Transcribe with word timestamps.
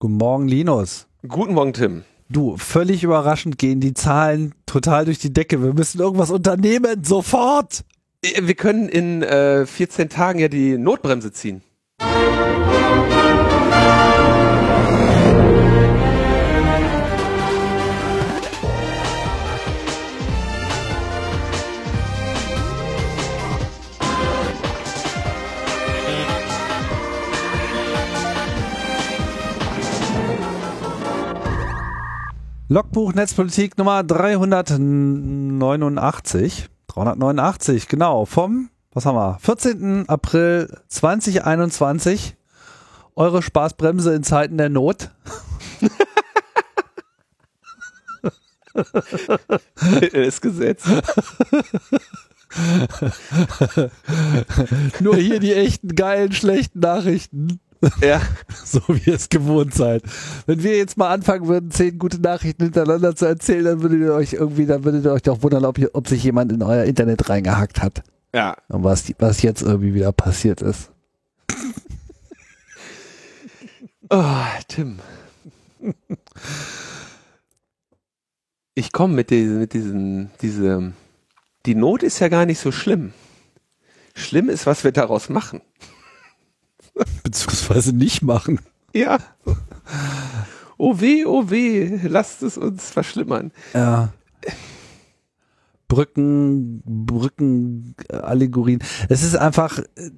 Guten 0.00 0.14
Morgen, 0.14 0.46
Linus. 0.46 1.08
Guten 1.26 1.54
Morgen, 1.54 1.72
Tim. 1.72 2.04
Du, 2.28 2.56
völlig 2.56 3.02
überraschend 3.02 3.58
gehen 3.58 3.80
die 3.80 3.94
Zahlen 3.94 4.54
total 4.64 5.06
durch 5.06 5.18
die 5.18 5.32
Decke. 5.32 5.60
Wir 5.60 5.74
müssen 5.74 6.00
irgendwas 6.00 6.30
unternehmen, 6.30 7.02
sofort. 7.02 7.84
Wir 8.22 8.54
können 8.54 8.88
in 8.88 9.24
äh, 9.24 9.66
14 9.66 10.08
Tagen 10.08 10.38
ja 10.38 10.46
die 10.46 10.78
Notbremse 10.78 11.32
ziehen. 11.32 11.62
Logbuch 32.70 33.14
Netzpolitik 33.14 33.78
Nummer 33.78 34.04
389. 34.04 36.68
389, 36.88 37.88
genau, 37.88 38.26
vom, 38.26 38.68
was 38.92 39.06
haben 39.06 39.16
wir, 39.16 39.38
14. 39.40 40.06
April 40.06 40.78
2021. 40.88 42.36
Eure 43.16 43.40
Spaßbremse 43.40 44.14
in 44.14 44.22
Zeiten 44.22 44.58
der 44.58 44.68
Not. 44.68 45.12
ist 50.12 50.42
Gesetz. 50.42 50.84
Nur 55.00 55.16
hier 55.16 55.40
die 55.40 55.54
echten 55.54 55.94
geilen, 55.94 56.32
schlechten 56.32 56.80
Nachrichten. 56.80 57.60
Ja. 58.02 58.20
So 58.64 58.80
wie 58.88 59.10
ihr 59.10 59.14
es 59.14 59.30
gewohnt 59.30 59.72
seid. 59.74 60.02
Wenn 60.46 60.62
wir 60.62 60.76
jetzt 60.76 60.98
mal 60.98 61.08
anfangen 61.10 61.48
würden, 61.48 61.70
zehn 61.70 61.98
gute 61.98 62.20
Nachrichten 62.20 62.64
hintereinander 62.64 63.16
zu 63.16 63.24
erzählen, 63.24 63.64
dann 63.64 63.82
würdet 63.82 64.00
ihr 64.00 64.12
euch 64.12 64.34
irgendwie, 64.34 64.66
dann 64.66 64.84
würdet 64.84 65.06
ihr 65.06 65.12
euch 65.12 65.22
doch 65.22 65.42
wundern, 65.42 65.64
ob, 65.64 65.78
ihr, 65.78 65.90
ob 65.94 66.06
sich 66.06 66.22
jemand 66.22 66.52
in 66.52 66.62
euer 66.62 66.84
Internet 66.84 67.30
reingehackt 67.30 67.80
hat. 67.82 68.02
Ja. 68.34 68.56
Und 68.68 68.84
was, 68.84 69.10
was 69.18 69.40
jetzt 69.40 69.62
irgendwie 69.62 69.94
wieder 69.94 70.12
passiert 70.12 70.60
ist. 70.62 70.90
Oh, 74.10 74.44
Tim. 74.68 75.00
Ich 78.74 78.90
komme 78.92 79.12
mit 79.12 79.28
diesen, 79.28 79.58
mit 79.58 79.74
diesen, 79.74 80.30
diese, 80.40 80.94
die 81.66 81.74
Not 81.74 82.02
ist 82.02 82.18
ja 82.20 82.28
gar 82.28 82.46
nicht 82.46 82.58
so 82.58 82.72
schlimm. 82.72 83.12
Schlimm 84.14 84.48
ist, 84.48 84.64
was 84.66 84.82
wir 84.82 84.92
daraus 84.92 85.28
machen. 85.28 85.60
Beziehungsweise 87.22 87.92
nicht 87.92 88.22
machen. 88.22 88.60
Ja. 88.94 89.18
Oh 90.76 91.00
weh, 91.00 91.24
oh 91.24 91.50
weh, 91.50 91.98
lasst 92.04 92.42
es 92.42 92.56
uns 92.56 92.90
verschlimmern. 92.90 93.52
Ja. 93.74 94.12
Brücken, 95.88 96.82
Brücken, 96.84 97.94
äh, 98.08 98.16
Allegorien. 98.16 98.80
Es 99.08 99.22
ist 99.22 99.36
einfach, 99.36 99.78
äh, 99.78 100.10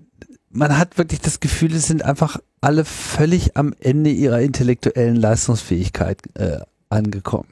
man 0.50 0.76
hat 0.76 0.98
wirklich 0.98 1.20
das 1.20 1.40
Gefühl, 1.40 1.74
es 1.74 1.86
sind 1.86 2.04
einfach 2.04 2.38
alle 2.60 2.84
völlig 2.84 3.56
am 3.56 3.72
Ende 3.78 4.10
ihrer 4.10 4.40
intellektuellen 4.40 5.16
Leistungsfähigkeit 5.16 6.22
äh, 6.34 6.60
angekommen. 6.88 7.48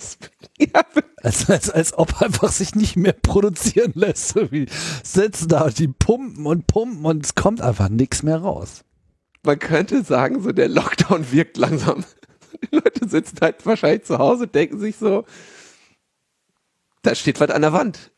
Ja, 0.58 0.82
Als, 1.22 1.48
als, 1.48 1.70
als 1.70 1.96
ob 1.96 2.20
einfach 2.20 2.50
sich 2.50 2.74
nicht 2.74 2.96
mehr 2.96 3.12
produzieren 3.12 3.92
lässt. 3.94 4.28
So 4.30 4.50
wie 4.50 4.66
sitzen 5.02 5.48
da 5.48 5.62
und 5.62 5.78
die 5.78 5.88
pumpen 5.88 6.46
und 6.46 6.66
pumpen 6.66 7.04
und 7.04 7.24
es 7.24 7.34
kommt 7.34 7.60
einfach 7.60 7.88
nichts 7.88 8.22
mehr 8.22 8.38
raus. 8.38 8.84
Man 9.42 9.58
könnte 9.58 10.02
sagen, 10.02 10.42
so 10.42 10.52
der 10.52 10.68
Lockdown 10.68 11.30
wirkt 11.32 11.56
langsam. 11.56 12.04
Die 12.62 12.76
Leute 12.76 13.08
sitzen 13.08 13.38
halt 13.40 13.64
wahrscheinlich 13.66 14.04
zu 14.04 14.18
Hause, 14.18 14.48
denken 14.48 14.78
sich 14.80 14.96
so, 14.96 15.24
da 17.02 17.14
steht 17.14 17.40
was 17.40 17.50
an 17.50 17.62
der 17.62 17.72
Wand. 17.72 18.10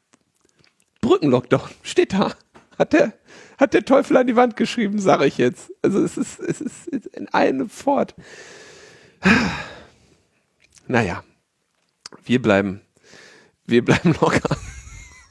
Brückenlockdown, 1.00 1.68
steht 1.82 2.12
da. 2.12 2.32
Hat 2.78 2.92
der, 2.92 3.12
hat 3.58 3.74
der 3.74 3.84
Teufel 3.84 4.16
an 4.16 4.26
die 4.26 4.36
Wand 4.36 4.56
geschrieben, 4.56 4.98
sage 4.98 5.26
ich 5.26 5.36
jetzt. 5.36 5.70
Also 5.82 6.02
es 6.02 6.16
ist, 6.16 6.40
es 6.40 6.60
ist 6.60 7.06
in 7.08 7.28
einem 7.28 7.68
fort. 7.68 8.14
Naja, 10.86 11.22
wir 12.24 12.40
bleiben, 12.40 12.80
wir 13.66 13.84
bleiben 13.84 14.14
locker. 14.20 14.56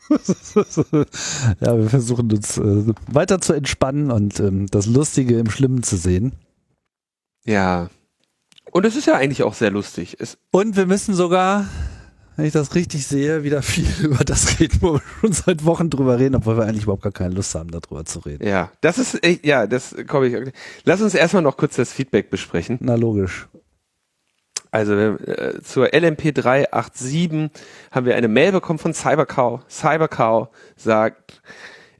ja, 1.59 1.77
wir 1.77 1.89
versuchen 1.89 2.31
uns 2.31 2.57
äh, 2.57 2.93
weiter 3.11 3.41
zu 3.41 3.53
entspannen 3.53 4.11
und 4.11 4.39
ähm, 4.39 4.67
das 4.67 4.85
Lustige 4.85 5.37
im 5.39 5.49
Schlimmen 5.49 5.83
zu 5.83 5.97
sehen. 5.97 6.33
Ja. 7.45 7.89
Und 8.71 8.85
es 8.85 8.95
ist 8.95 9.07
ja 9.07 9.15
eigentlich 9.15 9.43
auch 9.43 9.53
sehr 9.53 9.71
lustig. 9.71 10.17
Es, 10.19 10.37
Und 10.51 10.75
wir 10.75 10.85
müssen 10.85 11.13
sogar, 11.13 11.67
wenn 12.35 12.45
ich 12.45 12.53
das 12.53 12.75
richtig 12.75 13.05
sehe, 13.07 13.43
wieder 13.43 13.61
viel 13.61 13.87
über 14.03 14.23
das 14.23 14.59
reden, 14.59 14.77
wo 14.81 14.93
wir 14.93 15.01
schon 15.21 15.33
seit 15.33 15.65
Wochen 15.65 15.89
drüber 15.89 16.19
reden, 16.19 16.35
obwohl 16.35 16.57
wir 16.57 16.65
eigentlich 16.65 16.83
überhaupt 16.83 17.03
gar 17.03 17.11
keine 17.11 17.35
Lust 17.35 17.53
haben, 17.55 17.69
darüber 17.71 18.05
zu 18.05 18.19
reden. 18.19 18.47
ja, 18.47 18.71
das 18.81 18.97
ist 18.97 19.23
echt, 19.23 19.45
ja, 19.45 19.67
das 19.67 19.95
komme 20.07 20.27
ich. 20.27 20.53
Lass 20.85 21.01
uns 21.01 21.13
erstmal 21.13 21.43
noch 21.43 21.57
kurz 21.57 21.75
das 21.75 21.93
Feedback 21.93 22.29
besprechen. 22.29 22.77
Na 22.81 22.95
logisch. 22.95 23.47
Also 24.71 24.93
äh, 24.93 25.61
zur 25.63 25.89
LMP 25.93 26.33
387 26.33 27.49
haben 27.91 28.05
wir 28.05 28.15
eine 28.15 28.27
Mail 28.27 28.51
bekommen 28.51 28.79
von 28.79 28.93
Cybercow. 28.93 29.61
Cybercow 29.67 30.49
sagt, 30.75 31.41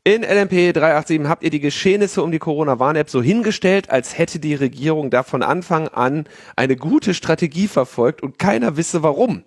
in 0.04 0.24
LMP 0.24 0.74
387 0.74 1.28
habt 1.28 1.44
ihr 1.44 1.50
die 1.50 1.60
Geschehnisse 1.60 2.24
um 2.24 2.32
die 2.32 2.40
Corona-Warn-App 2.40 3.10
so 3.10 3.22
hingestellt, 3.22 3.90
als 3.90 4.18
hätte 4.18 4.40
die 4.40 4.56
Regierung 4.56 5.10
da 5.10 5.24
von 5.24 5.44
Anfang 5.44 5.88
an 5.88 6.26
eine 6.56 6.76
gute 6.76 7.14
Strategie 7.14 7.68
verfolgt 7.68 8.24
und 8.24 8.40
keiner 8.40 8.78
wisse 8.78 9.04
warum. 9.04 9.44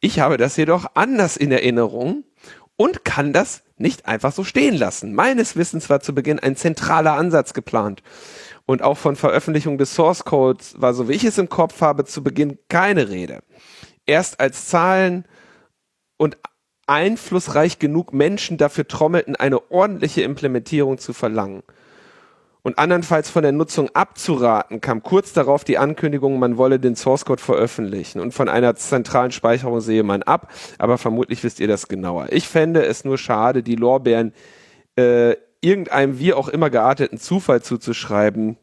Ich 0.00 0.20
habe 0.20 0.36
das 0.36 0.56
jedoch 0.56 0.86
anders 0.94 1.36
in 1.36 1.50
Erinnerung 1.50 2.24
und 2.76 3.04
kann 3.04 3.32
das 3.32 3.62
nicht 3.76 4.06
einfach 4.06 4.32
so 4.32 4.44
stehen 4.44 4.76
lassen. 4.76 5.14
Meines 5.14 5.56
Wissens 5.56 5.90
war 5.90 6.00
zu 6.00 6.14
Beginn 6.14 6.38
ein 6.38 6.56
zentraler 6.56 7.14
Ansatz 7.14 7.52
geplant. 7.52 8.02
Und 8.68 8.82
auch 8.82 8.98
von 8.98 9.16
Veröffentlichung 9.16 9.78
des 9.78 9.94
Source 9.94 10.26
Codes 10.26 10.74
war, 10.78 10.92
so 10.92 11.08
wie 11.08 11.14
ich 11.14 11.24
es 11.24 11.38
im 11.38 11.48
Kopf 11.48 11.80
habe, 11.80 12.04
zu 12.04 12.22
Beginn 12.22 12.58
keine 12.68 13.08
Rede. 13.08 13.40
Erst 14.04 14.40
als 14.40 14.66
Zahlen 14.68 15.24
und 16.18 16.36
einflussreich 16.86 17.78
genug 17.78 18.12
Menschen 18.12 18.58
dafür 18.58 18.86
trommelten, 18.86 19.36
eine 19.36 19.70
ordentliche 19.70 20.20
Implementierung 20.20 20.98
zu 20.98 21.14
verlangen. 21.14 21.62
Und 22.60 22.78
andernfalls 22.78 23.30
von 23.30 23.42
der 23.42 23.52
Nutzung 23.52 23.88
abzuraten, 23.94 24.82
kam 24.82 25.02
kurz 25.02 25.32
darauf 25.32 25.64
die 25.64 25.78
Ankündigung, 25.78 26.38
man 26.38 26.58
wolle 26.58 26.78
den 26.78 26.94
Source 26.94 27.24
Code 27.24 27.42
veröffentlichen. 27.42 28.20
Und 28.20 28.34
von 28.34 28.50
einer 28.50 28.74
zentralen 28.74 29.32
Speicherung 29.32 29.80
sehe 29.80 30.02
man 30.02 30.22
ab, 30.24 30.52
aber 30.76 30.98
vermutlich 30.98 31.42
wisst 31.42 31.58
ihr 31.58 31.68
das 31.68 31.88
genauer. 31.88 32.26
Ich 32.32 32.46
fände 32.46 32.84
es 32.84 33.06
nur 33.06 33.16
schade, 33.16 33.62
die 33.62 33.76
Lorbeeren 33.76 34.34
äh, 34.96 35.36
irgendeinem 35.60 36.18
wie 36.18 36.32
auch 36.32 36.48
immer 36.48 36.70
gearteten 36.70 37.18
Zufall 37.18 37.62
zuzuschreiben, 37.62 38.56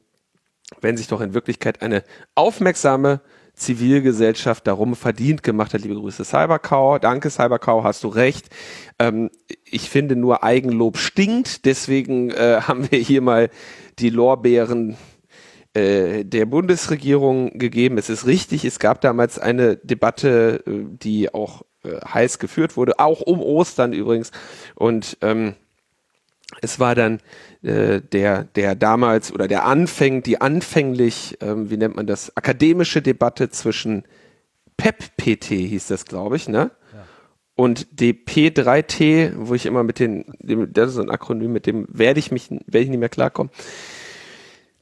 wenn 0.82 0.98
sich 0.98 1.08
doch 1.08 1.22
in 1.22 1.34
Wirklichkeit 1.34 1.82
eine 1.82 2.04
aufmerksame 2.36 3.22
Zivilgesellschaft 3.56 4.68
darum 4.68 4.96
verdient 4.96 5.42
gemacht 5.42 5.74
hat. 5.74 5.82
Liebe 5.82 5.96
Grüße 5.96 6.26
Cybercow. 6.26 7.00
Danke 7.00 7.30
Cybercow, 7.30 7.84
hast 7.84 8.04
du 8.04 8.10
recht. 8.10 8.50
Ähm, 9.00 9.30
ich 9.64 9.90
finde 9.90 10.16
nur 10.16 10.44
Eigenlob 10.44 10.98
stinkt. 10.98 11.66
Deswegen 11.66 12.32
äh, 12.32 12.62
haben 12.62 12.90
wir 12.92 13.00
hier 13.00 13.22
mal 13.22 13.50
die 14.00 14.10
Lorbeeren 14.10 14.98
äh, 15.74 16.26
der 16.26 16.46
Bundesregierung 16.46 17.58
gegeben. 17.58 17.98
Es 17.98 18.10
ist 18.10 18.26
richtig, 18.26 18.66
es 18.66 18.80
gab 18.80 19.02
damals 19.02 19.40
eine 19.40 19.78
Debatte, 19.78 20.64
äh, 20.66 20.84
die 20.88 21.34
auch 21.34 21.64
äh, 21.84 22.00
heiß 22.02 22.40
geführt 22.40 22.76
wurde, 22.76 23.00
auch 23.00 23.22
um 23.22 23.42
Ostern 23.42 23.94
übrigens. 23.94 24.32
Und 24.76 25.18
ähm, 25.22 25.56
es 26.62 26.80
war 26.80 26.96
dann 26.96 27.20
äh, 27.64 28.02
der, 28.02 28.44
der 28.44 28.76
damals 28.76 29.32
oder 29.32 29.48
der 29.48 29.66
Anfäng, 29.66 30.24
die 30.24 30.42
anfänglich, 30.42 31.38
ähm, 31.42 31.70
wie 31.70 31.78
nennt 31.78 31.96
man 31.96 32.08
das, 32.08 32.36
akademische 32.36 33.02
Debatte 33.02 33.50
zwischen 33.50 34.04
PEP-PT 34.78 35.46
hieß 35.46 35.88
das, 35.88 36.06
glaube 36.06 36.36
ich, 36.36 36.50
ne? 36.50 36.72
Und 37.56 37.88
DP3T, 37.98 39.32
wo 39.38 39.54
ich 39.54 39.66
immer 39.66 39.84
mit 39.84 40.00
den, 40.00 40.26
dem, 40.40 40.74
das 40.74 40.92
ist 40.92 41.00
ein 41.00 41.10
Akronym, 41.10 41.54
mit 41.54 41.66
dem 41.66 41.88
werde 41.90 42.20
ich 42.20 42.30
mich, 42.30 42.50
werde 42.50 42.80
ich 42.80 42.90
nicht 42.90 43.00
mehr 43.00 43.08
klarkommen, 43.08 43.50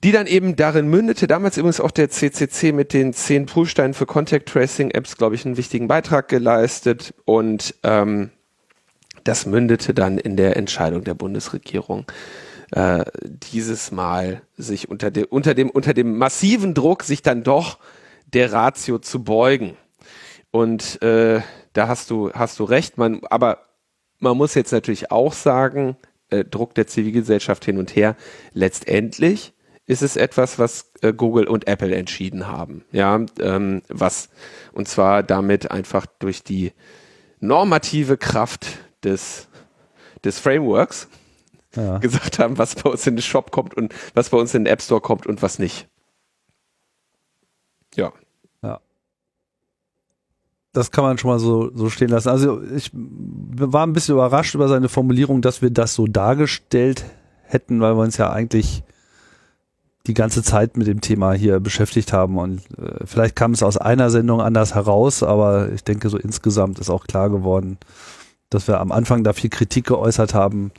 die 0.04 0.12
dann 0.12 0.26
eben 0.26 0.56
darin 0.56 0.88
mündete, 0.90 1.28
damals 1.28 1.58
übrigens 1.58 1.80
auch 1.80 1.92
der 1.92 2.10
CCC 2.10 2.74
mit 2.74 2.92
den 2.94 3.14
zehn 3.14 3.46
Prüfsteinen 3.46 3.94
für 3.94 4.08
Contact 4.08 4.50
Tracing 4.50 4.90
Apps, 4.92 5.18
glaube 5.18 5.36
ich, 5.36 5.46
einen 5.46 5.56
wichtigen 5.56 5.88
Beitrag 5.88 6.28
geleistet. 6.28 7.14
Und 7.26 7.76
ähm, 7.84 8.32
das 9.24 9.46
mündete 9.46 9.94
dann 9.94 10.18
in 10.18 10.38
der 10.38 10.58
Entscheidung 10.58 11.04
der 11.04 11.14
Bundesregierung, 11.14 12.06
äh, 12.72 13.06
dieses 13.22 13.92
Mal 13.92 14.42
sich 14.58 14.90
unter, 14.90 15.12
de, 15.12 15.26
unter, 15.26 15.54
dem, 15.54 15.70
unter 15.70 15.94
dem 15.94 16.18
massiven 16.18 16.74
Druck 16.74 17.04
sich 17.04 17.22
dann 17.22 17.44
doch 17.44 17.78
der 18.26 18.52
Ratio 18.52 19.00
zu 19.00 19.24
beugen. 19.24 19.78
Und 20.52 21.02
äh, 21.02 21.42
da 21.74 21.88
hast 21.88 22.10
du, 22.10 22.32
hast 22.34 22.60
du 22.60 22.64
recht, 22.64 22.98
man, 22.98 23.22
aber 23.30 23.66
man 24.20 24.38
muss 24.38 24.56
jetzt 24.56 24.72
natürlich 24.72 25.12
auch 25.12 25.34
sagen, 25.34 25.98
äh, 26.30 26.44
Druck 26.44 26.76
der 26.76 26.88
Zivilgesellschaft 26.88 27.66
hin 27.66 27.78
und 27.78 27.96
her, 27.96 28.16
letztendlich 28.54 29.54
ist 29.86 30.02
es 30.02 30.16
etwas, 30.16 30.60
was 30.60 30.92
äh, 31.02 31.14
Google 31.14 31.46
und 31.48 31.68
Apple 31.68 31.94
entschieden 31.94 32.48
haben. 32.48 32.86
Ja, 32.92 33.26
ähm, 33.40 33.82
was 33.90 34.30
und 34.72 34.88
zwar 34.88 35.24
damit 35.24 35.72
einfach 35.72 36.06
durch 36.20 36.44
die 36.44 36.72
normative 37.40 38.18
Kraft 38.18 38.80
des 39.04 39.48
des 40.24 40.40
Frameworks 40.40 41.08
ja. 41.76 41.98
gesagt 42.00 42.40
haben, 42.40 42.58
was 42.58 42.76
bei 42.76 42.90
uns 42.90 43.06
in 43.08 43.16
den 43.16 43.22
Shop 43.22 43.52
kommt 43.52 43.74
und 43.76 43.94
was 44.14 44.30
bei 44.30 44.38
uns 44.38 44.54
in 44.54 44.66
den 44.66 44.74
App 44.74 44.82
Store 44.82 45.02
kommt 45.02 45.28
und 45.28 45.42
was 45.42 45.60
nicht. 45.60 45.88
Ja. 47.96 48.12
Ja. 48.62 48.80
Das 50.72 50.92
kann 50.92 51.04
man 51.04 51.18
schon 51.18 51.30
mal 51.30 51.40
so, 51.40 51.72
so 51.76 51.90
stehen 51.90 52.10
lassen. 52.10 52.30
Also 52.30 52.62
ich 52.64 52.90
war 52.94 53.86
ein 53.86 53.94
bisschen 53.94 54.16
überrascht 54.16 54.56
über 54.56 54.68
seine 54.68 54.90
Formulierung, 54.90 55.42
dass 55.42 55.62
wir 55.62 55.70
das 55.70 55.94
so 55.94 56.08
dargestellt 56.08 57.06
hätten, 57.44 57.82
weil 57.82 57.96
wir 57.96 58.02
uns 58.02 58.18
ja 58.18 58.32
eigentlich 58.32 58.84
die 60.08 60.14
ganze 60.14 60.44
Zeit 60.44 60.76
mit 60.76 60.88
dem 60.88 61.00
Thema 61.00 61.32
hier 61.34 61.60
beschäftigt 61.62 62.12
haben 62.12 62.38
und 62.38 62.62
äh, 62.78 63.06
vielleicht 63.06 63.38
kam 63.38 63.52
es 63.52 63.64
aus 63.64 63.78
einer 63.78 64.10
Sendung 64.10 64.42
anders 64.42 64.76
heraus, 64.76 65.24
aber 65.24 65.72
ich 65.72 65.86
denke 65.86 66.10
so 66.10 66.18
insgesamt 66.18 66.80
ist 66.80 66.90
auch 66.90 67.08
klar 67.08 67.30
geworden, 67.30 67.78
dass 68.54 68.68
wir 68.68 68.80
am 68.80 68.92
Anfang 68.92 69.24
da 69.24 69.34
viel 69.34 69.50
Kritik 69.50 69.88
geäußert 69.88 70.34
haben, 70.34 70.72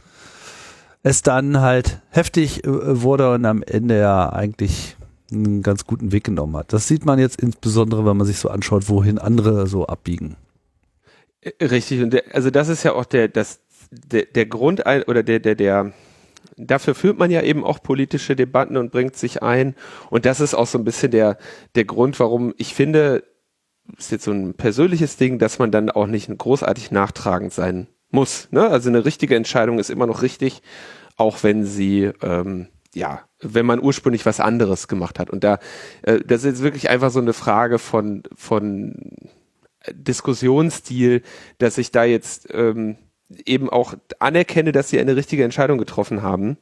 es 1.03 1.23
dann 1.23 1.61
halt 1.61 2.01
heftig 2.11 2.65
äh, 2.65 3.03
wurde 3.03 3.33
und 3.33 3.45
am 3.45 3.63
Ende 3.63 3.99
ja 3.99 4.31
eigentlich 4.31 4.97
einen 5.31 5.63
ganz 5.63 5.87
guten 5.87 6.13
Weg 6.13 6.25
genommen 6.25 6.57
hat. 6.57 6.73
Das 6.73 6.89
sieht 6.89 7.05
man 7.05 7.19
jetzt 7.19 7.41
insbesondere, 7.41 8.05
wenn 8.07 8.17
man 8.17 8.27
sich 8.27 8.39
so 8.39 8.49
anschaut, 8.49 8.89
wohin 8.89 9.19
andere 9.19 9.67
so 9.67 9.87
abbiegen. 9.87 10.37
Äh, 11.41 11.65
richtig, 11.65 12.03
und 12.03 12.13
der, 12.13 12.25
also 12.33 12.51
das 12.51 12.69
ist 12.69 12.83
ja 12.83 12.93
auch 12.95 13.05
der, 13.05 13.29
das, 13.29 13.61
der, 13.91 14.25
der 14.25 14.47
Grund 14.47 14.81
oder 15.07 15.23
der, 15.23 15.41
der, 15.41 15.55
der, 15.55 15.93
dafür 16.57 16.95
führt 16.95 17.19
man 17.19 17.31
ja 17.31 17.43
eben 17.43 17.65
auch 17.65 17.83
politische 17.83 18.37
Debatten 18.37 18.77
und 18.77 18.91
bringt 18.91 19.17
sich 19.17 19.43
ein. 19.43 19.75
Und 20.11 20.25
das 20.27 20.41
ist 20.41 20.55
auch 20.55 20.67
so 20.67 20.79
ein 20.79 20.85
bisschen 20.85 21.11
der, 21.11 21.39
der 21.75 21.85
Grund, 21.85 22.19
warum 22.21 22.55
ich 22.57 22.75
finde, 22.75 23.25
ist 23.99 24.13
jetzt 24.13 24.25
so 24.25 24.33
ein 24.33 24.55
persönliches 24.55 25.17
Ding, 25.17 25.39
dass 25.39 25.59
man 25.59 25.71
dann 25.71 25.91
auch 25.91 26.07
nicht 26.07 26.37
großartig 26.37 26.91
nachtragend 26.91 27.53
sein 27.53 27.87
muss. 28.11 28.49
Ne? 28.51 28.69
Also 28.69 28.89
eine 28.89 29.05
richtige 29.05 29.37
Entscheidung 29.37 29.79
ist 29.79 29.91
immer 29.91 30.07
noch 30.07 30.23
richtig, 30.23 30.63
auch 31.17 31.43
wenn 31.43 31.65
sie, 31.65 32.11
ähm, 32.23 32.69
ja, 32.95 33.23
wenn 33.41 33.67
man 33.67 33.83
ursprünglich 33.83 34.25
was 34.25 34.41
anderes 34.41 34.89
gemacht 34.89 35.19
hat. 35.19 35.31
Und 35.31 35.45
da, 35.45 35.59
äh, 36.03 36.21
das 36.21 36.41
ist 36.41 36.47
jetzt 36.47 36.63
wirklich 36.63 36.89
einfach 36.89 37.11
so 37.11 37.21
eine 37.21 37.33
Frage 37.33 37.79
von, 37.79 38.23
von 38.35 38.95
Diskussionsstil, 39.93 41.23
dass 41.59 41.77
ich 41.77 41.91
da 41.91 42.05
jetzt 42.05 42.49
ähm, 42.53 42.97
eben 43.45 43.69
auch 43.69 43.95
anerkenne, 44.19 44.73
dass 44.73 44.89
sie 44.89 44.99
eine 44.99 45.17
richtige 45.17 45.45
Entscheidung 45.45 45.79
getroffen 45.79 46.23
haben 46.23 46.57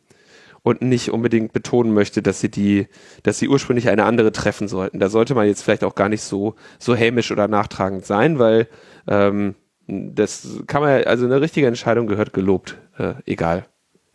und 0.63 0.83
nicht 0.83 1.11
unbedingt 1.11 1.53
betonen 1.53 1.93
möchte, 1.93 2.23
dass 2.23 2.41
sie 2.41 2.51
die, 2.51 2.87
dass 3.23 3.39
sie 3.39 3.49
ursprünglich 3.49 3.89
eine 3.89 4.05
andere 4.05 4.33
treffen 4.33 4.69
sollten. 4.69 5.01
Da 5.01 5.09
sollte 5.09 5.35
man 5.35 5.47
jetzt 5.47 5.63
vielleicht 5.63 5.85
auch 5.85 5.95
gar 5.95 6.09
nicht 6.09 6.23
so 6.23 6.55
so 6.79 6.95
hämisch 6.95 7.33
oder 7.33 7.49
nachtragend 7.49 8.07
sein, 8.07 8.39
weil 8.39 8.69
ähm, 9.09 9.55
das 9.87 10.63
kann 10.67 10.83
man, 10.83 11.05
also 11.05 11.25
eine 11.25 11.41
richtige 11.41 11.67
Entscheidung 11.67 12.07
gehört 12.07 12.33
gelobt, 12.33 12.79
äh, 12.99 13.15
egal 13.27 13.67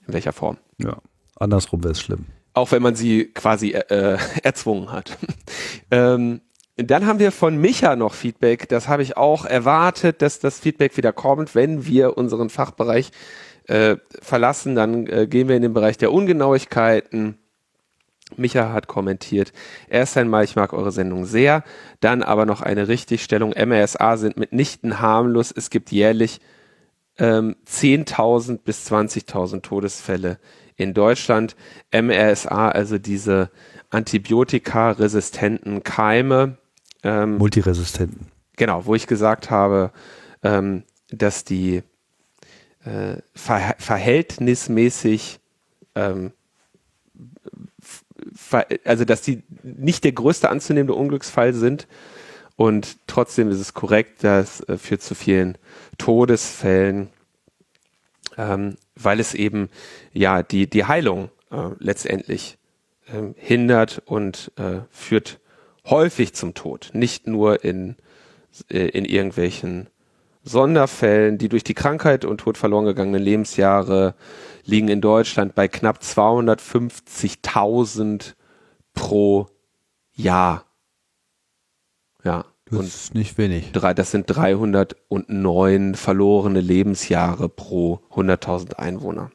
in 0.07 0.13
welcher 0.13 0.33
Form. 0.33 0.57
Ja, 0.77 0.97
andersrum 1.35 1.83
wäre 1.83 1.91
es 1.91 2.01
schlimm. 2.01 2.25
Auch 2.53 2.71
wenn 2.71 2.81
man 2.81 2.95
sie 2.95 3.25
quasi 3.25 3.71
äh, 3.71 4.17
erzwungen 4.41 4.91
hat. 4.91 5.17
ähm, 5.91 6.41
dann 6.77 7.07
haben 7.07 7.19
wir 7.19 7.31
von 7.31 7.57
Micha 7.57 7.95
noch 7.95 8.13
Feedback. 8.13 8.69
Das 8.69 8.87
habe 8.87 9.01
ich 9.01 9.17
auch 9.17 9.45
erwartet, 9.45 10.21
dass 10.21 10.39
das 10.39 10.59
Feedback 10.59 10.95
wieder 10.95 11.11
kommt, 11.11 11.55
wenn 11.55 11.85
wir 11.87 12.17
unseren 12.17 12.49
Fachbereich 12.49 13.11
äh, 13.67 13.97
verlassen. 14.21 14.75
Dann 14.75 15.07
äh, 15.07 15.27
gehen 15.27 15.47
wir 15.47 15.55
in 15.55 15.61
den 15.61 15.73
Bereich 15.73 15.97
der 15.97 16.11
Ungenauigkeiten. 16.11 17.37
Micha 18.35 18.73
hat 18.73 18.87
kommentiert, 18.87 19.53
erst 19.87 20.17
einmal, 20.17 20.43
ich 20.43 20.57
mag 20.57 20.73
eure 20.73 20.91
Sendung 20.91 21.23
sehr, 21.23 21.63
dann 22.01 22.23
aber 22.23 22.45
noch 22.45 22.61
eine 22.61 22.89
Richtigstellung. 22.89 23.51
MRSA 23.51 24.17
sind 24.17 24.35
mitnichten 24.35 24.99
harmlos. 24.99 25.53
Es 25.55 25.69
gibt 25.69 25.93
jährlich 25.93 26.41
ähm, 27.17 27.55
10.000 27.65 28.59
bis 28.63 28.91
20.000 28.91 29.61
Todesfälle 29.61 30.39
in 30.75 30.93
Deutschland. 30.93 31.55
MRSA, 31.93 32.69
also 32.69 32.97
diese 32.97 33.49
antibiotikaresistenten 33.89 35.83
Keime. 35.83 36.57
Ähm, 37.03 37.37
Multiresistenten. 37.37 38.27
Genau, 38.57 38.85
wo 38.85 38.95
ich 38.95 39.07
gesagt 39.07 39.49
habe, 39.49 39.91
ähm, 40.43 40.83
dass 41.09 41.43
die 41.45 41.83
äh, 42.87 43.21
ver 43.35 43.75
verhältnismäßig 43.77 45.39
ähm, 45.95 46.31
also 48.83 49.05
dass 49.05 49.21
die 49.21 49.43
nicht 49.63 50.03
der 50.03 50.11
größte 50.11 50.49
anzunehmende 50.49 50.95
Unglücksfall 50.95 51.53
sind. 51.53 51.87
Und 52.55 52.97
trotzdem 53.05 53.49
ist 53.49 53.59
es 53.59 53.73
korrekt, 53.73 54.23
dass 54.23 54.61
äh, 54.61 54.77
für 54.77 54.97
zu 54.97 55.13
vielen 55.13 55.57
Todesfällen, 55.97 57.09
ähm, 58.37 58.77
weil 58.95 59.19
es 59.19 59.33
eben 59.35 59.69
ja 60.11 60.41
die, 60.41 60.67
die 60.67 60.85
Heilung 60.85 61.29
äh, 61.51 61.69
letztendlich 61.77 62.57
äh, 63.07 63.33
hindert 63.35 64.01
und 64.05 64.51
äh, 64.57 64.79
führt 64.89 65.39
häufig 65.85 66.33
zum 66.33 66.55
Tod. 66.55 66.89
Nicht 66.93 67.27
nur 67.27 67.63
in, 67.63 67.95
äh, 68.69 68.87
in 68.87 69.05
irgendwelchen 69.05 69.87
Sonderfällen, 70.47 71.37
die 71.37 71.49
durch 71.49 71.63
die 71.63 71.73
Krankheit 71.73 72.23
und 72.25 72.39
Tod 72.39 72.57
verloren 72.57 72.85
gegangenen 72.85 73.21
Lebensjahre 73.21 74.15
liegen 74.63 74.87
in 74.87 75.01
Deutschland 75.01 75.53
bei 75.55 75.67
knapp 75.67 75.99
250.000 76.01 78.35
pro 78.93 79.47
Jahr. 80.13 80.63
Ja. 82.23 82.45
Das 82.69 82.87
ist 82.87 83.15
nicht 83.15 83.37
wenig. 83.37 83.71
Drei, 83.71 83.93
das 83.93 84.11
sind 84.11 84.25
309 84.27 85.95
verlorene 85.95 86.59
Lebensjahre 86.59 87.47
pro 87.47 88.01
100.000 88.11 88.73
Einwohner. 88.73 89.31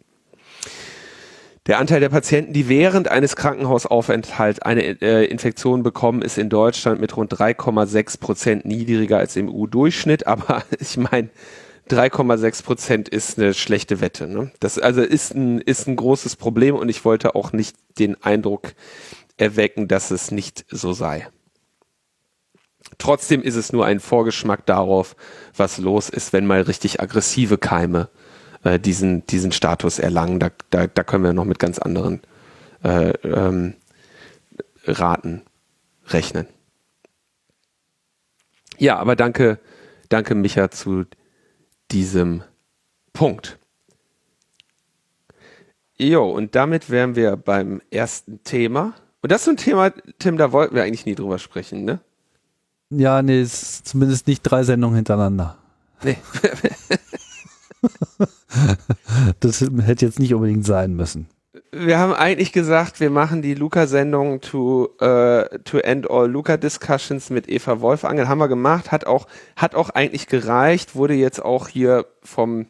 Der 1.66 1.78
Anteil 1.78 2.00
der 2.00 2.08
Patienten, 2.08 2.52
die 2.52 2.68
während 2.68 3.06
eines 3.06 3.36
Krankenhausaufenthalts 3.36 4.60
eine 4.60 5.00
äh, 5.00 5.24
Infektion 5.26 5.84
bekommen, 5.84 6.20
ist 6.20 6.36
in 6.36 6.48
Deutschland 6.48 7.00
mit 7.00 7.16
rund 7.16 7.32
3,6 7.32 8.18
Prozent 8.18 8.64
niedriger 8.64 9.18
als 9.18 9.36
im 9.36 9.48
EU-Durchschnitt. 9.48 10.26
Aber 10.26 10.64
ich 10.80 10.96
meine, 10.96 11.30
3,6 11.88 12.64
Prozent 12.64 13.08
ist 13.08 13.38
eine 13.38 13.54
schlechte 13.54 14.00
Wette. 14.00 14.26
Ne? 14.26 14.50
Das 14.58 14.78
also 14.80 15.02
ist 15.02 15.36
ein, 15.36 15.60
ist 15.60 15.86
ein 15.86 15.94
großes 15.94 16.34
Problem 16.34 16.74
und 16.74 16.88
ich 16.88 17.04
wollte 17.04 17.36
auch 17.36 17.52
nicht 17.52 17.76
den 17.96 18.20
Eindruck 18.20 18.74
erwecken, 19.36 19.86
dass 19.86 20.10
es 20.10 20.32
nicht 20.32 20.64
so 20.68 20.92
sei. 20.92 21.28
Trotzdem 22.98 23.40
ist 23.40 23.56
es 23.56 23.72
nur 23.72 23.86
ein 23.86 24.00
Vorgeschmack 24.00 24.66
darauf, 24.66 25.14
was 25.56 25.78
los 25.78 26.08
ist, 26.08 26.32
wenn 26.32 26.46
mal 26.46 26.62
richtig 26.62 27.00
aggressive 27.00 27.56
Keime 27.56 28.08
äh, 28.64 28.78
diesen, 28.78 29.26
diesen 29.26 29.52
Status 29.52 29.98
erlangen. 29.98 30.40
Da, 30.40 30.50
da, 30.70 30.86
da 30.86 31.02
können 31.02 31.24
wir 31.24 31.32
noch 31.32 31.44
mit 31.44 31.58
ganz 31.58 31.78
anderen 31.78 32.20
äh, 32.82 33.10
ähm, 33.24 33.74
Raten 34.84 35.42
rechnen. 36.08 36.46
Ja, 38.78 38.98
aber 38.98 39.16
danke, 39.16 39.58
danke 40.08 40.34
Micha 40.34 40.70
zu 40.70 41.04
diesem 41.90 42.42
Punkt. 43.12 43.58
Jo, 45.98 46.28
und 46.30 46.54
damit 46.56 46.90
wären 46.90 47.14
wir 47.14 47.36
beim 47.36 47.80
ersten 47.90 48.42
Thema. 48.42 48.94
Und 49.20 49.30
das 49.30 49.42
ist 49.42 49.44
so 49.44 49.50
ein 49.52 49.56
Thema, 49.56 49.92
Tim, 50.18 50.36
da 50.36 50.50
wollten 50.50 50.74
wir 50.74 50.82
eigentlich 50.82 51.06
nie 51.06 51.14
drüber 51.14 51.38
sprechen, 51.38 51.84
ne? 51.84 52.00
Ja, 52.90 53.22
nee, 53.22 53.40
ist 53.40 53.86
zumindest 53.86 54.26
nicht 54.26 54.42
drei 54.42 54.64
Sendungen 54.64 54.96
hintereinander. 54.96 55.58
Nee. 56.02 56.18
das 59.40 59.60
hätte 59.60 60.06
jetzt 60.06 60.18
nicht 60.18 60.34
unbedingt 60.34 60.66
sein 60.66 60.94
müssen. 60.94 61.28
Wir 61.70 61.98
haben 61.98 62.14
eigentlich 62.14 62.52
gesagt, 62.52 63.00
wir 63.00 63.10
machen 63.10 63.42
die 63.42 63.54
Luca-Sendung 63.54 64.40
to, 64.40 64.90
uh, 65.00 65.44
to 65.64 65.78
End 65.78 66.10
All 66.10 66.30
Luca-Discussions 66.30 67.30
mit 67.30 67.48
Eva 67.48 67.80
Wolfangel. 67.80 68.28
Haben 68.28 68.38
wir 68.38 68.48
gemacht, 68.48 68.92
hat 68.92 69.06
auch, 69.06 69.26
hat 69.56 69.74
auch 69.74 69.90
eigentlich 69.90 70.26
gereicht, 70.26 70.94
wurde 70.94 71.14
jetzt 71.14 71.42
auch 71.42 71.68
hier 71.68 72.06
vom, 72.22 72.66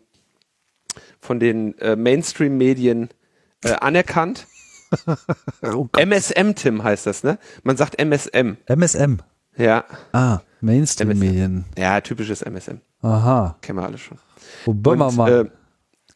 von 1.21 1.41
den 1.41 1.79
äh, 1.79 1.97
Mainstream-Medien 1.97 3.09
äh, 3.65 3.73
anerkannt. 3.73 4.47
oh 5.62 5.89
MSM, 5.99 6.55
Tim, 6.55 6.85
heißt 6.85 7.07
das, 7.07 7.25
ne? 7.25 7.39
Man 7.62 7.77
sagt 7.77 8.01
MSM. 8.01 8.57
MSM. 8.67 9.19
Ja. 9.57 9.85
Ah, 10.12 10.41
Mainstream-Medien. 10.61 11.65
Ja, 11.77 12.01
typisches 12.01 12.43
MSM. 12.43 12.81
Aha. 13.03 13.57
Kennen 13.62 13.79
wir 13.79 13.85
alle 13.85 13.99
schon. 13.99 14.19
Oh, 14.67 14.75
Böhmermann. 14.75 15.33
Und, 15.33 15.47
äh, 15.47 15.51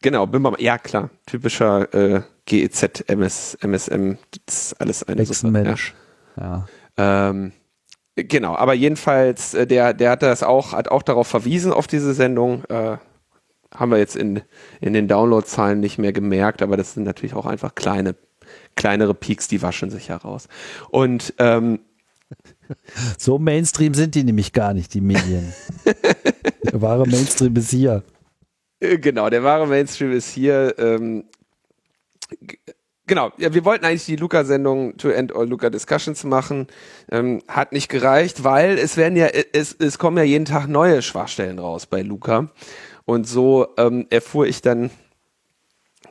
genau, 0.01 0.25
Böhmermann. 0.27 0.61
Ja, 0.61 0.77
klar. 0.77 1.09
Typischer 1.25 1.93
äh, 1.93 2.21
GEZ, 2.45 3.03
MS, 3.07 3.57
MSM. 3.61 4.17
Das 4.45 4.71
ist 4.71 4.79
alles 4.79 5.43
eine 5.43 5.51
Mensch. 5.51 5.93
Ja. 6.37 6.65
ja. 6.97 7.29
Ähm, 7.29 7.51
genau, 8.15 8.55
aber 8.55 8.73
jedenfalls, 8.73 9.53
äh, 9.53 9.67
der, 9.67 9.93
der 9.93 10.11
hat 10.11 10.23
das 10.23 10.43
auch, 10.43 10.73
hat 10.73 10.89
auch 10.89 11.03
darauf 11.03 11.27
verwiesen, 11.27 11.71
auf 11.73 11.87
diese 11.87 12.13
Sendung. 12.13 12.63
Äh, 12.65 12.97
haben 13.75 13.91
wir 13.91 13.97
jetzt 13.97 14.15
in, 14.15 14.41
in 14.79 14.93
den 14.93 15.07
Downloadzahlen 15.07 15.79
nicht 15.79 15.97
mehr 15.97 16.13
gemerkt, 16.13 16.61
aber 16.61 16.77
das 16.77 16.93
sind 16.93 17.03
natürlich 17.03 17.33
auch 17.33 17.45
einfach 17.45 17.75
kleine 17.75 18.15
kleinere 18.75 19.13
Peaks, 19.13 19.47
die 19.47 19.61
waschen 19.61 19.89
sich 19.89 20.09
heraus. 20.09 20.47
Und 20.89 21.33
ähm, 21.39 21.79
so 23.17 23.39
Mainstream 23.39 23.93
sind 23.93 24.15
die 24.15 24.23
nämlich 24.23 24.53
gar 24.53 24.73
nicht, 24.73 24.93
die 24.93 25.01
Medien. 25.01 25.53
der 26.63 26.81
wahre 26.81 27.05
Mainstream 27.05 27.55
ist 27.55 27.71
hier. 27.71 28.03
Äh, 28.79 28.97
genau, 28.97 29.29
der 29.29 29.43
wahre 29.43 29.67
Mainstream 29.67 30.11
ist 30.11 30.29
hier. 30.29 30.75
Ähm, 30.77 31.25
genau, 33.05 33.31
ja, 33.37 33.53
wir 33.53 33.65
wollten 33.65 33.85
eigentlich 33.85 34.05
die 34.05 34.15
Luca-Sendung 34.15 34.97
To 34.97 35.09
End 35.09 35.35
All 35.35 35.47
Luca 35.47 35.69
Discussions 35.69 36.23
machen. 36.23 36.67
Ähm, 37.11 37.41
hat 37.47 37.71
nicht 37.71 37.89
gereicht, 37.89 38.43
weil 38.43 38.77
es 38.77 38.97
werden 38.97 39.15
ja, 39.15 39.27
es, 39.27 39.75
es 39.79 39.97
kommen 39.97 40.17
ja 40.17 40.23
jeden 40.23 40.45
Tag 40.45 40.67
neue 40.67 41.01
Schwachstellen 41.01 41.59
raus 41.59 41.85
bei 41.85 42.01
Luca. 42.01 42.51
Und 43.05 43.27
so 43.27 43.67
ähm, 43.77 44.05
erfuhr 44.09 44.47
ich 44.47 44.61
dann 44.61 44.91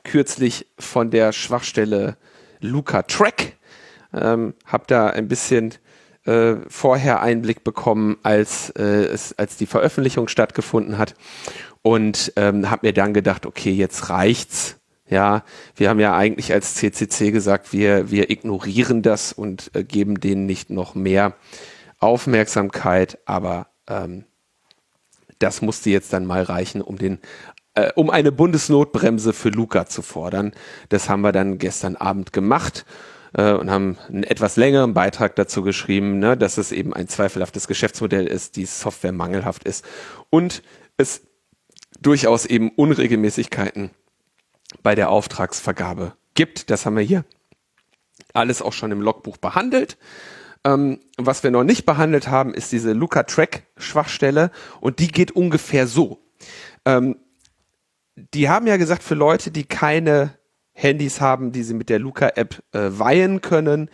kürzlich 0.04 0.66
von 0.78 1.11
der 1.11 1.32
Schwachstelle 1.32 2.16
Luca 2.61 3.02
Track. 3.02 3.56
Ähm, 4.14 4.54
hab 4.64 4.87
da 4.87 5.08
ein 5.08 5.28
bisschen 5.28 5.75
äh, 6.25 6.56
vorher 6.68 7.20
Einblick 7.20 7.64
bekommen, 7.64 8.16
als, 8.23 8.70
äh, 8.70 8.82
es, 8.82 9.38
als 9.38 9.56
die 9.56 9.66
Veröffentlichung 9.66 10.28
stattgefunden 10.28 10.99
hat. 10.99 11.14
Und 11.86 12.32
ähm, 12.34 12.68
habe 12.68 12.88
mir 12.88 12.92
dann 12.92 13.14
gedacht, 13.14 13.46
okay, 13.46 13.70
jetzt 13.70 14.10
reicht's. 14.10 14.80
Ja, 15.08 15.44
wir 15.76 15.88
haben 15.88 16.00
ja 16.00 16.16
eigentlich 16.16 16.52
als 16.52 16.74
CCC 16.74 17.30
gesagt, 17.30 17.72
wir, 17.72 18.10
wir 18.10 18.28
ignorieren 18.28 19.02
das 19.02 19.32
und 19.32 19.70
äh, 19.72 19.84
geben 19.84 20.18
denen 20.18 20.46
nicht 20.46 20.68
noch 20.68 20.96
mehr 20.96 21.36
Aufmerksamkeit, 22.00 23.18
aber 23.24 23.68
ähm, 23.86 24.24
das 25.38 25.62
musste 25.62 25.90
jetzt 25.90 26.12
dann 26.12 26.26
mal 26.26 26.42
reichen, 26.42 26.82
um 26.82 26.98
den 26.98 27.20
äh, 27.74 27.92
um 27.94 28.10
eine 28.10 28.32
Bundesnotbremse 28.32 29.32
für 29.32 29.50
Luca 29.50 29.86
zu 29.86 30.02
fordern. 30.02 30.54
Das 30.88 31.08
haben 31.08 31.20
wir 31.20 31.30
dann 31.30 31.58
gestern 31.58 31.94
Abend 31.94 32.32
gemacht 32.32 32.84
äh, 33.32 33.52
und 33.52 33.70
haben 33.70 33.96
einen 34.08 34.24
etwas 34.24 34.56
längeren 34.56 34.92
Beitrag 34.92 35.36
dazu 35.36 35.62
geschrieben, 35.62 36.18
ne, 36.18 36.36
dass 36.36 36.58
es 36.58 36.72
eben 36.72 36.92
ein 36.92 37.06
zweifelhaftes 37.06 37.68
Geschäftsmodell 37.68 38.26
ist, 38.26 38.56
die 38.56 38.66
Software 38.66 39.12
mangelhaft 39.12 39.62
ist 39.62 39.84
und 40.30 40.64
es 40.96 41.25
durchaus 42.00 42.46
eben 42.46 42.70
Unregelmäßigkeiten 42.70 43.90
bei 44.82 44.94
der 44.94 45.10
Auftragsvergabe 45.10 46.12
gibt. 46.34 46.70
Das 46.70 46.86
haben 46.86 46.96
wir 46.96 47.02
hier 47.02 47.24
alles 48.32 48.62
auch 48.62 48.72
schon 48.72 48.92
im 48.92 49.00
Logbuch 49.00 49.36
behandelt. 49.38 49.96
Ähm, 50.64 51.00
was 51.16 51.42
wir 51.42 51.50
noch 51.50 51.64
nicht 51.64 51.86
behandelt 51.86 52.28
haben, 52.28 52.54
ist 52.54 52.72
diese 52.72 52.92
Luca-Track-Schwachstelle 52.92 54.50
und 54.80 54.98
die 54.98 55.08
geht 55.08 55.32
ungefähr 55.32 55.86
so. 55.86 56.20
Ähm, 56.84 57.16
die 58.16 58.48
haben 58.48 58.66
ja 58.66 58.76
gesagt, 58.76 59.02
für 59.02 59.14
Leute, 59.14 59.50
die 59.50 59.64
keine 59.64 60.34
Handys 60.72 61.20
haben, 61.20 61.52
die 61.52 61.62
sie 61.62 61.74
mit 61.74 61.88
der 61.88 61.98
Luca-App 61.98 62.62
äh, 62.72 62.90
weihen 62.90 63.40
können, 63.40 63.90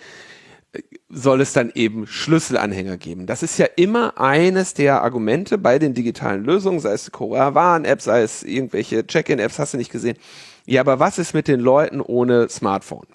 soll 1.08 1.42
es 1.42 1.52
dann 1.52 1.70
eben 1.74 2.06
Schlüsselanhänger 2.06 2.96
geben. 2.96 3.26
Das 3.26 3.42
ist 3.42 3.58
ja 3.58 3.66
immer 3.76 4.18
eines 4.18 4.74
der 4.74 5.02
Argumente 5.02 5.58
bei 5.58 5.78
den 5.78 5.92
digitalen 5.92 6.44
Lösungen, 6.44 6.80
sei 6.80 6.92
es 6.92 7.10
Warn-App, 7.12 8.00
sei 8.00 8.22
es 8.22 8.42
irgendwelche 8.42 9.06
Check-in-Apps, 9.06 9.58
hast 9.58 9.74
du 9.74 9.78
nicht 9.78 9.92
gesehen. 9.92 10.16
Ja, 10.64 10.80
aber 10.80 11.00
was 11.00 11.18
ist 11.18 11.34
mit 11.34 11.48
den 11.48 11.60
Leuten 11.60 12.00
ohne 12.00 12.48
Smartphone? 12.48 13.06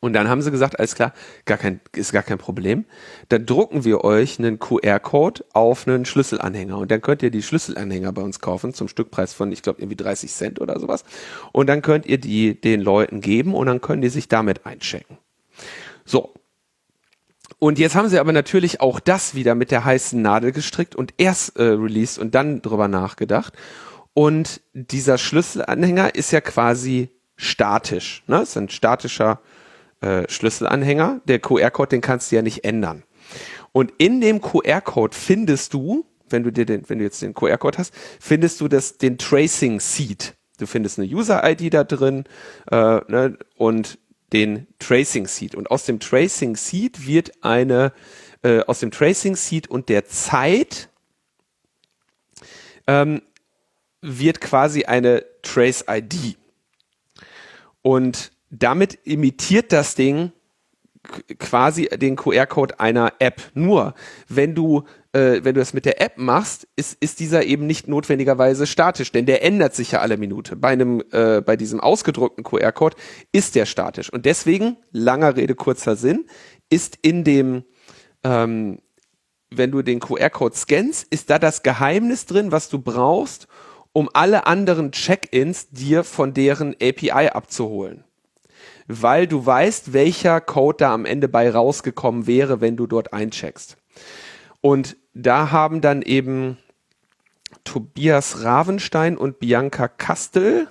Und 0.00 0.12
dann 0.12 0.28
haben 0.28 0.42
sie 0.42 0.50
gesagt, 0.50 0.78
alles 0.78 0.94
klar, 0.94 1.14
gar 1.46 1.56
kein, 1.56 1.80
ist 1.96 2.12
gar 2.12 2.22
kein 2.22 2.36
Problem. 2.36 2.84
Dann 3.30 3.46
drucken 3.46 3.84
wir 3.84 4.04
euch 4.04 4.38
einen 4.38 4.58
QR-Code 4.58 5.44
auf 5.54 5.86
einen 5.86 6.04
Schlüsselanhänger. 6.04 6.76
Und 6.76 6.90
dann 6.90 7.00
könnt 7.00 7.22
ihr 7.22 7.30
die 7.30 7.42
Schlüsselanhänger 7.42 8.12
bei 8.12 8.20
uns 8.20 8.40
kaufen 8.40 8.74
zum 8.74 8.88
Stückpreis 8.88 9.32
von, 9.32 9.50
ich 9.50 9.62
glaube, 9.62 9.80
irgendwie 9.80 9.96
30 9.96 10.30
Cent 10.30 10.60
oder 10.60 10.78
sowas. 10.78 11.04
Und 11.52 11.68
dann 11.68 11.80
könnt 11.80 12.04
ihr 12.04 12.18
die 12.18 12.60
den 12.60 12.82
Leuten 12.82 13.22
geben 13.22 13.54
und 13.54 13.66
dann 13.66 13.80
können 13.80 14.02
die 14.02 14.10
sich 14.10 14.28
damit 14.28 14.66
einchecken. 14.66 15.16
So. 16.04 16.34
Und 17.58 17.78
jetzt 17.78 17.94
haben 17.94 18.08
sie 18.08 18.18
aber 18.18 18.32
natürlich 18.32 18.80
auch 18.80 19.00
das 19.00 19.34
wieder 19.34 19.54
mit 19.54 19.70
der 19.70 19.84
heißen 19.84 20.20
Nadel 20.20 20.52
gestrickt 20.52 20.94
und 20.94 21.14
erst 21.16 21.56
äh, 21.58 21.62
released 21.62 22.18
und 22.18 22.34
dann 22.34 22.62
drüber 22.62 22.88
nachgedacht. 22.88 23.54
Und 24.12 24.60
dieser 24.72 25.18
Schlüsselanhänger 25.18 26.14
ist 26.14 26.30
ja 26.30 26.40
quasi 26.40 27.10
statisch. 27.36 28.22
Ne? 28.26 28.42
Ist 28.42 28.56
ein 28.56 28.68
statischer 28.68 29.40
äh, 30.00 30.28
Schlüsselanhänger. 30.28 31.20
Der 31.24 31.40
QR-Code, 31.40 31.88
den 31.88 32.00
kannst 32.00 32.30
du 32.30 32.36
ja 32.36 32.42
nicht 32.42 32.64
ändern. 32.64 33.02
Und 33.72 33.92
in 33.98 34.20
dem 34.20 34.40
QR-Code 34.40 35.16
findest 35.16 35.74
du, 35.74 36.06
wenn 36.28 36.44
du 36.44 36.52
dir 36.52 36.64
den, 36.64 36.88
wenn 36.88 36.98
du 36.98 37.04
jetzt 37.04 37.22
den 37.22 37.34
QR-Code 37.34 37.78
hast, 37.78 37.92
findest 38.20 38.60
du 38.60 38.68
das, 38.68 38.98
den 38.98 39.18
Tracing 39.18 39.80
Seed. 39.80 40.34
Du 40.58 40.66
findest 40.66 40.98
eine 40.98 41.08
User-ID 41.08 41.74
da 41.74 41.82
drin 41.82 42.24
äh, 42.70 43.00
ne, 43.08 43.36
und 43.56 43.98
den 44.34 44.66
Tracing 44.78 45.26
Seed. 45.26 45.54
Und 45.54 45.70
aus 45.70 45.84
dem 45.84 46.00
Tracing 46.00 46.56
Seed 46.56 47.06
wird 47.06 47.32
eine, 47.42 47.92
äh, 48.42 48.60
aus 48.64 48.80
dem 48.80 48.90
Tracing 48.90 49.36
Seed 49.36 49.68
und 49.68 49.88
der 49.88 50.06
Zeit 50.06 50.88
ähm, 52.86 53.22
wird 54.00 54.40
quasi 54.40 54.84
eine 54.84 55.24
Trace 55.42 55.84
ID. 55.88 56.36
Und 57.82 58.32
damit 58.50 58.98
imitiert 59.04 59.72
das 59.72 59.94
Ding 59.94 60.32
quasi 61.38 61.86
den 61.86 62.16
QR-Code 62.16 62.80
einer 62.80 63.14
App. 63.18 63.42
Nur 63.54 63.94
wenn 64.28 64.54
du 64.54 64.84
äh, 65.14 65.44
wenn 65.44 65.54
du 65.54 65.60
das 65.60 65.72
mit 65.72 65.84
der 65.84 66.00
App 66.00 66.18
machst, 66.18 66.66
ist, 66.76 66.96
ist 67.00 67.20
dieser 67.20 67.44
eben 67.44 67.66
nicht 67.66 67.88
notwendigerweise 67.88 68.66
statisch, 68.66 69.12
denn 69.12 69.26
der 69.26 69.44
ändert 69.44 69.74
sich 69.74 69.92
ja 69.92 70.00
alle 70.00 70.16
Minute. 70.16 70.56
Bei 70.56 70.68
einem 70.68 71.02
äh, 71.12 71.40
bei 71.40 71.56
diesem 71.56 71.80
ausgedruckten 71.80 72.44
QR-Code 72.44 72.96
ist 73.32 73.54
der 73.54 73.66
statisch 73.66 74.12
und 74.12 74.26
deswegen 74.26 74.76
langer 74.90 75.36
Rede 75.36 75.54
kurzer 75.54 75.96
Sinn 75.96 76.26
ist 76.68 76.98
in 77.02 77.24
dem 77.24 77.64
ähm, 78.24 78.80
wenn 79.50 79.70
du 79.70 79.82
den 79.82 80.00
QR-Code 80.00 80.56
scannst, 80.56 81.06
ist 81.12 81.30
da 81.30 81.38
das 81.38 81.62
Geheimnis 81.62 82.26
drin, 82.26 82.50
was 82.50 82.68
du 82.68 82.80
brauchst, 82.80 83.46
um 83.92 84.10
alle 84.12 84.48
anderen 84.48 84.90
Check-ins 84.90 85.70
dir 85.70 86.02
von 86.02 86.34
deren 86.34 86.74
API 86.74 87.28
abzuholen 87.28 88.04
weil 88.86 89.26
du 89.26 89.46
weißt, 89.46 89.94
welcher 89.94 90.42
Code 90.42 90.76
da 90.80 90.92
am 90.92 91.06
Ende 91.06 91.26
bei 91.26 91.50
rausgekommen 91.50 92.26
wäre, 92.26 92.60
wenn 92.60 92.76
du 92.76 92.86
dort 92.86 93.14
eincheckst. 93.14 93.78
Und 94.60 94.98
da 95.14 95.50
haben 95.50 95.80
dann 95.80 96.02
eben 96.02 96.58
Tobias 97.62 98.42
Ravenstein 98.42 99.16
und 99.16 99.38
Bianca 99.38 99.88
Kastel 99.88 100.68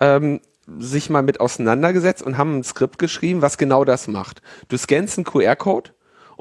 ähm, 0.00 0.40
sich 0.78 1.10
mal 1.10 1.22
mit 1.22 1.40
auseinandergesetzt 1.40 2.22
und 2.22 2.38
haben 2.38 2.58
ein 2.58 2.64
Skript 2.64 2.98
geschrieben, 2.98 3.42
was 3.42 3.58
genau 3.58 3.84
das 3.84 4.08
macht. 4.08 4.40
Du 4.68 4.76
scannst 4.78 5.18
einen 5.18 5.24
QR-Code 5.24 5.90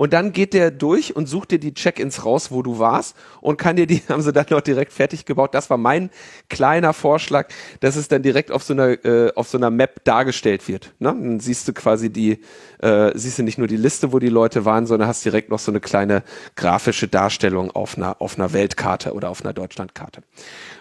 und 0.01 0.13
dann 0.13 0.31
geht 0.31 0.55
der 0.55 0.71
durch 0.71 1.15
und 1.15 1.27
sucht 1.27 1.51
dir 1.51 1.59
die 1.59 1.75
Check-ins 1.75 2.25
raus, 2.25 2.49
wo 2.49 2.63
du 2.63 2.79
warst 2.79 3.15
und 3.39 3.57
kann 3.57 3.75
dir 3.75 3.85
die, 3.85 4.01
haben 4.09 4.23
sie 4.23 4.33
dann 4.33 4.47
noch 4.49 4.61
direkt 4.61 4.93
fertig 4.93 5.25
gebaut. 5.25 5.53
Das 5.53 5.69
war 5.69 5.77
mein 5.77 6.09
kleiner 6.49 6.93
Vorschlag, 6.93 7.49
dass 7.81 7.95
es 7.95 8.07
dann 8.07 8.23
direkt 8.23 8.51
auf 8.51 8.63
so 8.63 8.73
einer, 8.73 9.05
äh, 9.05 9.31
auf 9.35 9.47
so 9.47 9.59
einer 9.59 9.69
Map 9.69 10.03
dargestellt 10.03 10.67
wird. 10.67 10.91
Ne? 10.97 11.09
Dann 11.09 11.39
siehst 11.39 11.67
du 11.67 11.73
quasi 11.73 12.09
die, 12.09 12.39
äh, 12.79 13.11
siehst 13.13 13.37
du 13.37 13.43
nicht 13.43 13.59
nur 13.59 13.67
die 13.67 13.77
Liste, 13.77 14.11
wo 14.11 14.17
die 14.17 14.29
Leute 14.29 14.65
waren, 14.65 14.87
sondern 14.87 15.07
hast 15.07 15.23
direkt 15.23 15.51
noch 15.51 15.59
so 15.59 15.71
eine 15.71 15.79
kleine 15.79 16.23
grafische 16.55 17.07
Darstellung 17.07 17.69
auf 17.69 17.95
einer, 17.95 18.19
auf 18.23 18.39
einer 18.39 18.53
Weltkarte 18.53 19.13
oder 19.13 19.29
auf 19.29 19.43
einer 19.43 19.53
Deutschlandkarte. 19.53 20.23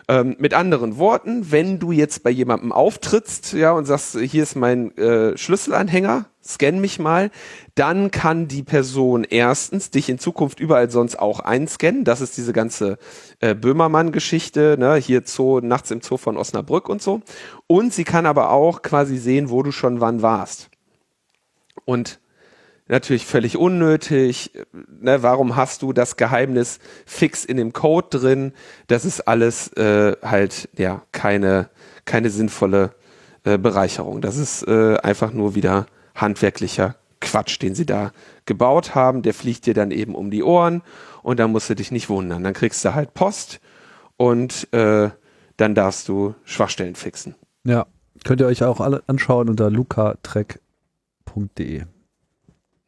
Ähm, 0.09 0.35
mit 0.39 0.55
anderen 0.55 0.97
Worten, 0.97 1.53
wenn 1.53 1.79
du 1.79 1.93
jetzt 1.93 2.23
bei 2.23 2.31
jemandem 2.31 2.73
auftrittst, 2.73 3.53
ja, 3.53 3.73
und 3.73 3.85
sagst, 3.85 4.19
hier 4.19 4.43
ist 4.43 4.57
mein 4.57 4.97
äh, 4.97 5.37
Schlüsselanhänger, 5.37 6.25
scan 6.55 6.81
mich 6.81 6.99
mal, 6.99 7.31
dann 7.75 8.11
kann 8.11 8.49
die 8.49 8.63
Person 8.63 9.25
erstens 9.25 9.91
dich 9.91 10.09
in 10.09 10.19
Zukunft 10.19 10.61
überall 10.61 10.91
sonst 10.91 11.19
auch 11.19 11.41
einscannen. 11.41 12.05
Das 12.05 12.21
ist 12.21 12.37
diese 12.37 12.53
ganze 12.53 12.99
äh, 13.41 13.55
Böhmermann-Geschichte, 13.55 14.77
ne? 14.79 14.97
hier 14.97 15.23
Zoo, 15.25 15.61
nachts 15.61 15.91
im 15.91 16.01
Zoo 16.01 16.17
von 16.17 16.37
Osnabrück 16.37 16.89
und 16.89 17.03
so. 17.03 17.23
Und 17.67 17.93
sie 17.93 18.05
kann 18.05 18.27
aber 18.27 18.51
auch 18.51 18.83
quasi 18.83 19.17
sehen, 19.17 19.51
wo 19.51 19.63
du 19.63 19.73
schon 19.73 20.01
wann 20.01 20.23
warst. 20.23 20.71
Und 21.85 22.21
natürlich 22.91 23.25
völlig 23.25 23.57
unnötig. 23.57 24.53
Ne, 25.01 25.23
warum 25.23 25.57
hast 25.57 25.83
du 25.83 25.93
das 25.93 26.17
Geheimnis 26.17 26.81
fix 27.07 27.45
in 27.45 27.57
dem 27.57 27.73
Code 27.73 28.19
drin? 28.19 28.53
Das 28.89 29.05
ist 29.05 29.23
alles 29.23 29.73
äh, 29.75 30.17
halt 30.23 30.69
ja 30.77 31.03
keine 31.13 31.71
keine 32.05 32.31
sinnvolle 32.31 32.93
äh, 33.45 33.57
Bereicherung. 33.57 34.21
Das 34.21 34.37
ist 34.37 34.67
äh, 34.67 34.97
einfach 34.99 35.33
nur 35.33 35.55
wieder 35.55 35.87
handwerklicher 36.15 36.97
Quatsch, 37.21 37.61
den 37.61 37.75
sie 37.75 37.87
da 37.87 38.13
gebaut 38.47 38.95
haben. 38.95 39.23
Der 39.23 39.35
fliegt 39.35 39.67
dir 39.67 39.75
dann 39.75 39.91
eben 39.91 40.15
um 40.15 40.31
die 40.31 40.43
Ohren 40.43 40.83
und 41.23 41.39
dann 41.39 41.53
musst 41.53 41.71
du 41.71 41.75
dich 41.75 41.91
nicht 41.91 42.09
wundern. 42.09 42.45
Dann 42.45 42.55
kriegst 42.55 42.85
du 42.85 42.95
halt 42.95 43.15
Post 43.15 43.61
und 44.17 44.73
äh, 44.73 45.11
dann 45.57 45.75
darfst 45.75 46.09
du 46.09 46.35
Schwachstellen 46.45 46.95
fixen. 46.95 47.35
Ja, 47.65 47.87
könnt 48.25 48.41
ihr 48.41 48.47
euch 48.47 48.65
auch 48.65 48.81
alle 48.81 49.03
anschauen 49.07 49.49
unter 49.49 49.71
lucatrek.de. 49.71 51.85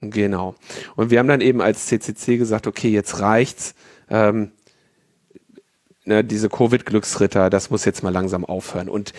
Genau. 0.00 0.54
Und 0.96 1.10
wir 1.10 1.18
haben 1.18 1.28
dann 1.28 1.40
eben 1.40 1.60
als 1.60 1.86
CCC 1.86 2.36
gesagt, 2.36 2.66
okay, 2.66 2.88
jetzt 2.88 3.20
reicht's. 3.20 3.74
Ähm, 4.10 4.50
ne, 6.04 6.24
diese 6.24 6.48
Covid-Glücksritter, 6.48 7.50
das 7.50 7.70
muss 7.70 7.84
jetzt 7.84 8.02
mal 8.02 8.12
langsam 8.12 8.44
aufhören. 8.44 8.88
Und 8.88 9.12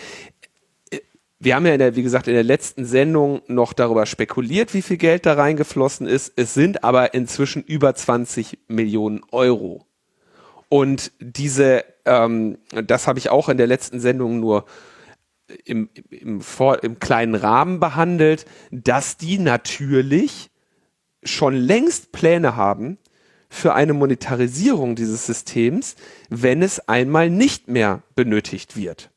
wir 1.38 1.56
haben 1.56 1.66
ja, 1.66 1.72
in 1.72 1.78
der, 1.78 1.96
wie 1.96 2.02
gesagt, 2.02 2.28
in 2.28 2.34
der 2.34 2.44
letzten 2.44 2.84
Sendung 2.84 3.42
noch 3.48 3.72
darüber 3.72 4.06
spekuliert, 4.06 4.72
wie 4.72 4.82
viel 4.82 4.96
Geld 4.96 5.26
da 5.26 5.34
reingeflossen 5.34 6.06
ist. 6.06 6.32
Es 6.36 6.54
sind 6.54 6.84
aber 6.84 7.14
inzwischen 7.14 7.62
über 7.62 7.94
20 7.94 8.58
Millionen 8.68 9.22
Euro. 9.30 9.86
Und 10.68 11.12
diese, 11.20 11.84
ähm, 12.04 12.58
das 12.70 13.06
habe 13.06 13.18
ich 13.18 13.30
auch 13.30 13.48
in 13.48 13.58
der 13.58 13.66
letzten 13.66 14.00
Sendung 14.00 14.40
nur 14.40 14.64
im, 15.64 15.90
im, 16.10 16.40
vor, 16.40 16.82
im 16.82 16.98
kleinen 16.98 17.34
Rahmen 17.34 17.80
behandelt, 17.80 18.46
dass 18.70 19.16
die 19.16 19.38
natürlich 19.38 20.50
schon 21.22 21.54
längst 21.54 22.12
Pläne 22.12 22.56
haben 22.56 22.98
für 23.48 23.74
eine 23.74 23.92
Monetarisierung 23.92 24.96
dieses 24.96 25.26
Systems, 25.26 25.96
wenn 26.28 26.62
es 26.62 26.88
einmal 26.88 27.30
nicht 27.30 27.68
mehr 27.68 28.02
benötigt 28.14 28.76
wird. 28.76 29.10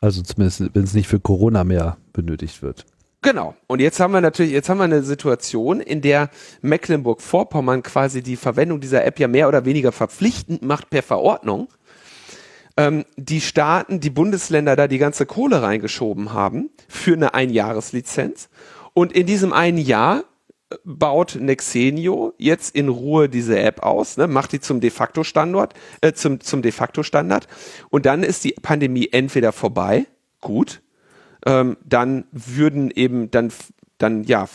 Also 0.00 0.22
zumindest, 0.22 0.74
wenn 0.74 0.84
es 0.84 0.94
nicht 0.94 1.08
für 1.08 1.20
Corona 1.20 1.64
mehr 1.64 1.96
benötigt 2.12 2.62
wird. 2.62 2.86
Genau. 3.22 3.56
Und 3.66 3.80
jetzt 3.80 3.98
haben 3.98 4.12
wir 4.12 4.20
natürlich, 4.20 4.52
jetzt 4.52 4.68
haben 4.68 4.78
wir 4.78 4.84
eine 4.84 5.02
Situation, 5.02 5.80
in 5.80 6.00
der 6.02 6.30
Mecklenburg-Vorpommern 6.62 7.82
quasi 7.82 8.22
die 8.22 8.36
Verwendung 8.36 8.80
dieser 8.80 9.04
App 9.04 9.18
ja 9.18 9.26
mehr 9.26 9.48
oder 9.48 9.64
weniger 9.64 9.90
verpflichtend 9.90 10.62
macht 10.62 10.88
per 10.88 11.02
Verordnung. 11.02 11.68
Ähm, 12.76 13.04
die 13.16 13.40
Staaten, 13.40 13.98
die 13.98 14.10
Bundesländer 14.10 14.76
da 14.76 14.86
die 14.86 14.98
ganze 14.98 15.26
Kohle 15.26 15.62
reingeschoben 15.62 16.32
haben 16.32 16.70
für 16.86 17.14
eine 17.14 17.34
Einjahreslizenz. 17.34 18.50
Und 18.94 19.12
in 19.12 19.26
diesem 19.26 19.52
einen 19.52 19.78
Jahr 19.78 20.22
baut 20.84 21.36
Nexenio 21.40 22.34
jetzt 22.38 22.74
in 22.74 22.88
Ruhe 22.88 23.28
diese 23.28 23.58
App 23.58 23.82
aus, 23.82 24.16
ne, 24.16 24.26
macht 24.26 24.52
die 24.52 24.60
zum 24.60 24.80
de 24.80 24.90
facto 24.90 25.24
Standard, 25.24 25.74
äh, 26.00 26.12
zum, 26.12 26.40
zum 26.40 26.62
de 26.62 26.72
facto 26.72 27.02
Standard 27.02 27.48
und 27.90 28.06
dann 28.06 28.22
ist 28.22 28.44
die 28.44 28.54
Pandemie 28.60 29.08
entweder 29.10 29.52
vorbei, 29.52 30.06
gut, 30.40 30.82
ähm, 31.46 31.76
dann 31.84 32.24
würden 32.32 32.90
eben, 32.90 33.30
dann, 33.30 33.52
dann 33.96 34.24
ja, 34.24 34.48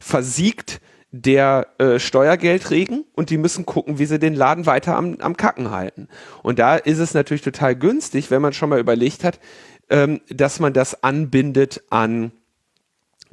versiegt 0.00 0.80
der 1.10 1.68
äh, 1.78 1.98
Steuergeldregen 1.98 3.04
und 3.14 3.30
die 3.30 3.38
müssen 3.38 3.64
gucken, 3.64 3.98
wie 3.98 4.04
sie 4.04 4.18
den 4.18 4.34
Laden 4.34 4.66
weiter 4.66 4.96
am, 4.96 5.16
am 5.20 5.36
Kacken 5.38 5.70
halten. 5.70 6.08
Und 6.42 6.58
da 6.58 6.76
ist 6.76 6.98
es 6.98 7.14
natürlich 7.14 7.42
total 7.42 7.74
günstig, 7.74 8.30
wenn 8.30 8.42
man 8.42 8.52
schon 8.52 8.68
mal 8.68 8.78
überlegt 8.78 9.24
hat, 9.24 9.40
ähm, 9.88 10.20
dass 10.28 10.60
man 10.60 10.74
das 10.74 11.02
anbindet 11.02 11.82
an 11.88 12.32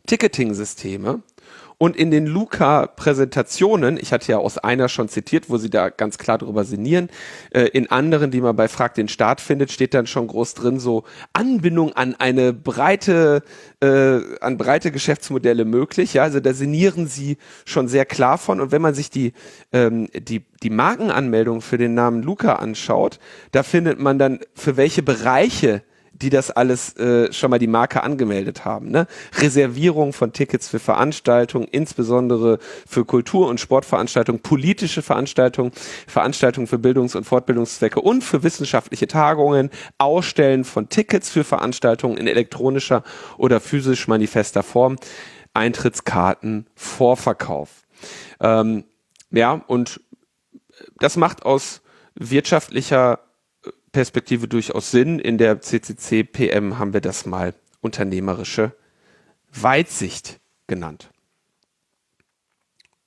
Ticketing-Systeme 0.07 1.21
und 1.77 1.95
in 1.95 2.11
den 2.11 2.25
Luca-Präsentationen, 2.25 3.97
ich 3.97 4.13
hatte 4.13 4.31
ja 4.31 4.37
aus 4.37 4.57
einer 4.57 4.87
schon 4.87 5.09
zitiert, 5.09 5.49
wo 5.49 5.57
sie 5.57 5.69
da 5.69 5.89
ganz 5.89 6.17
klar 6.17 6.37
drüber 6.37 6.63
sinnieren, 6.63 7.09
äh, 7.51 7.63
in 7.63 7.91
anderen, 7.91 8.31
die 8.31 8.41
man 8.41 8.55
bei 8.55 8.67
Frag 8.67 8.93
den 8.93 9.07
Staat 9.07 9.41
findet, 9.41 9.71
steht 9.71 9.93
dann 9.93 10.07
schon 10.07 10.27
groß 10.27 10.53
drin 10.53 10.79
so 10.79 11.03
Anbindung 11.33 11.93
an 11.93 12.15
eine 12.15 12.53
breite, 12.53 13.43
äh, 13.81 14.19
an 14.41 14.57
breite 14.57 14.91
Geschäftsmodelle 14.91 15.65
möglich. 15.65 16.13
Ja, 16.13 16.23
also 16.23 16.39
da 16.39 16.53
sinnieren 16.53 17.07
sie 17.07 17.37
schon 17.65 17.87
sehr 17.87 18.05
klar 18.05 18.37
von. 18.37 18.61
Und 18.61 18.71
wenn 18.71 18.81
man 18.81 18.93
sich 18.93 19.09
die, 19.09 19.33
ähm, 19.73 20.07
die, 20.13 20.45
die 20.63 20.69
Markenanmeldung 20.69 21.61
für 21.61 21.77
den 21.77 21.93
Namen 21.93 22.23
Luca 22.23 22.53
anschaut, 22.53 23.19
da 23.51 23.63
findet 23.63 23.99
man 23.99 24.17
dann, 24.17 24.39
für 24.53 24.77
welche 24.77 25.03
Bereiche 25.03 25.83
die 26.21 26.29
das 26.29 26.49
alles 26.49 26.95
äh, 26.95 27.31
schon 27.33 27.49
mal 27.49 27.59
die 27.59 27.67
Marke 27.67 28.03
angemeldet 28.03 28.63
haben. 28.63 28.89
Ne? 28.89 29.07
Reservierung 29.37 30.13
von 30.13 30.31
Tickets 30.31 30.69
für 30.69 30.79
Veranstaltungen, 30.79 31.67
insbesondere 31.69 32.59
für 32.87 33.03
Kultur- 33.03 33.47
und 33.49 33.59
Sportveranstaltungen, 33.59 34.41
politische 34.41 35.01
Veranstaltungen, 35.01 35.71
Veranstaltungen 36.07 36.67
für 36.67 36.79
Bildungs- 36.79 37.15
und 37.15 37.25
Fortbildungszwecke 37.25 37.99
und 37.99 38.23
für 38.23 38.43
wissenschaftliche 38.43 39.07
Tagungen, 39.07 39.69
Ausstellen 39.97 40.63
von 40.63 40.87
Tickets 40.87 41.29
für 41.29 41.43
Veranstaltungen 41.43 42.17
in 42.17 42.27
elektronischer 42.27 43.03
oder 43.37 43.59
physisch 43.59 44.07
manifester 44.07 44.63
Form, 44.63 44.95
Eintrittskarten, 45.53 46.67
Vorverkauf. 46.75 47.83
Ähm, 48.39 48.85
ja, 49.31 49.61
und 49.67 49.99
das 50.99 51.17
macht 51.17 51.43
aus 51.43 51.81
wirtschaftlicher 52.15 53.19
Perspektive 53.95 54.49
durchaus 54.49 54.91
Sinn. 54.91 55.19
In 55.19 55.37
der 55.37 55.61
CCC 55.61 56.25
PM 56.25 56.79
haben 56.79 56.91
wir 56.91 56.99
das 56.99 57.25
mal 57.25 57.53
unternehmerische 57.79 58.73
Weitsicht 59.53 60.41
genannt. 60.67 61.11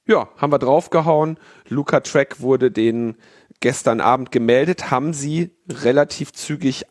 Ja, 0.06 0.30
haben 0.38 0.50
wir 0.50 0.58
draufgehauen. 0.58 1.38
Luca 1.68 2.00
Track 2.00 2.40
wurde 2.40 2.70
den 2.70 3.16
gestern 3.60 4.00
Abend 4.00 4.32
gemeldet, 4.32 4.90
haben 4.90 5.12
sie 5.12 5.50
relativ 5.68 6.32
zügig 6.32 6.86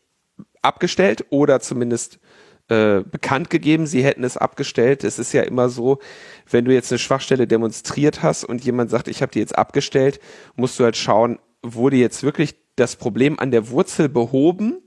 abgestellt 0.61 1.25
oder 1.31 1.59
zumindest 1.59 2.19
äh, 2.69 2.99
bekannt 2.99 3.49
gegeben, 3.49 3.87
sie 3.87 4.03
hätten 4.03 4.23
es 4.23 4.37
abgestellt. 4.37 5.03
Es 5.03 5.17
ist 5.17 5.33
ja 5.33 5.41
immer 5.41 5.69
so, 5.69 5.97
wenn 6.47 6.65
du 6.65 6.71
jetzt 6.71 6.91
eine 6.91 6.99
Schwachstelle 6.99 7.47
demonstriert 7.47 8.21
hast 8.21 8.43
und 8.43 8.63
jemand 8.63 8.91
sagt, 8.91 9.07
ich 9.07 9.23
habe 9.23 9.31
die 9.31 9.39
jetzt 9.39 9.57
abgestellt, 9.57 10.19
musst 10.55 10.79
du 10.79 10.83
halt 10.83 10.97
schauen, 10.97 11.39
wurde 11.63 11.95
jetzt 11.95 12.21
wirklich 12.21 12.66
das 12.77 12.95
Problem 12.95 13.37
an 13.39 13.51
der 13.51 13.69
Wurzel 13.69 14.07
behoben 14.07 14.77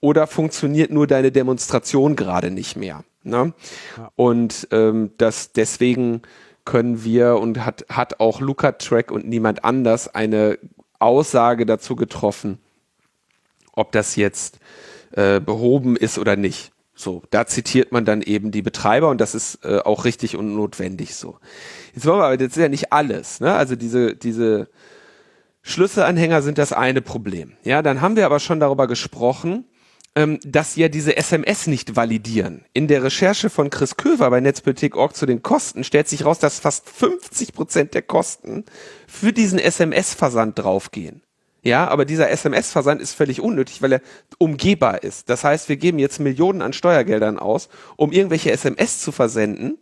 oder 0.00 0.26
funktioniert 0.26 0.90
nur 0.90 1.06
deine 1.06 1.30
Demonstration 1.30 2.16
gerade 2.16 2.50
nicht 2.50 2.76
mehr? 2.76 3.04
Ne? 3.22 3.54
Ja. 3.96 4.10
Und 4.16 4.68
ähm, 4.72 5.12
das 5.16 5.52
deswegen 5.52 6.22
können 6.64 7.04
wir 7.04 7.36
und 7.36 7.64
hat, 7.64 7.84
hat 7.88 8.20
auch 8.20 8.40
Luca 8.40 8.72
Track 8.72 9.10
und 9.10 9.28
niemand 9.28 9.64
anders 9.64 10.14
eine 10.14 10.58
Aussage 10.98 11.66
dazu 11.66 11.96
getroffen, 11.96 12.58
ob 13.72 13.92
das 13.92 14.16
jetzt 14.16 14.58
äh, 15.12 15.40
behoben 15.40 15.96
ist 15.96 16.18
oder 16.18 16.36
nicht. 16.36 16.72
So, 16.96 17.22
da 17.30 17.46
zitiert 17.46 17.90
man 17.92 18.04
dann 18.04 18.22
eben 18.22 18.52
die 18.52 18.62
Betreiber 18.62 19.08
und 19.10 19.20
das 19.20 19.34
ist 19.34 19.64
äh, 19.64 19.78
auch 19.78 20.04
richtig 20.04 20.36
und 20.36 20.54
notwendig 20.54 21.16
so. 21.16 21.38
Jetzt 21.92 22.06
wollen 22.06 22.18
wir 22.18 22.24
aber, 22.26 22.36
das 22.36 22.48
ist 22.48 22.56
ja 22.56 22.68
nicht 22.68 22.92
alles, 22.92 23.40
ne? 23.40 23.52
Also 23.54 23.74
diese, 23.74 24.14
diese 24.14 24.68
Schlüsselanhänger 25.66 26.42
sind 26.42 26.58
das 26.58 26.72
eine 26.74 27.00
Problem. 27.00 27.54
Ja, 27.64 27.80
dann 27.80 28.02
haben 28.02 28.16
wir 28.16 28.26
aber 28.26 28.38
schon 28.38 28.60
darüber 28.60 28.86
gesprochen, 28.86 29.64
ähm, 30.14 30.38
dass 30.44 30.76
ja 30.76 30.88
diese 30.88 31.16
SMS 31.16 31.66
nicht 31.66 31.96
validieren. 31.96 32.66
In 32.74 32.86
der 32.86 33.02
Recherche 33.02 33.48
von 33.48 33.70
Chris 33.70 33.96
Köver 33.96 34.28
bei 34.28 34.40
Netzpolitik.org 34.40 35.16
zu 35.16 35.24
den 35.24 35.42
Kosten 35.42 35.82
stellt 35.82 36.06
sich 36.06 36.26
raus, 36.26 36.38
dass 36.38 36.60
fast 36.60 36.88
50 36.90 37.54
Prozent 37.54 37.94
der 37.94 38.02
Kosten 38.02 38.66
für 39.08 39.32
diesen 39.32 39.58
SMS-Versand 39.58 40.58
draufgehen. 40.58 41.22
Ja, 41.62 41.88
aber 41.88 42.04
dieser 42.04 42.28
SMS-Versand 42.28 43.00
ist 43.00 43.14
völlig 43.14 43.40
unnötig, 43.40 43.80
weil 43.80 43.94
er 43.94 44.00
umgehbar 44.36 45.02
ist. 45.02 45.30
Das 45.30 45.44
heißt, 45.44 45.70
wir 45.70 45.78
geben 45.78 45.98
jetzt 45.98 46.20
Millionen 46.20 46.60
an 46.60 46.74
Steuergeldern 46.74 47.38
aus, 47.38 47.70
um 47.96 48.12
irgendwelche 48.12 48.52
SMS 48.52 49.00
zu 49.00 49.12
versenden, 49.12 49.78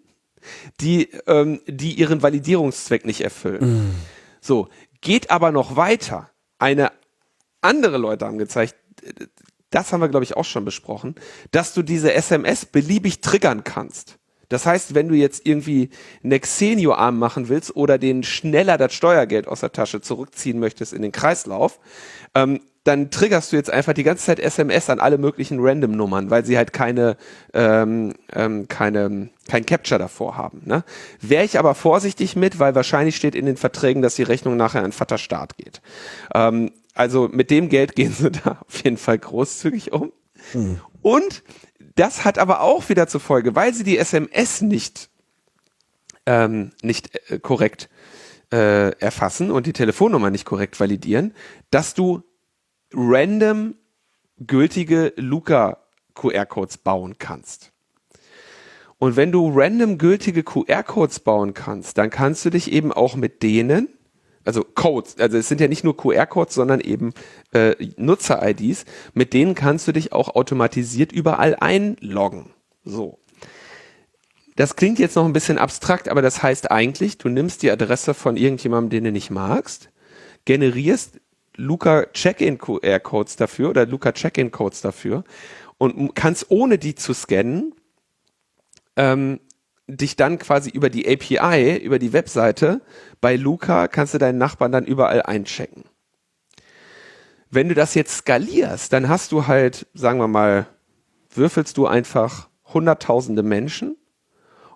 die, 0.81 1.09
ähm, 1.27 1.61
die 1.67 1.95
ihren 1.95 2.23
Validierungszweck 2.23 3.05
nicht 3.05 3.23
erfüllen. 3.23 3.89
Mm. 3.89 3.95
So, 4.41 4.69
geht 5.03 5.31
aber 5.31 5.53
noch 5.53 5.77
weiter. 5.77 6.31
Eine 6.59 6.93
andere 7.61 7.99
Leute 7.99 8.25
haben 8.25 8.39
gezeigt, 8.39 8.77
das 9.71 9.93
haben 9.93 10.01
wir 10.01 10.09
glaube 10.09 10.25
ich 10.25 10.37
auch 10.37 10.45
schon 10.45 10.65
besprochen, 10.65 11.15
dass 11.51 11.75
du 11.75 11.83
diese 11.83 12.15
SMS 12.15 12.65
beliebig 12.65 13.21
triggern 13.21 13.65
kannst. 13.65 14.19
Das 14.49 14.67
heißt, 14.67 14.95
wenn 14.95 15.09
du 15.09 15.15
jetzt 15.15 15.47
irgendwie 15.47 15.89
Nexenio-Arm 16.21 17.19
machen 17.19 17.49
willst 17.49 17.75
oder 17.75 17.97
den 17.97 18.23
schneller 18.23 18.77
das 18.77 18.93
Steuergeld 18.93 19.49
aus 19.49 19.61
der 19.61 19.73
Tasche 19.73 20.03
zurückziehen 20.03 20.59
möchtest 20.59 20.93
in 20.93 21.01
den 21.01 21.11
Kreislauf, 21.11 21.81
ähm, 22.35 22.61
dann 22.85 23.11
triggerst 23.11 23.53
du 23.53 23.57
jetzt 23.57 23.71
einfach 23.71 23.93
die 23.93 24.03
ganze 24.03 24.25
Zeit 24.25 24.41
SMS 24.41 24.91
an 24.91 24.99
alle 24.99 25.19
möglichen 25.19 25.59
Random-Nummern, 25.61 26.31
weil 26.31 26.45
sie 26.45 26.57
halt 26.57 26.73
keine, 26.73 27.17
ähm, 27.55 28.15
ähm, 28.33 28.67
keine, 28.67 29.31
kein 29.49 29.65
Capture 29.65 30.01
davor 30.01 30.37
haben. 30.37 30.63
Ne? 30.65 30.85
Wäre 31.21 31.45
ich 31.45 31.59
aber 31.59 31.75
vorsichtig 31.75 32.35
mit, 32.35 32.59
weil 32.59 32.75
wahrscheinlich 32.75 33.17
steht 33.17 33.37
in 33.37 33.47
den 33.47 33.57
Verträgen, 33.57 34.03
dass 34.03 34.17
die 34.17 34.25
Rechnung 34.25 34.57
nachher 34.57 34.83
an 34.83 34.93
Vaterstaat 34.93 35.57
geht. 35.57 35.81
Ähm, 36.35 36.73
also 36.95 37.29
mit 37.33 37.51
dem 37.51 37.69
Geld 37.69 37.95
gehen 37.97 38.13
sie 38.13 38.33
da 38.33 38.59
auf 38.67 38.83
jeden 38.83 38.97
Fall 38.97 39.19
großzügig 39.19 39.93
um. 39.93 40.13
Hm. 40.51 40.81
Und 41.03 41.45
das 41.95 42.25
hat 42.25 42.39
aber 42.39 42.63
auch 42.63 42.89
wieder 42.89 43.07
zur 43.07 43.21
Folge, 43.21 43.55
weil 43.55 43.75
sie 43.75 43.85
die 43.85 43.99
SMS 43.99 44.61
nicht, 44.61 45.09
ähm, 46.27 46.73
nicht 46.83 47.11
äh, 47.31 47.39
korrekt 47.39 47.89
äh, 48.53 48.91
erfassen 48.99 49.53
und 49.53 49.67
die 49.67 49.73
Telefonnummer 49.73 50.31
nicht 50.31 50.45
korrekt 50.45 50.81
validieren, 50.81 51.33
dass 51.71 51.95
du 51.95 52.23
random 52.95 53.75
gültige 54.47 55.13
Luca 55.17 55.79
QR-Codes 56.15 56.79
bauen 56.79 57.17
kannst. 57.19 57.73
Und 58.99 59.17
wenn 59.17 59.33
du 59.33 59.51
random 59.53 59.99
gültige 59.99 60.45
QR-Codes 60.45 61.21
bauen 61.21 61.55
kannst, 61.55 61.99
dann 61.99 62.11
kannst 62.11 62.45
du 62.45 62.51
dich 62.51 62.71
eben 62.71 62.93
auch 62.93 63.17
mit 63.17 63.43
denen, 63.43 63.89
also 64.45 64.63
Codes, 64.63 65.19
also 65.19 65.39
es 65.39 65.49
sind 65.49 65.61
ja 65.61 65.69
nicht 65.69 65.83
nur 65.83 65.97
QR-Codes, 65.97 66.55
sondern 66.55 66.81
eben 66.81 67.13
äh, 67.53 67.75
Nutzer-IDs, 67.97 68.85
mit 69.13 69.33
denen 69.33 69.55
kannst 69.55 69.89
du 69.89 69.93
dich 69.93 70.13
auch 70.13 70.35
automatisiert 70.37 71.11
überall 71.11 71.57
einloggen. 71.57 72.51
So. 72.85 73.19
Das 74.55 74.77
klingt 74.77 74.99
jetzt 74.99 75.17
noch 75.17 75.25
ein 75.25 75.33
bisschen 75.33 75.59
abstrakt, 75.59 76.09
aber 76.09 76.23
das 76.23 76.43
heißt 76.43 76.71
eigentlich, 76.71 77.19
du 77.19 77.29
nimmst 77.29 77.63
die 77.63 77.71
Adresse 77.71 78.15
von 78.15 78.37
irgendjemandem, 78.37 78.91
den 78.91 79.05
du 79.05 79.13
nicht 79.13 79.31
magst, 79.31 79.91
generierst 80.45 81.22
Luca 81.57 82.07
Check-in 82.13 82.59
QR-Codes 82.59 83.37
dafür 83.37 83.71
oder 83.71 83.87
Luca 83.87 84.13
Check-in-Codes 84.13 84.81
dafür 84.81 85.25
und 85.79 86.15
kannst 86.15 86.51
ohne 86.51 86.79
die 86.79 86.95
zu 86.95 87.13
scannen 87.13 87.75
ähm, 88.97 89.41
dich 89.87 90.17
dann 90.17 90.39
quasi 90.39 90.71
über 90.71 90.91
die 90.91 91.07
API, 91.07 91.77
über 91.77 91.99
die 91.99 92.13
Webseite 92.13 92.81
bei 93.21 93.37
Luca 93.37 93.89
kannst 93.89 94.15
du 94.15 94.19
deinen 94.19 94.39
Nachbarn 94.39 94.73
dann 94.73 94.87
überall 94.87 95.23
einchecken. 95.23 95.85
Wenn 97.51 97.69
du 97.69 97.75
das 97.75 97.95
jetzt 97.95 98.17
skalierst, 98.17 98.93
dann 98.93 99.09
hast 99.09 99.33
du 99.33 99.47
halt, 99.47 99.87
sagen 99.93 100.19
wir 100.19 100.29
mal, 100.29 100.67
würfelst 101.31 101.77
du 101.77 101.87
einfach 101.87 102.49
hunderttausende 102.65 103.43
Menschen 103.43 103.97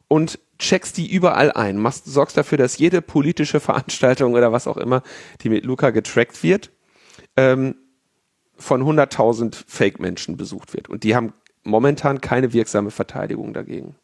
und 0.08 0.38
checkst 0.58 0.96
die 0.96 1.10
überall 1.10 1.52
ein, 1.52 1.78
machst, 1.78 2.06
sorgst 2.06 2.36
dafür, 2.36 2.58
dass 2.58 2.78
jede 2.78 3.02
politische 3.02 3.60
Veranstaltung 3.60 4.34
oder 4.34 4.52
was 4.52 4.66
auch 4.66 4.76
immer, 4.76 5.02
die 5.42 5.48
mit 5.48 5.64
Luca 5.64 5.90
getrackt 5.90 6.42
wird, 6.42 6.70
ähm, 7.36 7.76
von 8.56 8.82
100.000 8.82 9.64
Fake-Menschen 9.66 10.36
besucht 10.36 10.72
wird. 10.72 10.88
Und 10.88 11.04
die 11.04 11.14
haben 11.14 11.34
momentan 11.62 12.20
keine 12.20 12.52
wirksame 12.52 12.90
Verteidigung 12.90 13.52
dagegen. 13.52 13.96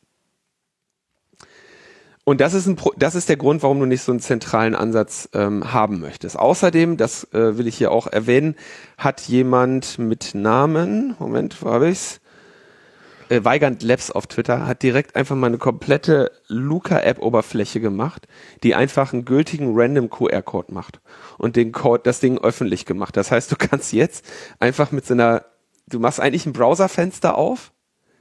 Und 2.24 2.40
das 2.40 2.54
ist, 2.54 2.66
ein, 2.66 2.76
das 2.98 3.16
ist 3.16 3.28
der 3.28 3.36
Grund, 3.36 3.62
warum 3.62 3.80
du 3.80 3.86
nicht 3.86 4.02
so 4.02 4.12
einen 4.12 4.20
zentralen 4.20 4.76
Ansatz 4.76 5.28
ähm, 5.32 5.72
haben 5.72 6.00
möchtest. 6.00 6.38
Außerdem, 6.38 6.96
das 6.96 7.24
äh, 7.32 7.58
will 7.58 7.66
ich 7.66 7.76
hier 7.76 7.90
auch 7.90 8.06
erwähnen, 8.06 8.54
hat 8.96 9.22
jemand 9.22 9.98
mit 9.98 10.32
Namen, 10.34 11.16
Moment, 11.18 11.62
wo 11.62 11.70
habe 11.70 11.88
ich's? 11.88 12.21
Äh, 13.32 13.46
Weigand 13.46 13.82
Labs 13.82 14.10
auf 14.10 14.26
Twitter 14.26 14.66
hat 14.66 14.82
direkt 14.82 15.16
einfach 15.16 15.34
mal 15.34 15.46
eine 15.46 15.56
komplette 15.56 16.30
Luca-App-Oberfläche 16.48 17.80
gemacht, 17.80 18.28
die 18.62 18.74
einfach 18.74 19.14
einen 19.14 19.24
gültigen 19.24 19.72
random 19.74 20.10
QR-Code 20.10 20.74
macht 20.74 21.00
und 21.38 21.56
den 21.56 21.72
Code, 21.72 22.02
das 22.04 22.20
Ding 22.20 22.36
öffentlich 22.36 22.84
gemacht. 22.84 23.16
Das 23.16 23.30
heißt, 23.30 23.50
du 23.50 23.56
kannst 23.56 23.94
jetzt 23.94 24.26
einfach 24.60 24.92
mit 24.92 25.06
so 25.06 25.14
einer, 25.14 25.46
du 25.88 25.98
machst 25.98 26.20
eigentlich 26.20 26.44
ein 26.44 26.52
Browserfenster 26.52 27.38
auf, 27.38 27.72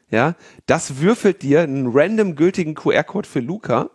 ja, 0.10 0.36
das 0.66 1.02
würfelt 1.02 1.42
dir 1.42 1.60
einen 1.60 1.92
random 1.92 2.38
gültigen 2.38 2.74
QR-Code 2.74 3.28
für 3.28 3.42
Luca 3.42 3.90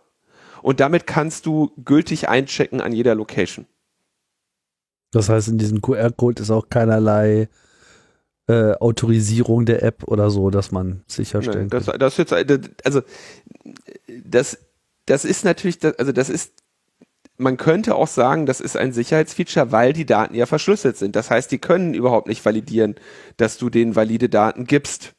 und 0.61 0.79
damit 0.79 1.07
kannst 1.07 1.47
du 1.47 1.71
gültig 1.83 2.29
einchecken 2.29 2.79
an 2.79 2.91
jeder 2.91 3.15
Location. 3.15 3.65
Das 5.09 5.29
heißt, 5.29 5.47
in 5.47 5.57
diesem 5.57 5.81
QR-Code 5.81 6.43
ist 6.43 6.51
auch 6.51 6.69
keinerlei 6.69 7.49
äh, 8.47 8.73
Autorisierung 8.73 9.65
der 9.65 9.83
App 9.83 10.03
oder 10.05 10.29
so, 10.29 10.49
dass 10.49 10.71
man 10.71 11.03
sicherstellen 11.07 11.65
nee, 11.65 11.69
das, 11.69 11.85
kann. 11.87 11.99
Das 11.99 12.17
jetzt, 12.17 12.33
also 12.85 13.01
das, 14.25 14.57
das 15.05 15.25
ist 15.25 15.43
natürlich, 15.43 15.79
also 15.97 16.11
das 16.11 16.29
ist, 16.29 16.53
man 17.37 17.57
könnte 17.57 17.95
auch 17.95 18.07
sagen, 18.07 18.45
das 18.45 18.61
ist 18.61 18.77
ein 18.77 18.93
Sicherheitsfeature, 18.93 19.71
weil 19.71 19.93
die 19.93 20.05
Daten 20.05 20.33
ja 20.33 20.45
verschlüsselt 20.45 20.97
sind. 20.97 21.15
Das 21.15 21.29
heißt, 21.29 21.51
die 21.51 21.59
können 21.59 21.93
überhaupt 21.93 22.27
nicht 22.27 22.43
validieren, 22.43 22.95
dass 23.37 23.57
du 23.57 23.69
denen 23.69 23.95
valide 23.95 24.29
Daten 24.29 24.65
gibst. 24.65 25.13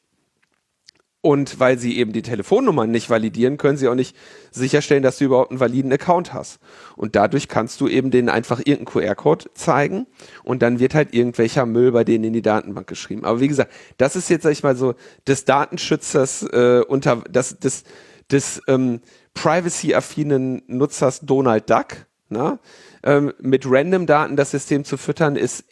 Und 1.21 1.59
weil 1.59 1.79
sie 1.79 1.99
eben 1.99 2.13
die 2.13 2.23
Telefonnummern 2.23 2.93
nicht 2.93 3.11
validieren, 3.11 3.57
können 3.57 3.77
sie 3.77 3.89
auch 3.89 3.97
nicht 3.97 4.17
sicherstellen, 4.53 5.03
dass 5.03 5.19
du 5.19 5.25
überhaupt 5.25 5.51
einen 5.51 5.59
validen 5.59 5.93
Account 5.93 6.33
hast. 6.33 6.61
Und 6.97 7.17
dadurch 7.17 7.49
kannst 7.49 7.81
du 7.81 7.89
eben 7.89 8.13
denen 8.13 8.29
einfach 8.29 8.61
irgendeinen 8.61 9.09
QR-Code 9.09 9.47
zeigen 9.55 10.07
und 10.45 10.63
dann 10.63 10.79
wird 10.79 10.95
halt 10.95 11.13
irgendwelcher 11.13 11.67
Müll 11.67 11.91
bei 11.91 12.05
denen 12.05 12.23
in 12.23 12.33
die 12.35 12.43
Datenbank 12.43 12.87
geschrieben. 12.87 13.25
Aber 13.25 13.41
wie 13.41 13.49
gesagt, 13.49 13.73
das 13.97 14.15
ist 14.15 14.31
jetzt, 14.31 14.45
sag 14.45 14.53
ich 14.53 14.63
mal 14.63 14.77
so, 14.77 14.95
des 15.27 15.45
Datenschützers 15.45 16.45
äh, 16.45 16.83
unter 16.87 17.25
das, 17.29 17.59
des, 17.59 17.83
des 18.31 18.63
ähm, 18.69 19.01
privacy-affinen 19.35 20.63
Nutzers 20.69 21.21
Donald 21.21 21.69
Duck, 21.69 22.07
na? 22.29 22.61
Ähm, 23.03 23.33
mit 23.41 23.65
random 23.67 24.07
Daten 24.07 24.37
das 24.37 24.53
System 24.53 24.85
zu 24.85 24.97
füttern, 24.97 25.35
ist 25.35 25.65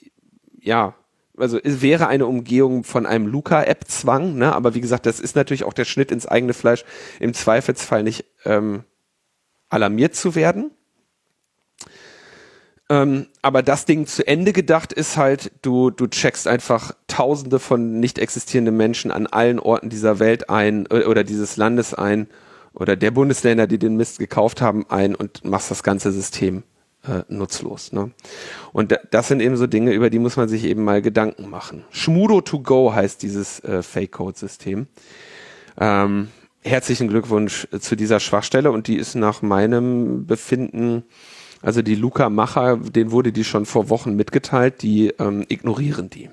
ja 0.61 0.95
also 1.39 1.59
es 1.63 1.83
wäre 1.83 2.09
eine 2.09 2.27
Umgehung 2.27 2.85
von 2.85 3.07
einem 3.07 3.27
Luca-App-Zwang, 3.27 4.37
ne? 4.37 4.55
aber 4.55 4.75
wie 4.75 4.81
gesagt, 4.81 5.07
das 5.07 5.21
ist 5.21 5.37
natürlich 5.37 5.65
auch 5.65 5.73
der 5.73 5.85
Schnitt 5.85 6.11
ins 6.11 6.27
eigene 6.27 6.55
Fleisch, 6.55 6.85
im 7.21 7.35
Zweifelsfall 7.35 8.03
nicht 8.03 8.25
ähm, 8.45 8.85
alarmiert 9.69 10.15
zu 10.15 10.35
werden. 10.35 10.71
Ähm, 12.89 13.27
aber 13.43 13.63
das 13.63 13.85
Ding 13.85 14.07
zu 14.07 14.27
Ende 14.27 14.53
gedacht 14.53 14.93
ist 14.93 15.17
halt, 15.17 15.51
du, 15.63 15.91
du 15.91 16.07
checkst 16.07 16.47
einfach 16.47 16.93
tausende 17.09 17.59
von 17.59 17.99
nicht 17.99 18.19
existierenden 18.19 18.77
Menschen 18.77 19.11
an 19.11 19.27
allen 19.27 19.59
Orten 19.59 19.91
dieser 19.91 20.21
Welt 20.21 20.51
ein 20.51 20.87
äh, 20.91 21.05
oder 21.05 21.25
dieses 21.25 21.57
Landes 21.57 21.95
ein 21.95 22.29
oder 22.75 22.95
der 22.95 23.11
Bundesländer, 23.11 23.67
die 23.67 23.79
den 23.79 23.97
Mist 23.97 24.21
gekauft 24.21 24.61
haben, 24.61 24.89
ein 24.89 25.17
und 25.17 25.45
machst 25.45 25.71
das 25.71 25.83
ganze 25.83 26.13
System 26.13 26.63
äh, 27.09 27.23
nutzlos. 27.29 27.93
Ne? 27.93 28.11
Und 28.73 28.99
das 29.11 29.29
sind 29.29 29.41
eben 29.41 29.57
so 29.57 29.67
Dinge, 29.67 29.93
über 29.93 30.11
die 30.11 30.19
muss 30.19 30.37
man 30.37 30.49
sich 30.49 30.65
eben 30.65 30.85
mal 30.85 31.03
Gedanken 31.03 31.49
machen. 31.49 31.85
Schmudo 31.91 32.41
to 32.41 32.61
go 32.61 32.93
heißt 32.93 33.23
dieses 33.23 33.61
äh, 33.61 33.83
Fake-Code-System. 33.83 34.87
Ähm, 35.79 36.29
herzlichen 36.63 37.09
Glückwunsch 37.09 37.69
äh, 37.73 37.79
zu 37.79 37.97
dieser 37.97 38.21
Schwachstelle 38.21 38.71
und 38.71 38.89
die 38.89 38.97
ist 38.97 39.15
nach 39.15 39.43
meinem 39.43 40.27
Befinden, 40.27 41.05
also 41.63 41.83
die 41.83 41.95
Luca-Macher, 41.95 42.79
denen 42.79 43.11
wurde 43.11 43.33
die 43.33 43.45
schon 43.45 43.67
vor 43.67 43.89
Wochen 43.89 44.15
mitgeteilt, 44.15 44.83
die 44.83 45.09
ähm, 45.19 45.45
ignorieren 45.49 46.11
die. 46.11 46.31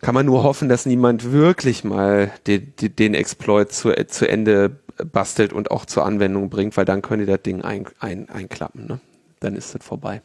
Kann 0.00 0.14
man 0.14 0.26
nur 0.26 0.44
hoffen, 0.44 0.68
dass 0.68 0.86
niemand 0.86 1.32
wirklich 1.32 1.82
mal 1.82 2.32
den, 2.46 2.72
den 2.78 3.14
Exploit 3.14 3.72
zu, 3.72 3.92
zu 4.06 4.28
Ende 4.28 4.76
bastelt 5.04 5.52
und 5.52 5.70
auch 5.70 5.84
zur 5.84 6.04
Anwendung 6.04 6.50
bringt, 6.50 6.76
weil 6.76 6.84
dann 6.84 7.02
könnt 7.02 7.20
ihr 7.20 7.26
das 7.26 7.42
Ding 7.42 7.62
ein, 7.62 7.86
ein, 8.00 8.28
einklappen. 8.28 8.86
Ne? 8.86 9.00
Dann 9.40 9.54
ist 9.54 9.74
es 9.74 9.84
vorbei. 9.84 10.22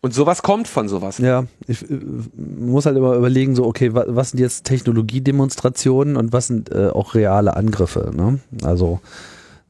Und 0.00 0.14
sowas 0.14 0.42
kommt 0.42 0.68
von 0.68 0.88
sowas. 0.88 1.18
Ja, 1.18 1.46
ich 1.66 1.88
äh, 1.90 1.98
muss 2.36 2.86
halt 2.86 2.96
immer 2.96 3.14
überlegen, 3.14 3.56
so, 3.56 3.64
okay, 3.66 3.94
was, 3.94 4.06
was 4.08 4.30
sind 4.30 4.40
jetzt 4.40 4.64
Technologiedemonstrationen 4.64 6.16
und 6.16 6.32
was 6.32 6.46
sind 6.46 6.70
äh, 6.70 6.88
auch 6.88 7.14
reale 7.14 7.56
Angriffe? 7.56 8.12
Ne? 8.14 8.38
Also 8.62 9.00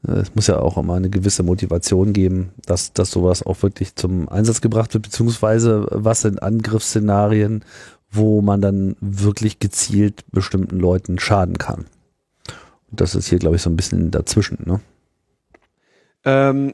äh, 0.07 0.11
es 0.11 0.35
muss 0.35 0.47
ja 0.47 0.59
auch 0.59 0.77
immer 0.77 0.95
eine 0.95 1.09
gewisse 1.09 1.41
Motivation 1.41 2.13
geben, 2.13 2.49
dass, 2.65 2.93
dass 2.93 3.11
sowas 3.11 3.43
auch 3.43 3.63
wirklich 3.63 3.95
zum 3.95 4.29
Einsatz 4.29 4.61
gebracht 4.61 4.93
wird, 4.93 5.03
beziehungsweise 5.03 5.87
was 5.89 6.21
sind 6.21 6.43
Angriffsszenarien, 6.43 7.63
wo 8.11 8.41
man 8.41 8.61
dann 8.61 8.95
wirklich 9.01 9.59
gezielt 9.59 10.23
bestimmten 10.31 10.79
Leuten 10.79 11.19
schaden 11.19 11.57
kann. 11.57 11.85
Das 12.91 13.15
ist 13.15 13.27
hier, 13.27 13.39
glaube 13.39 13.55
ich, 13.55 13.61
so 13.61 13.69
ein 13.69 13.75
bisschen 13.75 14.11
dazwischen, 14.11 14.57
ne? 14.65 14.79
Ähm, 16.25 16.73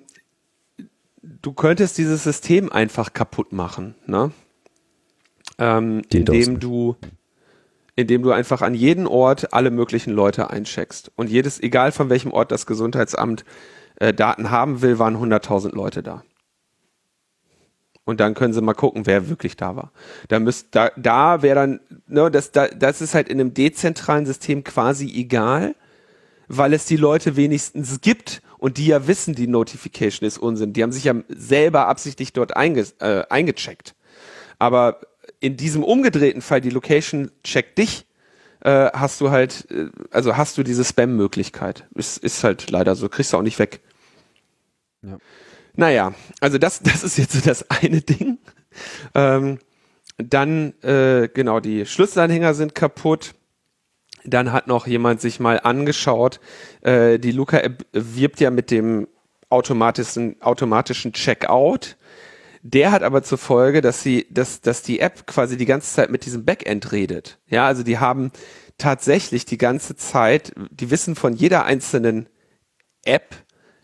du 1.21 1.53
könntest 1.53 1.97
dieses 1.97 2.23
System 2.23 2.71
einfach 2.71 3.13
kaputt 3.13 3.53
machen, 3.53 3.95
ne? 4.05 4.31
Ähm, 5.57 6.01
indem 6.11 6.59
du, 6.59 6.95
indem 7.95 8.23
du 8.23 8.31
einfach 8.31 8.61
an 8.61 8.73
jeden 8.73 9.07
Ort 9.07 9.53
alle 9.53 9.71
möglichen 9.71 10.11
Leute 10.11 10.49
eincheckst. 10.49 11.11
Und 11.15 11.29
jedes, 11.29 11.61
egal 11.61 11.91
von 11.91 12.09
welchem 12.09 12.31
Ort 12.31 12.51
das 12.51 12.65
Gesundheitsamt 12.65 13.45
äh, 13.97 14.13
Daten 14.13 14.51
haben 14.51 14.81
will, 14.81 14.99
waren 14.99 15.15
100.000 15.15 15.73
Leute 15.73 16.03
da. 16.03 16.23
Und 18.05 18.19
dann 18.19 18.35
können 18.35 18.53
sie 18.53 18.61
mal 18.61 18.73
gucken, 18.73 19.07
wer 19.07 19.29
wirklich 19.29 19.57
da 19.57 19.75
war. 19.75 19.91
Da 20.27 20.39
müsst, 20.39 20.75
da, 20.75 20.91
da 20.95 21.41
wäre 21.41 21.55
dann, 21.55 21.79
ne, 22.07 22.29
das, 22.29 22.51
da, 22.51 22.67
das 22.67 23.01
ist 23.01 23.15
halt 23.15 23.29
in 23.29 23.39
einem 23.39 23.53
dezentralen 23.53 24.27
System 24.27 24.63
quasi 24.63 25.11
egal, 25.15 25.75
weil 26.47 26.73
es 26.73 26.85
die 26.85 26.97
Leute 26.97 27.35
wenigstens 27.35 28.01
gibt 28.01 28.41
und 28.57 28.77
die 28.77 28.87
ja 28.87 29.07
wissen, 29.07 29.35
die 29.35 29.47
Notification 29.47 30.27
ist 30.27 30.37
Unsinn. 30.37 30.73
Die 30.73 30.83
haben 30.83 30.91
sich 30.91 31.03
ja 31.03 31.15
selber 31.29 31.87
absichtlich 31.87 32.33
dort 32.33 32.55
einge 32.55 32.85
äh, 32.99 33.23
eingecheckt. 33.29 33.95
Aber 34.59 35.01
in 35.39 35.57
diesem 35.57 35.83
umgedrehten 35.83 36.41
Fall, 36.41 36.61
die 36.61 36.69
Location 36.69 37.31
checkt 37.43 37.77
dich, 37.77 38.05
äh, 38.61 38.89
hast 38.93 39.21
du 39.21 39.31
halt, 39.31 39.69
äh, 39.69 39.89
also 40.11 40.37
hast 40.37 40.57
du 40.57 40.63
diese 40.63 40.83
Spam-Möglichkeit. 40.83 41.85
Ist, 41.93 42.17
ist 42.17 42.43
halt 42.43 42.69
leider 42.71 42.95
so, 42.95 43.09
kriegst 43.09 43.33
du 43.33 43.37
auch 43.37 43.43
nicht 43.43 43.59
weg. 43.59 43.81
Ja. 45.03 45.17
Naja, 45.75 46.13
also 46.39 46.57
das, 46.57 46.79
das 46.83 47.03
ist 47.03 47.17
jetzt 47.17 47.33
so 47.33 47.41
das 47.41 47.69
eine 47.69 48.01
Ding. 48.01 48.39
Ähm, 49.13 49.59
dann, 50.17 50.73
äh, 50.81 51.29
genau, 51.33 51.59
die 51.59 51.85
Schlüsselanhänger 51.85 52.53
sind 52.53 52.73
kaputt. 52.73 53.35
Dann 54.25 54.51
hat 54.51 54.67
noch 54.67 54.87
jemand 54.87 55.21
sich 55.21 55.39
mal 55.39 55.59
angeschaut, 55.59 56.39
äh, 56.81 57.19
die 57.19 57.31
Luca-App 57.31 57.85
wirbt 57.93 58.39
ja 58.39 58.49
mit 58.49 58.71
dem 58.71 59.07
automatischen, 59.49 60.41
automatischen 60.41 61.13
Checkout. 61.13 61.97
Der 62.63 62.91
hat 62.91 63.03
aber 63.03 63.21
zur 63.21 63.37
Folge, 63.37 63.81
dass 63.81 64.01
sie, 64.01 64.25
dass, 64.31 64.61
dass 64.61 64.81
die 64.81 64.99
App 64.99 65.27
quasi 65.27 65.55
die 65.55 65.67
ganze 65.67 65.93
Zeit 65.93 66.09
mit 66.09 66.25
diesem 66.25 66.45
Backend 66.45 66.91
redet. 66.91 67.37
Ja, 67.47 67.67
also 67.67 67.83
die 67.83 67.99
haben 67.99 68.31
tatsächlich 68.77 69.45
die 69.45 69.59
ganze 69.59 69.95
Zeit, 69.95 70.51
die 70.71 70.89
wissen 70.89 71.15
von 71.15 71.33
jeder 71.33 71.65
einzelnen 71.65 72.27
App, 73.03 73.35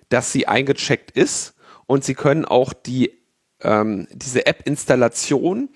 dass 0.09 0.31
sie 0.31 0.47
eingecheckt 0.47 1.11
ist 1.11 1.53
und 1.85 2.03
sie 2.03 2.15
können 2.15 2.43
auch 2.43 2.73
die 2.73 3.21
ähm, 3.61 4.07
diese 4.11 4.45
App-Installation 4.45 5.69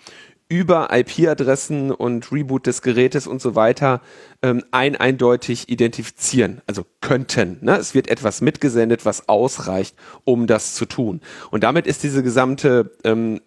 über 0.48 0.90
IP-Adressen 0.92 1.92
und 1.92 2.32
Reboot 2.32 2.68
des 2.68 2.82
Gerätes 2.82 3.26
und 3.26 3.42
so 3.42 3.56
weiter 3.56 4.02
ähm, 4.42 4.64
ein 4.72 4.96
eindeutig 4.96 5.70
identifizieren, 5.70 6.62
also 6.68 6.86
könnten. 7.02 7.58
Ne? 7.62 7.78
Es 7.78 7.96
wird 7.96 8.10
etwas 8.10 8.42
mitgesendet, 8.42 9.06
was 9.06 9.28
ausreicht, 9.28 9.96
um 10.24 10.46
das 10.46 10.76
zu 10.76 10.86
tun. 10.86 11.22
Und 11.50 11.64
damit 11.64 11.88
ist 11.88 12.04
diese 12.04 12.22
gesamte 12.22 12.92
ähm, 13.04 13.42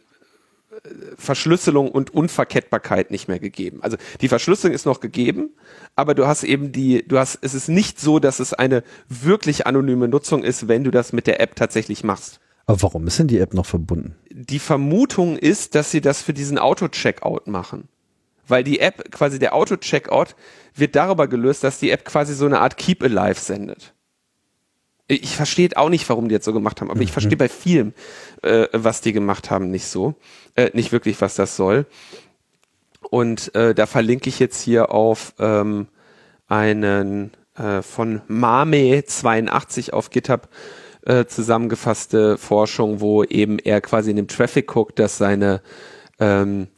Verschlüsselung 1.17 1.91
und 1.91 2.15
Unverkettbarkeit 2.15 3.11
nicht 3.11 3.29
mehr 3.29 3.39
gegeben. 3.39 3.83
Also 3.83 3.97
die 4.21 4.29
Verschlüsselung 4.29 4.75
ist 4.75 4.87
noch 4.87 5.01
gegeben, 5.01 5.51
aber 5.97 6.15
du 6.15 6.27
hast 6.27 6.45
eben 6.45 6.73
die, 6.73 7.07
du 7.07 7.19
hast, 7.19 7.39
es 7.43 7.55
ist 7.55 7.69
nicht 7.69 8.01
so, 8.01 8.19
dass 8.19 8.41
es 8.41 8.55
eine 8.55 8.83
wirklich 9.09 9.67
anonyme 9.67 10.09
Nutzung 10.09 10.45
ist, 10.45 10.69
wenn 10.69 10.85
du 10.85 10.91
das 10.91 11.13
mit 11.13 11.27
der 11.27 11.41
App 11.41 11.57
tatsächlich 11.57 12.05
machst. 12.05 12.41
Aber 12.69 12.83
warum 12.83 13.07
ist 13.07 13.19
denn 13.19 13.29
die 13.29 13.39
App 13.39 13.55
noch 13.55 13.65
verbunden? 13.65 14.15
Die 14.31 14.59
Vermutung 14.59 15.39
ist, 15.39 15.75
dass 15.75 15.91
sie 15.91 16.03
das 16.03 16.21
für 16.21 16.35
diesen 16.35 16.59
Auto-Checkout 16.59 17.47
machen. 17.47 17.89
Weil 18.47 18.63
die 18.63 18.81
App, 18.81 19.11
quasi 19.11 19.39
der 19.39 19.55
Auto-Checkout, 19.55 20.37
wird 20.75 20.95
darüber 20.95 21.29
gelöst, 21.29 21.65
dass 21.65 21.79
die 21.79 21.91
App 21.91 22.05
quasi 22.05 22.35
so 22.35 22.45
eine 22.45 22.61
Art 22.61 22.77
Keep 22.77 23.03
Alive 23.03 23.41
sendet. 23.41 23.95
Ich 25.07 25.35
verstehe 25.35 25.71
auch 25.77 25.89
nicht, 25.89 26.07
warum 26.11 26.29
die 26.29 26.35
jetzt 26.35 26.45
so 26.45 26.53
gemacht 26.53 26.83
haben, 26.83 26.91
aber 26.91 27.01
ich 27.01 27.11
verstehe 27.11 27.39
bei 27.39 27.49
vielem, 27.49 27.95
äh, 28.43 28.67
was 28.75 29.01
die 29.01 29.15
gemacht 29.15 29.51
haben, 29.51 29.71
nicht 29.71 29.87
so. 29.87 30.17
Äh, 30.55 30.71
nicht 30.75 30.93
wirklich, 30.93 31.19
was 31.23 31.37
das 31.37 31.57
soll. 31.57 31.87
Und 33.01 33.55
äh, 33.55 33.75
da 33.75 33.87
verlinke 33.87 34.29
ich 34.29 34.39
jetzt 34.39 34.61
hier 34.61 34.93
auf 34.93 35.33
ähm, 35.39 35.89
einen 36.49 37.31
äh, 37.57 37.81
von 37.81 38.21
Mame82 38.29 39.93
auf 39.93 40.11
GitHub 40.11 40.51
äh, 41.09 41.27
zusammengefasste 41.27 42.39
Forschung, 42.39 43.01
wo 43.01 43.25
eben 43.25 43.59
er 43.59 43.81
quasi 43.81 44.11
in 44.11 44.17
dem 44.17 44.29
Traffic 44.29 44.67
guckt, 44.67 44.99
dass 44.99 45.19
seine 45.19 45.63
ähm, 46.21 46.69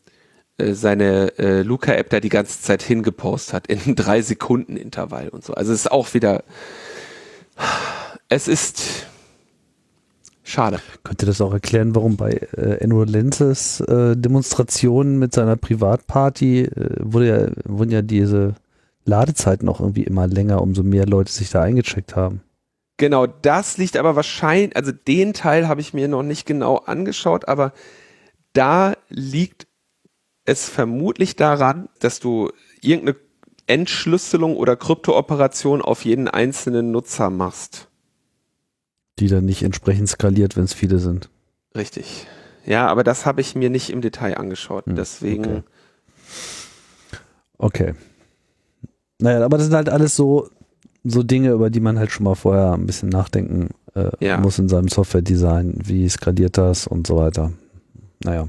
äh, 0.60 0.74
seine 0.74 1.38
äh, 1.38 1.62
Luca-App 1.62 2.10
da 2.10 2.20
die 2.20 2.28
ganze 2.28 2.60
Zeit 2.62 2.82
hingepostet 2.82 3.54
hat, 3.54 3.66
in 3.66 3.94
drei 3.96 4.22
Sekunden 4.22 4.76
Intervall 4.76 5.28
und 5.28 5.44
so. 5.44 5.54
Also 5.54 5.72
es 5.72 5.80
ist 5.80 5.92
auch 5.92 6.14
wieder, 6.14 6.44
es 8.28 8.48
ist 8.48 9.06
schade. 10.44 10.80
Könnte 11.02 11.26
das 11.26 11.40
auch 11.40 11.52
erklären, 11.52 11.94
warum 11.94 12.16
bei 12.16 12.30
äh, 12.56 12.78
Enro 12.80 13.04
Lenzes 13.04 13.80
äh, 13.80 14.16
Demonstrationen 14.16 15.18
mit 15.18 15.34
seiner 15.34 15.56
Privatparty 15.56 16.62
äh, 16.62 16.96
wurde 17.00 17.28
ja, 17.28 17.48
wurden 17.64 17.90
ja 17.90 18.02
diese 18.02 18.54
Ladezeiten 19.04 19.68
auch 19.68 19.80
irgendwie 19.80 20.04
immer 20.04 20.26
länger, 20.26 20.62
umso 20.62 20.82
mehr 20.82 21.06
Leute 21.06 21.32
sich 21.32 21.50
da 21.50 21.62
eingecheckt 21.62 22.14
haben. 22.14 22.42
Genau, 23.00 23.26
das 23.26 23.78
liegt 23.78 23.96
aber 23.96 24.14
wahrscheinlich, 24.14 24.76
also 24.76 24.92
den 24.92 25.32
Teil 25.32 25.68
habe 25.68 25.80
ich 25.80 25.94
mir 25.94 26.06
noch 26.06 26.22
nicht 26.22 26.44
genau 26.44 26.76
angeschaut, 26.76 27.48
aber 27.48 27.72
da 28.52 28.94
liegt 29.08 29.68
es 30.44 30.68
vermutlich 30.68 31.34
daran, 31.34 31.88
dass 32.00 32.20
du 32.20 32.52
irgendeine 32.82 33.16
Entschlüsselung 33.66 34.54
oder 34.54 34.76
Kryptooperation 34.76 35.80
auf 35.80 36.04
jeden 36.04 36.28
einzelnen 36.28 36.90
Nutzer 36.90 37.30
machst. 37.30 37.88
Die 39.18 39.28
dann 39.28 39.46
nicht 39.46 39.62
entsprechend 39.62 40.10
skaliert, 40.10 40.58
wenn 40.58 40.64
es 40.64 40.74
viele 40.74 40.98
sind. 40.98 41.30
Richtig. 41.74 42.26
Ja, 42.66 42.86
aber 42.88 43.02
das 43.02 43.24
habe 43.24 43.40
ich 43.40 43.54
mir 43.54 43.70
nicht 43.70 43.88
im 43.88 44.02
Detail 44.02 44.36
angeschaut. 44.36 44.84
Hm, 44.84 44.96
Deswegen. 44.96 45.64
Okay. 47.56 47.92
okay. 47.92 47.94
Naja, 49.18 49.42
aber 49.42 49.56
das 49.56 49.68
sind 49.68 49.76
halt 49.76 49.88
alles 49.88 50.14
so, 50.14 50.50
so 51.04 51.22
Dinge, 51.22 51.50
über 51.50 51.70
die 51.70 51.80
man 51.80 51.98
halt 51.98 52.10
schon 52.10 52.24
mal 52.24 52.34
vorher 52.34 52.72
ein 52.72 52.86
bisschen 52.86 53.08
nachdenken 53.08 53.70
äh, 53.94 54.10
ja. 54.20 54.38
muss 54.38 54.58
in 54.58 54.68
seinem 54.68 54.88
Software-Design. 54.88 55.78
Wie 55.84 56.08
skaliert 56.08 56.58
das 56.58 56.86
und 56.86 57.06
so 57.06 57.16
weiter. 57.16 57.52
Naja. 58.22 58.48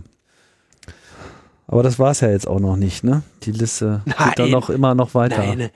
Aber 1.67 1.83
das 1.83 1.99
war 1.99 2.11
es 2.11 2.19
ja 2.19 2.29
jetzt 2.29 2.47
auch 2.47 2.59
noch 2.59 2.75
nicht, 2.75 3.03
ne? 3.03 3.23
Die 3.43 3.51
Liste 3.51 4.01
Nein. 4.05 4.15
geht 4.27 4.39
dann 4.39 4.51
noch 4.51 4.69
immer 4.69 4.93
noch 4.93 5.13
weiter. 5.15 5.37
Nein. 5.37 5.69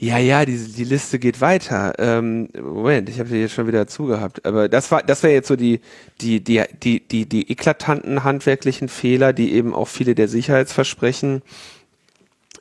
Ja, 0.00 0.18
ja, 0.18 0.44
die, 0.44 0.56
die 0.56 0.84
Liste 0.84 1.18
geht 1.18 1.40
weiter. 1.40 1.94
Ähm, 1.98 2.50
Moment, 2.54 3.08
ich 3.08 3.18
habe 3.18 3.30
hier 3.30 3.48
schon 3.48 3.66
wieder 3.66 3.88
zugehabt. 3.88 4.46
Aber 4.46 4.68
das 4.68 4.92
war, 4.92 5.02
das 5.02 5.24
wäre 5.24 5.32
jetzt 5.32 5.48
so 5.48 5.56
die, 5.56 5.80
die, 6.20 6.44
die, 6.44 6.62
die, 6.82 7.00
die, 7.00 7.26
die 7.26 7.50
eklatanten 7.50 8.22
handwerklichen 8.22 8.88
Fehler, 8.88 9.32
die 9.32 9.52
eben 9.52 9.74
auch 9.74 9.88
viele 9.88 10.14
der 10.14 10.28
Sicherheitsversprechen 10.28 11.42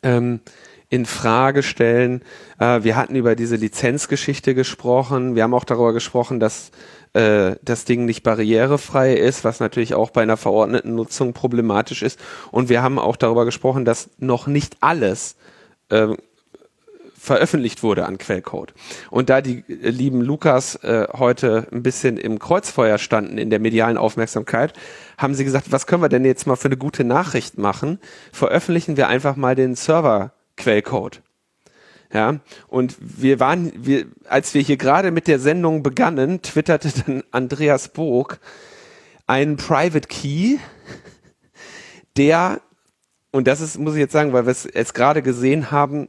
ähm, 0.01 0.39
in 0.89 1.05
Frage 1.05 1.63
stellen. 1.63 2.21
Äh, 2.59 2.83
wir 2.83 2.95
hatten 2.95 3.15
über 3.15 3.35
diese 3.35 3.55
Lizenzgeschichte 3.55 4.55
gesprochen. 4.55 5.35
Wir 5.35 5.43
haben 5.43 5.53
auch 5.53 5.65
darüber 5.65 5.93
gesprochen, 5.93 6.39
dass 6.39 6.71
äh, 7.13 7.55
das 7.61 7.85
Ding 7.85 8.05
nicht 8.05 8.23
barrierefrei 8.23 9.13
ist, 9.13 9.43
was 9.43 9.59
natürlich 9.59 9.95
auch 9.95 10.11
bei 10.11 10.21
einer 10.21 10.37
verordneten 10.37 10.95
Nutzung 10.95 11.33
problematisch 11.33 12.01
ist. 12.01 12.19
Und 12.51 12.69
wir 12.69 12.81
haben 12.81 12.99
auch 12.99 13.15
darüber 13.15 13.45
gesprochen, 13.45 13.85
dass 13.85 14.09
noch 14.17 14.47
nicht 14.47 14.77
alles 14.81 15.35
äh, 15.89 16.15
veröffentlicht 17.17 17.83
wurde 17.83 18.05
an 18.05 18.17
Quellcode. 18.17 18.73
Und 19.09 19.29
da 19.29 19.41
die 19.41 19.65
lieben 19.67 20.21
Lukas 20.21 20.75
äh, 20.75 21.07
heute 21.13 21.67
ein 21.71 21.83
bisschen 21.83 22.15
im 22.15 22.39
Kreuzfeuer 22.39 22.97
standen 22.97 23.37
in 23.37 23.49
der 23.49 23.59
medialen 23.59 23.97
Aufmerksamkeit, 23.97 24.73
haben 25.17 25.33
sie 25.33 25.43
gesagt, 25.43 25.71
was 25.71 25.87
können 25.87 26.01
wir 26.01 26.09
denn 26.09 26.23
jetzt 26.23 26.47
mal 26.47 26.55
für 26.55 26.69
eine 26.69 26.77
gute 26.77 27.03
Nachricht 27.03 27.57
machen? 27.57 27.99
Veröffentlichen 28.31 28.95
wir 28.95 29.09
einfach 29.09 29.35
mal 29.35 29.55
den 29.55 29.75
Server-Quellcode. 30.57 31.21
Ja, 32.13 32.39
und 32.67 32.95
wir 32.99 33.41
waren, 33.41 33.71
wir, 33.75 34.05
als 34.29 34.53
wir 34.53 34.61
hier 34.61 34.77
gerade 34.77 35.11
mit 35.11 35.27
der 35.27 35.39
Sendung 35.39 35.83
begannen, 35.83 36.41
twitterte 36.41 36.89
dann 37.05 37.23
Andreas 37.31 37.89
Bog 37.89 38.39
einen 39.25 39.57
Private 39.57 40.07
Key, 40.07 40.57
der, 42.15 42.61
und 43.31 43.45
das 43.45 43.59
ist, 43.59 43.77
muss 43.77 43.95
ich 43.95 43.99
jetzt 43.99 44.13
sagen, 44.13 44.31
weil 44.31 44.45
wir 44.45 44.51
es 44.51 44.63
jetzt 44.63 44.93
gerade 44.93 45.21
gesehen 45.21 45.69
haben, 45.69 46.07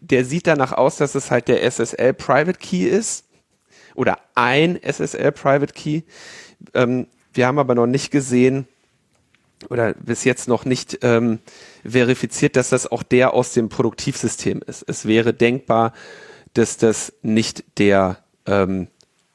der 0.00 0.24
sieht 0.24 0.46
danach 0.46 0.72
aus, 0.72 0.96
dass 0.96 1.14
es 1.14 1.30
halt 1.30 1.48
der 1.48 1.62
SSL 1.70 2.14
Private 2.14 2.58
Key 2.58 2.84
ist 2.84 3.26
oder 3.94 4.18
ein 4.34 4.80
SSL 4.82 5.32
Private 5.32 5.74
Key. 5.74 6.02
Ähm, 6.72 7.08
wir 7.34 7.46
haben 7.46 7.58
aber 7.58 7.74
noch 7.74 7.86
nicht 7.86 8.10
gesehen, 8.10 8.66
oder 9.70 9.94
bis 9.94 10.24
jetzt 10.24 10.48
noch 10.48 10.64
nicht 10.64 10.98
ähm, 11.02 11.38
verifiziert, 11.84 12.56
dass 12.56 12.68
das 12.68 12.90
auch 12.90 13.02
der 13.02 13.32
aus 13.32 13.52
dem 13.52 13.68
Produktivsystem 13.68 14.62
ist. 14.66 14.84
Es 14.86 15.06
wäre 15.06 15.32
denkbar, 15.32 15.92
dass 16.54 16.76
das 16.76 17.12
nicht 17.22 17.64
der, 17.78 18.18
ähm, 18.46 18.88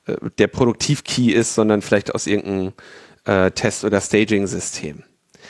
äh, 0.05 0.15
der 0.37 0.47
Produktiv-Key 0.47 1.31
ist, 1.31 1.55
sondern 1.55 1.81
vielleicht 1.81 2.13
aus 2.13 2.27
irgendeinem 2.27 2.73
äh, 3.25 3.51
Test- 3.51 3.83
oder 3.83 4.01
Staging-System. 4.01 5.03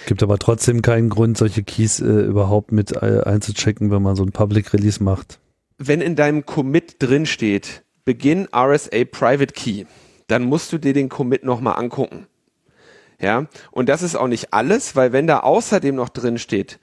Gibt 0.08 0.24
aber 0.24 0.40
trotzdem 0.40 0.82
keinen 0.82 1.10
Grund, 1.10 1.38
solche 1.38 1.64
Keys 1.64 2.00
äh, 2.00 2.06
überhaupt 2.06 2.72
mit 2.72 2.92
äh, 2.94 3.22
einzuchecken, 3.24 3.92
wenn 3.92 4.02
man 4.02 4.16
so 4.16 4.24
ein 4.24 4.32
Public 4.32 4.74
Release 4.74 5.04
macht. 5.04 5.40
Wenn 5.78 6.02
in 6.02 6.16
deinem 6.16 6.46
Commit 6.46 6.96
drin 7.00 7.26
steht, 7.26 7.84
Begin 8.04 8.48
RSA 8.56 9.06
Private 9.12 9.54
Key, 9.54 9.86
dann 10.28 10.44
musst 10.44 10.74
du 10.74 10.80
dir 10.80 10.94
den 10.94 11.10
Commit 11.10 11.44
nochmal 11.44 11.78
angucken. 11.78 12.26
Ja, 13.22 13.46
und 13.70 13.88
das 13.88 14.02
ist 14.02 14.16
auch 14.16 14.28
nicht 14.28 14.52
alles, 14.52 14.96
weil 14.96 15.14
wenn 15.14 15.28
da 15.28 15.42
außerdem 15.42 15.96
noch 15.96 16.10
drin 16.10 16.40
steht, 16.40 16.80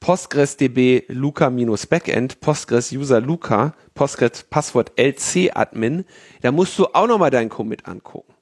PostgreSDB 0.00 1.04
Luca-Backend, 1.08 2.40
Postgres 2.40 2.90
User 2.90 3.20
Luca, 3.20 3.72
Postgres 3.94 4.42
Passwort 4.42 4.92
LC 4.96 5.52
Admin, 5.54 6.04
da 6.42 6.50
musst 6.50 6.76
du 6.78 6.86
auch 6.86 7.06
nochmal 7.06 7.30
deinen 7.30 7.50
Commit 7.50 7.86
angucken. 7.86 8.34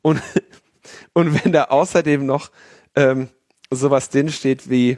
Und, 0.00 0.22
und 1.12 1.44
wenn 1.44 1.52
da 1.52 1.64
außerdem 1.64 2.24
noch 2.24 2.50
ähm, 2.96 3.28
sowas 3.70 4.08
drin 4.08 4.30
steht 4.30 4.70
wie 4.70 4.96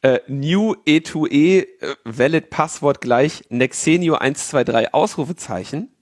äh, 0.00 0.20
New 0.26 0.72
E2E 0.86 1.28
e, 1.30 1.58
äh, 1.60 1.66
Valid 2.04 2.48
Passwort 2.48 3.02
gleich 3.02 3.44
Nexenio 3.50 4.14
123 4.14 4.94
Ausrufezeichen, 4.94 5.92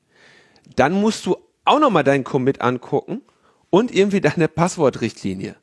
dann 0.76 0.92
musst 0.92 1.26
du 1.26 1.36
auch 1.64 1.80
nochmal 1.80 2.04
deinen 2.04 2.22
Commit 2.22 2.60
angucken 2.60 3.22
und 3.70 3.94
irgendwie 3.94 4.20
deine 4.20 4.48
Passwortrichtlinie. 4.48 5.56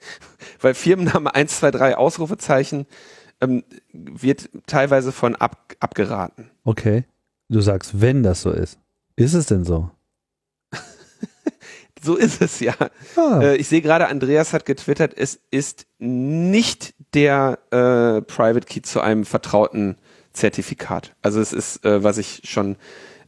Weil 0.60 0.74
Firmenname 0.74 1.34
123 1.34 1.96
Ausrufezeichen 1.96 2.86
ähm, 3.40 3.64
wird 3.92 4.50
teilweise 4.66 5.12
von 5.12 5.34
ab, 5.36 5.74
abgeraten. 5.80 6.50
Okay. 6.64 7.04
Du 7.48 7.60
sagst, 7.60 8.00
wenn 8.00 8.22
das 8.22 8.42
so 8.42 8.50
ist. 8.50 8.78
Ist 9.16 9.34
es 9.34 9.46
denn 9.46 9.64
so? 9.64 9.90
so 12.02 12.16
ist 12.16 12.40
es 12.40 12.60
ja. 12.60 12.74
Ah. 13.16 13.40
Äh, 13.42 13.56
ich 13.56 13.68
sehe 13.68 13.82
gerade, 13.82 14.08
Andreas 14.08 14.52
hat 14.52 14.64
getwittert, 14.64 15.12
es 15.16 15.38
ist 15.50 15.86
nicht 15.98 16.94
der 17.14 17.58
äh, 17.70 18.22
Private 18.22 18.66
Key 18.66 18.80
zu 18.82 19.00
einem 19.00 19.26
vertrauten 19.26 19.96
Zertifikat. 20.32 21.14
Also 21.20 21.40
es 21.40 21.52
ist, 21.52 21.84
äh, 21.84 22.02
was 22.02 22.16
ich 22.16 22.42
schon 22.44 22.76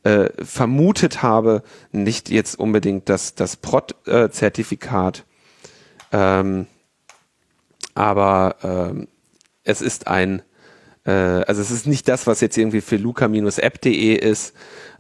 äh, 0.05 0.31
vermutet 0.43 1.23
habe, 1.23 1.63
nicht 1.91 2.31
jetzt 2.31 2.59
unbedingt 2.59 3.09
das, 3.09 3.35
das 3.35 3.57
Prot-Zertifikat, 3.57 5.25
ähm, 6.13 6.67
aber 7.95 8.57
ähm, 8.63 9.09
es 9.65 9.81
ist 9.81 10.07
ein, 10.07 10.43
äh, 11.07 11.11
also 11.11 11.61
es 11.63 11.71
ist 11.71 11.87
nicht 11.87 12.09
das, 12.09 12.27
was 12.27 12.41
jetzt 12.41 12.57
irgendwie 12.57 12.81
für 12.81 12.97
luca-app.de 12.97 14.15
ist, 14.15 14.55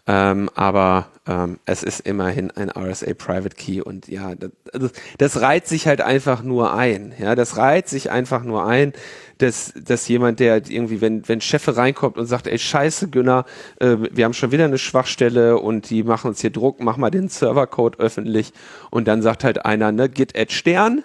ähm, 0.07 0.51
aber 0.55 1.07
ähm, 1.27 1.59
es 1.65 1.83
ist 1.83 2.01
immerhin 2.01 2.51
ein 2.51 2.71
RSA 2.71 3.15
Private 3.15 3.57
Key 3.57 3.81
und 3.81 4.07
ja, 4.07 4.35
das, 4.35 4.51
also 4.73 4.91
das 5.17 5.41
reiht 5.41 5.67
sich 5.67 5.87
halt 5.87 6.03
einfach 6.03 6.43
nur 6.43 6.75
ein. 6.75 7.15
Ja, 7.19 7.35
das 7.35 7.57
reiht 7.57 7.89
sich 7.89 8.11
einfach 8.11 8.45
nur 8.45 8.67
ein, 8.67 8.93
dass, 9.39 9.73
dass 9.75 10.07
jemand, 10.07 10.41
der 10.41 10.69
irgendwie, 10.69 11.01
wenn, 11.01 11.27
wenn 11.27 11.41
Chef 11.41 11.67
reinkommt 11.75 12.19
und 12.19 12.27
sagt, 12.27 12.47
ey, 12.47 12.59
scheiße, 12.59 13.09
Günner, 13.09 13.47
äh, 13.81 13.97
wir 14.11 14.27
haben 14.27 14.35
schon 14.35 14.53
wieder 14.53 14.67
eine 14.67 14.77
Schwachstelle 14.77 15.59
und 15.59 15.89
die 15.89 16.03
machen 16.03 16.29
uns 16.29 16.43
hier 16.43 16.51
Druck, 16.51 16.81
mach 16.81 16.99
mal 16.99 17.11
den 17.11 17.31
Servercode 17.31 17.99
öffentlich 17.99 18.53
und 18.91 19.09
dann 19.09 19.23
sagt 19.23 19.43
halt 19.43 19.65
einer, 19.65 19.91
ne, 19.91 20.11
git 20.11 20.39
add 20.39 20.53
Stern 20.53 21.03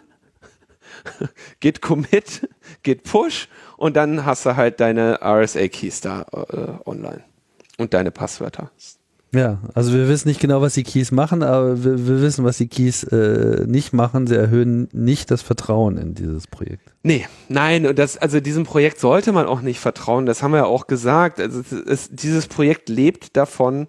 Git 1.62 1.81
Commit, 1.81 2.49
Git 2.83 3.03
Push 3.03 3.47
und 3.77 3.95
dann 3.95 4.25
hast 4.25 4.45
du 4.45 4.57
halt 4.57 4.81
deine 4.81 5.19
RSA-Keys 5.23 6.01
da 6.01 6.25
äh, 6.33 6.89
online 6.89 7.23
und 7.80 7.94
deine 7.94 8.12
Passwörter. 8.12 8.72
Ja, 9.32 9.60
also 9.76 9.94
wir 9.94 10.08
wissen 10.08 10.28
nicht 10.28 10.39
genau, 10.39 10.62
was 10.62 10.74
die 10.74 10.84
Keys 10.84 11.12
machen, 11.12 11.44
aber 11.44 11.84
wir, 11.84 12.08
wir 12.08 12.22
wissen, 12.22 12.44
was 12.44 12.58
die 12.58 12.68
Keys 12.68 13.04
äh, 13.04 13.63
nicht 13.68 13.94
machen. 13.94 14.26
Sie 14.26 14.36
erhöhen 14.36 14.89
nicht 14.92 15.30
das 15.30 15.44
Vertrauen 15.44 15.98
in 15.98 16.15
dieses 16.15 16.48
Projekt. 16.48 16.92
Nee, 17.04 17.28
nein, 17.48 17.86
und 17.86 18.00
das, 18.00 18.18
also 18.18 18.39
diesem 18.39 18.63
Projekt 18.63 19.00
sollte 19.00 19.32
man 19.32 19.46
auch 19.46 19.62
nicht 19.62 19.80
vertrauen. 19.80 20.26
Das 20.26 20.42
haben 20.42 20.52
wir 20.52 20.60
ja 20.60 20.65
auch 20.65 20.88
gesagt. 20.88 21.39
Also 21.39 21.60
es, 21.60 21.72
es, 21.72 22.10
dieses 22.10 22.48
Projekt 22.48 22.89
lebt 22.89 23.38
davon, 23.38 23.88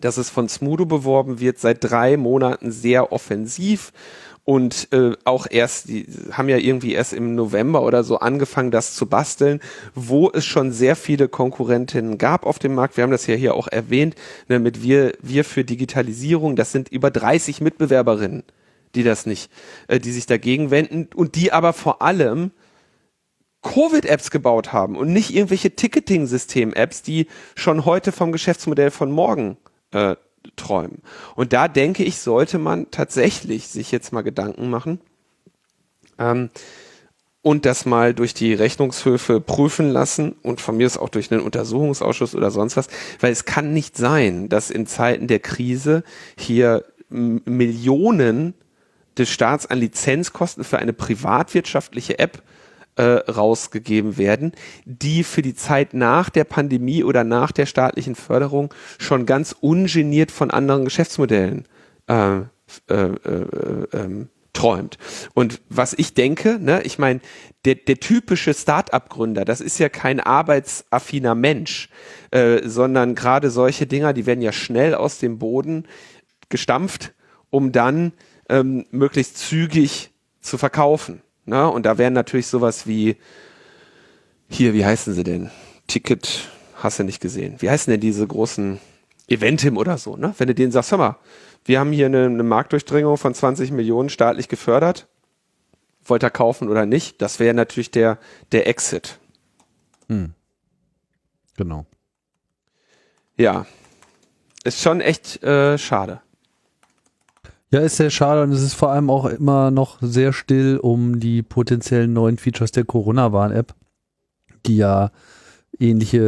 dass 0.00 0.16
es 0.16 0.30
von 0.30 0.48
Smudo 0.48 0.84
beworben 0.84 1.38
wird, 1.38 1.58
seit 1.60 1.84
drei 1.84 2.16
Monaten 2.16 2.72
sehr 2.72 3.12
offensiv 3.12 3.92
und 4.44 4.88
äh, 4.92 5.12
auch 5.24 5.46
erst, 5.48 5.88
die 5.88 6.06
haben 6.32 6.50
ja 6.50 6.58
irgendwie 6.58 6.92
erst 6.92 7.14
im 7.14 7.34
November 7.34 7.82
oder 7.82 8.04
so 8.04 8.18
angefangen, 8.18 8.70
das 8.70 8.94
zu 8.94 9.06
basteln, 9.06 9.60
wo 9.94 10.30
es 10.30 10.44
schon 10.44 10.70
sehr 10.70 10.96
viele 10.96 11.28
Konkurrentinnen 11.28 12.18
gab 12.18 12.44
auf 12.44 12.58
dem 12.58 12.74
Markt. 12.74 12.98
Wir 12.98 13.04
haben 13.04 13.10
das 13.10 13.26
ja 13.26 13.34
hier 13.34 13.54
auch 13.54 13.68
erwähnt, 13.68 14.14
ne, 14.48 14.58
mit 14.58 14.82
wir, 14.82 15.14
wir 15.22 15.44
für 15.44 15.64
Digitalisierung, 15.64 16.56
das 16.56 16.72
sind 16.72 16.90
über 16.90 17.10
30 17.10 17.62
Mitbewerberinnen, 17.62 18.42
die 18.94 19.02
das 19.02 19.24
nicht, 19.24 19.50
äh, 19.88 19.98
die 19.98 20.12
sich 20.12 20.26
dagegen 20.26 20.70
wenden 20.70 21.08
und 21.14 21.36
die 21.36 21.50
aber 21.50 21.72
vor 21.72 22.02
allem 22.02 22.50
Covid-Apps 23.62 24.30
gebaut 24.30 24.74
haben 24.74 24.94
und 24.94 25.10
nicht 25.10 25.34
irgendwelche 25.34 25.74
Ticketing-System-Apps, 25.74 27.00
die 27.00 27.28
schon 27.54 27.86
heute 27.86 28.12
vom 28.12 28.30
Geschäftsmodell 28.30 28.90
von 28.90 29.10
morgen 29.10 29.56
äh, 29.92 30.16
träumen. 30.56 31.02
Und 31.34 31.52
da 31.52 31.68
denke 31.68 32.04
ich, 32.04 32.18
sollte 32.18 32.58
man 32.58 32.90
tatsächlich 32.90 33.68
sich 33.68 33.92
jetzt 33.92 34.12
mal 34.12 34.22
Gedanken 34.22 34.70
machen 34.70 35.00
ähm, 36.18 36.50
und 37.42 37.66
das 37.66 37.86
mal 37.86 38.14
durch 38.14 38.34
die 38.34 38.54
Rechnungshöfe 38.54 39.40
prüfen 39.40 39.90
lassen 39.90 40.32
und 40.42 40.60
von 40.60 40.76
mir 40.76 40.86
ist 40.86 40.98
auch 40.98 41.08
durch 41.08 41.30
einen 41.30 41.42
Untersuchungsausschuss 41.42 42.34
oder 42.34 42.50
sonst 42.50 42.76
was, 42.76 42.88
weil 43.20 43.32
es 43.32 43.44
kann 43.44 43.72
nicht 43.72 43.96
sein, 43.96 44.48
dass 44.48 44.70
in 44.70 44.86
Zeiten 44.86 45.26
der 45.26 45.40
Krise 45.40 46.04
hier 46.36 46.84
Millionen 47.08 48.54
des 49.18 49.30
Staats 49.30 49.66
an 49.66 49.78
Lizenzkosten 49.78 50.64
für 50.64 50.78
eine 50.78 50.92
privatwirtschaftliche 50.92 52.18
App 52.18 52.42
äh, 52.96 53.02
rausgegeben 53.02 54.16
werden, 54.16 54.52
die 54.84 55.24
für 55.24 55.42
die 55.42 55.54
Zeit 55.54 55.94
nach 55.94 56.30
der 56.30 56.44
Pandemie 56.44 57.04
oder 57.04 57.24
nach 57.24 57.52
der 57.52 57.66
staatlichen 57.66 58.14
Förderung 58.14 58.72
schon 58.98 59.26
ganz 59.26 59.54
ungeniert 59.60 60.30
von 60.30 60.50
anderen 60.50 60.84
Geschäftsmodellen 60.84 61.66
äh, 62.06 62.40
äh, 62.88 62.94
äh, 62.94 63.86
ähm, 63.92 64.28
träumt. 64.52 64.98
Und 65.34 65.60
was 65.68 65.92
ich 65.94 66.14
denke, 66.14 66.58
ne, 66.60 66.82
ich 66.82 66.98
meine, 66.98 67.20
der, 67.64 67.74
der 67.74 67.98
typische 67.98 68.54
Start-up-Gründer, 68.54 69.44
das 69.44 69.60
ist 69.60 69.78
ja 69.78 69.88
kein 69.88 70.20
arbeitsaffiner 70.20 71.34
Mensch, 71.34 71.88
äh, 72.30 72.60
sondern 72.64 73.14
gerade 73.14 73.50
solche 73.50 73.86
Dinger, 73.86 74.12
die 74.12 74.26
werden 74.26 74.42
ja 74.42 74.52
schnell 74.52 74.94
aus 74.94 75.18
dem 75.18 75.38
Boden 75.38 75.86
gestampft, 76.48 77.12
um 77.50 77.72
dann 77.72 78.12
ähm, 78.48 78.86
möglichst 78.90 79.38
zügig 79.38 80.10
zu 80.40 80.58
verkaufen. 80.58 81.23
Na, 81.46 81.66
und 81.66 81.84
da 81.84 81.98
wären 81.98 82.12
natürlich 82.12 82.46
sowas 82.46 82.86
wie, 82.86 83.16
hier, 84.48 84.74
wie 84.74 84.84
heißen 84.84 85.14
sie 85.14 85.24
denn? 85.24 85.50
Ticket, 85.86 86.48
hast 86.76 86.98
du 86.98 87.04
nicht 87.04 87.20
gesehen. 87.20 87.56
Wie 87.58 87.68
heißen 87.68 87.90
denn 87.90 88.00
diese 88.00 88.26
großen 88.26 88.80
Eventim 89.28 89.76
oder 89.76 89.98
so, 89.98 90.16
ne? 90.16 90.34
Wenn 90.38 90.48
du 90.48 90.54
denen 90.54 90.72
sagst, 90.72 90.90
hör 90.90 90.98
mal, 90.98 91.16
wir 91.64 91.80
haben 91.80 91.92
hier 91.92 92.06
eine, 92.06 92.26
eine 92.26 92.42
Marktdurchdringung 92.42 93.16
von 93.16 93.34
20 93.34 93.70
Millionen 93.72 94.08
staatlich 94.10 94.48
gefördert. 94.48 95.06
Wollt 96.04 96.22
ihr 96.22 96.30
kaufen 96.30 96.68
oder 96.68 96.84
nicht? 96.84 97.22
Das 97.22 97.40
wäre 97.40 97.54
natürlich 97.54 97.90
der, 97.90 98.18
der 98.52 98.66
Exit. 98.66 99.18
Hm. 100.08 100.34
Genau. 101.56 101.86
Ja. 103.36 103.66
Ist 104.64 104.82
schon 104.82 105.00
echt 105.00 105.42
äh, 105.42 105.78
schade. 105.78 106.20
Ja, 107.74 107.80
ist 107.80 107.96
sehr 107.96 108.10
schade 108.10 108.40
und 108.40 108.52
es 108.52 108.62
ist 108.62 108.74
vor 108.74 108.92
allem 108.92 109.10
auch 109.10 109.24
immer 109.24 109.72
noch 109.72 109.98
sehr 110.00 110.32
still 110.32 110.78
um 110.80 111.18
die 111.18 111.42
potenziellen 111.42 112.12
neuen 112.12 112.38
Features 112.38 112.70
der 112.70 112.84
Corona-Warn-App, 112.84 113.74
die 114.64 114.76
ja 114.76 115.10
ähnliche 115.80 116.20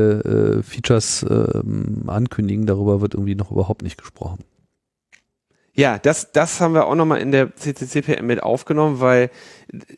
äh, 0.58 0.62
Features 0.64 1.22
äh, 1.22 1.62
ankündigen. 2.08 2.66
Darüber 2.66 3.00
wird 3.00 3.14
irgendwie 3.14 3.36
noch 3.36 3.52
überhaupt 3.52 3.82
nicht 3.82 3.96
gesprochen. 3.96 4.40
Ja, 5.72 6.00
das, 6.00 6.32
das 6.32 6.60
haben 6.60 6.74
wir 6.74 6.88
auch 6.88 6.96
nochmal 6.96 7.20
in 7.20 7.30
der 7.30 7.54
CCCPM 7.54 8.26
mit 8.26 8.42
aufgenommen, 8.42 8.98
weil 8.98 9.30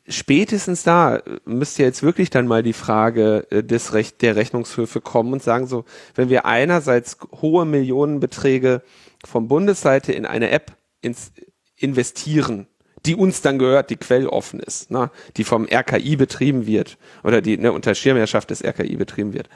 spätestens 0.06 0.82
da 0.82 1.22
müsste 1.46 1.82
jetzt 1.82 2.02
wirklich 2.02 2.28
dann 2.28 2.46
mal 2.46 2.62
die 2.62 2.74
Frage 2.74 3.46
äh, 3.50 3.64
des 3.64 3.94
Recht, 3.94 4.20
der 4.20 4.36
Rechnungshöfe 4.36 5.00
kommen 5.00 5.32
und 5.32 5.42
sagen 5.42 5.66
so, 5.66 5.86
wenn 6.14 6.28
wir 6.28 6.44
einerseits 6.44 7.16
hohe 7.40 7.64
Millionenbeträge 7.64 8.82
vom 9.24 9.48
Bundesseite 9.48 10.12
in 10.12 10.26
eine 10.26 10.50
App 10.50 10.77
ins 11.00 11.32
investieren, 11.76 12.66
die 13.06 13.14
uns 13.14 13.40
dann 13.42 13.58
gehört, 13.58 13.90
die 13.90 13.96
quelloffen 13.96 14.60
ist, 14.60 14.90
ne, 14.90 15.10
die 15.36 15.44
vom 15.44 15.66
RKI 15.66 16.16
betrieben 16.16 16.66
wird 16.66 16.98
oder 17.22 17.40
die 17.40 17.56
ne, 17.56 17.72
unter 17.72 17.94
Schirmherrschaft 17.94 18.50
des 18.50 18.64
RKI 18.64 18.96
betrieben 18.96 19.32
wird. 19.32 19.48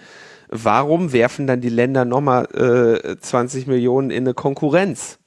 Warum 0.49 1.13
werfen 1.13 1.47
dann 1.47 1.61
die 1.61 1.71
Länder 1.71 2.05
nochmal 2.05 2.45
äh, 3.05 3.17
20 3.19 3.67
Millionen 3.67 4.11
in 4.11 4.25
eine 4.25 4.35
Konkurrenz? 4.35 5.19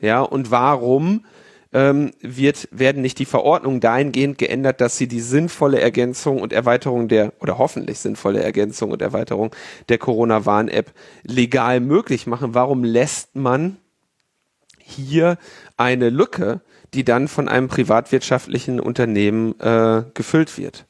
Ja, 0.00 0.22
und 0.22 0.50
warum 0.50 1.24
ähm, 1.72 2.12
wird, 2.20 2.68
werden 2.70 3.02
nicht 3.02 3.18
die 3.18 3.24
Verordnungen 3.24 3.80
dahingehend 3.80 4.38
geändert, 4.38 4.80
dass 4.80 4.96
sie 4.96 5.08
die 5.08 5.20
sinnvolle 5.20 5.80
Ergänzung 5.80 6.40
und 6.40 6.52
Erweiterung 6.52 7.08
der, 7.08 7.32
oder 7.40 7.58
hoffentlich 7.58 7.98
sinnvolle 7.98 8.42
Ergänzung 8.42 8.90
und 8.90 9.02
Erweiterung 9.02 9.54
der 9.88 9.98
Corona-Warn-App 9.98 10.92
legal 11.22 11.80
möglich 11.80 12.26
machen? 12.26 12.54
Warum 12.54 12.84
lässt 12.84 13.36
man 13.36 13.76
hier 14.90 15.38
eine 15.76 16.10
Lücke, 16.10 16.60
die 16.94 17.04
dann 17.04 17.28
von 17.28 17.48
einem 17.48 17.68
privatwirtschaftlichen 17.68 18.80
Unternehmen 18.80 19.58
äh, 19.60 20.02
gefüllt 20.14 20.58
wird. 20.58 20.86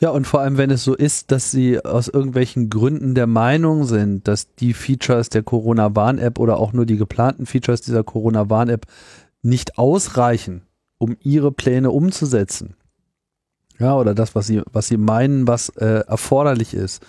Ja, 0.00 0.08
und 0.10 0.26
vor 0.26 0.40
allem, 0.40 0.56
wenn 0.56 0.70
es 0.70 0.82
so 0.82 0.94
ist, 0.94 1.30
dass 1.30 1.50
sie 1.50 1.84
aus 1.84 2.08
irgendwelchen 2.08 2.70
Gründen 2.70 3.14
der 3.14 3.26
Meinung 3.26 3.84
sind, 3.84 4.26
dass 4.26 4.54
die 4.54 4.72
Features 4.72 5.28
der 5.28 5.42
Corona-Warn-App 5.42 6.38
oder 6.38 6.56
auch 6.56 6.72
nur 6.72 6.86
die 6.86 6.96
geplanten 6.96 7.44
Features 7.44 7.82
dieser 7.82 8.02
Corona-Warn-App 8.02 8.86
nicht 9.42 9.76
ausreichen, 9.76 10.62
um 10.96 11.16
ihre 11.20 11.52
Pläne 11.52 11.90
umzusetzen. 11.90 12.76
Ja, 13.78 13.94
oder 13.94 14.14
das, 14.14 14.34
was 14.34 14.46
sie, 14.46 14.62
was 14.72 14.88
sie 14.88 14.96
meinen, 14.96 15.46
was 15.46 15.68
äh, 15.70 16.02
erforderlich 16.06 16.72
ist 16.72 17.02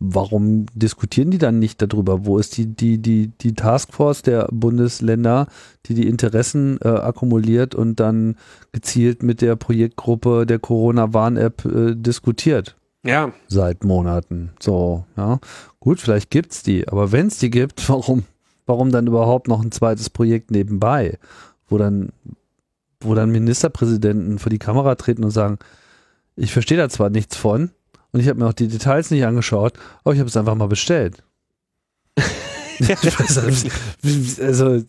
warum 0.00 0.64
diskutieren 0.74 1.30
die 1.30 1.38
dann 1.38 1.58
nicht 1.58 1.80
darüber? 1.82 2.24
Wo 2.24 2.38
ist 2.38 2.56
die, 2.56 2.66
die, 2.66 2.98
die, 2.98 3.28
die 3.28 3.54
Taskforce 3.54 4.22
der 4.22 4.48
Bundesländer, 4.50 5.46
die 5.86 5.94
die 5.94 6.08
Interessen 6.08 6.78
äh, 6.82 6.88
akkumuliert 6.88 7.74
und 7.74 8.00
dann 8.00 8.36
gezielt 8.72 9.22
mit 9.22 9.42
der 9.42 9.56
Projektgruppe 9.56 10.46
der 10.46 10.58
Corona-Warn-App 10.58 11.64
äh, 11.66 11.94
diskutiert? 11.94 12.76
Ja. 13.04 13.32
Seit 13.48 13.84
Monaten. 13.84 14.52
So, 14.58 15.04
ja. 15.16 15.38
Gut, 15.78 16.00
vielleicht 16.00 16.30
gibt's 16.30 16.62
die, 16.62 16.88
aber 16.88 17.12
wenn 17.12 17.28
es 17.28 17.38
die 17.38 17.50
gibt, 17.50 17.86
warum, 17.88 18.24
warum 18.66 18.90
dann 18.90 19.06
überhaupt 19.06 19.48
noch 19.48 19.62
ein 19.62 19.70
zweites 19.70 20.08
Projekt 20.08 20.50
nebenbei, 20.50 21.18
wo 21.68 21.76
dann, 21.76 22.10
wo 23.00 23.14
dann 23.14 23.30
Ministerpräsidenten 23.30 24.38
vor 24.38 24.50
die 24.50 24.58
Kamera 24.58 24.94
treten 24.94 25.24
und 25.24 25.30
sagen, 25.30 25.58
ich 26.36 26.52
verstehe 26.52 26.78
da 26.78 26.88
zwar 26.88 27.10
nichts 27.10 27.36
von, 27.36 27.70
und 28.12 28.20
ich 28.20 28.28
habe 28.28 28.38
mir 28.38 28.46
auch 28.48 28.52
die 28.52 28.68
Details 28.68 29.10
nicht 29.10 29.24
angeschaut, 29.24 29.74
aber 30.04 30.14
ich 30.14 30.20
habe 30.20 30.28
es 30.28 30.36
einfach 30.36 30.54
mal 30.54 30.68
bestellt. 30.68 31.22
also 34.40 34.82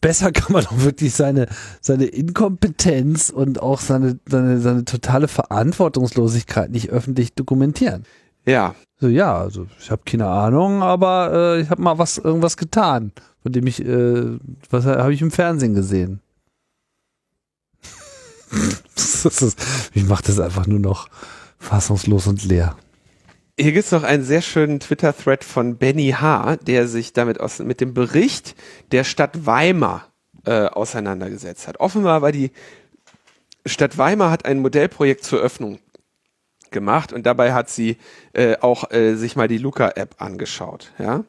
besser 0.00 0.32
kann 0.32 0.52
man 0.52 0.64
doch 0.64 0.78
wirklich 0.80 1.14
seine, 1.14 1.46
seine 1.80 2.04
Inkompetenz 2.04 3.30
und 3.30 3.62
auch 3.62 3.80
seine, 3.80 4.18
seine, 4.28 4.60
seine 4.60 4.84
totale 4.84 5.28
Verantwortungslosigkeit 5.28 6.70
nicht 6.70 6.90
öffentlich 6.90 7.34
dokumentieren. 7.34 8.04
Ja. 8.44 8.74
So, 9.00 9.08
ja, 9.08 9.36
also 9.36 9.66
ich 9.80 9.90
habe 9.90 10.02
keine 10.04 10.28
Ahnung, 10.28 10.82
aber 10.82 11.32
äh, 11.32 11.60
ich 11.62 11.70
habe 11.70 11.82
mal 11.82 11.98
was 11.98 12.18
irgendwas 12.18 12.56
getan, 12.56 13.12
von 13.42 13.52
dem 13.52 13.66
ich, 13.66 13.84
äh, 13.84 14.38
was 14.70 14.84
habe 14.84 15.12
ich 15.12 15.22
im 15.22 15.30
Fernsehen 15.30 15.74
gesehen. 15.74 16.20
ich 19.94 20.04
mache 20.04 20.24
das 20.24 20.38
einfach 20.38 20.66
nur 20.66 20.78
noch 20.78 21.08
fassungslos 21.62 22.26
und 22.26 22.44
leer. 22.44 22.76
Hier 23.58 23.72
gibt 23.72 23.84
es 23.84 23.92
noch 23.92 24.02
einen 24.02 24.24
sehr 24.24 24.42
schönen 24.42 24.80
Twitter-Thread 24.80 25.44
von 25.44 25.76
Benny 25.76 26.10
H., 26.18 26.56
der 26.56 26.88
sich 26.88 27.12
damit 27.12 27.38
aus, 27.38 27.58
mit 27.58 27.80
dem 27.80 27.94
Bericht 27.94 28.54
der 28.90 29.04
Stadt 29.04 29.46
Weimar 29.46 30.08
äh, 30.44 30.66
auseinandergesetzt 30.66 31.68
hat. 31.68 31.78
Offenbar 31.78 32.22
war 32.22 32.32
die 32.32 32.50
Stadt 33.64 33.96
Weimar 33.96 34.30
hat 34.30 34.44
ein 34.44 34.58
Modellprojekt 34.58 35.22
zur 35.22 35.40
Öffnung 35.40 35.78
gemacht 36.72 37.12
und 37.12 37.26
dabei 37.26 37.52
hat 37.52 37.70
sie 37.70 37.98
äh, 38.32 38.56
auch 38.60 38.90
äh, 38.90 39.14
sich 39.14 39.36
mal 39.36 39.46
die 39.46 39.58
Luca-App 39.58 40.16
angeschaut. 40.18 40.90
Ja? 40.98 41.24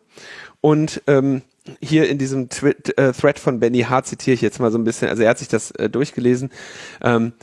Und 0.62 1.04
ähm, 1.06 1.44
hier 1.82 2.10
in 2.10 2.18
diesem 2.18 2.50
Twit 2.50 2.98
äh, 2.98 3.12
Thread 3.12 3.38
von 3.38 3.60
Benny 3.60 3.82
Hart 3.82 4.08
zitiere 4.08 4.34
ich 4.34 4.42
jetzt 4.42 4.60
mal 4.60 4.72
so 4.72 4.78
ein 4.78 4.84
bisschen, 4.84 5.10
also 5.10 5.24
er 5.24 5.30
hat 5.30 5.38
sich 5.38 5.48
das 5.50 5.72
äh, 5.72 5.90
durchgelesen. 5.90 6.50
Ähm, 7.02 7.34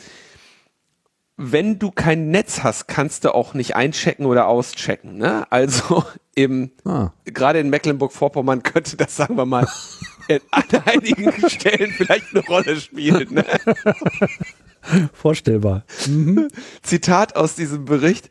wenn 1.43 1.78
du 1.78 1.91
kein 1.91 2.30
Netz 2.30 2.62
hast, 2.62 2.86
kannst 2.86 3.24
du 3.24 3.34
auch 3.34 3.55
nicht 3.55 3.74
einchecken 3.74 4.26
oder 4.26 4.47
auschecken. 4.47 5.16
Ne? 5.16 5.51
Also 5.51 6.05
eben 6.36 6.72
ah. 6.84 7.12
gerade 7.24 7.61
in 7.61 7.70
Mecklenburg-Vorpommern 7.70 8.62
könnte 8.62 8.99
das, 8.99 9.16
sagen 9.16 9.36
wir 9.36 9.47
mal, 9.47 9.66
an 10.51 10.64
einigen 10.84 11.49
Stellen 11.49 11.93
vielleicht 11.93 12.26
eine 12.34 12.45
Rolle 12.45 12.76
spielen. 12.76 13.34
Ne? 13.34 13.45
Vorstellbar. 15.14 15.84
Mhm. 16.07 16.49
Zitat 16.82 17.36
aus 17.36 17.55
diesem 17.55 17.86
Bericht. 17.86 18.30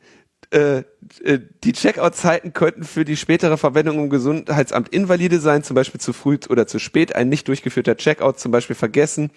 Äh, 0.51 0.83
äh, 1.23 1.39
die 1.63 1.73
Checkout-Zeiten 1.73 2.53
könnten 2.53 2.83
für 2.83 3.05
die 3.05 3.17
spätere 3.17 3.57
Verwendung 3.57 3.99
im 3.99 4.09
Gesundheitsamt 4.09 4.89
invalide 4.89 5.39
sein, 5.39 5.63
zum 5.63 5.75
Beispiel 5.75 5.99
zu 5.99 6.13
früh 6.13 6.37
oder 6.49 6.67
zu 6.67 6.79
spät, 6.79 7.15
ein 7.15 7.29
nicht 7.29 7.47
durchgeführter 7.47 7.97
Checkout 7.97 8.39
zum 8.39 8.51
Beispiel 8.51 8.75
vergessen, 8.75 9.31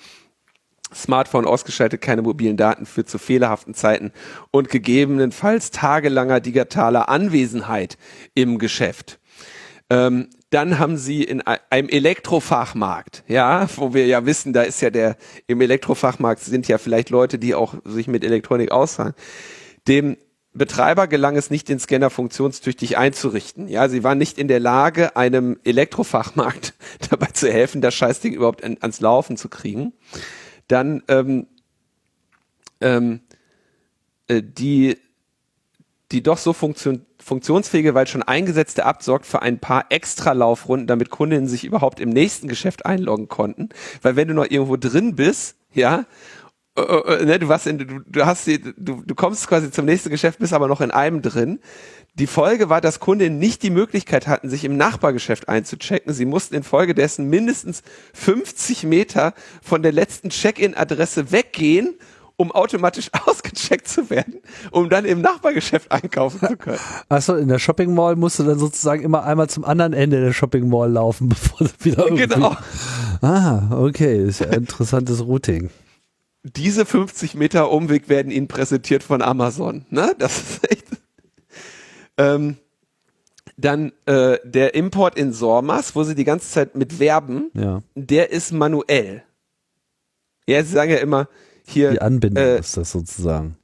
Smartphone 0.95 1.47
ausgeschaltet, 1.47 2.01
keine 2.01 2.23
mobilen 2.23 2.57
Daten 2.57 2.87
führt 2.87 3.09
zu 3.09 3.19
fehlerhaften 3.19 3.75
Zeiten 3.75 4.13
und 4.51 4.69
gegebenenfalls 4.69 5.71
tagelanger 5.71 6.41
digitaler 6.41 7.09
Anwesenheit 7.09 7.97
im 8.35 8.59
Geschäft. 8.59 9.19
Ähm, 9.91 10.29
dann 10.51 10.79
haben 10.79 10.99
sie 10.99 11.23
in 11.23 11.41
einem 11.43 11.89
Elektrofachmarkt, 11.89 13.25
ja, 13.27 13.67
wo 13.77 13.95
wir 13.95 14.07
ja 14.07 14.27
wissen, 14.27 14.53
da 14.53 14.63
ist 14.63 14.83
ja 14.83 14.91
der, 14.91 15.17
im 15.47 15.61
Elektrofachmarkt 15.61 16.41
sind 16.41 16.69
ja 16.69 16.79
vielleicht 16.79 17.11
Leute, 17.11 17.39
die 17.39 17.55
auch 17.55 17.75
sich 17.85 18.07
mit 18.07 18.23
Elektronik 18.23 18.71
ausfahren. 18.71 19.15
Dem 19.89 20.17
Betreiber 20.55 21.07
gelang 21.07 21.37
es 21.37 21.51
nicht, 21.51 21.69
den 21.71 21.79
Scanner 21.79 22.11
funktionstüchtig 22.11 22.99
einzurichten. 22.99 23.69
Ja, 23.69 23.89
sie 23.89 24.05
waren 24.05 24.19
nicht 24.19 24.39
in 24.39 24.49
der 24.49 24.61
Lage, 24.61 25.17
einem 25.17 25.59
Elektrofachmarkt 25.65 26.75
dabei 27.11 27.29
zu 27.33 27.51
helfen, 27.51 27.81
das 27.81 27.95
Scheißding 27.95 28.35
überhaupt 28.35 28.63
an, 28.63 28.77
ans 28.81 29.01
Laufen 29.01 29.39
zu 29.39 29.49
kriegen. 29.49 29.95
Dann 30.73 31.03
ähm, 31.09 31.47
ähm, 32.81 33.21
äh, 34.27 34.43
die 34.43 34.97
die 36.13 36.23
doch 36.23 36.39
so 36.39 36.53
funktion 36.53 37.05
funktionsfähige, 37.19 37.95
weil 37.95 38.09
schon 38.09 38.25
eingesetzte 38.25 38.83
App 38.83 39.03
sorgt 39.03 39.27
für 39.27 39.43
ein 39.43 39.61
paar 39.61 39.87
extra 39.91 40.33
Laufrunden, 40.33 40.89
damit 40.89 41.11
Kundinnen 41.11 41.47
sich 41.47 41.63
überhaupt 41.63 42.01
im 42.01 42.09
nächsten 42.09 42.49
Geschäft 42.49 42.85
einloggen 42.85 43.29
konnten. 43.29 43.69
Weil 44.01 44.17
wenn 44.17 44.27
du 44.27 44.35
noch 44.35 44.51
irgendwo 44.51 44.77
drin 44.77 45.15
bist, 45.15 45.57
ja, 45.73 46.05
äh, 46.77 46.81
äh, 46.83 47.25
ne, 47.25 47.39
du 47.39 47.49
warst 47.49 47.67
in, 47.67 47.79
du, 47.79 48.01
du 48.07 48.25
hast 48.25 48.47
die, 48.47 48.61
du, 48.61 49.03
du 49.05 49.15
kommst 49.15 49.47
quasi 49.47 49.71
zum 49.71 49.85
nächsten 49.85 50.11
Geschäft, 50.11 50.39
bist 50.39 50.53
aber 50.53 50.69
noch 50.69 50.81
in 50.81 50.91
einem 50.91 51.21
drin. 51.21 51.61
Die 52.15 52.27
Folge 52.27 52.69
war, 52.69 52.81
dass 52.81 53.01
Kundinnen 53.01 53.39
nicht 53.39 53.63
die 53.63 53.71
Möglichkeit 53.71 54.27
hatten, 54.27 54.51
sich 54.51 54.65
im 54.65 54.77
Nachbargeschäft 54.77 55.49
einzuchecken. 55.49 56.13
Sie 56.13 56.27
mussten 56.27 56.55
infolgedessen 56.55 57.29
mindestens 57.29 57.83
50 58.15 58.85
Meter 58.85 59.35
von 59.63 59.83
der 59.83 59.93
letzten 59.93 60.31
Check-in-Adresse 60.31 61.33
weggehen, 61.33 61.95
um 62.37 62.53
automatisch 62.53 63.11
ausgecheckt 63.27 63.89
zu 63.89 64.09
werden, 64.11 64.41
um 64.71 64.89
dann 64.89 65.05
im 65.05 65.21
Nachbargeschäft 65.21 65.93
einkaufen 65.93 66.41
zu 66.41 66.57
können. 66.57 66.79
Achso, 67.09 67.37
in 67.37 67.49
der 67.49 67.59
Shopping 67.59 67.95
Mall 67.95 68.17
musst 68.17 68.39
du 68.39 68.45
dann 68.45 68.59
sozusagen 68.59 69.03
immer 69.03 69.25
einmal 69.25 69.49
zum 69.49 69.65
anderen 69.65 69.93
Ende 69.93 70.21
der 70.21 70.33
Shopping 70.33 70.69
Mall 70.69 70.91
laufen, 70.91 71.29
bevor 71.31 71.67
du 71.67 71.73
wieder 71.85 72.05
irgendwie... 72.05 72.27
Genau. 72.27 72.57
Ah, 73.21 73.79
okay, 73.79 74.25
ist 74.25 74.41
ja 74.41 74.49
ein 74.49 74.61
interessantes 74.61 75.25
Routing. 75.25 75.71
Diese 76.45 76.85
50 76.85 77.35
Meter 77.35 77.71
Umweg 77.71 78.09
werden 78.09 78.33
Ihnen 78.33 78.49
präsentiert 78.49 79.03
von 79.03 79.23
Amazon. 79.23 79.87
Ne? 79.91 80.15
Das 80.19 80.39
ist 80.39 80.71
echt... 80.71 80.87
Ähm, 82.19 82.57
dann 83.57 83.93
äh, 84.07 84.39
der 84.45 84.75
Import 84.75 85.17
in 85.17 85.33
Sormas, 85.33 85.95
wo 85.95 86.03
sie 86.03 86.15
die 86.15 86.25
ganze 86.25 86.51
Zeit 86.51 86.75
mit 86.75 86.99
werben, 86.99 87.51
ja. 87.55 87.83
der 87.95 88.31
ist 88.31 88.53
manuell. 88.53 89.23
Ja, 90.47 90.63
sie 90.65 90.73
sagen 90.73 90.91
ja 90.91 90.99
immer, 90.99 91.29
hier. 91.67 91.93
Die 91.93 92.01
Anbindung 92.01 92.43
äh, 92.43 92.59
ist 92.59 92.77
das 92.77 92.91
sozusagen. 92.91 93.57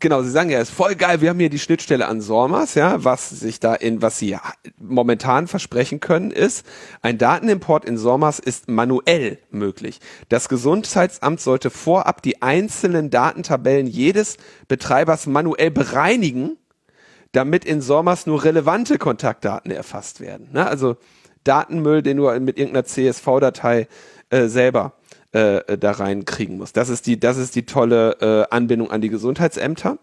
Genau, 0.00 0.22
sie 0.22 0.30
sagen 0.30 0.50
ja, 0.50 0.60
ist 0.60 0.70
voll 0.70 0.94
geil, 0.94 1.20
wir 1.20 1.30
haben 1.30 1.40
hier 1.40 1.50
die 1.50 1.58
Schnittstelle 1.58 2.06
an 2.06 2.20
Sormas, 2.20 2.74
ja, 2.74 3.02
was 3.02 3.30
sich 3.30 3.58
da 3.58 3.74
in, 3.74 4.00
was 4.00 4.18
sie 4.18 4.36
momentan 4.78 5.48
versprechen 5.48 5.98
können, 5.98 6.30
ist, 6.30 6.64
ein 7.02 7.18
Datenimport 7.18 7.84
in 7.84 7.98
Sormas 7.98 8.38
ist 8.38 8.68
manuell 8.68 9.38
möglich. 9.50 9.98
Das 10.28 10.48
Gesundheitsamt 10.48 11.40
sollte 11.40 11.70
vorab 11.70 12.22
die 12.22 12.42
einzelnen 12.42 13.10
Datentabellen 13.10 13.88
jedes 13.88 14.36
Betreibers 14.68 15.26
manuell 15.26 15.72
bereinigen, 15.72 16.58
damit 17.32 17.64
in 17.64 17.80
Sormas 17.80 18.26
nur 18.26 18.44
relevante 18.44 18.98
Kontaktdaten 18.98 19.72
erfasst 19.72 20.20
werden. 20.20 20.48
Ne? 20.52 20.64
Also 20.64 20.96
Datenmüll, 21.42 22.02
den 22.02 22.18
du 22.18 22.30
mit 22.40 22.56
irgendeiner 22.56 22.84
CSV-Datei 22.84 23.88
äh, 24.30 24.46
selber 24.46 24.92
äh, 25.32 25.78
da 25.78 25.92
reinkriegen 25.92 26.58
muss. 26.58 26.72
Das 26.72 26.88
ist 26.88 27.06
die, 27.06 27.18
das 27.20 27.36
ist 27.36 27.54
die 27.54 27.66
tolle 27.66 28.16
äh, 28.20 28.54
Anbindung 28.54 28.90
an 28.90 29.00
die 29.00 29.08
Gesundheitsämter 29.08 29.98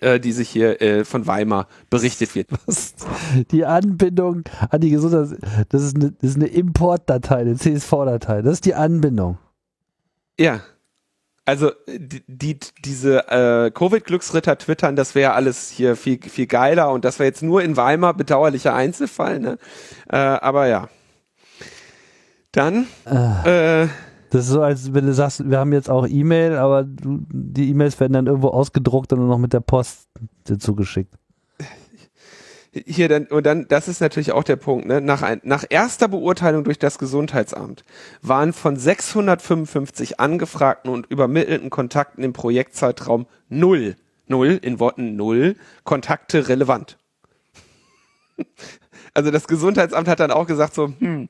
äh, 0.00 0.20
die 0.20 0.32
sich 0.32 0.48
hier 0.48 0.80
äh, 0.80 1.04
von 1.04 1.26
Weimar 1.26 1.66
berichtet 1.90 2.34
wird. 2.34 2.48
Was? 2.66 2.94
Die 3.50 3.64
Anbindung 3.64 4.44
an 4.70 4.80
die 4.80 4.90
Gesundheit, 4.90 5.38
das 5.68 5.82
ist 5.82 5.96
eine, 5.96 6.12
das 6.12 6.30
ist 6.30 6.36
eine 6.36 6.46
Importdatei, 6.46 7.36
eine 7.36 7.56
CSV-Datei. 7.56 8.42
Das 8.42 8.54
ist 8.54 8.64
die 8.64 8.74
Anbindung. 8.74 9.38
Ja. 10.38 10.60
Also 11.44 11.72
die, 11.86 12.22
die 12.26 12.58
diese 12.84 13.26
äh, 13.28 13.70
Covid-Glücksritter 13.70 14.58
twittern, 14.58 14.96
das 14.96 15.14
wäre 15.14 15.32
alles 15.32 15.70
hier 15.70 15.96
viel 15.96 16.20
viel 16.20 16.46
geiler 16.46 16.92
und 16.92 17.06
das 17.06 17.18
wäre 17.18 17.28
jetzt 17.28 17.42
nur 17.42 17.62
in 17.62 17.78
Weimar 17.78 18.12
bedauerlicher 18.12 18.74
Einzelfall. 18.74 19.40
Ne? 19.40 19.58
Äh, 20.10 20.16
aber 20.16 20.66
ja. 20.66 20.88
Dann. 22.58 22.88
Äh, 23.06 23.84
äh, 23.84 23.88
das 24.30 24.46
ist 24.46 24.50
so, 24.50 24.62
als 24.62 24.92
wenn 24.92 25.06
du 25.06 25.14
sagst, 25.14 25.48
wir 25.48 25.58
haben 25.58 25.72
jetzt 25.72 25.88
auch 25.88 26.08
E-Mail, 26.08 26.56
aber 26.56 26.82
du, 26.82 27.20
die 27.30 27.70
E-Mails 27.70 28.00
werden 28.00 28.14
dann 28.14 28.26
irgendwo 28.26 28.48
ausgedruckt 28.48 29.12
und 29.12 29.28
noch 29.28 29.38
mit 29.38 29.52
der 29.52 29.60
Post 29.60 30.08
dazu 30.42 30.74
geschickt. 30.74 31.14
Hier 32.72 33.08
dann, 33.08 33.26
und 33.26 33.46
dann, 33.46 33.66
das 33.68 33.86
ist 33.86 34.00
natürlich 34.00 34.32
auch 34.32 34.42
der 34.42 34.56
Punkt, 34.56 34.86
ne? 34.86 35.00
nach, 35.00 35.22
ein, 35.22 35.40
nach 35.44 35.64
erster 35.70 36.08
Beurteilung 36.08 36.64
durch 36.64 36.80
das 36.80 36.98
Gesundheitsamt 36.98 37.84
waren 38.22 38.52
von 38.52 38.76
655 38.76 40.18
angefragten 40.18 40.92
und 40.92 41.06
übermittelten 41.06 41.70
Kontakten 41.70 42.24
im 42.24 42.32
Projektzeitraum 42.32 43.26
null, 43.48 43.94
null, 44.26 44.58
in 44.60 44.80
Worten 44.80 45.14
null, 45.14 45.54
Kontakte 45.84 46.48
relevant. 46.48 46.98
Also 49.14 49.32
das 49.32 49.48
Gesundheitsamt 49.48 50.06
hat 50.06 50.20
dann 50.20 50.30
auch 50.30 50.46
gesagt 50.46 50.74
so, 50.74 50.92
hm, 50.98 51.28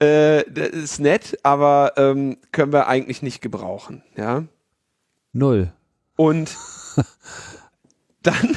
äh, 0.00 0.44
das 0.50 0.68
ist 0.70 1.00
nett, 1.00 1.38
aber 1.42 1.92
ähm, 1.96 2.38
können 2.52 2.72
wir 2.72 2.88
eigentlich 2.88 3.22
nicht 3.22 3.40
gebrauchen, 3.40 4.02
ja. 4.16 4.44
Null. 5.32 5.72
Und 6.16 6.56
dann 8.22 8.56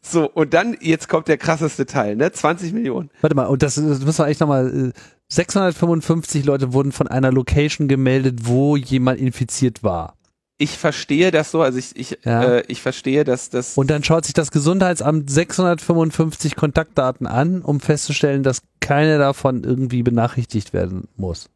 so, 0.00 0.30
und 0.30 0.52
dann, 0.52 0.76
jetzt 0.80 1.08
kommt 1.08 1.28
der 1.28 1.38
krasseste 1.38 1.86
Teil, 1.86 2.16
ne? 2.16 2.30
20 2.30 2.72
Millionen. 2.72 3.10
Warte 3.20 3.34
mal, 3.34 3.46
und 3.46 3.62
das, 3.62 3.76
das 3.76 4.00
müssen 4.00 4.24
wir 4.24 4.28
echt 4.28 4.40
nochmal, 4.40 4.92
655 5.28 6.42
äh, 6.42 6.46
Leute 6.46 6.72
wurden 6.72 6.92
von 6.92 7.08
einer 7.08 7.32
Location 7.32 7.88
gemeldet, 7.88 8.40
wo 8.42 8.76
jemand 8.76 9.18
infiziert 9.18 9.82
war 9.82 10.16
ich 10.56 10.78
verstehe 10.78 11.30
das 11.30 11.50
so, 11.50 11.62
also 11.62 11.78
ich, 11.78 11.96
ich, 11.96 12.18
ja. 12.24 12.44
äh, 12.44 12.64
ich 12.68 12.80
verstehe, 12.80 13.24
dass 13.24 13.50
das. 13.50 13.76
Und 13.76 13.90
dann 13.90 14.04
schaut 14.04 14.24
sich 14.24 14.34
das 14.34 14.50
Gesundheitsamt 14.50 15.28
655 15.28 16.54
Kontaktdaten 16.54 17.26
an, 17.26 17.62
um 17.62 17.80
festzustellen, 17.80 18.42
dass 18.42 18.62
keine 18.80 19.18
davon 19.18 19.64
irgendwie 19.64 20.02
benachrichtigt 20.02 20.72
werden 20.72 21.08
muss. 21.16 21.50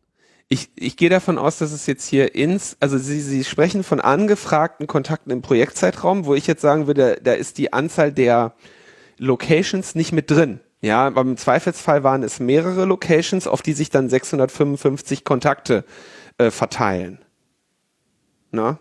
Ich, 0.48 0.70
ich 0.76 0.96
gehe 0.96 1.10
davon 1.10 1.36
aus, 1.36 1.58
dass 1.58 1.72
es 1.72 1.86
jetzt 1.86 2.08
hier 2.08 2.34
ins, 2.34 2.76
also 2.80 2.96
Sie, 2.96 3.20
Sie 3.20 3.44
sprechen 3.44 3.84
von 3.84 4.00
angefragten 4.00 4.86
Kontakten 4.86 5.30
im 5.30 5.42
Projektzeitraum, 5.42 6.24
wo 6.24 6.34
ich 6.34 6.46
jetzt 6.46 6.62
sagen 6.62 6.86
würde, 6.86 7.20
da 7.22 7.34
ist 7.34 7.58
die 7.58 7.72
Anzahl 7.72 8.12
der 8.12 8.54
Locations 9.18 9.94
nicht 9.94 10.12
mit 10.12 10.30
drin. 10.30 10.60
Ja, 10.80 11.06
aber 11.06 11.20
im 11.20 11.36
Zweifelsfall 11.36 12.02
waren 12.02 12.22
es 12.22 12.40
mehrere 12.40 12.84
Locations, 12.84 13.46
auf 13.46 13.62
die 13.62 13.72
sich 13.74 13.90
dann 13.90 14.08
655 14.08 15.24
Kontakte 15.24 15.84
äh, 16.38 16.50
verteilen. 16.50 17.18
Na? 18.50 18.78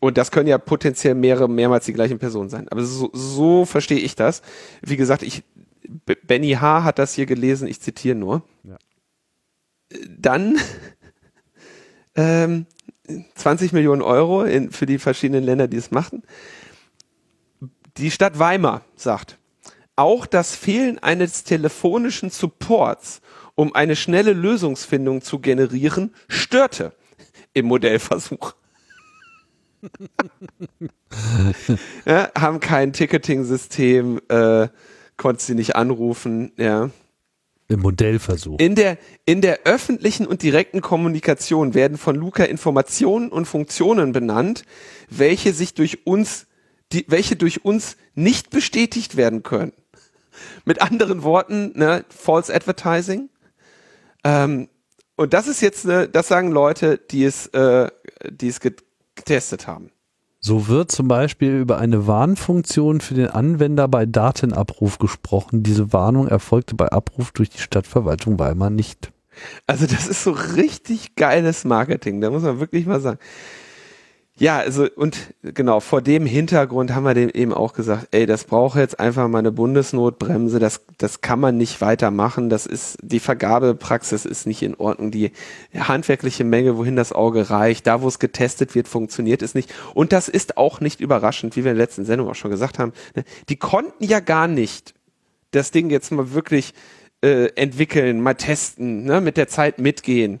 Und 0.00 0.16
das 0.16 0.30
können 0.30 0.48
ja 0.48 0.58
potenziell 0.58 1.14
mehrere, 1.14 1.48
mehrmals 1.48 1.86
die 1.86 1.92
gleichen 1.92 2.18
Personen 2.18 2.48
sein. 2.48 2.68
Aber 2.68 2.84
so, 2.84 3.10
so 3.12 3.64
verstehe 3.64 3.98
ich 3.98 4.14
das. 4.14 4.42
Wie 4.80 4.96
gesagt, 4.96 5.22
ich, 5.22 5.42
Benny 6.26 6.52
H. 6.52 6.84
hat 6.84 6.98
das 6.98 7.14
hier 7.14 7.26
gelesen, 7.26 7.66
ich 7.66 7.80
zitiere 7.80 8.16
nur. 8.16 8.42
Ja. 8.62 8.78
Dann 10.08 10.58
ähm, 12.14 12.66
20 13.34 13.72
Millionen 13.72 14.02
Euro 14.02 14.44
in, 14.44 14.70
für 14.70 14.86
die 14.86 14.98
verschiedenen 14.98 15.42
Länder, 15.42 15.66
die 15.66 15.78
es 15.78 15.90
machten. 15.90 16.22
Die 17.96 18.10
Stadt 18.10 18.38
Weimar 18.38 18.82
sagt, 18.94 19.38
auch 19.96 20.26
das 20.26 20.54
Fehlen 20.54 21.00
eines 21.00 21.42
telefonischen 21.42 22.30
Supports, 22.30 23.20
um 23.56 23.74
eine 23.74 23.96
schnelle 23.96 24.32
Lösungsfindung 24.32 25.22
zu 25.22 25.40
generieren, 25.40 26.14
störte 26.28 26.92
im 27.52 27.66
Modellversuch. 27.66 28.54
Ja, 32.04 32.30
haben 32.36 32.60
kein 32.60 32.92
Ticketing-System, 32.92 34.20
äh, 34.28 34.68
konnte 35.16 35.42
sie 35.42 35.54
nicht 35.54 35.76
anrufen, 35.76 36.52
ja. 36.56 36.90
Im 37.70 37.80
Modellversuch. 37.80 38.58
In 38.58 38.74
der, 38.74 38.96
in 39.26 39.42
der 39.42 39.60
öffentlichen 39.64 40.26
und 40.26 40.42
direkten 40.42 40.80
Kommunikation 40.80 41.74
werden 41.74 41.98
von 41.98 42.16
Luca 42.16 42.44
Informationen 42.44 43.28
und 43.28 43.44
Funktionen 43.44 44.12
benannt, 44.12 44.64
welche 45.10 45.52
sich 45.52 45.74
durch 45.74 46.06
uns, 46.06 46.46
die, 46.92 47.04
welche 47.08 47.36
durch 47.36 47.66
uns 47.66 47.98
nicht 48.14 48.48
bestätigt 48.48 49.18
werden 49.18 49.42
können. 49.42 49.72
Mit 50.64 50.80
anderen 50.80 51.22
Worten, 51.22 51.72
ne, 51.74 52.06
False 52.08 52.54
Advertising. 52.54 53.28
Ähm, 54.24 54.68
und 55.16 55.34
das 55.34 55.46
ist 55.46 55.60
jetzt, 55.60 55.84
ne, 55.84 56.08
das 56.08 56.28
sagen 56.28 56.50
Leute, 56.50 56.96
die 56.96 57.24
es, 57.24 57.48
äh, 57.48 57.88
die 58.30 58.48
es 58.48 58.60
getestet 59.18 59.66
haben. 59.66 59.90
So 60.40 60.68
wird 60.68 60.92
zum 60.92 61.08
Beispiel 61.08 61.56
über 61.58 61.78
eine 61.78 62.06
Warnfunktion 62.06 63.00
für 63.00 63.14
den 63.14 63.28
Anwender 63.28 63.88
bei 63.88 64.06
Datenabruf 64.06 64.98
gesprochen. 64.98 65.64
Diese 65.64 65.92
Warnung 65.92 66.28
erfolgte 66.28 66.76
bei 66.76 66.88
Abruf 66.88 67.32
durch 67.32 67.50
die 67.50 67.58
Stadtverwaltung 67.58 68.38
Weimar 68.38 68.70
nicht. 68.70 69.12
Also 69.66 69.86
das 69.86 70.06
ist 70.06 70.22
so 70.22 70.30
richtig 70.30 71.16
geiles 71.16 71.64
Marketing, 71.64 72.20
da 72.20 72.30
muss 72.30 72.42
man 72.42 72.60
wirklich 72.60 72.86
mal 72.86 73.00
sagen. 73.00 73.18
Ja, 74.40 74.58
also 74.58 74.86
und 74.94 75.34
genau, 75.42 75.80
vor 75.80 76.00
dem 76.00 76.24
Hintergrund 76.24 76.94
haben 76.94 77.02
wir 77.02 77.14
dem 77.14 77.28
eben 77.30 77.52
auch 77.52 77.72
gesagt, 77.72 78.08
ey, 78.12 78.24
das 78.24 78.44
braucht 78.44 78.78
jetzt 78.78 79.00
einfach 79.00 79.26
mal 79.26 79.40
eine 79.40 79.50
Bundesnotbremse, 79.50 80.60
das, 80.60 80.82
das 80.96 81.20
kann 81.20 81.40
man 81.40 81.56
nicht 81.56 81.80
weitermachen, 81.80 82.48
das 82.48 82.64
ist, 82.64 82.98
die 83.02 83.18
Vergabepraxis 83.18 84.24
ist 84.24 84.46
nicht 84.46 84.62
in 84.62 84.76
Ordnung, 84.76 85.10
die 85.10 85.32
handwerkliche 85.76 86.44
Menge, 86.44 86.78
wohin 86.78 86.94
das 86.94 87.12
Auge 87.12 87.50
reicht, 87.50 87.88
da 87.88 88.00
wo 88.00 88.06
es 88.06 88.20
getestet 88.20 88.76
wird, 88.76 88.86
funktioniert 88.86 89.42
es 89.42 89.56
nicht. 89.56 89.74
Und 89.92 90.12
das 90.12 90.28
ist 90.28 90.56
auch 90.56 90.80
nicht 90.80 91.00
überraschend, 91.00 91.56
wie 91.56 91.64
wir 91.64 91.72
in 91.72 91.76
der 91.76 91.86
letzten 91.86 92.04
Sendung 92.04 92.28
auch 92.28 92.36
schon 92.36 92.52
gesagt 92.52 92.78
haben. 92.78 92.92
Ne? 93.16 93.24
Die 93.48 93.56
konnten 93.56 94.04
ja 94.04 94.20
gar 94.20 94.46
nicht 94.46 94.94
das 95.50 95.72
Ding 95.72 95.90
jetzt 95.90 96.12
mal 96.12 96.32
wirklich 96.32 96.74
äh, 97.22 97.46
entwickeln, 97.56 98.20
mal 98.20 98.34
testen, 98.34 99.04
ne, 99.04 99.20
mit 99.20 99.36
der 99.36 99.48
Zeit 99.48 99.80
mitgehen. 99.80 100.40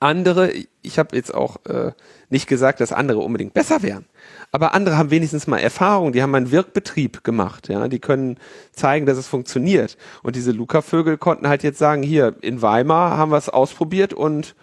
Andere, 0.00 0.52
ich 0.82 0.98
habe 0.98 1.16
jetzt 1.16 1.34
auch 1.34 1.64
äh, 1.66 1.92
nicht 2.28 2.46
gesagt, 2.46 2.80
dass 2.80 2.92
andere 2.92 3.18
unbedingt 3.18 3.54
besser 3.54 3.82
wären, 3.82 4.06
aber 4.52 4.74
andere 4.74 4.96
haben 4.96 5.10
wenigstens 5.10 5.46
mal 5.46 5.58
Erfahrung, 5.58 6.12
die 6.12 6.22
haben 6.22 6.34
einen 6.34 6.50
Wirkbetrieb 6.50 7.24
gemacht, 7.24 7.68
ja, 7.68 7.88
die 7.88 7.98
können 7.98 8.38
zeigen, 8.72 9.06
dass 9.06 9.18
es 9.18 9.26
funktioniert. 9.26 9.96
Und 10.22 10.36
diese 10.36 10.52
Luca-Vögel 10.52 11.18
konnten 11.18 11.48
halt 11.48 11.62
jetzt 11.62 11.78
sagen, 11.78 12.02
hier 12.02 12.36
in 12.40 12.62
Weimar 12.62 13.16
haben 13.16 13.32
wir 13.32 13.38
es 13.38 13.48
ausprobiert 13.48 14.12
und 14.12 14.54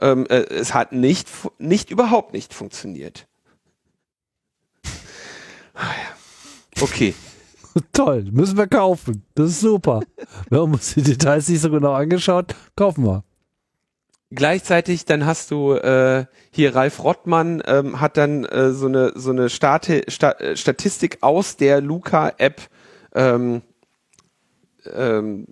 ähm, 0.00 0.26
äh, 0.28 0.42
es 0.42 0.74
hat 0.74 0.92
nicht, 0.92 1.28
nicht 1.58 1.90
überhaupt 1.90 2.32
nicht 2.32 2.54
funktioniert. 2.54 3.26
Okay. 6.80 7.14
Toll, 7.92 8.24
müssen 8.30 8.56
wir 8.56 8.66
kaufen. 8.66 9.22
Das 9.34 9.50
ist 9.50 9.60
super. 9.60 10.00
Wir 10.48 10.60
haben 10.60 10.72
uns 10.72 10.94
die 10.94 11.02
Details 11.02 11.48
nicht 11.48 11.60
so 11.60 11.70
genau 11.70 11.92
angeschaut. 11.92 12.54
Kaufen 12.74 13.04
wir. 13.04 13.24
Gleichzeitig 14.30 15.04
dann 15.04 15.24
hast 15.24 15.52
du 15.52 15.74
äh, 15.74 16.26
hier 16.50 16.74
Ralf 16.74 17.02
Rottmann 17.04 17.62
ähm, 17.66 18.00
hat 18.00 18.16
dann 18.16 18.44
äh, 18.44 18.72
so 18.72 18.86
eine 18.86 19.12
so 19.14 19.30
eine 19.30 19.48
Stati 19.48 20.02
Sta 20.08 20.32
äh, 20.32 20.56
Statistik 20.56 21.18
aus 21.20 21.56
der 21.56 21.80
Luca 21.80 22.32
App 22.38 22.62
ähm, 23.14 23.62
ähm, 24.92 25.46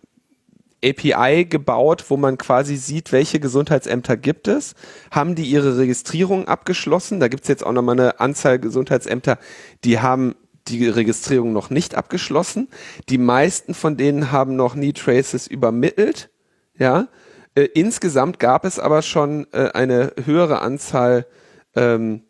API 0.84 1.46
gebaut, 1.46 2.04
wo 2.08 2.16
man 2.16 2.36
quasi 2.36 2.76
sieht, 2.76 3.12
welche 3.12 3.40
Gesundheitsämter 3.40 4.16
gibt 4.16 4.48
es, 4.48 4.74
haben 5.10 5.34
die 5.34 5.44
ihre 5.44 5.78
Registrierung 5.78 6.46
abgeschlossen. 6.46 7.20
Da 7.20 7.28
gibt's 7.28 7.48
jetzt 7.48 7.64
auch 7.64 7.72
nochmal 7.72 7.98
eine 7.98 8.20
Anzahl 8.20 8.58
Gesundheitsämter, 8.58 9.38
die 9.84 10.00
haben 10.00 10.34
die 10.68 10.88
Registrierung 10.88 11.52
noch 11.52 11.70
nicht 11.70 11.94
abgeschlossen. 11.94 12.68
Die 13.08 13.18
meisten 13.18 13.74
von 13.74 13.96
denen 13.96 14.32
haben 14.32 14.56
noch 14.56 14.74
nie 14.74 14.92
Traces 14.92 15.46
übermittelt. 15.46 16.30
Ja, 16.76 17.08
äh, 17.54 17.64
insgesamt 17.74 18.38
gab 18.38 18.64
es 18.64 18.78
aber 18.78 19.02
schon 19.02 19.46
äh, 19.52 19.70
eine 19.72 20.12
höhere 20.24 20.60
Anzahl 20.60 21.26
ähm, 21.76 22.22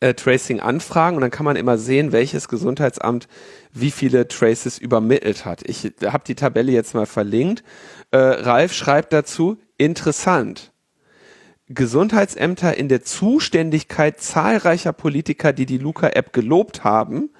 äh, 0.00 0.14
Tracing-Anfragen 0.14 1.16
und 1.16 1.22
dann 1.22 1.30
kann 1.30 1.44
man 1.44 1.56
immer 1.56 1.78
sehen, 1.78 2.12
welches 2.12 2.48
Gesundheitsamt 2.48 3.28
wie 3.72 3.90
viele 3.90 4.26
Traces 4.26 4.78
übermittelt 4.78 5.44
hat. 5.44 5.62
Ich 5.68 5.92
habe 6.04 6.24
die 6.26 6.34
Tabelle 6.34 6.72
jetzt 6.72 6.94
mal 6.94 7.06
verlinkt. 7.06 7.62
Äh, 8.10 8.16
Ralf 8.16 8.72
schreibt 8.72 9.12
dazu, 9.12 9.58
interessant. 9.78 10.72
Gesundheitsämter 11.68 12.76
in 12.76 12.88
der 12.88 13.02
Zuständigkeit 13.02 14.20
zahlreicher 14.20 14.92
Politiker, 14.92 15.52
die 15.52 15.66
die 15.66 15.78
Luca-App 15.78 16.32
gelobt 16.32 16.84
haben, 16.84 17.30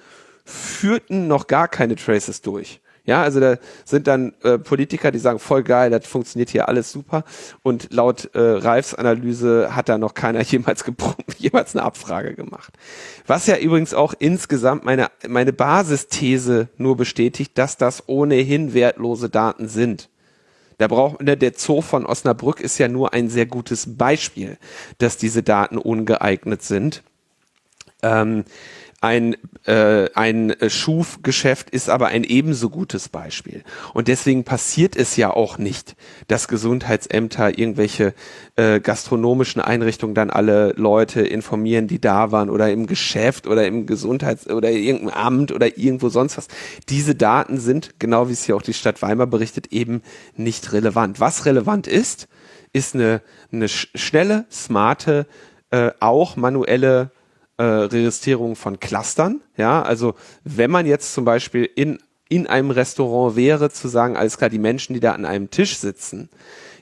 führten 0.45 1.27
noch 1.27 1.47
gar 1.47 1.67
keine 1.67 1.95
Traces 1.95 2.41
durch. 2.41 2.81
Ja, 3.05 3.21
also 3.21 3.41
da 3.41 3.57
sind 3.83 4.07
dann 4.07 4.33
äh, 4.43 4.57
Politiker, 4.57 5.11
die 5.11 5.19
sagen, 5.19 5.37
voll 5.37 5.63
geil, 5.63 5.89
das 5.89 6.07
funktioniert 6.07 6.49
hier 6.49 6.69
alles 6.69 6.89
super. 6.89 7.25
Und 7.61 7.91
laut 7.91 8.33
äh, 8.33 8.39
Ralfs 8.39 8.93
Analyse 8.93 9.75
hat 9.75 9.89
da 9.89 9.97
noch 9.97 10.13
keiner 10.13 10.41
jemals, 10.43 10.85
jemals 11.37 11.75
eine 11.75 11.83
Abfrage 11.83 12.33
gemacht. 12.33 12.73
Was 13.27 13.45
ja 13.45 13.57
übrigens 13.57 13.93
auch 13.93 14.13
insgesamt 14.17 14.85
meine, 14.85 15.07
meine 15.27 15.51
Basisthese 15.51 16.69
nur 16.77 16.95
bestätigt, 16.95 17.57
dass 17.57 17.75
das 17.75 18.07
ohnehin 18.07 18.73
wertlose 18.73 19.29
Daten 19.29 19.67
sind. 19.67 20.09
Da 20.77 20.87
braucht 20.87 21.21
ne, 21.21 21.35
der 21.35 21.53
Zoo 21.55 21.81
von 21.81 22.05
Osnabrück 22.05 22.61
ist 22.61 22.77
ja 22.77 22.87
nur 22.87 23.13
ein 23.13 23.29
sehr 23.29 23.45
gutes 23.45 23.97
Beispiel, 23.97 24.57
dass 24.97 25.17
diese 25.17 25.43
Daten 25.43 25.77
ungeeignet 25.77 26.63
sind. 26.63 27.03
Ähm, 28.01 28.43
ein, 29.03 29.35
äh, 29.65 30.09
ein 30.13 30.55
Schufgeschäft 30.67 31.69
ist 31.69 31.89
aber 31.89 32.07
ein 32.07 32.23
ebenso 32.23 32.69
gutes 32.69 33.09
Beispiel. 33.09 33.63
Und 33.93 34.07
deswegen 34.07 34.45
passiert 34.45 34.95
es 34.95 35.17
ja 35.17 35.29
auch 35.29 35.57
nicht, 35.57 35.97
dass 36.29 36.47
Gesundheitsämter 36.47 37.57
irgendwelche 37.57 38.13
äh, 38.55 38.79
gastronomischen 38.79 39.61
Einrichtungen 39.61 40.15
dann 40.15 40.29
alle 40.29 40.71
Leute 40.77 41.21
informieren, 41.21 41.87
die 41.87 41.99
da 41.99 42.31
waren 42.31 42.49
oder 42.49 42.71
im 42.71 42.87
Geschäft 42.87 43.45
oder 43.45 43.67
im 43.67 43.87
Gesundheits- 43.87 44.47
oder 44.47 44.71
irgendeinem 44.71 45.09
Amt 45.09 45.51
oder 45.51 45.77
irgendwo 45.77 46.07
sonst 46.07 46.37
was. 46.37 46.47
Diese 46.87 47.13
Daten 47.13 47.59
sind, 47.59 47.99
genau 47.99 48.29
wie 48.29 48.33
es 48.33 48.45
hier 48.45 48.55
auch 48.55 48.61
die 48.61 48.73
Stadt 48.73 49.01
Weimar 49.01 49.27
berichtet, 49.27 49.67
eben 49.73 50.01
nicht 50.37 50.71
relevant. 50.71 51.19
Was 51.19 51.45
relevant 51.45 51.87
ist, 51.87 52.29
ist 52.71 52.95
eine, 52.95 53.21
eine 53.51 53.67
schnelle, 53.67 54.45
smarte, 54.49 55.27
äh, 55.71 55.91
auch 55.99 56.37
manuelle 56.37 57.11
äh, 57.57 57.63
Registrierung 57.63 58.55
von 58.55 58.79
Clustern. 58.79 59.41
Ja, 59.57 59.81
also 59.81 60.15
wenn 60.43 60.71
man 60.71 60.85
jetzt 60.85 61.13
zum 61.13 61.25
Beispiel 61.25 61.69
in, 61.75 61.99
in 62.29 62.47
einem 62.47 62.71
Restaurant 62.71 63.35
wäre, 63.35 63.69
zu 63.69 63.87
sagen, 63.87 64.17
alles 64.17 64.37
klar, 64.37 64.49
die 64.49 64.59
Menschen, 64.59 64.93
die 64.93 64.99
da 64.99 65.11
an 65.11 65.25
einem 65.25 65.49
Tisch 65.49 65.77
sitzen, 65.77 66.29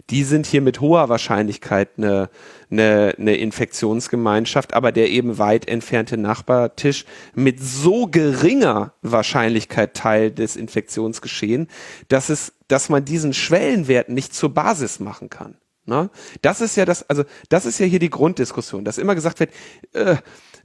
die 0.10 0.24
sind 0.24 0.46
hier 0.46 0.62
mit 0.62 0.82
hoher 0.82 1.10
Wahrscheinlichkeit 1.10 1.92
eine, 1.98 2.30
eine, 2.70 3.16
eine 3.18 3.38
Infektionsgemeinschaft, 3.38 4.74
aber 4.74 4.92
der 4.92 5.10
eben 5.10 5.38
weit 5.38 5.68
entfernte 5.68 6.18
Nachbartisch 6.18 7.06
mit 7.34 7.60
so 7.62 8.08
geringer 8.08 8.94
Wahrscheinlichkeit 9.02 9.94
Teil 9.94 10.32
des 10.32 10.56
Infektionsgeschehen, 10.56 11.68
dass 12.10 12.30
es, 12.30 12.54
dass 12.68 12.90
man 12.90 13.06
diesen 13.06 13.34
Schwellenwert 13.34 14.10
nicht 14.10 14.34
zur 14.34 14.54
Basis 14.54 15.00
machen 15.00 15.30
kann. 15.30 15.56
Ne? 15.86 16.10
Das 16.42 16.62
ist 16.62 16.76
ja 16.76 16.86
das, 16.86 17.10
also 17.10 17.24
das 17.50 17.66
ist 17.66 17.80
ja 17.80 17.86
hier 17.86 18.00
die 18.00 18.10
Grunddiskussion, 18.10 18.86
dass 18.86 18.98
immer 18.98 19.16
gesagt 19.16 19.40
wird, 19.40 19.52
äh, 19.94 20.18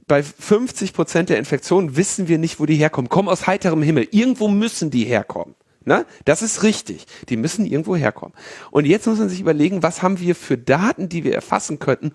bei 0.07 0.23
50 0.23 0.93
Prozent 0.93 1.29
der 1.29 1.37
Infektionen 1.37 1.97
wissen 1.97 2.27
wir 2.27 2.37
nicht, 2.37 2.59
wo 2.59 2.65
die 2.65 2.75
herkommen. 2.75 3.09
Kommen 3.09 3.29
aus 3.29 3.45
heiterem 3.45 3.81
Himmel. 3.81 4.07
Irgendwo 4.11 4.47
müssen 4.47 4.89
die 4.89 5.03
herkommen. 5.03 5.55
Na, 5.83 6.05
das 6.25 6.41
ist 6.41 6.63
richtig. 6.63 7.05
Die 7.29 7.37
müssen 7.37 7.65
irgendwo 7.65 7.95
herkommen. 7.95 8.33
Und 8.71 8.85
jetzt 8.85 9.07
muss 9.07 9.19
man 9.19 9.29
sich 9.29 9.39
überlegen, 9.39 9.83
was 9.83 10.01
haben 10.01 10.19
wir 10.19 10.35
für 10.35 10.57
Daten, 10.57 11.07
die 11.07 11.23
wir 11.23 11.33
erfassen 11.33 11.79
könnten, 11.79 12.13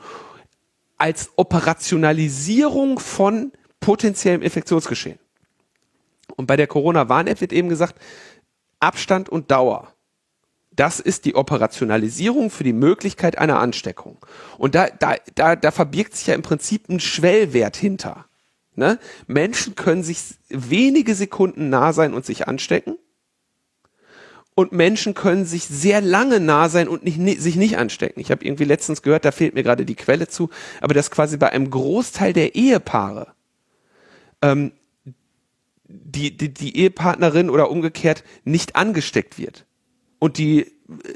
als 0.98 1.30
Operationalisierung 1.36 2.98
von 2.98 3.52
potenziellem 3.80 4.42
Infektionsgeschehen. 4.42 5.18
Und 6.36 6.46
bei 6.46 6.56
der 6.56 6.66
Corona-Warn-App 6.66 7.40
wird 7.40 7.52
eben 7.52 7.68
gesagt, 7.68 7.96
Abstand 8.78 9.28
und 9.28 9.50
Dauer 9.50 9.92
das 10.74 11.00
ist 11.00 11.24
die 11.24 11.34
Operationalisierung 11.34 12.50
für 12.50 12.64
die 12.64 12.72
Möglichkeit 12.72 13.38
einer 13.38 13.58
Ansteckung. 13.58 14.18
Und 14.58 14.74
da, 14.74 14.88
da, 14.88 15.16
da, 15.34 15.56
da 15.56 15.70
verbirgt 15.70 16.16
sich 16.16 16.26
ja 16.26 16.34
im 16.34 16.42
Prinzip 16.42 16.88
ein 16.88 17.00
Schwellwert 17.00 17.76
hinter. 17.76 18.26
Ne? 18.74 18.98
Menschen 19.26 19.74
können 19.74 20.02
sich 20.02 20.18
wenige 20.48 21.14
Sekunden 21.14 21.68
nah 21.68 21.92
sein 21.92 22.14
und 22.14 22.24
sich 22.24 22.48
anstecken. 22.48 22.96
Und 24.54 24.72
Menschen 24.72 25.14
können 25.14 25.46
sich 25.46 25.64
sehr 25.64 26.00
lange 26.02 26.38
nah 26.38 26.68
sein 26.68 26.88
und 26.88 27.04
nicht, 27.04 27.40
sich 27.40 27.56
nicht 27.56 27.78
anstecken. 27.78 28.20
Ich 28.20 28.30
habe 28.30 28.44
irgendwie 28.44 28.64
letztens 28.64 29.00
gehört, 29.02 29.24
da 29.24 29.30
fehlt 29.30 29.54
mir 29.54 29.62
gerade 29.62 29.86
die 29.86 29.94
Quelle 29.94 30.28
zu, 30.28 30.50
aber 30.80 30.92
dass 30.92 31.10
quasi 31.10 31.38
bei 31.38 31.50
einem 31.50 31.70
Großteil 31.70 32.34
der 32.34 32.54
Ehepaare 32.54 33.28
ähm, 34.42 34.72
die, 35.84 36.36
die, 36.36 36.52
die 36.52 36.76
Ehepartnerin 36.76 37.48
oder 37.50 37.70
umgekehrt 37.70 38.24
nicht 38.44 38.76
angesteckt 38.76 39.38
wird 39.38 39.64
und 40.22 40.38
die 40.38 40.60
äh, 40.60 40.68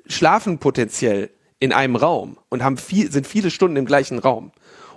schlafen 0.08 0.58
potenziell 0.58 1.30
in 1.60 1.72
einem 1.72 1.94
Raum 1.94 2.38
und 2.48 2.64
haben 2.64 2.76
viel, 2.76 3.12
sind 3.12 3.24
viele 3.24 3.52
Stunden 3.52 3.76
im 3.76 3.86
gleichen 3.86 4.18
Raum. 4.18 4.50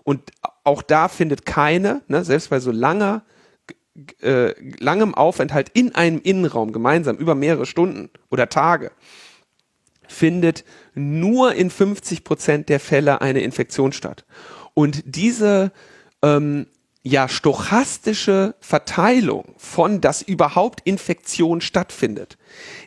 Und 0.03 0.32
auch 0.64 0.82
da 0.82 1.10
findet 1.10 1.45
keine, 1.45 2.01
ne, 2.07 2.24
selbst 2.26 2.49
bei 2.49 2.60
so 2.60 2.72
langer 2.72 3.24
äh, 4.22 4.55
langem 4.84 5.14
Aufenthalt 5.14 5.70
in 5.76 5.93
einem 5.93 6.22
Innenraum 6.24 6.72
gemeinsam 6.72 7.18
über 7.18 7.36
mehrere 7.36 7.68
Stunden 7.68 8.10
oder 8.32 8.49
Tage 8.49 8.91
findet 10.07 10.66
nur 10.95 11.53
in 11.53 11.70
50 11.70 12.24
Prozent 12.24 12.70
der 12.70 12.80
Fälle 12.80 13.22
eine 13.22 13.41
Infektion 13.41 13.91
statt. 13.91 14.26
Und 14.74 15.03
diese 15.05 15.72
ähm, 16.24 16.66
ja 17.01 17.29
stochastische 17.29 18.55
Verteilung 18.59 19.55
von, 19.57 20.01
dass 20.01 20.21
überhaupt 20.21 20.81
Infektion 20.83 21.61
stattfindet, 21.61 22.37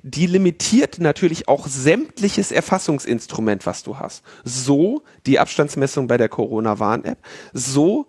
die 0.02 0.26
limitiert 0.26 0.98
natürlich 0.98 1.48
auch 1.48 1.66
sämtliches 1.66 2.52
Erfassungsinstrument, 2.52 3.64
was 3.64 3.82
du 3.82 3.98
hast. 3.98 4.22
So 4.44 5.02
die 5.26 5.38
Abstandsmessung 5.38 6.08
bei 6.08 6.18
der 6.18 6.28
Corona-Warn-App, 6.28 7.18
so 7.54 8.06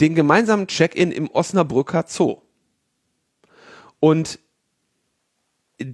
den 0.00 0.14
gemeinsamen 0.14 0.66
Check-in 0.66 1.12
im 1.12 1.30
Osnabrücker 1.30 2.04
Zoo. 2.06 2.42
Und 4.00 4.38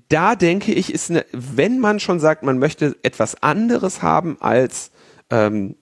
da 0.09 0.35
denke 0.35 0.73
ich, 0.73 0.93
ist 0.93 1.11
eine, 1.11 1.27
wenn 1.33 1.79
man 1.79 2.01
schon 2.01 2.19
sagt, 2.19 2.43
man 2.43 2.59
möchte 2.59 2.97
etwas 3.03 3.43
anderes 3.43 4.03
haben 4.03 4.41
als 4.41 4.91
ähm, 5.31 5.77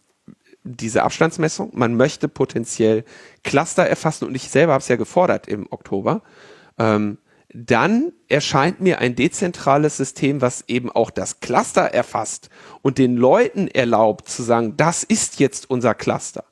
diese 0.64 1.02
Abstandsmessung, 1.02 1.70
man 1.74 1.96
möchte 1.96 2.28
potenziell 2.28 3.04
Cluster 3.42 3.84
erfassen 3.84 4.26
und 4.26 4.34
ich 4.34 4.48
selber 4.48 4.72
habe 4.72 4.82
es 4.82 4.88
ja 4.88 4.96
gefordert 4.96 5.48
im 5.48 5.66
Oktober, 5.70 6.22
ähm, 6.78 7.18
dann 7.54 8.12
erscheint 8.28 8.80
mir 8.80 8.98
ein 8.98 9.14
dezentrales 9.14 9.98
System, 9.98 10.40
was 10.40 10.64
eben 10.68 10.90
auch 10.90 11.10
das 11.10 11.40
Cluster 11.40 11.82
erfasst 11.82 12.48
und 12.80 12.98
den 12.98 13.16
Leuten 13.16 13.68
erlaubt 13.68 14.28
zu 14.28 14.42
sagen, 14.42 14.76
das 14.76 15.02
ist 15.02 15.38
jetzt 15.38 15.68
unser 15.68 15.94
Cluster. 15.94 16.44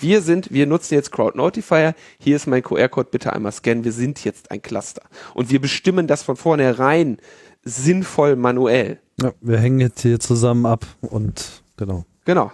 Wir 0.00 0.22
sind, 0.22 0.52
wir 0.52 0.66
nutzen 0.66 0.94
jetzt 0.94 1.10
Crowd 1.10 1.36
Notifier. 1.36 1.94
Hier 2.20 2.36
ist 2.36 2.46
mein 2.46 2.62
QR-Code, 2.62 3.08
bitte 3.10 3.32
einmal 3.32 3.50
scannen. 3.50 3.82
Wir 3.82 3.92
sind 3.92 4.24
jetzt 4.24 4.52
ein 4.52 4.62
Cluster. 4.62 5.02
Und 5.34 5.50
wir 5.50 5.60
bestimmen 5.60 6.06
das 6.06 6.22
von 6.22 6.36
vornherein 6.36 7.18
sinnvoll 7.64 8.36
manuell. 8.36 9.00
Ja, 9.20 9.32
wir 9.40 9.58
hängen 9.58 9.80
jetzt 9.80 10.00
hier 10.02 10.20
zusammen 10.20 10.66
ab 10.66 10.86
und 11.00 11.64
genau. 11.76 12.04
Genau. 12.24 12.52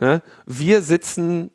Ja, 0.00 0.20
wir 0.46 0.82
sitzen 0.82 1.50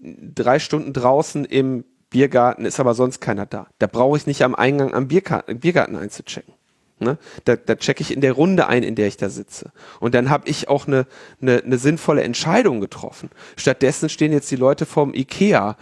drei 0.00 0.58
Stunden 0.58 0.92
draußen 0.92 1.44
im 1.44 1.84
Biergarten, 2.10 2.64
ist 2.64 2.78
aber 2.78 2.94
sonst 2.94 3.20
keiner 3.20 3.46
da. 3.46 3.66
Da 3.78 3.86
brauche 3.86 4.16
ich 4.16 4.26
nicht 4.26 4.42
am 4.42 4.54
Eingang 4.54 4.94
am 4.94 5.08
Biergarten, 5.08 5.58
Biergarten 5.58 5.96
einzuchecken. 5.96 6.54
Ne? 7.00 7.18
Da, 7.44 7.56
da 7.56 7.74
checke 7.74 8.02
ich 8.02 8.12
in 8.12 8.20
der 8.20 8.32
Runde 8.32 8.68
ein, 8.68 8.84
in 8.84 8.94
der 8.94 9.08
ich 9.08 9.16
da 9.16 9.28
sitze. 9.28 9.72
Und 9.98 10.14
dann 10.14 10.30
habe 10.30 10.48
ich 10.48 10.68
auch 10.68 10.86
eine, 10.86 11.06
eine, 11.40 11.62
eine 11.64 11.78
sinnvolle 11.78 12.22
Entscheidung 12.22 12.80
getroffen. 12.80 13.30
Stattdessen 13.56 14.08
stehen 14.08 14.32
jetzt 14.32 14.50
die 14.50 14.56
Leute 14.56 14.86
vorm 14.86 15.12
Ikea 15.12 15.76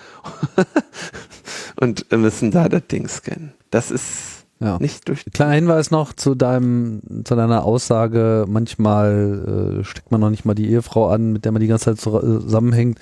und 1.81 2.11
müssen 2.13 2.51
da 2.51 2.69
das 2.69 2.87
Ding 2.87 3.09
scannen. 3.09 3.53
Das 3.71 3.91
ist 3.91 4.32
ja. 4.63 4.79
nicht 4.79 5.09
durch. 5.09 5.25
Kleiner 5.33 5.53
Hinweis 5.53 5.91
noch 5.91 6.13
zu 6.13 6.35
deinem, 6.35 7.03
zu 7.25 7.35
deiner 7.35 7.65
Aussage, 7.65 8.45
manchmal 8.49 9.81
äh, 9.81 9.85
steckt 9.85 10.11
man 10.11 10.21
noch 10.21 10.31
nicht 10.31 10.45
mal 10.45 10.55
die 10.55 10.71
Ehefrau 10.71 11.09
an, 11.09 11.33
mit 11.33 11.45
der 11.45 11.53
man 11.53 11.61
die 11.61 11.69
ganze 11.69 11.97
Zeit 11.97 12.01
zusammenhängt. 12.01 12.99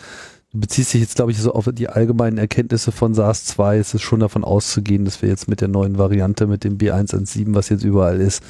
Du 0.52 0.58
beziehst 0.58 0.92
dich 0.92 1.00
jetzt, 1.00 1.14
glaube 1.14 1.30
ich, 1.30 1.38
so 1.38 1.52
auf 1.52 1.68
die 1.72 1.88
allgemeinen 1.88 2.36
Erkenntnisse 2.36 2.90
von 2.90 3.14
SARS-2. 3.14 3.76
Es 3.76 3.94
ist 3.94 4.02
schon 4.02 4.18
davon 4.18 4.42
auszugehen, 4.42 5.04
dass 5.04 5.22
wir 5.22 5.28
jetzt 5.28 5.48
mit 5.48 5.60
der 5.60 5.68
neuen 5.68 5.96
Variante, 5.96 6.48
mit 6.48 6.64
dem 6.64 6.76
B117, 6.76 7.54
was 7.54 7.68
jetzt 7.68 7.84
überall 7.84 8.20
ist, 8.20 8.42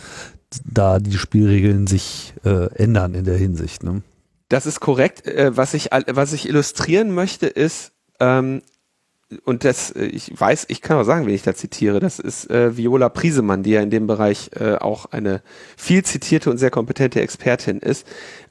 da 0.65 0.99
die 0.99 1.19
Spielregeln 1.19 1.87
sich 1.87 2.33
äh, 2.45 2.73
ändern 2.75 3.15
in 3.15 3.25
der 3.25 3.37
Hinsicht. 3.37 3.83
Ne? 3.83 4.03
Das 4.49 4.65
ist 4.65 4.81
korrekt. 4.81 5.27
Äh, 5.27 5.57
was, 5.57 5.75
ich, 5.75 5.91
was 6.07 6.33
ich 6.33 6.49
illustrieren 6.49 7.13
möchte, 7.13 7.47
ist, 7.47 7.93
ähm, 8.19 8.63
und 9.45 9.65
das, 9.65 9.91
äh, 9.93 10.07
ich 10.07 10.39
weiß, 10.39 10.67
ich 10.69 10.81
kann 10.81 10.97
auch 10.97 11.05
sagen, 11.05 11.27
wen 11.27 11.35
ich 11.35 11.43
da 11.43 11.55
zitiere, 11.55 12.01
das 12.01 12.19
ist 12.19 12.51
äh, 12.51 12.77
Viola 12.77 13.09
Priesemann, 13.09 13.63
die 13.63 13.71
ja 13.71 13.83
in 13.83 13.91
dem 13.91 14.07
Bereich 14.07 14.51
äh, 14.59 14.75
auch 14.75 15.07
eine 15.07 15.43
viel 15.77 16.05
zitierte 16.05 16.51
und 16.51 16.59
sehr 16.59 16.71
kompetente 16.71 17.21
Expertin 17.21 17.79
ist. 17.79 18.07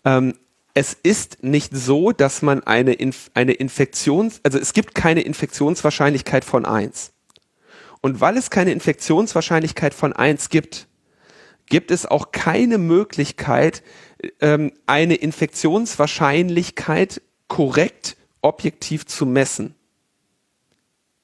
Ähm, 0.06 0.36
es 0.74 0.94
ist 0.94 1.44
nicht 1.44 1.76
so, 1.76 2.12
dass 2.12 2.42
man 2.42 2.64
eine, 2.64 2.94
Inf 2.94 3.32
eine 3.34 3.54
Infektions, 3.54 4.40
also 4.44 4.60
es 4.60 4.74
gibt 4.74 4.96
keine 4.96 5.22
Infektionswahrscheinlichkeit 5.22 6.46
von 6.46 6.66
eins. 6.66 7.12
Und 8.02 8.22
weil 8.22 8.38
es 8.38 8.50
keine 8.50 8.72
Infektionswahrscheinlichkeit 8.72 9.94
von 9.94 10.14
eins 10.14 10.50
gibt, 10.50 10.88
gibt 11.66 11.92
es 11.92 12.06
auch 12.06 12.32
keine 12.32 12.78
Möglichkeit, 12.78 13.84
ähm, 14.40 14.72
eine 14.88 15.16
Infektionswahrscheinlichkeit 15.16 17.22
korrekt 17.48 18.16
objektiv 18.42 19.06
zu 19.06 19.26
messen. 19.26 19.76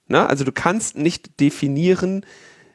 Na, 0.08 0.28
also 0.28 0.43
du 0.43 0.51
kannst 0.51 0.97
nicht 0.97 1.39
definieren, 1.39 2.26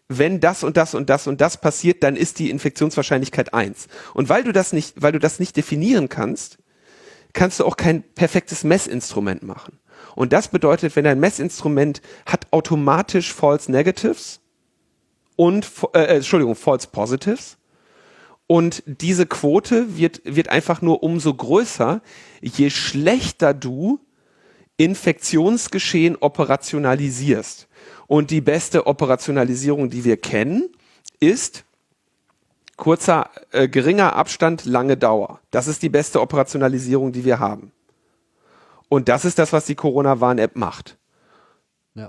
wenn 0.08 0.40
das 0.40 0.64
und 0.64 0.76
das 0.76 0.94
und 0.94 1.08
das 1.08 1.28
und 1.28 1.40
das 1.40 1.60
passiert, 1.60 2.02
dann 2.02 2.16
ist 2.16 2.40
die 2.40 2.50
Infektionswahrscheinlichkeit 2.50 3.54
eins. 3.54 3.86
Und 4.12 4.28
weil 4.28 4.42
du 4.42 4.52
das 4.52 4.72
nicht, 4.72 5.00
weil 5.00 5.12
du 5.12 5.20
das 5.20 5.38
nicht 5.38 5.56
definieren 5.56 6.08
kannst, 6.08 6.58
kannst 7.32 7.60
du 7.60 7.64
auch 7.64 7.76
kein 7.76 8.02
perfektes 8.02 8.64
Messinstrument 8.64 9.44
machen. 9.44 9.78
Und 10.16 10.32
das 10.32 10.48
bedeutet, 10.48 10.96
wenn 10.96 11.06
ein 11.06 11.20
Messinstrument 11.20 12.02
hat 12.26 12.48
automatisch 12.50 13.32
False 13.32 13.70
Negatives 13.70 14.40
und, 15.36 15.70
äh, 15.94 16.00
äh, 16.00 16.16
Entschuldigung, 16.16 16.56
False 16.56 16.88
Positives. 16.90 17.56
Und 18.48 18.82
diese 18.84 19.26
Quote 19.26 19.96
wird, 19.96 20.22
wird 20.24 20.48
einfach 20.48 20.82
nur 20.82 21.04
umso 21.04 21.32
größer, 21.32 22.02
je 22.40 22.70
schlechter 22.70 23.54
du 23.54 24.00
Infektionsgeschehen 24.80 26.16
operationalisierst. 26.16 27.68
Und 28.06 28.30
die 28.30 28.40
beste 28.40 28.86
Operationalisierung, 28.86 29.90
die 29.90 30.04
wir 30.04 30.16
kennen, 30.16 30.70
ist 31.20 31.64
kurzer, 32.76 33.28
äh, 33.52 33.68
geringer 33.68 34.16
Abstand, 34.16 34.64
lange 34.64 34.96
Dauer. 34.96 35.40
Das 35.50 35.68
ist 35.68 35.82
die 35.82 35.90
beste 35.90 36.22
Operationalisierung, 36.22 37.12
die 37.12 37.26
wir 37.26 37.38
haben. 37.38 37.72
Und 38.88 39.10
das 39.10 39.26
ist 39.26 39.38
das, 39.38 39.52
was 39.52 39.66
die 39.66 39.74
Corona-Warn-App 39.74 40.56
macht. 40.56 40.96
Ja. 41.94 42.08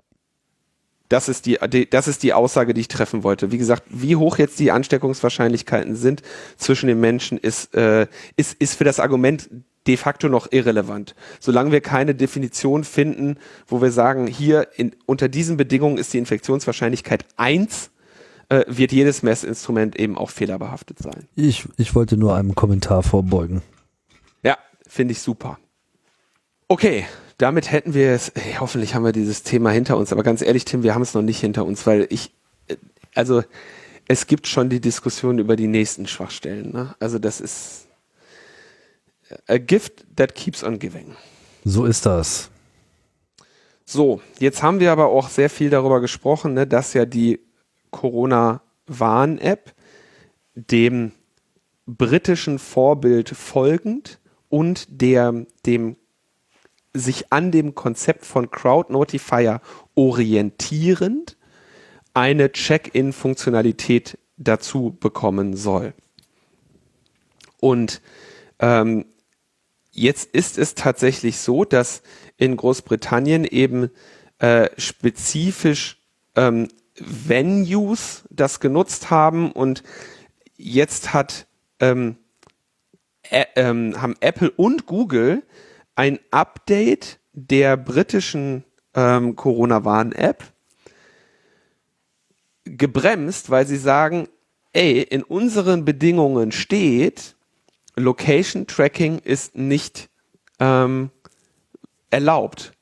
Das 1.10 1.28
ist 1.28 1.48
die, 1.48 1.60
die, 1.68 1.90
das 1.90 2.08
ist 2.08 2.24
die 2.24 2.32
Aussage, 2.32 2.74
die 2.74 2.82
ich 2.82 2.88
treffen 2.88 3.24
wollte. 3.24 3.52
Wie 3.52 3.58
gesagt, 3.58 3.84
wie 3.90 4.16
hoch 4.16 4.38
jetzt 4.38 4.60
die 4.60 4.72
Ansteckungswahrscheinlichkeiten 4.72 5.98
sind 5.98 6.22
zwischen 6.56 6.88
den 6.88 7.02
Menschen, 7.02 7.38
ist, 7.38 7.76
äh, 7.76 8.08
ist, 8.38 8.54
ist 8.54 8.76
für 8.76 8.86
das 8.86 9.02
Argument 9.02 9.50
de 9.88 9.98
facto 9.98 10.30
noch 10.30 10.52
irrelevant. 10.52 11.16
Solange 11.40 11.72
wir 11.72 11.82
keine 11.82 12.16
Definition 12.16 12.84
finden, 12.84 13.38
wo 13.68 13.82
wir 13.82 13.92
sagen, 13.92 14.28
hier 14.28 14.68
in, 14.76 14.96
unter 15.06 15.28
diesen 15.28 15.58
Bedingungen 15.58 15.98
ist 15.98 16.14
die 16.14 16.20
Infektionswahrscheinlichkeit 16.20 17.26
eins 17.38 17.92
äh, 18.50 18.66
wird 18.68 18.92
jedes 18.92 19.24
Messinstrument 19.24 19.98
eben 19.98 20.18
auch 20.18 20.30
fehlerbehaftet 20.30 21.00
sein. 21.00 21.28
Ich, 21.36 21.68
ich 21.78 21.96
wollte 21.96 22.18
nur 22.18 22.36
einem 22.36 22.54
Kommentar 22.54 23.02
vorbeugen. 23.02 23.62
Ja, 24.44 24.58
finde 24.88 25.14
ich 25.14 25.22
super. 25.22 25.58
Okay, 26.68 27.06
damit 27.38 27.72
hätten 27.72 27.94
wir 27.94 28.12
es, 28.12 28.30
ey, 28.30 28.56
hoffentlich 28.60 28.94
haben 28.94 29.04
wir 29.04 29.14
dieses 29.14 29.44
Thema 29.44 29.72
hinter 29.72 29.98
uns, 29.98 30.12
aber 30.12 30.24
ganz 30.24 30.42
ehrlich, 30.42 30.66
Tim, 30.66 30.84
wir 30.84 30.94
haben 30.94 31.02
es 31.02 31.14
noch 31.14 31.22
nicht 31.22 31.40
hinter 31.40 31.66
uns, 31.66 31.88
weil 31.88 32.08
ich, 32.10 32.34
äh, 32.68 32.76
also 33.16 33.42
es 34.08 34.28
gibt 34.28 34.48
schon 34.48 34.70
die 34.70 34.82
Diskussion 34.82 35.40
über 35.40 35.56
die 35.56 35.68
nächsten 35.68 36.06
Schwachstellen. 36.06 36.72
Ne? 36.72 36.94
Also 37.00 37.20
das 37.20 37.40
ist 37.40 37.88
a 39.48 39.58
gift 39.58 40.06
that 40.16 40.36
keeps 40.36 40.64
on 40.64 40.80
giving. 40.80 41.16
So 41.64 41.86
ist 41.86 42.06
das. 42.06 42.50
So, 43.86 44.22
jetzt 44.40 44.64
haben 44.64 44.80
wir 44.80 44.92
aber 44.92 45.08
auch 45.08 45.30
sehr 45.30 45.50
viel 45.50 45.70
darüber 45.70 46.00
gesprochen, 46.00 46.54
ne, 46.54 46.66
dass 46.66 46.94
ja 46.94 47.06
die 47.06 47.42
Corona-Warn-App 47.92 49.74
dem 50.56 51.12
britischen 51.86 52.58
Vorbild 52.58 53.30
folgend 53.30 54.20
und 54.50 54.86
der, 54.90 55.46
dem 55.66 55.98
sich 56.94 57.32
an 57.32 57.52
dem 57.52 57.76
Konzept 57.76 58.26
von 58.26 58.52
Crowd 58.52 58.92
Notifier 58.92 59.62
orientierend 59.96 61.38
eine 62.14 62.52
Check-in-Funktionalität 62.52 64.18
dazu 64.38 64.96
bekommen 65.00 65.56
soll. 65.56 65.94
Und 67.60 68.02
ähm, 68.60 69.06
jetzt 70.02 70.34
ist 70.34 70.58
es 70.58 70.76
tatsächlich 70.76 71.38
so, 71.38 71.64
dass 71.64 72.02
in 72.38 72.58
Großbritannien 72.58 73.46
eben 73.46 73.92
äh, 74.40 74.70
spezifisch 74.78 76.02
ähm, 76.36 76.68
Venues 76.96 78.24
das 78.30 78.60
genutzt 78.60 79.12
haben 79.12 79.52
und 79.52 79.84
jetzt 80.58 81.14
hat 81.14 81.48
ähm, 81.80 82.18
äh, 83.30 83.46
ähm, 83.56 84.02
haben 84.02 84.16
Apple 84.20 84.52
und 84.52 84.86
Google 84.88 85.44
ein 85.96 86.20
Update 86.32 87.20
der 87.34 87.78
britischen 87.78 88.64
ähm, 88.96 89.36
Corona-Warn-App 89.36 90.44
gebremst, 92.66 93.50
weil 93.50 93.66
sie 93.66 93.78
sagen, 93.78 94.28
ey, 94.74 95.02
in 95.02 95.24
unseren 95.24 95.86
Bedingungen 95.86 96.52
steht, 96.52 97.36
Location 98.02 98.68
Tracking 98.68 99.20
ist 99.20 99.56
nicht 99.56 100.10
ähm, 100.60 101.10
erlaubt 102.10 102.74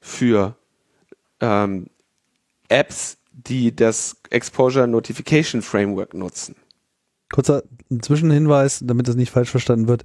für 0.00 0.56
ähm, 1.40 1.86
Apps, 2.68 3.18
die 3.32 3.74
das 3.74 4.16
Exposure 4.30 4.88
Notification 4.88 5.62
Framework 5.62 6.14
nutzen. 6.14 6.56
Kurzer 7.32 7.62
Zwischenhinweis, 8.00 8.80
damit 8.84 9.08
das 9.08 9.16
nicht 9.16 9.30
falsch 9.30 9.50
verstanden 9.50 9.88
wird. 9.88 10.04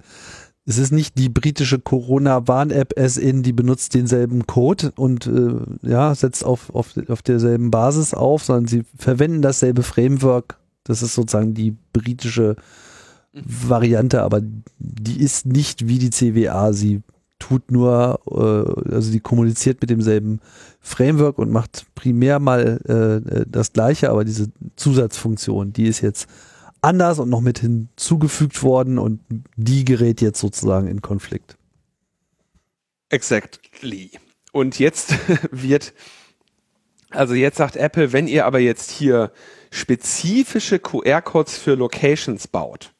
Es 0.66 0.78
ist 0.78 0.92
nicht 0.92 1.18
die 1.18 1.28
britische 1.28 1.78
Corona-Warn-App 1.78 2.98
as-in, 2.98 3.42
die 3.42 3.52
benutzt 3.52 3.94
denselben 3.94 4.46
Code 4.46 4.92
und 4.96 5.26
äh, 5.26 5.56
ja, 5.82 6.14
setzt 6.14 6.44
auf, 6.44 6.74
auf, 6.74 6.94
auf 7.08 7.20
derselben 7.22 7.70
Basis 7.70 8.14
auf, 8.14 8.44
sondern 8.44 8.66
sie 8.66 8.84
verwenden 8.96 9.42
dasselbe 9.42 9.82
Framework. 9.82 10.58
Das 10.84 11.02
ist 11.02 11.14
sozusagen 11.14 11.52
die 11.52 11.76
britische 11.92 12.56
Variante, 13.34 14.22
aber 14.22 14.40
die 14.78 15.20
ist 15.20 15.46
nicht 15.46 15.88
wie 15.88 15.98
die 15.98 16.10
CWA. 16.10 16.72
Sie 16.72 17.02
tut 17.38 17.70
nur, 17.70 18.20
äh, 18.30 18.94
also 18.94 19.10
die 19.10 19.20
kommuniziert 19.20 19.80
mit 19.80 19.90
demselben 19.90 20.40
Framework 20.80 21.38
und 21.38 21.50
macht 21.50 21.86
primär 21.94 22.38
mal 22.38 22.80
äh, 22.86 23.44
das 23.48 23.72
gleiche, 23.72 24.10
aber 24.10 24.24
diese 24.24 24.50
Zusatzfunktion, 24.76 25.72
die 25.72 25.86
ist 25.86 26.00
jetzt 26.00 26.28
anders 26.80 27.18
und 27.18 27.28
noch 27.28 27.40
mit 27.40 27.58
hinzugefügt 27.58 28.62
worden 28.62 28.98
und 28.98 29.20
die 29.56 29.84
gerät 29.84 30.20
jetzt 30.20 30.40
sozusagen 30.40 30.86
in 30.86 31.02
Konflikt. 31.02 31.56
Exactly. 33.08 34.10
Und 34.52 34.78
jetzt 34.78 35.14
wird, 35.50 35.92
also 37.10 37.34
jetzt 37.34 37.56
sagt 37.56 37.76
Apple, 37.76 38.12
wenn 38.12 38.28
ihr 38.28 38.46
aber 38.46 38.60
jetzt 38.60 38.90
hier 38.90 39.32
spezifische 39.70 40.78
QR-Codes 40.78 41.58
für 41.58 41.74
Locations 41.74 42.46
baut, 42.46 42.93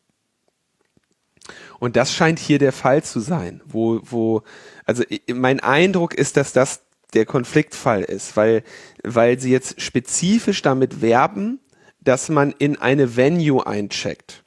und 1.78 1.96
das 1.96 2.12
scheint 2.12 2.38
hier 2.38 2.58
der 2.58 2.72
Fall 2.72 3.02
zu 3.02 3.20
sein, 3.20 3.62
wo, 3.66 4.00
wo, 4.02 4.42
also 4.84 5.04
mein 5.32 5.60
Eindruck 5.60 6.14
ist, 6.14 6.36
dass 6.36 6.52
das 6.52 6.82
der 7.14 7.26
Konfliktfall 7.26 8.02
ist, 8.02 8.36
weil, 8.36 8.62
weil 9.02 9.38
sie 9.38 9.50
jetzt 9.50 9.80
spezifisch 9.80 10.62
damit 10.62 11.00
werben, 11.00 11.60
dass 12.00 12.28
man 12.28 12.52
in 12.58 12.76
eine 12.76 13.16
Venue 13.16 13.66
eincheckt 13.66 14.44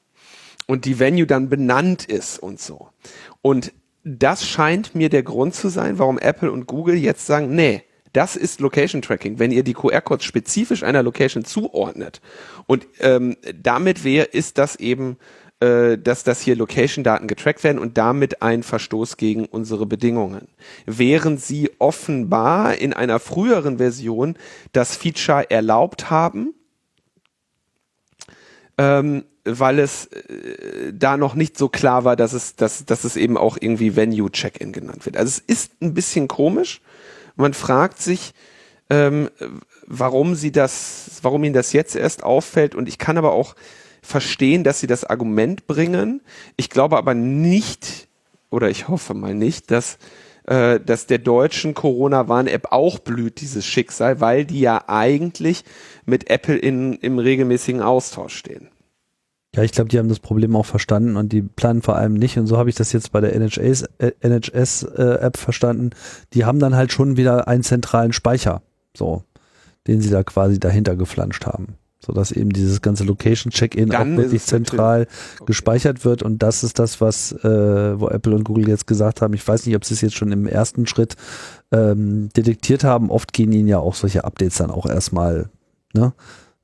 und 0.68 0.86
die 0.86 1.00
Venue 1.00 1.26
dann 1.26 1.50
benannt 1.50 2.06
ist 2.06 2.38
und 2.40 2.60
so. 2.60 2.90
Und 3.42 3.74
das 4.04 4.46
scheint 4.46 4.96
mir 4.96 5.10
der 5.10 5.24
Grund 5.24 5.56
zu 5.56 5.70
sein, 5.70 6.00
warum 6.00 6.20
Apple 6.20 6.52
und 6.52 6.68
Google 6.68 6.96
jetzt 6.96 7.26
sagen, 7.26 7.56
nee, 7.56 7.84
das 8.14 8.36
ist 8.36 8.62
Location 8.62 9.02
Tracking, 9.02 9.38
wenn 9.38 9.52
ihr 9.52 9.64
die 9.64 9.74
QR-Codes 9.74 10.24
spezifisch 10.24 10.84
einer 10.84 11.04
Location 11.04 11.44
zuordnet. 11.46 12.22
Und 12.66 12.88
ähm, 13.00 13.36
damit 13.54 14.04
wäre, 14.04 14.26
ist 14.26 14.58
das 14.58 14.78
eben 14.78 15.18
äh, 15.60 15.98
dass 15.98 16.24
das 16.24 16.42
hier 16.42 16.56
Location-Daten 16.56 17.28
getrackt 17.28 17.64
werden 17.64 17.80
und 17.80 17.98
damit 17.98 18.44
ein 18.44 18.62
Verstoß 18.62 19.18
gegen 19.18 19.46
unsere 19.46 19.88
Bedingungen. 19.88 20.48
Während 20.86 21.42
sie 21.42 21.72
offenbar 21.80 22.76
in 22.76 22.94
einer 22.94 23.20
früheren 23.20 23.80
Version 23.80 24.38
das 24.72 24.96
Feature 24.96 25.50
erlaubt 25.50 26.12
haben, 26.12 26.54
ähm, 28.78 29.24
weil 29.46 29.80
es 29.80 30.06
äh, 30.08 30.94
da 30.94 31.18
noch 31.18 31.34
nicht 31.34 31.58
so 31.58 31.70
klar 31.70 32.04
war, 32.04 32.16
dass 32.16 32.34
es, 32.34 32.56
dass, 32.56 32.86
dass 32.86 33.04
es 33.04 33.16
eben 33.16 33.38
auch 33.38 33.58
irgendwie 33.60 33.96
Venue-Check-In 33.96 34.72
genannt 34.72 35.06
wird. 35.06 35.18
Also 35.18 35.30
es 35.30 35.40
ist 35.40 35.82
ein 35.82 35.96
bisschen 35.96 36.28
komisch. 36.28 36.82
Man 37.36 37.56
fragt 37.56 38.00
sich, 38.00 38.34
ähm, 38.92 39.30
warum 39.88 40.36
sie 40.36 40.52
das, 40.52 41.20
warum 41.22 41.44
ihnen 41.44 41.54
das 41.54 41.74
jetzt 41.74 41.96
erst 41.96 42.24
auffällt. 42.24 42.76
Und 42.76 42.88
ich 42.88 43.00
kann 43.00 43.18
aber 43.18 43.32
auch 43.32 43.56
verstehen, 44.08 44.64
dass 44.64 44.80
sie 44.80 44.88
das 44.88 45.04
Argument 45.04 45.68
bringen. 45.68 46.22
Ich 46.56 46.70
glaube 46.70 46.98
aber 46.98 47.14
nicht, 47.14 48.08
oder 48.50 48.70
ich 48.70 48.88
hoffe 48.88 49.14
mal 49.14 49.36
nicht, 49.36 49.70
dass 49.70 49.98
äh, 50.48 50.80
dass 50.80 51.08
der 51.08 51.18
deutschen 51.18 51.74
Corona-Warn-App 51.74 52.72
auch 52.72 53.00
blüht, 53.00 53.42
dieses 53.42 53.66
Schicksal, 53.66 54.22
weil 54.22 54.46
die 54.46 54.62
ja 54.62 54.86
eigentlich 54.88 55.66
mit 56.06 56.30
Apple 56.30 56.56
in, 56.56 56.94
im 56.94 57.20
regelmäßigen 57.20 57.82
Austausch 57.82 58.38
stehen. 58.38 58.70
Ja, 59.54 59.64
ich 59.64 59.74
glaube, 59.74 59.90
die 59.90 60.00
haben 60.00 60.08
das 60.08 60.20
Problem 60.20 60.56
auch 60.56 60.66
verstanden 60.66 61.18
und 61.18 61.34
die 61.34 61.42
planen 61.42 61.82
vor 61.82 61.98
allem 61.98 62.14
nicht. 62.14 62.38
Und 62.38 62.48
so 62.48 62.58
habe 62.58 62.70
ich 62.70 62.76
das 62.76 62.94
jetzt 62.94 63.12
bei 63.12 63.20
der 63.20 63.36
NHS-App 63.36 64.98
äh, 64.98 65.28
äh, 65.28 65.32
verstanden. 65.38 65.90
Die 66.34 66.46
haben 66.46 66.60
dann 66.60 66.76
halt 66.76 66.94
schon 66.94 67.18
wieder 67.18 67.50
einen 67.50 67.64
zentralen 67.64 68.14
Speicher, 68.14 68.62
so, 68.96 69.24
den 69.88 70.00
sie 70.00 70.12
da 70.12 70.24
quasi 70.24 70.60
dahinter 70.60 70.96
geflanscht 70.96 71.46
haben 71.46 71.76
sodass 72.08 72.32
eben 72.32 72.52
dieses 72.52 72.82
ganze 72.82 73.04
Location-Check-In 73.04 73.94
auch 73.94 74.06
wirklich 74.06 74.44
zentral 74.44 75.08
okay. 75.36 75.46
gespeichert 75.46 76.06
wird. 76.06 76.24
Und 76.24 76.42
das 76.42 76.64
ist 76.64 76.80
das, 76.80 77.02
was, 77.02 77.34
äh, 77.34 78.00
wo 78.00 78.08
Apple 78.08 78.34
und 78.34 78.46
Google 78.46 78.70
jetzt 78.70 78.88
gesagt 78.88 79.22
haben. 79.22 79.34
Ich 79.34 79.48
weiß 79.48 79.66
nicht, 79.66 79.76
ob 79.76 79.86
sie 79.86 79.94
es 79.94 80.02
jetzt 80.02 80.16
schon 80.16 80.32
im 80.32 80.48
ersten 80.48 80.88
Schritt 80.88 81.16
ähm, 81.72 82.30
detektiert 82.36 82.84
haben. 82.84 83.12
Oft 83.12 83.34
gehen 83.34 83.52
ihnen 83.52 83.68
ja 83.68 83.80
auch 83.80 83.94
solche 83.94 84.24
Updates 84.24 84.58
dann 84.58 84.72
auch 84.72 84.86
erstmal, 84.86 85.50
ne? 85.94 86.14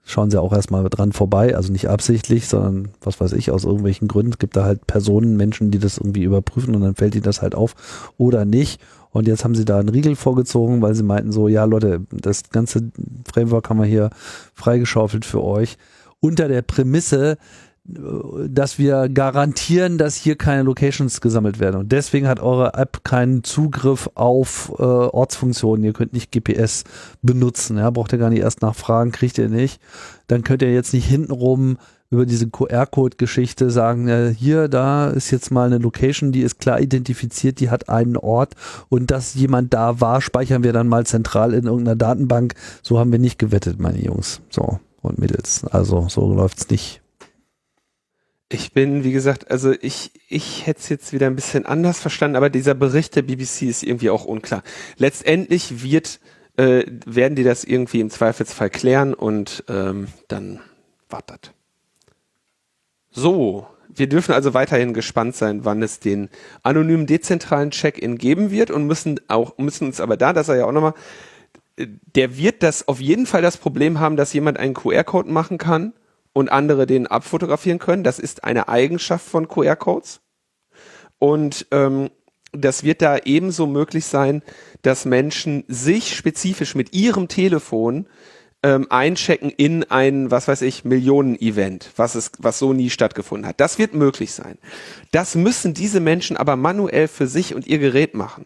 Schauen 0.06 0.30
sie 0.30 0.42
auch 0.42 0.52
erstmal 0.52 0.84
dran 0.90 1.14
vorbei, 1.14 1.56
also 1.56 1.72
nicht 1.72 1.88
absichtlich, 1.88 2.50
sondern 2.50 2.90
was 3.00 3.22
weiß 3.22 3.32
ich, 3.32 3.52
aus 3.52 3.64
irgendwelchen 3.64 4.10
Gründen. 4.10 4.34
Es 4.34 4.38
gibt 4.38 4.58
da 4.58 4.66
halt 4.66 4.86
Personen, 4.86 5.38
Menschen, 5.38 5.72
die 5.72 5.80
das 5.80 5.98
irgendwie 5.98 6.24
überprüfen 6.24 6.76
und 6.76 6.82
dann 6.82 6.96
fällt 6.96 7.16
ihnen 7.16 7.24
das 7.24 7.42
halt 7.42 7.56
auf 7.56 8.12
oder 8.18 8.44
nicht. 8.44 8.82
Und 9.14 9.28
jetzt 9.28 9.44
haben 9.44 9.56
sie 9.56 9.64
da 9.64 9.80
einen 9.80 9.90
Riegel 9.90 10.16
vorgezogen, 10.16 10.82
weil 10.82 10.96
sie 10.96 11.04
meinten 11.04 11.32
so, 11.32 11.48
ja 11.48 11.64
Leute, 11.64 12.02
das 12.12 12.50
ganze 12.50 12.92
Framework 13.32 13.70
haben 13.70 13.80
wir 13.80 13.86
hier 13.86 14.10
freigeschaufelt 14.56 15.24
für 15.24 15.44
euch. 15.44 15.78
Unter 16.20 16.48
der 16.48 16.64
Prämisse, 16.64 17.38
dass 17.86 18.80
wir 18.80 19.10
garantieren, 19.10 19.98
dass 19.98 20.16
hier 20.16 20.38
keine 20.38 20.64
Locations 20.64 21.20
gesammelt 21.20 21.60
werden. 21.60 21.82
Und 21.82 21.92
deswegen 21.92 22.28
hat 22.28 22.40
eure 22.40 22.74
App 22.76 23.04
keinen 23.04 23.44
Zugriff 23.44 24.10
auf 24.16 24.72
äh, 24.80 24.84
Ortsfunktionen. 24.84 25.84
Ihr 25.84 25.94
könnt 25.94 26.14
nicht 26.14 26.32
GPS 26.32 26.86
benutzen. 27.22 27.78
Ja, 27.78 27.90
braucht 27.90 28.14
ihr 28.14 28.20
gar 28.20 28.30
nicht 28.30 28.42
erst 28.42 28.62
nachfragen, 28.62 29.12
kriegt 29.12 29.38
ihr 29.38 29.50
nicht. 29.50 29.82
Dann 30.28 30.44
könnt 30.44 30.62
ihr 30.62 30.74
jetzt 30.74 30.94
nicht 30.94 31.06
hintenrum 31.06 31.78
über 32.14 32.28
diese 32.28 32.48
QR-Code-Geschichte 32.48 33.72
sagen, 33.72 34.08
äh, 34.08 34.34
hier, 34.38 34.68
da 34.68 35.10
ist 35.10 35.32
jetzt 35.32 35.50
mal 35.50 35.66
eine 35.66 35.80
Location, 35.80 36.32
die 36.32 36.42
ist 36.42 36.60
klar 36.60 36.80
identifiziert, 36.80 37.60
die 37.60 37.72
hat 37.72 37.90
einen 37.90 38.18
Ort 38.18 38.54
und 38.90 39.10
dass 39.10 39.34
jemand 39.34 39.74
da 39.74 40.00
war, 40.00 40.22
speichern 40.22 40.64
wir 40.64 40.74
dann 40.74 40.88
mal 40.88 41.08
zentral 41.08 41.54
in 41.56 41.66
irgendeiner 41.66 41.96
Datenbank. 41.96 42.54
So 42.84 43.00
haben 43.00 43.12
wir 43.12 43.18
nicht 43.18 43.40
gewettet, 43.40 43.80
meine 43.80 44.00
Jungs. 44.00 44.42
So 44.52 44.80
und 45.02 45.18
Mädels. 45.18 45.66
Also 45.66 46.08
so 46.08 46.32
läuft's 46.32 46.70
nicht. 46.70 47.02
Ich 48.50 48.74
bin, 48.74 49.04
wie 49.04 49.12
gesagt, 49.12 49.50
also 49.50 49.74
ich, 49.82 50.12
ich 50.30 50.68
hätte 50.68 50.82
es 50.82 50.90
jetzt 50.90 51.14
wieder 51.14 51.26
ein 51.26 51.36
bisschen 51.36 51.66
anders 51.66 52.00
verstanden, 52.00 52.36
aber 52.36 52.52
dieser 52.52 52.76
Bericht 52.76 53.16
der 53.16 53.24
BBC 53.24 53.64
ist 53.64 53.82
irgendwie 53.82 54.12
auch 54.12 54.26
unklar. 54.26 54.62
Letztendlich 54.98 55.82
wird, 55.82 56.20
äh, 56.58 56.84
werden 57.08 57.36
die 57.36 57.44
das 57.44 57.64
irgendwie 57.64 58.02
im 58.02 58.12
Zweifelsfall 58.12 58.70
klären 58.70 59.16
und 59.16 59.64
ähm, 59.68 60.10
dann 60.28 60.60
wartet. 61.10 61.54
So, 63.14 63.68
wir 63.88 64.10
dürfen 64.10 64.34
also 64.34 64.56
weiterhin 64.56 64.94
gespannt 64.94 65.36
sein, 65.36 65.66
wann 65.66 65.84
es 65.84 66.00
den 66.00 66.30
anonymen 66.64 67.06
dezentralen 67.06 67.70
Check-in 67.70 68.18
geben 68.18 68.50
wird 68.50 68.72
und 68.72 68.88
müssen 68.88 69.20
auch 69.28 69.58
müssen 69.58 69.86
uns 69.86 70.02
aber 70.02 70.18
da, 70.18 70.34
dass 70.34 70.50
er 70.50 70.56
ja 70.56 70.66
auch 70.66 70.72
nochmal, 70.72 70.96
der 71.78 72.36
wird 72.36 72.64
das 72.64 72.88
auf 72.88 73.00
jeden 73.00 73.28
Fall 73.28 73.44
das 73.44 73.58
Problem 73.58 74.00
haben, 74.00 74.18
dass 74.18 74.34
jemand 74.34 74.58
einen 74.58 74.74
QR-Code 74.74 75.32
machen 75.32 75.60
kann 75.60 75.94
und 76.34 76.52
andere 76.52 76.88
den 76.88 77.06
abfotografieren 77.06 77.78
können. 77.78 78.04
Das 78.04 78.18
ist 78.18 78.44
eine 78.44 78.68
Eigenschaft 78.68 79.28
von 79.28 79.48
QR-Codes 79.48 80.22
und 81.20 81.68
ähm, 81.70 82.10
das 82.52 82.84
wird 82.84 83.02
da 83.02 83.18
ebenso 83.18 83.68
möglich 83.68 84.06
sein, 84.06 84.44
dass 84.82 85.06
Menschen 85.06 85.64
sich 85.68 86.16
spezifisch 86.16 86.76
mit 86.76 86.94
ihrem 86.94 87.28
Telefon 87.28 88.08
ähm, 88.64 88.88
einchecken 88.90 89.50
in 89.50 89.84
ein, 89.84 90.32
was 90.32 90.48
weiß 90.48 90.62
ich, 90.62 90.86
Millionen-Event, 90.86 91.92
was 91.98 92.16
es, 92.16 92.32
was 92.40 92.60
so 92.60 92.74
nie 92.74 92.90
stattgefunden 92.90 93.48
hat. 93.48 93.60
Das 93.60 93.78
wird 93.78 93.94
möglich 93.94 94.32
sein. 94.32 94.58
Das 95.12 95.36
müssen 95.36 95.74
diese 95.74 96.00
Menschen 96.00 96.38
aber 96.38 96.56
manuell 96.56 97.10
für 97.10 97.28
sich 97.28 97.54
und 97.54 97.68
ihr 97.68 97.78
Gerät 97.80 98.16
machen. 98.16 98.46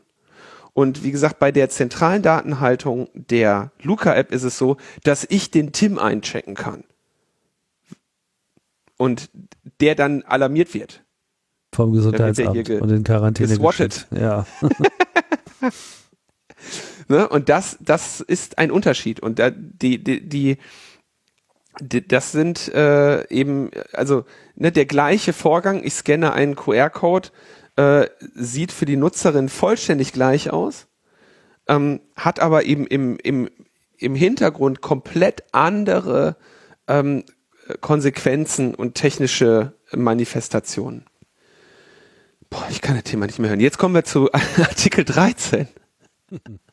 Und 0.73 1.03
wie 1.03 1.11
gesagt, 1.11 1.39
bei 1.39 1.51
der 1.51 1.69
zentralen 1.69 2.21
Datenhaltung 2.21 3.09
der 3.13 3.71
Luca-App 3.81 4.31
ist 4.31 4.43
es 4.43 4.57
so, 4.57 4.77
dass 5.03 5.25
ich 5.29 5.51
den 5.51 5.71
Tim 5.71 5.97
einchecken 5.97 6.55
kann. 6.55 6.83
Und 8.97 9.29
der 9.79 9.95
dann 9.95 10.23
alarmiert 10.23 10.73
wird. 10.73 11.03
Vom 11.73 11.93
Gesundheitsamt 11.93 12.69
und 12.69 12.89
in 12.89 13.03
Quarantäne 13.03 13.49
geswattet. 13.49 14.07
Ja. 14.11 14.45
Ne? 17.07 17.27
Und 17.27 17.49
das, 17.49 17.77
das 17.79 18.21
ist 18.21 18.57
ein 18.57 18.71
Unterschied. 18.71 19.19
Und 19.19 19.39
da, 19.39 19.49
die, 19.51 20.03
die, 20.03 20.27
die, 20.27 20.57
die 21.79 22.07
das 22.07 22.31
sind 22.31 22.73
äh, 22.73 23.27
eben, 23.29 23.71
also 23.93 24.25
ne, 24.55 24.71
der 24.71 24.85
gleiche 24.85 25.33
Vorgang, 25.33 25.83
ich 25.83 25.93
scanne 25.93 26.33
einen 26.33 26.55
QR-Code, 26.55 27.29
äh, 27.77 28.07
sieht 28.33 28.71
für 28.71 28.85
die 28.85 28.97
Nutzerin 28.97 29.49
vollständig 29.49 30.11
gleich 30.11 30.51
aus, 30.51 30.87
ähm, 31.67 32.01
hat 32.15 32.39
aber 32.39 32.65
eben 32.65 32.87
im, 32.87 33.17
im, 33.23 33.49
im 33.97 34.15
Hintergrund 34.15 34.81
komplett 34.81 35.43
andere 35.51 36.35
ähm, 36.87 37.23
Konsequenzen 37.81 38.73
und 38.73 38.95
technische 38.95 39.73
Manifestationen. 39.93 41.05
Boah, 42.49 42.65
ich 42.69 42.81
kann 42.81 42.95
das 42.95 43.03
Thema 43.03 43.25
nicht 43.25 43.39
mehr 43.39 43.49
hören. 43.49 43.59
Jetzt 43.59 43.77
kommen 43.77 43.93
wir 43.93 44.05
zu 44.05 44.31
Artikel 44.33 45.03
13. 45.03 45.67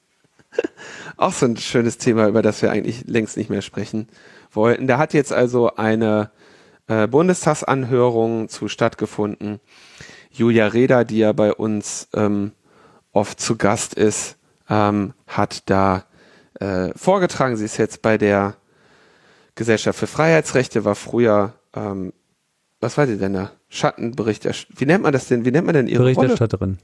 Auch 1.17 1.33
so 1.33 1.47
ein 1.47 1.57
schönes 1.57 1.99
Thema, 1.99 2.29
über 2.29 2.43
das 2.43 2.63
wir 2.63 2.71
eigentlich 2.71 3.05
längst 3.07 3.37
nicht 3.37 3.51
mehr 3.51 3.63
sprechen 3.63 4.09
wollten. 4.53 4.87
Da 4.87 4.99
hat 4.99 5.15
jetzt 5.15 5.33
also 5.33 5.75
eine 5.77 6.31
äh, 6.87 7.07
Bundestagsanhörung 7.07 8.49
zu 8.49 8.69
stattgefunden. 8.69 9.61
Julia 10.31 10.67
Reda, 10.67 11.05
die 11.05 11.19
ja 11.19 11.33
bei 11.33 11.53
uns 11.53 12.09
ähm, 12.15 12.53
oft 13.13 13.41
zu 13.41 13.57
Gast 13.57 13.95
ist, 13.95 14.37
ähm, 14.69 15.15
hat 15.27 15.69
da 15.71 16.05
äh, 16.61 16.91
vorgetragen. 16.97 17.57
Sie 17.57 17.65
ist 17.65 17.77
jetzt 17.77 18.03
bei 18.03 18.19
der 18.19 18.57
Gesellschaft 19.55 19.99
für 19.99 20.07
Freiheitsrechte, 20.09 20.85
war 20.85 20.97
früher, 20.97 21.55
ähm, 21.75 22.13
was 22.81 22.99
war 22.99 23.07
sie 23.07 23.19
denn 23.19 23.35
da? 23.35 23.53
Schattenberichterstatterin. 23.69 24.81
Wie 24.81 24.87
nennt 24.87 25.03
man 25.05 25.13
das 25.13 25.29
denn? 25.29 25.45
Wie 25.45 25.51
nennt 25.53 25.67
man 25.67 25.75
denn 25.75 25.89
ihre 25.89 26.03
Berichterstatterin. 26.03 26.71
Rolle? 26.71 26.79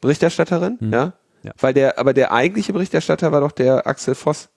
Berichterstatterin, 0.00 0.78
Hm. 0.80 0.92
ja? 0.92 1.12
Ja. 1.42 1.52
Weil 1.58 1.74
der, 1.74 1.98
aber 1.98 2.12
der 2.12 2.32
eigentliche 2.32 2.72
Berichterstatter 2.72 3.32
war 3.32 3.40
doch 3.40 3.52
der 3.52 3.86
Axel 3.86 4.14
Voss. 4.14 4.50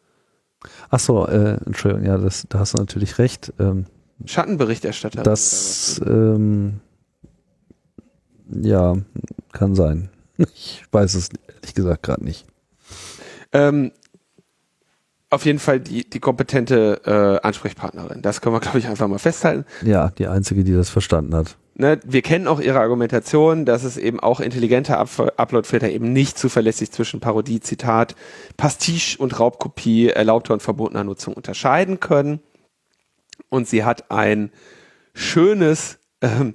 Ach 0.89 0.99
so, 0.99 1.27
äh, 1.27 1.57
Entschuldigung, 1.65 2.05
ja, 2.05 2.17
das, 2.17 2.45
da 2.49 2.59
hast 2.59 2.73
du 2.73 2.77
natürlich 2.77 3.17
recht. 3.17 3.53
Ähm, 3.59 3.86
Schattenberichterstatter. 4.25 5.23
das, 5.23 6.01
ähm, 6.05 6.79
ja, 8.49 8.95
kann 9.51 9.75
sein. 9.75 10.09
Ich 10.55 10.84
weiß 10.91 11.13
es 11.13 11.29
ehrlich 11.47 11.75
gesagt 11.75 12.03
gerade 12.03 12.23
nicht. 12.23 12.45
Ähm, 13.51 13.91
auf 15.29 15.45
jeden 15.45 15.59
Fall 15.59 15.79
die, 15.79 16.09
die 16.09 16.19
kompetente 16.19 17.01
äh, 17.05 17.45
Ansprechpartnerin. 17.45 18.21
Das 18.21 18.41
können 18.41 18.55
wir, 18.55 18.59
glaube 18.59 18.79
ich, 18.79 18.88
einfach 18.88 19.07
mal 19.07 19.19
festhalten. 19.19 19.65
Ja, 19.84 20.09
die 20.09 20.27
einzige, 20.27 20.63
die 20.63 20.73
das 20.73 20.89
verstanden 20.89 21.36
hat. 21.36 21.57
Ne, 21.76 21.99
wir 22.05 22.21
kennen 22.21 22.47
auch 22.47 22.59
ihre 22.59 22.80
Argumentation, 22.80 23.65
dass 23.65 23.84
es 23.84 23.97
eben 23.97 24.19
auch 24.19 24.39
intelligente 24.39 24.95
Up 24.97 25.09
Uploadfilter 25.38 25.89
eben 25.89 26.13
nicht 26.13 26.38
zuverlässig 26.38 26.91
zwischen 26.91 27.19
Parodie, 27.19 27.61
Zitat, 27.61 28.15
Pastiche 28.57 29.17
und 29.17 29.39
Raubkopie 29.39 30.09
erlaubter 30.09 30.53
und 30.53 30.61
verbotener 30.61 31.03
Nutzung 31.03 31.34
unterscheiden 31.34 31.99
können. 31.99 32.41
Und 33.49 33.67
sie 33.67 33.84
hat 33.84 34.11
ein 34.11 34.51
schönes 35.15 35.97
ähm, 36.21 36.53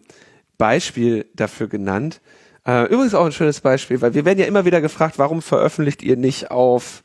Beispiel 0.57 1.27
dafür 1.35 1.67
genannt. 1.67 2.21
Äh, 2.65 2.85
übrigens 2.85 3.15
auch 3.15 3.27
ein 3.27 3.33
schönes 3.33 3.61
Beispiel, 3.61 4.01
weil 4.01 4.15
wir 4.15 4.25
werden 4.25 4.39
ja 4.39 4.47
immer 4.47 4.65
wieder 4.65 4.81
gefragt, 4.81 5.19
warum 5.19 5.43
veröffentlicht 5.43 6.03
ihr 6.03 6.17
nicht 6.17 6.53
auf 6.53 7.03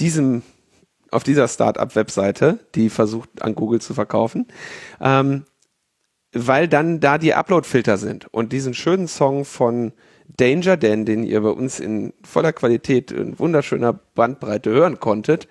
diesem 0.00 0.42
auf 1.12 1.22
dieser 1.22 1.46
Startup-Webseite, 1.46 2.58
die 2.74 2.90
versucht 2.90 3.40
an 3.40 3.54
Google 3.54 3.80
zu 3.80 3.94
verkaufen. 3.94 4.48
Ähm, 5.00 5.44
weil 6.36 6.68
dann 6.68 7.00
da 7.00 7.18
die 7.18 7.34
Upload-Filter 7.34 7.96
sind 7.96 8.26
und 8.32 8.52
diesen 8.52 8.74
schönen 8.74 9.08
Song 9.08 9.44
von 9.44 9.92
Danger 10.36 10.76
Dan, 10.76 11.04
den 11.04 11.22
ihr 11.22 11.40
bei 11.40 11.50
uns 11.50 11.80
in 11.80 12.12
voller 12.22 12.52
Qualität 12.52 13.10
in 13.10 13.38
wunderschöner 13.38 13.92
Bandbreite 13.92 14.70
hören 14.70 15.00
konntet, 15.00 15.48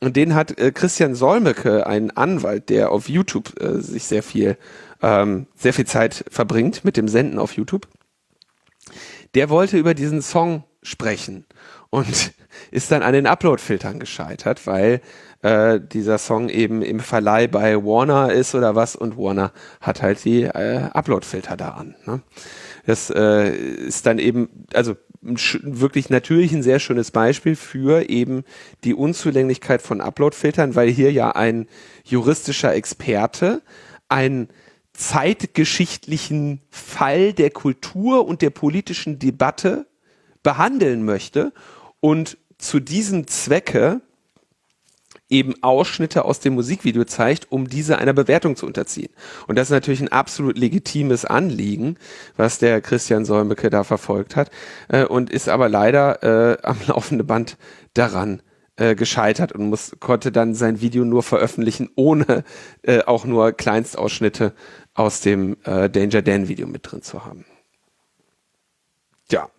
und 0.00 0.16
den 0.16 0.34
hat 0.34 0.58
äh, 0.58 0.70
Christian 0.70 1.14
Solmecke, 1.14 1.86
ein 1.86 2.12
Anwalt, 2.12 2.68
der 2.68 2.92
auf 2.92 3.08
YouTube 3.08 3.60
äh, 3.60 3.80
sich 3.80 4.04
sehr 4.04 4.22
viel, 4.22 4.56
ähm, 5.02 5.46
sehr 5.56 5.72
viel 5.72 5.86
Zeit 5.86 6.24
verbringt 6.30 6.84
mit 6.84 6.96
dem 6.96 7.08
Senden 7.08 7.38
auf 7.38 7.54
YouTube. 7.54 7.88
Der 9.34 9.50
wollte 9.50 9.76
über 9.76 9.94
diesen 9.94 10.22
Song 10.22 10.62
sprechen 10.82 11.46
und 11.90 12.32
ist 12.70 12.90
dann 12.90 13.02
an 13.02 13.12
den 13.12 13.26
Upload-Filtern 13.26 13.98
gescheitert, 13.98 14.66
weil 14.66 15.00
äh, 15.42 15.80
dieser 15.80 16.18
Song 16.18 16.48
eben 16.48 16.82
im 16.82 17.00
Verleih 17.00 17.46
bei 17.46 17.76
Warner 17.76 18.32
ist 18.32 18.54
oder 18.54 18.74
was 18.74 18.96
und 18.96 19.16
Warner 19.16 19.52
hat 19.80 20.02
halt 20.02 20.24
die 20.24 20.42
äh, 20.42 20.88
Upload-Filter 20.92 21.56
da 21.56 21.70
an. 21.70 21.94
Ne? 22.06 22.22
Das 22.86 23.10
äh, 23.10 23.50
ist 23.50 24.06
dann 24.06 24.18
eben, 24.18 24.66
also 24.72 24.96
wirklich 25.20 26.10
natürlich 26.10 26.52
ein 26.52 26.62
sehr 26.62 26.78
schönes 26.78 27.10
Beispiel 27.10 27.56
für 27.56 28.08
eben 28.08 28.44
die 28.84 28.94
Unzulänglichkeit 28.94 29.82
von 29.82 30.00
Upload-Filtern, 30.00 30.74
weil 30.74 30.88
hier 30.88 31.12
ja 31.12 31.30
ein 31.32 31.66
juristischer 32.04 32.74
Experte 32.74 33.62
ein 34.08 34.48
zeitgeschichtlichen 34.92 36.60
Fall 36.70 37.32
der 37.32 37.50
Kultur 37.50 38.26
und 38.26 38.42
der 38.42 38.50
politischen 38.50 39.18
Debatte 39.18 39.86
behandeln 40.42 41.04
möchte 41.04 41.52
und 42.00 42.38
zu 42.58 42.80
diesem 42.80 43.26
Zwecke 43.26 44.00
eben 45.30 45.62
Ausschnitte 45.62 46.24
aus 46.24 46.40
dem 46.40 46.54
Musikvideo 46.54 47.04
zeigt, 47.04 47.52
um 47.52 47.68
diese 47.68 47.98
einer 47.98 48.14
Bewertung 48.14 48.56
zu 48.56 48.66
unterziehen. 48.66 49.10
Und 49.46 49.56
das 49.56 49.68
ist 49.68 49.72
natürlich 49.72 50.00
ein 50.00 50.12
absolut 50.12 50.56
legitimes 50.56 51.24
Anliegen, 51.24 51.96
was 52.36 52.58
der 52.58 52.80
Christian 52.80 53.24
Solmecke 53.24 53.68
da 53.70 53.84
verfolgt 53.84 54.36
hat 54.36 54.50
äh, 54.88 55.04
und 55.04 55.30
ist 55.30 55.48
aber 55.48 55.68
leider 55.68 56.22
äh, 56.22 56.62
am 56.62 56.78
laufenden 56.86 57.26
Band 57.26 57.58
daran 57.94 58.42
äh, 58.76 58.94
gescheitert 58.94 59.52
und 59.52 59.68
muss, 59.68 59.96
konnte 60.00 60.32
dann 60.32 60.54
sein 60.54 60.80
Video 60.80 61.04
nur 61.04 61.22
veröffentlichen, 61.22 61.90
ohne 61.94 62.44
äh, 62.82 63.02
auch 63.02 63.24
nur 63.24 63.52
Kleinstausschnitte 63.52 64.54
aus 64.94 65.20
dem 65.20 65.56
äh, 65.64 65.90
Danger 65.90 66.22
Dan 66.22 66.48
Video 66.48 66.66
mit 66.66 66.90
drin 66.90 67.02
zu 67.02 67.24
haben. 67.24 67.44
Ja. 69.30 69.50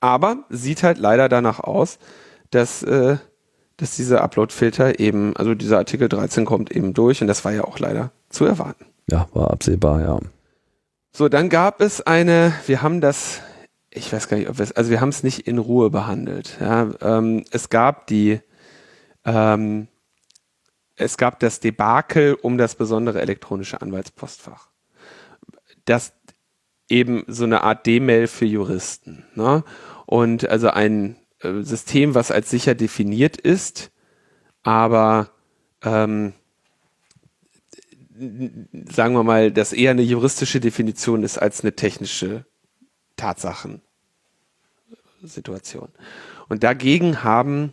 Aber 0.00 0.44
sieht 0.48 0.82
halt 0.82 0.98
leider 0.98 1.28
danach 1.28 1.60
aus, 1.60 1.98
dass, 2.50 2.82
äh, 2.82 3.18
dass 3.76 3.96
dieser 3.96 4.22
Upload-Filter 4.22 4.98
eben, 4.98 5.36
also 5.36 5.54
dieser 5.54 5.78
Artikel 5.78 6.08
13 6.08 6.44
kommt 6.44 6.70
eben 6.70 6.94
durch 6.94 7.20
und 7.20 7.28
das 7.28 7.44
war 7.44 7.52
ja 7.52 7.64
auch 7.64 7.78
leider 7.78 8.10
zu 8.30 8.44
erwarten. 8.44 8.86
Ja, 9.10 9.28
war 9.32 9.50
absehbar, 9.50 10.00
ja. 10.00 10.18
So, 11.12 11.28
dann 11.28 11.48
gab 11.48 11.80
es 11.80 12.00
eine, 12.00 12.54
wir 12.66 12.82
haben 12.82 13.00
das, 13.00 13.40
ich 13.90 14.12
weiß 14.12 14.28
gar 14.28 14.36
nicht, 14.36 14.48
ob 14.48 14.58
wir 14.58 14.64
es, 14.64 14.72
also 14.72 14.90
wir 14.90 15.00
haben 15.00 15.08
es 15.08 15.22
nicht 15.22 15.46
in 15.46 15.58
Ruhe 15.58 15.90
behandelt. 15.90 16.56
Ja, 16.60 16.90
ähm, 17.00 17.44
es 17.50 17.68
gab 17.68 18.06
die, 18.06 18.40
ähm, 19.24 19.88
es 20.96 21.16
gab 21.16 21.40
das 21.40 21.60
Debakel 21.60 22.34
um 22.34 22.58
das 22.58 22.74
besondere 22.74 23.20
elektronische 23.20 23.82
Anwaltspostfach. 23.82 24.68
Das 25.84 26.12
eben 26.88 27.24
so 27.26 27.44
eine 27.44 27.62
Art 27.62 27.86
D-Mail 27.86 28.26
für 28.26 28.44
Juristen. 28.44 29.24
Ne? 29.34 29.64
Und 30.10 30.46
also 30.48 30.70
ein 30.70 31.16
äh, 31.38 31.62
System, 31.62 32.16
was 32.16 32.32
als 32.32 32.50
sicher 32.50 32.74
definiert 32.74 33.36
ist, 33.36 33.92
aber 34.64 35.30
ähm, 35.82 36.32
sagen 38.90 39.14
wir 39.14 39.22
mal, 39.22 39.52
das 39.52 39.72
eher 39.72 39.92
eine 39.92 40.02
juristische 40.02 40.58
Definition 40.58 41.22
ist 41.22 41.38
als 41.38 41.60
eine 41.60 41.76
technische 41.76 42.44
Tatsachensituation. 43.14 45.90
Und 46.48 46.64
dagegen 46.64 47.22
haben 47.22 47.72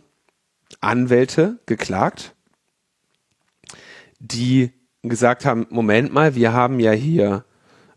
Anwälte 0.80 1.58
geklagt, 1.66 2.36
die 4.20 4.70
gesagt 5.02 5.44
haben, 5.44 5.66
Moment 5.70 6.12
mal, 6.12 6.36
wir 6.36 6.52
haben 6.52 6.78
ja 6.78 6.92
hier 6.92 7.44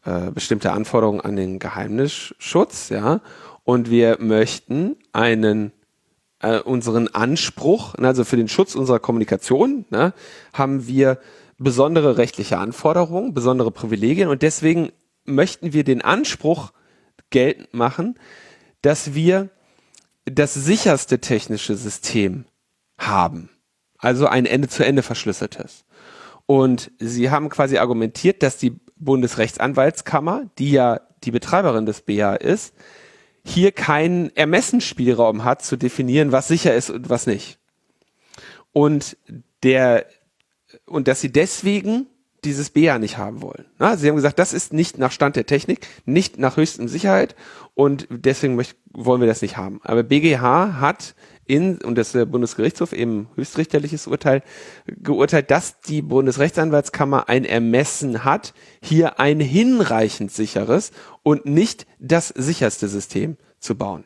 äh, 0.03 0.31
bestimmte 0.31 0.71
Anforderungen 0.71 1.21
an 1.21 1.35
den 1.35 1.59
Geheimnisschutz, 1.59 2.89
ja, 2.89 3.21
und 3.63 3.89
wir 3.89 4.17
möchten 4.19 4.95
einen 5.13 5.71
äh, 6.39 6.59
unseren 6.59 7.07
Anspruch, 7.07 7.97
ne, 7.97 8.07
also 8.07 8.23
für 8.23 8.37
den 8.37 8.47
Schutz 8.47 8.75
unserer 8.75 8.99
Kommunikation, 8.99 9.85
ne, 9.89 10.13
haben 10.53 10.87
wir 10.87 11.19
besondere 11.57 12.17
rechtliche 12.17 12.57
Anforderungen, 12.57 13.33
besondere 13.33 13.71
Privilegien 13.71 14.29
und 14.29 14.41
deswegen 14.41 14.91
möchten 15.25 15.73
wir 15.73 15.83
den 15.83 16.01
Anspruch 16.01 16.71
geltend 17.29 17.73
machen, 17.73 18.17
dass 18.81 19.13
wir 19.13 19.49
das 20.25 20.53
sicherste 20.53 21.19
technische 21.19 21.75
System 21.75 22.45
haben. 22.97 23.49
Also 23.97 24.27
ein 24.27 24.45
Ende-zu-Ende 24.45 25.03
verschlüsseltes. 25.03 25.85
Und 26.47 26.91
sie 26.99 27.29
haben 27.29 27.49
quasi 27.49 27.77
argumentiert, 27.77 28.43
dass 28.43 28.57
die 28.57 28.79
Bundesrechtsanwaltskammer, 28.97 30.49
die 30.57 30.71
ja 30.71 31.01
die 31.23 31.31
Betreiberin 31.31 31.85
des 31.85 32.01
BA 32.01 32.35
ist, 32.35 32.73
hier 33.43 33.71
keinen 33.71 34.35
Ermessensspielraum 34.35 35.43
hat 35.43 35.63
zu 35.63 35.77
definieren, 35.77 36.31
was 36.31 36.47
sicher 36.47 36.75
ist 36.75 36.89
und 36.89 37.09
was 37.09 37.27
nicht. 37.27 37.57
Und 38.71 39.17
der 39.63 40.05
und 40.85 41.07
dass 41.07 41.21
sie 41.21 41.31
deswegen 41.31 42.07
dieses 42.43 42.71
BA 42.71 42.97
nicht 42.97 43.17
haben 43.17 43.41
wollen. 43.41 43.65
Na, 43.77 43.97
sie 43.97 44.07
haben 44.07 44.15
gesagt, 44.15 44.39
das 44.39 44.53
ist 44.53 44.73
nicht 44.73 44.97
nach 44.97 45.11
Stand 45.11 45.35
der 45.35 45.45
Technik, 45.45 45.87
nicht 46.05 46.39
nach 46.39 46.57
höchstem 46.57 46.87
Sicherheit 46.87 47.35
und 47.75 48.07
deswegen 48.09 48.55
möcht, 48.55 48.77
wollen 48.91 49.21
wir 49.21 49.27
das 49.27 49.41
nicht 49.41 49.57
haben. 49.57 49.79
Aber 49.83 50.03
BGH 50.03 50.79
hat 50.79 51.13
in, 51.45 51.77
und 51.81 51.97
das 51.97 52.11
der 52.11 52.25
Bundesgerichtshof 52.25 52.93
eben 52.93 53.29
höchstrichterliches 53.35 54.07
Urteil, 54.07 54.43
geurteilt, 54.85 55.51
dass 55.51 55.81
die 55.81 56.01
Bundesrechtsanwaltskammer 56.01 57.29
ein 57.29 57.45
Ermessen 57.45 58.23
hat, 58.23 58.53
hier 58.81 59.19
ein 59.19 59.39
hinreichend 59.39 60.31
sicheres 60.31 60.91
und 61.23 61.45
nicht 61.45 61.87
das 61.99 62.29
sicherste 62.29 62.87
System 62.87 63.37
zu 63.59 63.75
bauen. 63.75 64.03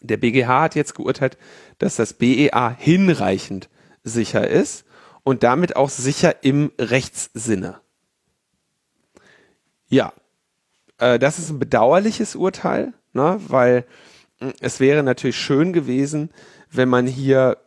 Der 0.00 0.16
BGH 0.18 0.62
hat 0.62 0.74
jetzt 0.74 0.94
geurteilt, 0.94 1.38
dass 1.78 1.96
das 1.96 2.12
BEA 2.12 2.74
hinreichend 2.76 3.68
sicher 4.04 4.46
ist 4.48 4.84
und 5.24 5.42
damit 5.42 5.76
auch 5.76 5.90
sicher 5.90 6.44
im 6.44 6.70
Rechtssinne. 6.78 7.80
Ja, 9.88 10.12
äh, 10.98 11.18
das 11.18 11.38
ist 11.38 11.50
ein 11.50 11.58
bedauerliches 11.58 12.36
Urteil, 12.36 12.92
ne, 13.12 13.40
weil 13.48 13.84
es 14.60 14.80
wäre 14.80 15.02
natürlich 15.02 15.36
schön 15.36 15.72
gewesen, 15.72 16.30
wenn 16.70 16.88
man 16.88 17.06
hier 17.06 17.58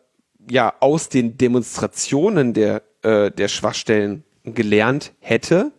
ja 0.49 0.73
aus 0.79 1.09
den 1.09 1.37
Demonstrationen 1.37 2.53
der, 2.53 2.83
äh, 3.01 3.31
der 3.31 3.47
Schwachstellen 3.47 4.23
gelernt 4.43 5.13
hätte. 5.19 5.71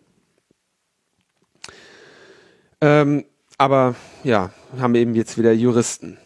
Ähm, 2.80 3.24
aber 3.58 3.94
ja, 4.24 4.50
haben 4.78 4.94
eben 4.94 5.14
jetzt 5.14 5.36
wieder 5.38 5.52
Juristen 5.52 6.18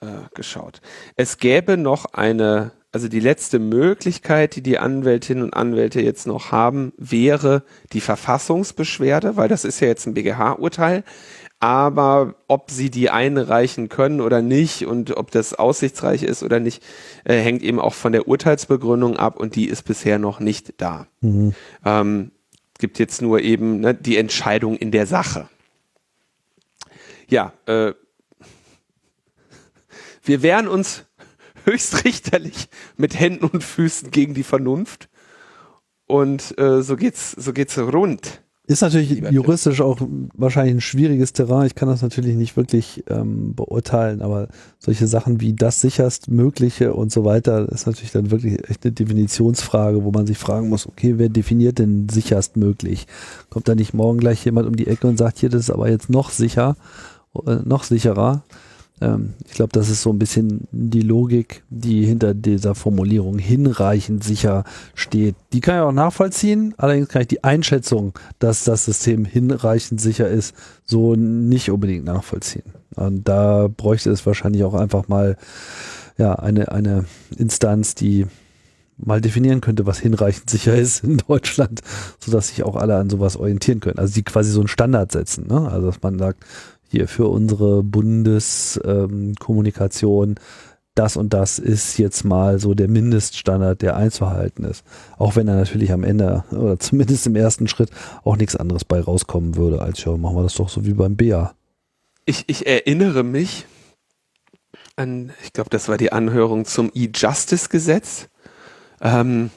äh, 0.00 0.06
geschaut. 0.34 0.80
Es 1.16 1.38
gäbe 1.38 1.76
noch 1.76 2.04
eine, 2.12 2.72
also 2.92 3.08
die 3.08 3.20
letzte 3.20 3.58
Möglichkeit, 3.58 4.56
die 4.56 4.62
die 4.62 4.78
Anwältinnen 4.78 5.44
und 5.44 5.54
Anwälte 5.54 6.02
jetzt 6.02 6.26
noch 6.26 6.52
haben, 6.52 6.92
wäre 6.98 7.64
die 7.92 8.00
Verfassungsbeschwerde, 8.00 9.36
weil 9.36 9.48
das 9.48 9.64
ist 9.64 9.80
ja 9.80 9.88
jetzt 9.88 10.06
ein 10.06 10.14
BGH-Urteil. 10.14 11.04
Aber 11.64 12.34
ob 12.46 12.70
sie 12.70 12.90
die 12.90 13.08
einreichen 13.08 13.88
können 13.88 14.20
oder 14.20 14.42
nicht 14.42 14.84
und 14.84 15.16
ob 15.16 15.30
das 15.30 15.54
aussichtsreich 15.54 16.22
ist 16.22 16.42
oder 16.42 16.60
nicht, 16.60 16.82
äh, 17.24 17.38
hängt 17.38 17.62
eben 17.62 17.80
auch 17.80 17.94
von 17.94 18.12
der 18.12 18.28
Urteilsbegründung 18.28 19.16
ab 19.16 19.40
und 19.40 19.56
die 19.56 19.66
ist 19.66 19.84
bisher 19.84 20.18
noch 20.18 20.40
nicht 20.40 20.74
da. 20.76 21.06
Mhm. 21.22 21.54
Ähm, 21.86 22.32
gibt 22.78 22.98
jetzt 22.98 23.22
nur 23.22 23.40
eben 23.40 23.80
ne, 23.80 23.94
die 23.94 24.18
Entscheidung 24.18 24.76
in 24.76 24.90
der 24.90 25.06
Sache. 25.06 25.48
Ja, 27.30 27.54
äh, 27.64 27.94
wir 30.22 30.42
wehren 30.42 30.68
uns 30.68 31.06
höchstrichterlich 31.64 32.68
mit 32.98 33.18
Händen 33.18 33.46
und 33.46 33.64
Füßen 33.64 34.10
gegen 34.10 34.34
die 34.34 34.42
Vernunft. 34.42 35.08
Und 36.04 36.58
äh, 36.58 36.82
so 36.82 36.96
geht's, 36.96 37.30
so 37.30 37.54
geht's 37.54 37.78
rund. 37.78 38.42
Ist 38.66 38.80
natürlich 38.80 39.22
juristisch 39.30 39.82
auch 39.82 40.00
wahrscheinlich 40.34 40.76
ein 40.76 40.80
schwieriges 40.80 41.34
Terrain. 41.34 41.66
Ich 41.66 41.74
kann 41.74 41.88
das 41.88 42.00
natürlich 42.00 42.34
nicht 42.34 42.56
wirklich 42.56 43.04
ähm, 43.10 43.54
beurteilen, 43.54 44.22
aber 44.22 44.48
solche 44.78 45.06
Sachen 45.06 45.42
wie 45.42 45.52
das 45.52 45.82
sicherst 45.82 46.30
Mögliche 46.30 46.94
und 46.94 47.12
so 47.12 47.26
weiter 47.26 47.68
ist 47.68 47.86
natürlich 47.86 48.12
dann 48.12 48.30
wirklich 48.30 48.66
echt 48.70 48.82
eine 48.84 48.92
Definitionsfrage, 48.92 50.02
wo 50.02 50.12
man 50.12 50.26
sich 50.26 50.38
fragen 50.38 50.70
muss, 50.70 50.86
okay, 50.86 51.18
wer 51.18 51.28
definiert 51.28 51.78
denn 51.78 52.08
sicherst 52.08 52.56
möglich? 52.56 53.06
Kommt 53.50 53.68
da 53.68 53.74
nicht 53.74 53.92
morgen 53.92 54.18
gleich 54.18 54.42
jemand 54.46 54.66
um 54.66 54.76
die 54.76 54.86
Ecke 54.86 55.08
und 55.08 55.18
sagt, 55.18 55.40
hier, 55.40 55.50
das 55.50 55.60
ist 55.60 55.70
aber 55.70 55.90
jetzt 55.90 56.08
noch 56.08 56.30
sicher, 56.30 56.76
äh, 57.46 57.56
noch 57.64 57.84
sicherer? 57.84 58.44
Ähm, 59.00 59.34
ich 59.46 59.54
glaube, 59.54 59.72
das 59.72 59.88
ist 59.88 60.02
so 60.02 60.10
ein 60.10 60.18
bisschen 60.18 60.66
die 60.72 61.00
Logik, 61.00 61.62
die 61.70 62.04
hinter 62.04 62.34
dieser 62.34 62.74
Formulierung 62.74 63.38
hinreichend 63.38 64.24
sicher 64.24 64.64
steht. 64.94 65.36
Die 65.52 65.60
kann 65.60 65.76
ich 65.76 65.82
auch 65.82 65.92
nachvollziehen, 65.92 66.74
allerdings 66.76 67.08
kann 67.08 67.22
ich 67.22 67.28
die 67.28 67.44
Einschätzung, 67.44 68.12
dass 68.38 68.64
das 68.64 68.84
System 68.84 69.24
hinreichend 69.24 70.00
sicher 70.00 70.28
ist, 70.28 70.54
so 70.84 71.14
nicht 71.14 71.70
unbedingt 71.70 72.04
nachvollziehen. 72.04 72.64
Und 72.94 73.28
da 73.28 73.68
bräuchte 73.68 74.10
es 74.10 74.24
wahrscheinlich 74.24 74.64
auch 74.64 74.74
einfach 74.74 75.08
mal 75.08 75.36
ja, 76.16 76.34
eine, 76.34 76.70
eine 76.70 77.06
Instanz, 77.36 77.94
die 77.94 78.26
mal 78.96 79.20
definieren 79.20 79.60
könnte, 79.60 79.86
was 79.86 79.98
hinreichend 79.98 80.48
sicher 80.48 80.74
ist 80.76 81.02
in 81.02 81.18
Deutschland, 81.18 81.80
sodass 82.20 82.48
sich 82.48 82.62
auch 82.62 82.76
alle 82.76 82.96
an 82.96 83.10
sowas 83.10 83.36
orientieren 83.36 83.80
können. 83.80 83.98
Also 83.98 84.14
die 84.14 84.22
quasi 84.22 84.50
so 84.50 84.60
einen 84.60 84.68
Standard 84.68 85.12
setzen. 85.12 85.48
Ne? 85.48 85.68
Also 85.68 85.88
dass 85.88 86.02
man 86.02 86.18
sagt, 86.18 86.44
hier 86.94 87.08
für 87.08 87.26
unsere 87.26 87.82
Bundeskommunikation, 87.82 90.36
das 90.94 91.16
und 91.16 91.34
das 91.34 91.58
ist 91.58 91.98
jetzt 91.98 92.24
mal 92.24 92.60
so 92.60 92.74
der 92.74 92.86
Mindeststandard, 92.88 93.82
der 93.82 93.96
einzuhalten 93.96 94.62
ist. 94.64 94.84
Auch 95.18 95.34
wenn 95.34 95.48
da 95.48 95.56
natürlich 95.56 95.90
am 95.90 96.04
Ende 96.04 96.44
oder 96.52 96.78
zumindest 96.78 97.26
im 97.26 97.34
ersten 97.34 97.66
Schritt 97.66 97.90
auch 98.22 98.36
nichts 98.36 98.54
anderes 98.54 98.84
bei 98.84 99.00
rauskommen 99.00 99.56
würde, 99.56 99.80
als 99.80 100.04
ja, 100.04 100.16
machen 100.16 100.36
wir 100.36 100.44
das 100.44 100.54
doch 100.54 100.68
so 100.68 100.86
wie 100.86 100.94
beim 100.94 101.16
BA. 101.16 101.52
Ich, 102.26 102.44
ich 102.46 102.64
erinnere 102.66 103.24
mich 103.24 103.66
an, 104.94 105.32
ich 105.42 105.52
glaube, 105.52 105.70
das 105.70 105.88
war 105.88 105.96
die 105.96 106.12
Anhörung 106.12 106.64
zum 106.64 106.92
E-Justice-Gesetz, 106.94 108.28
ähm, 109.00 109.50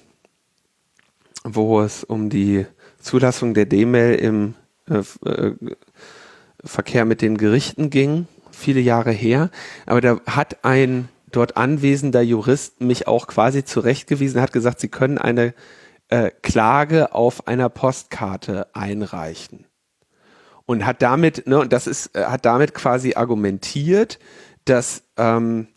wo 1.44 1.82
es 1.82 2.04
um 2.04 2.32
die 2.32 2.66
Zulassung 3.00 3.54
der 3.54 3.68
D-Mail 3.68 4.16
im 4.16 4.56
äh, 4.90 5.04
äh 5.30 5.54
Verkehr 6.68 7.06
mit 7.06 7.22
den 7.22 7.38
Gerichten 7.38 7.90
ging, 7.90 8.28
viele 8.52 8.80
Jahre 8.80 9.12
her. 9.12 9.50
Aber 9.86 10.02
da 10.02 10.20
hat 10.26 10.64
ein 10.64 11.10
dort 11.32 11.58
anwesender 11.58 12.22
Jurist 12.22 12.82
mich 12.82 13.08
auch 13.08 13.28
quasi 13.28 13.64
zurechtgewiesen, 13.64 14.42
hat 14.42 14.54
gesagt, 14.54 14.80
sie 14.80 14.88
können 14.88 15.18
eine 15.18 15.54
äh, 16.10 16.32
Klage 16.42 17.14
auf 17.14 17.48
einer 17.48 17.70
Postkarte 17.70 18.68
einreichen. 18.74 19.66
Und 20.66 20.86
hat 20.86 21.02
damit, 21.02 21.48
ne, 21.48 21.60
und 21.60 21.72
das 21.72 21.88
ist, 21.88 22.16
äh, 22.16 22.26
hat 22.26 22.46
damit 22.46 22.74
quasi 22.74 23.14
argumentiert, 23.16 24.20
dass 24.66 25.04
ähm, 25.18 25.68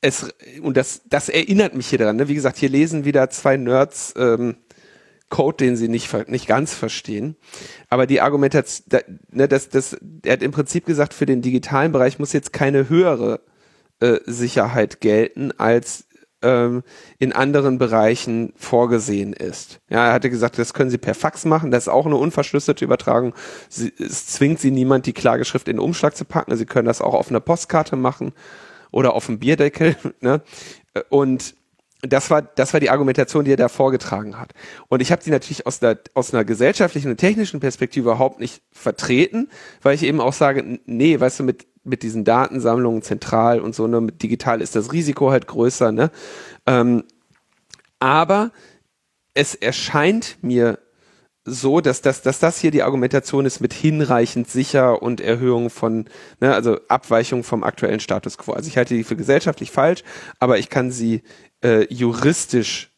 es, 0.00 0.32
und 0.62 0.76
das, 0.76 1.02
das 1.06 1.28
erinnert 1.28 1.74
mich 1.74 1.88
hier 1.88 1.98
daran, 1.98 2.16
ne? 2.16 2.28
wie 2.28 2.34
gesagt, 2.34 2.56
hier 2.56 2.68
lesen 2.68 3.04
wieder 3.04 3.30
zwei 3.30 3.56
Nerds 3.56 4.14
ähm, 4.16 4.56
Code, 5.28 5.56
den 5.58 5.76
sie 5.76 5.88
nicht, 5.88 6.28
nicht 6.28 6.46
ganz 6.46 6.74
verstehen. 6.74 7.36
Aber 7.88 8.06
die 8.06 8.20
Argumentation, 8.20 9.00
ne, 9.30 9.48
das, 9.48 9.68
das, 9.68 9.96
er 10.24 10.34
hat 10.34 10.42
im 10.42 10.52
Prinzip 10.52 10.86
gesagt, 10.86 11.14
für 11.14 11.26
den 11.26 11.42
digitalen 11.42 11.92
Bereich 11.92 12.18
muss 12.18 12.32
jetzt 12.32 12.52
keine 12.52 12.88
höhere 12.88 13.40
äh, 14.00 14.18
Sicherheit 14.24 15.00
gelten, 15.00 15.52
als 15.58 16.08
ähm, 16.42 16.82
in 17.18 17.32
anderen 17.32 17.78
Bereichen 17.78 18.52
vorgesehen 18.56 19.32
ist. 19.32 19.80
Ja, 19.90 20.06
er 20.06 20.12
hatte 20.12 20.30
gesagt, 20.30 20.58
das 20.58 20.72
können 20.72 20.90
Sie 20.90 20.98
per 20.98 21.14
Fax 21.14 21.44
machen, 21.44 21.70
das 21.70 21.84
ist 21.84 21.88
auch 21.88 22.06
eine 22.06 22.16
unverschlüsselte 22.16 22.84
Übertragung. 22.84 23.34
Sie, 23.68 23.92
es 23.98 24.26
zwingt 24.26 24.60
Sie 24.60 24.70
niemand, 24.70 25.06
die 25.06 25.12
Klageschrift 25.12 25.68
in 25.68 25.76
den 25.76 25.84
Umschlag 25.84 26.16
zu 26.16 26.24
packen. 26.24 26.56
Sie 26.56 26.66
können 26.66 26.86
das 26.86 27.02
auch 27.02 27.14
auf 27.14 27.30
einer 27.30 27.40
Postkarte 27.40 27.96
machen 27.96 28.32
oder 28.90 29.14
auf 29.14 29.26
dem 29.26 29.38
Bierdeckel. 29.38 29.96
Ne? 30.20 30.42
Und 31.10 31.54
das 32.02 32.30
war, 32.30 32.42
das 32.42 32.72
war 32.72 32.80
die 32.80 32.90
Argumentation, 32.90 33.44
die 33.44 33.52
er 33.52 33.56
da 33.56 33.68
vorgetragen 33.68 34.38
hat. 34.38 34.52
Und 34.88 35.02
ich 35.02 35.10
habe 35.10 35.22
sie 35.22 35.30
natürlich 35.30 35.66
aus, 35.66 35.80
der, 35.80 35.98
aus 36.14 36.32
einer 36.32 36.44
gesellschaftlichen 36.44 37.10
und 37.10 37.16
technischen 37.16 37.60
Perspektive 37.60 38.10
überhaupt 38.10 38.38
nicht 38.38 38.62
vertreten, 38.70 39.48
weil 39.82 39.94
ich 39.94 40.04
eben 40.04 40.20
auch 40.20 40.32
sage, 40.32 40.78
nee, 40.86 41.18
weißt 41.18 41.40
du, 41.40 41.44
mit, 41.44 41.66
mit 41.82 42.02
diesen 42.02 42.24
Datensammlungen 42.24 43.02
zentral 43.02 43.60
und 43.60 43.74
so, 43.74 43.86
ne, 43.88 44.00
mit 44.00 44.22
digital 44.22 44.60
ist 44.60 44.76
das 44.76 44.92
Risiko 44.92 45.30
halt 45.30 45.48
größer, 45.48 45.90
ne? 45.90 46.10
Ähm, 46.66 47.04
aber 47.98 48.52
es 49.34 49.56
erscheint 49.56 50.38
mir 50.40 50.78
so, 51.44 51.80
dass 51.80 52.02
das, 52.02 52.22
dass 52.22 52.38
das 52.38 52.58
hier 52.58 52.70
die 52.70 52.82
Argumentation 52.82 53.46
ist 53.46 53.60
mit 53.60 53.72
hinreichend 53.72 54.48
sicher 54.48 55.02
und 55.02 55.20
Erhöhung 55.20 55.70
von, 55.70 56.06
ne, 56.40 56.54
also 56.54 56.78
Abweichung 56.88 57.42
vom 57.42 57.64
aktuellen 57.64 58.00
Status 58.00 58.38
quo. 58.38 58.52
Also 58.52 58.68
ich 58.68 58.76
halte 58.76 58.94
die 58.94 59.04
für 59.04 59.16
gesellschaftlich 59.16 59.70
falsch, 59.70 60.02
aber 60.38 60.58
ich 60.58 60.68
kann 60.68 60.90
sie 60.90 61.22
äh, 61.62 61.92
juristisch 61.92 62.90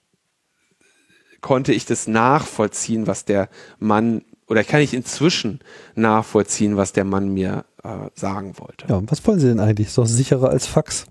konnte 1.41 1.73
ich 1.73 1.87
das 1.87 2.07
nachvollziehen, 2.07 3.07
was 3.07 3.25
der 3.25 3.49
Mann 3.79 4.23
oder 4.47 4.65
kann 4.65 4.81
ich 4.81 4.95
inzwischen 4.95 5.61
nachvollziehen, 5.95 6.77
was 6.77 6.93
der 6.93 7.05
Mann 7.05 7.33
mir 7.33 7.65
äh, 7.85 8.11
sagen 8.15 8.59
wollte. 8.59 8.87
Ja, 8.89 8.97
und 8.97 9.11
was 9.11 9.25
wollen 9.27 9.39
Sie 9.39 9.47
denn 9.47 9.61
eigentlich? 9.61 9.89
Ist 9.89 9.99
doch 9.99 10.07
sicherer 10.07 10.51
als 10.51 10.67
Fax. 10.67 11.07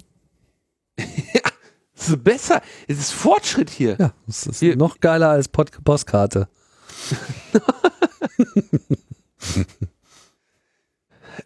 ja, 0.98 1.42
so 1.96 2.18
besser. 2.18 2.62
Es 2.88 3.00
ist 3.00 3.12
Fortschritt 3.12 3.70
hier. 3.70 3.96
Ja, 3.98 4.14
es 4.28 4.46
ist 4.46 4.60
hier. 4.60 4.76
noch 4.76 5.00
geiler 5.00 5.30
als 5.30 5.48
Postkarte. 5.48 6.50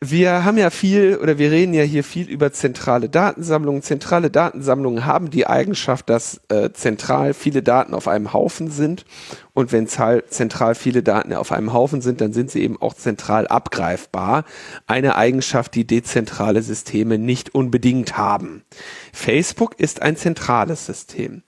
wir 0.01 0.45
haben 0.45 0.57
ja 0.57 0.69
viel 0.69 1.17
oder 1.17 1.37
wir 1.37 1.51
reden 1.51 1.73
ja 1.73 1.83
hier 1.83 2.03
viel 2.03 2.29
über 2.29 2.51
zentrale 2.51 3.09
Datensammlungen. 3.09 3.81
Zentrale 3.81 4.29
Datensammlungen 4.29 5.05
haben 5.05 5.29
die 5.29 5.47
Eigenschaft, 5.47 6.09
dass 6.09 6.41
äh, 6.49 6.71
zentral 6.71 7.33
viele 7.33 7.63
Daten 7.63 7.93
auf 7.93 8.07
einem 8.07 8.33
Haufen 8.33 8.71
sind. 8.71 9.05
Und 9.53 9.71
wenn 9.71 9.87
zentral 9.87 10.75
viele 10.75 11.03
Daten 11.03 11.33
auf 11.33 11.51
einem 11.51 11.73
Haufen 11.73 12.01
sind, 12.01 12.21
dann 12.21 12.33
sind 12.33 12.49
sie 12.49 12.63
eben 12.63 12.81
auch 12.81 12.93
zentral 12.93 13.47
abgreifbar. 13.47 14.45
Eine 14.87 15.15
Eigenschaft, 15.15 15.75
die 15.75 15.85
dezentrale 15.85 16.61
Systeme 16.61 17.17
nicht 17.17 17.53
unbedingt 17.53 18.17
haben. 18.17 18.63
Facebook 19.11 19.79
ist 19.79 20.01
ein 20.01 20.15
zentrales 20.15 20.85
System. 20.85 21.43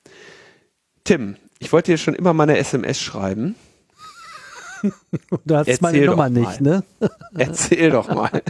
Tim, 1.03 1.37
ich 1.59 1.71
wollte 1.71 1.91
dir 1.91 1.97
schon 1.97 2.15
immer 2.15 2.33
mal 2.33 2.43
eine 2.43 2.57
SMS 2.57 2.99
schreiben. 2.99 3.55
du 5.45 5.55
hast 5.55 5.81
meine 5.81 6.05
Nummer 6.05 6.29
nicht, 6.29 6.61
ne? 6.61 6.83
Erzähl 7.37 7.91
doch 7.91 8.07
mal. 8.13 8.41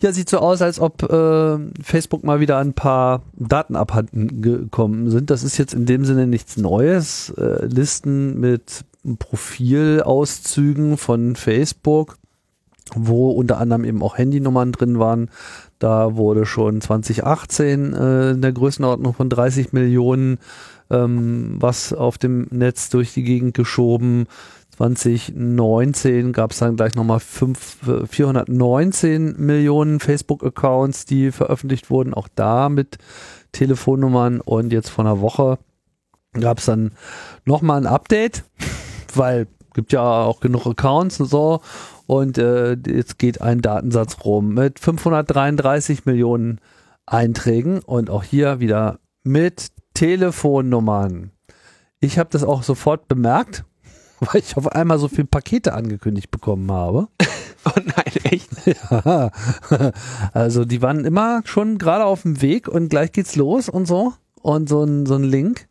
Ja, 0.00 0.12
sieht 0.12 0.28
so 0.28 0.38
aus, 0.38 0.62
als 0.62 0.80
ob 0.80 1.04
äh, 1.04 1.58
Facebook 1.80 2.24
mal 2.24 2.40
wieder 2.40 2.58
ein 2.58 2.72
paar 2.72 3.22
Daten 3.34 3.76
abhanden 3.76 4.42
gekommen 4.42 5.10
sind. 5.10 5.30
Das 5.30 5.44
ist 5.44 5.58
jetzt 5.58 5.74
in 5.74 5.86
dem 5.86 6.04
Sinne 6.04 6.26
nichts 6.26 6.56
Neues. 6.56 7.32
Äh, 7.38 7.66
Listen 7.66 8.40
mit 8.40 8.84
Profilauszügen 9.20 10.96
von 10.96 11.36
Facebook, 11.36 12.16
wo 12.94 13.30
unter 13.30 13.58
anderem 13.58 13.84
eben 13.84 14.02
auch 14.02 14.18
Handynummern 14.18 14.72
drin 14.72 14.98
waren. 14.98 15.30
Da 15.78 16.16
wurde 16.16 16.46
schon 16.46 16.80
2018 16.80 17.94
äh, 17.94 18.30
in 18.30 18.42
der 18.42 18.52
Größenordnung 18.52 19.14
von 19.14 19.28
30 19.28 19.72
Millionen 19.72 20.38
ähm, 20.92 21.56
was 21.58 21.92
auf 21.92 22.18
dem 22.18 22.46
Netz 22.50 22.90
durch 22.90 23.14
die 23.14 23.24
Gegend 23.24 23.54
geschoben. 23.54 24.26
2019 24.76 26.32
gab 26.32 26.52
es 26.52 26.58
dann 26.58 26.76
gleich 26.76 26.94
nochmal 26.94 27.20
fünf- 27.20 27.78
419 28.08 29.34
Millionen 29.38 30.00
Facebook-Accounts, 30.00 31.04
die 31.04 31.30
veröffentlicht 31.30 31.90
wurden, 31.90 32.14
auch 32.14 32.28
da 32.34 32.68
mit 32.68 32.98
Telefonnummern. 33.52 34.40
Und 34.40 34.72
jetzt 34.72 34.88
vor 34.88 35.04
einer 35.04 35.20
Woche 35.20 35.58
gab 36.32 36.58
es 36.58 36.66
dann 36.66 36.92
nochmal 37.44 37.80
ein 37.80 37.86
Update, 37.86 38.44
weil 39.14 39.46
gibt 39.74 39.92
ja 39.92 40.02
auch 40.02 40.40
genug 40.40 40.66
Accounts 40.66 41.20
und 41.20 41.26
so. 41.26 41.60
Und 42.06 42.38
äh, 42.38 42.76
jetzt 42.86 43.18
geht 43.18 43.40
ein 43.40 43.62
Datensatz 43.62 44.18
rum 44.24 44.54
mit 44.54 44.78
533 44.78 46.04
Millionen 46.04 46.60
Einträgen 47.06 47.80
und 47.80 48.10
auch 48.10 48.22
hier 48.22 48.60
wieder 48.60 48.98
mit 49.22 49.68
Telefonnummern. 49.94 51.30
Ich 52.00 52.18
habe 52.18 52.30
das 52.30 52.44
auch 52.44 52.62
sofort 52.62 53.08
bemerkt, 53.08 53.64
weil 54.32 54.40
ich 54.40 54.56
auf 54.56 54.68
einmal 54.68 54.98
so 54.98 55.08
viele 55.08 55.26
Pakete 55.26 55.74
angekündigt 55.74 56.30
bekommen 56.30 56.70
habe. 56.70 57.08
Oh 57.64 57.80
nein, 57.80 58.12
echt? 58.24 58.50
Ja, 58.90 59.30
also 60.32 60.64
die 60.64 60.82
waren 60.82 61.04
immer 61.04 61.42
schon 61.44 61.78
gerade 61.78 62.04
auf 62.04 62.22
dem 62.22 62.42
Weg 62.42 62.66
und 62.66 62.88
gleich 62.88 63.12
geht's 63.12 63.36
los 63.36 63.68
und 63.68 63.86
so. 63.86 64.14
Und 64.40 64.68
so 64.68 64.82
ein, 64.82 65.06
so 65.06 65.14
ein 65.14 65.22
Link, 65.22 65.68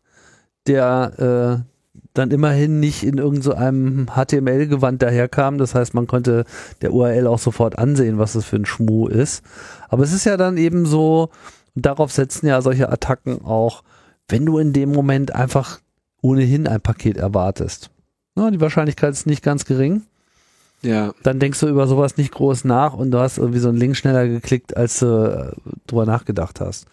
der 0.66 1.62
äh, 1.62 1.98
dann 2.14 2.30
immerhin 2.30 2.80
nicht 2.80 3.02
in 3.02 3.18
irgendeinem 3.18 4.06
so 4.08 4.14
HTML-Gewand 4.14 5.02
daherkam. 5.02 5.58
Das 5.58 5.74
heißt, 5.74 5.92
man 5.92 6.06
konnte 6.06 6.46
der 6.80 6.94
URL 6.94 7.26
auch 7.26 7.38
sofort 7.38 7.78
ansehen, 7.78 8.16
was 8.16 8.32
das 8.32 8.46
für 8.46 8.56
ein 8.56 8.64
Schmuh 8.64 9.08
ist. 9.08 9.44
Aber 9.90 10.02
es 10.02 10.14
ist 10.14 10.24
ja 10.24 10.38
dann 10.38 10.56
eben 10.56 10.86
so, 10.86 11.28
darauf 11.74 12.10
setzen 12.10 12.46
ja 12.46 12.62
solche 12.62 12.88
Attacken 12.88 13.44
auch, 13.44 13.82
wenn 14.30 14.46
du 14.46 14.56
in 14.56 14.72
dem 14.72 14.92
Moment 14.92 15.34
einfach 15.34 15.80
ohnehin 16.22 16.66
ein 16.66 16.80
Paket 16.80 17.18
erwartest. 17.18 17.90
Na, 18.34 18.50
die 18.50 18.60
Wahrscheinlichkeit 18.60 19.12
ist 19.12 19.26
nicht 19.26 19.42
ganz 19.42 19.64
gering 19.64 20.02
Ja. 20.82 21.12
dann 21.22 21.38
denkst 21.38 21.60
du 21.60 21.68
über 21.68 21.86
sowas 21.86 22.16
nicht 22.16 22.32
groß 22.32 22.64
nach 22.64 22.94
und 22.94 23.10
du 23.10 23.18
hast 23.18 23.38
irgendwie 23.38 23.58
so 23.60 23.68
einen 23.68 23.78
Link 23.78 23.96
schneller 23.96 24.26
geklickt, 24.26 24.76
als 24.76 24.98
du 25.00 25.06
äh, 25.06 25.52
drüber 25.86 26.06
nachgedacht 26.06 26.60
hast. 26.60 26.86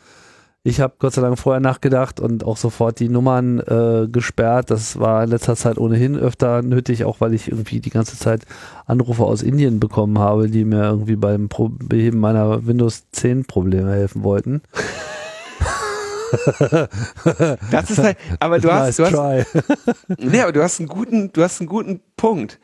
Ich 0.61 0.81
habe 0.81 0.95
Gott 0.99 1.13
sei 1.13 1.21
Dank 1.21 1.39
vorher 1.39 1.61
nachgedacht 1.61 2.19
und 2.19 2.43
auch 2.43 2.57
sofort 2.57 2.99
die 2.99 3.07
Nummern 3.07 3.59
äh, 3.61 4.07
gesperrt. 4.11 4.69
Das 4.69 4.99
war 4.99 5.23
in 5.23 5.29
letzter 5.29 5.55
Zeit 5.55 5.77
ohnehin 5.77 6.17
öfter 6.17 6.61
nötig, 6.61 7.05
auch 7.05 7.21
weil 7.21 7.33
ich 7.33 7.47
irgendwie 7.49 7.79
die 7.79 7.89
ganze 7.89 8.17
Zeit 8.17 8.45
Anrufe 8.85 9.23
aus 9.23 9.41
Indien 9.41 9.79
bekommen 9.79 10.19
habe, 10.19 10.49
die 10.49 10.65
mir 10.65 10.83
irgendwie 10.83 11.15
beim 11.15 11.47
Pro 11.47 11.69
Beheben 11.69 12.19
meiner 12.19 12.67
Windows 12.67 13.05
10 13.13 13.45
Probleme 13.45 13.91
helfen 13.93 14.23
wollten. 14.23 14.61
Das 17.71 17.89
ist 17.89 17.99
halt, 17.99 18.17
aber 18.39 18.59
du 18.59 18.71
hast, 18.71 18.99
nice 18.99 19.11
du 19.11 19.21
hast, 19.21 19.47
nee, 20.17 20.41
aber 20.41 20.51
du 20.51 20.63
hast 20.63 20.79
einen 20.79 20.87
guten, 20.87 21.31
du 21.31 21.43
hast 21.43 21.59
einen 21.59 21.69
guten 21.69 22.01
Punkt. 22.17 22.59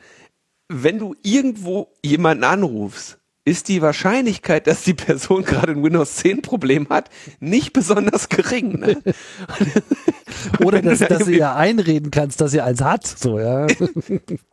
Wenn 0.68 0.98
du 0.98 1.14
irgendwo 1.22 1.88
jemanden 2.02 2.44
anrufst, 2.44 3.18
ist 3.46 3.68
die 3.68 3.80
Wahrscheinlichkeit, 3.80 4.66
dass 4.66 4.82
die 4.82 4.94
Person 4.94 5.44
gerade 5.44 5.72
ein 5.72 5.82
Windows 5.82 6.16
10 6.16 6.42
Problem 6.42 6.88
hat, 6.88 7.10
nicht 7.38 7.72
besonders 7.72 8.28
gering. 8.28 8.80
Ne? 8.80 9.02
Oder 10.64 10.82
dass, 10.82 10.98
da 10.98 11.06
dass 11.06 11.24
du 11.24 11.30
ihr 11.30 11.54
einreden 11.54 12.10
kannst, 12.10 12.40
dass 12.40 12.50
sie 12.50 12.60
eins 12.60 12.82
hat. 12.82 13.06
So, 13.06 13.38
ja. 13.38 13.68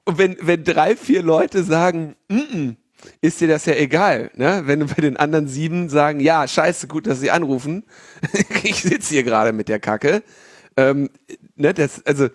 Und 0.06 0.18
wenn, 0.18 0.38
wenn 0.42 0.64
drei, 0.64 0.96
vier 0.96 1.24
Leute 1.24 1.64
sagen, 1.64 2.16
mm 2.30 2.38
-mm, 2.38 2.76
ist 3.22 3.42
dir 3.42 3.48
das 3.48 3.66
ja 3.66 3.74
egal, 3.74 4.32
ne? 4.36 4.64
Wenn 4.66 4.80
du 4.80 4.88
bei 4.88 5.02
den 5.02 5.18
anderen 5.18 5.48
sieben 5.48 5.90
sagen, 5.90 6.20
ja, 6.20 6.48
scheiße, 6.48 6.88
gut, 6.88 7.08
dass 7.08 7.20
sie 7.20 7.32
anrufen. 7.32 7.84
ich 8.64 8.82
sitze 8.84 9.14
hier 9.14 9.24
gerade 9.24 9.54
mit 9.54 9.70
der 9.70 9.80
Kacke. 9.80 10.24
Ähm, 10.78 11.10
ne, 11.56 11.74
das, 11.74 12.06
also, 12.06 12.30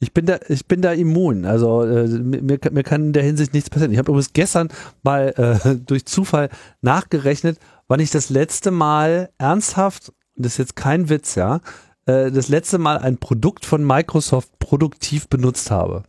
Ich 0.00 0.12
bin 0.12 0.26
da, 0.26 0.40
ich 0.48 0.66
bin 0.66 0.82
da 0.82 0.92
immun. 0.92 1.44
Also 1.44 1.84
äh, 1.84 2.08
mir, 2.08 2.58
mir 2.70 2.82
kann 2.82 3.06
in 3.06 3.12
der 3.12 3.22
Hinsicht 3.22 3.54
nichts 3.54 3.70
passieren. 3.70 3.92
Ich 3.92 3.98
habe 3.98 4.10
übrigens 4.10 4.32
gestern 4.32 4.68
mal 5.02 5.32
äh, 5.64 5.76
durch 5.86 6.06
Zufall 6.06 6.48
nachgerechnet, 6.80 7.58
wann 7.88 8.00
ich 8.00 8.10
das 8.10 8.30
letzte 8.30 8.70
Mal 8.70 9.30
ernsthaft, 9.38 10.08
und 10.36 10.44
das 10.46 10.54
ist 10.54 10.58
jetzt 10.58 10.76
kein 10.76 11.08
Witz, 11.08 11.34
ja, 11.36 11.60
äh, 12.06 12.30
das 12.30 12.48
letzte 12.48 12.78
Mal 12.78 12.98
ein 12.98 13.18
Produkt 13.18 13.64
von 13.64 13.86
Microsoft 13.86 14.58
produktiv 14.58 15.28
benutzt 15.28 15.70
habe. 15.70 16.04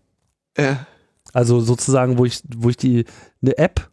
äh, 0.56 0.76
Also 1.34 1.60
sozusagen, 1.60 2.18
wo 2.18 2.26
ich, 2.26 2.42
wo 2.56 2.70
ich 2.70 2.78
die 2.78 3.06
eine 3.42 3.58
App, 3.58 3.90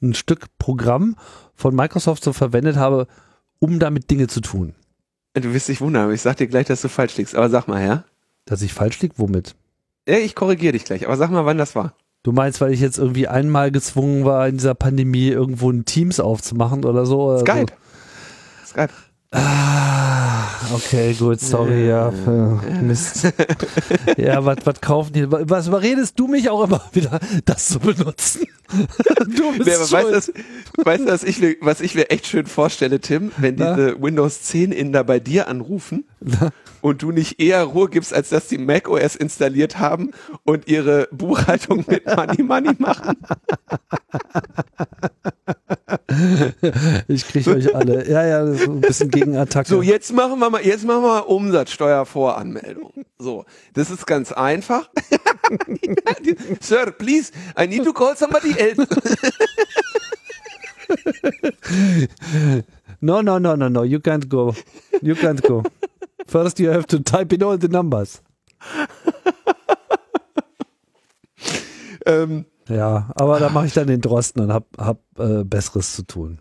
ein 0.00 0.14
Stück 0.14 0.46
Programm 0.58 1.16
von 1.54 1.74
Microsoft 1.74 2.22
so 2.24 2.32
verwendet 2.32 2.76
habe, 2.76 3.08
um 3.58 3.78
damit 3.78 4.10
Dinge 4.10 4.28
zu 4.28 4.40
tun. 4.40 4.74
du 5.34 5.52
wirst 5.52 5.68
dich 5.68 5.80
wundern, 5.80 6.04
aber 6.04 6.12
ich 6.12 6.22
sag 6.22 6.36
dir 6.36 6.46
gleich, 6.46 6.66
dass 6.66 6.82
du 6.82 6.88
falsch 6.88 7.16
liegst. 7.16 7.34
Aber 7.34 7.50
sag 7.50 7.66
mal, 7.66 7.84
ja? 7.84 8.04
Dass 8.44 8.62
ich 8.62 8.72
falsch 8.72 9.00
liege, 9.00 9.14
womit? 9.16 9.56
Ja, 10.08 10.18
ich 10.18 10.34
korrigiere 10.34 10.72
dich 10.72 10.84
gleich, 10.84 11.04
aber 11.04 11.16
sag 11.16 11.30
mal, 11.30 11.44
wann 11.44 11.58
das 11.58 11.74
war. 11.74 11.94
Du 12.22 12.32
meinst, 12.32 12.60
weil 12.60 12.72
ich 12.72 12.80
jetzt 12.80 12.98
irgendwie 12.98 13.28
einmal 13.28 13.70
gezwungen 13.70 14.24
war, 14.24 14.46
in 14.48 14.56
dieser 14.56 14.74
Pandemie 14.74 15.28
irgendwo 15.28 15.70
ein 15.70 15.84
Teams 15.84 16.20
aufzumachen 16.20 16.84
oder 16.84 17.06
so? 17.06 17.30
Oder 17.30 17.40
Skype. 17.40 17.72
Skype. 18.66 18.92
Ah, 19.32 20.44
okay, 20.74 21.12
gut, 21.14 21.40
sorry, 21.40 21.88
ja. 21.88 22.08
äh, 22.10 22.82
Mist. 22.82 23.26
ja, 24.16 24.44
was 24.44 24.58
was 24.64 24.80
kaufen 24.80 25.12
die? 25.12 25.26
Was 25.30 25.66
überredest 25.66 26.18
du 26.18 26.28
mich 26.28 26.48
auch 26.48 26.64
immer 26.64 26.80
wieder, 26.92 27.18
das 27.44 27.66
zu 27.68 27.80
benutzen? 27.80 28.46
du 29.26 29.58
bist 29.58 29.70
aber 29.70 29.90
weißt 29.92 30.28
du, 30.28 30.32
was- 30.76 30.86
weißt 30.86 31.06
was 31.06 31.22
ich 31.24 31.40
mir, 31.40 31.56
was 31.60 31.80
ich 31.80 31.94
mir 31.94 32.10
echt 32.10 32.26
schön 32.26 32.46
vorstelle, 32.46 33.00
Tim, 33.00 33.32
wenn 33.36 33.56
Na? 33.56 33.74
diese 33.74 34.00
Windows 34.00 34.42
10 34.42 34.72
Inder 34.72 35.04
bei 35.04 35.18
dir 35.20 35.48
anrufen 35.48 36.04
und 36.80 37.02
du 37.02 37.10
nicht 37.12 37.40
eher 37.40 37.62
Ruhe 37.64 37.88
gibst, 37.88 38.14
als 38.14 38.28
dass 38.30 38.48
die 38.48 38.58
Mac 38.58 38.88
OS 38.88 39.16
installiert 39.16 39.78
haben 39.78 40.10
und 40.44 40.68
ihre 40.68 41.08
Buchhaltung 41.12 41.84
mit 41.88 42.06
Money 42.06 42.42
Money 42.42 42.70
machen. 42.78 43.16
ich 47.08 47.28
kriege 47.28 47.50
euch 47.50 47.74
alle. 47.74 48.08
Ja, 48.08 48.24
ja, 48.26 48.44
das 48.44 48.60
ist 48.60 48.68
ein 48.68 48.80
bisschen 48.80 49.10
Gegenattacke. 49.10 49.68
So, 49.68 49.82
jetzt 49.82 50.12
machen 50.12 50.38
wir 50.38 50.48
mal, 50.50 50.64
jetzt 50.64 50.84
machen 50.84 51.02
wir 51.02 51.08
mal 51.08 51.18
Umsatzsteuervoranmeldung. 51.20 52.92
So, 53.18 53.44
das 53.74 53.90
ist 53.90 54.06
ganz 54.06 54.32
einfach. 54.32 54.90
Sir, 56.60 56.90
please, 56.90 57.30
I 57.58 57.66
need 57.68 57.84
to 57.84 57.92
call 57.92 58.16
somebody 58.16 58.58
else. 58.58 58.78
no, 63.00 63.22
no, 63.22 63.38
no, 63.38 63.54
no, 63.54 63.68
no, 63.68 63.84
you 63.84 64.00
can't 64.00 64.28
go. 64.28 64.54
You 65.02 65.14
can't 65.14 65.40
go. 65.42 65.62
First 66.26 66.58
you 66.58 66.70
have 66.70 66.88
to 66.88 66.98
type 66.98 67.32
in 67.32 67.44
all 67.44 67.58
the 67.58 67.68
numbers. 67.68 68.22
ähm, 72.06 72.46
Ja, 72.68 73.10
aber 73.14 73.38
da 73.38 73.48
mache 73.48 73.66
ich 73.66 73.72
dann 73.72 73.86
den 73.86 74.00
Drosten 74.00 74.42
und 74.42 74.52
hab, 74.52 74.66
hab 74.78 74.98
äh, 75.18 75.44
Besseres 75.44 75.94
zu 75.94 76.02
tun. 76.02 76.40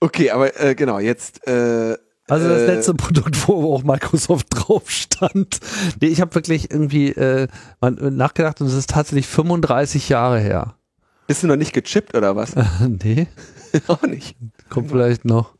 okay, 0.00 0.30
aber 0.30 0.58
äh, 0.60 0.74
genau, 0.74 0.98
jetzt 0.98 1.46
äh, 1.46 1.96
Also 2.28 2.48
das 2.48 2.62
äh, 2.62 2.66
letzte 2.66 2.94
Produkt, 2.94 3.48
wo 3.48 3.74
auch 3.74 3.82
Microsoft 3.82 4.46
drauf 4.50 4.90
stand. 4.90 5.60
Nee, 6.00 6.08
ich 6.08 6.20
habe 6.20 6.34
wirklich 6.34 6.70
irgendwie 6.70 7.08
äh, 7.10 7.48
mal 7.80 7.92
nachgedacht 7.92 8.60
und 8.60 8.66
es 8.66 8.74
ist 8.74 8.90
tatsächlich 8.90 9.26
35 9.26 10.08
Jahre 10.08 10.38
her. 10.40 10.74
Bist 11.26 11.42
du 11.42 11.46
noch 11.46 11.56
nicht 11.56 11.72
gechippt 11.72 12.14
oder 12.14 12.36
was? 12.36 12.52
nee, 12.86 13.28
Auch 13.86 14.02
nicht. 14.02 14.36
kommt 14.68 14.90
vielleicht 14.90 15.24
noch. 15.24 15.54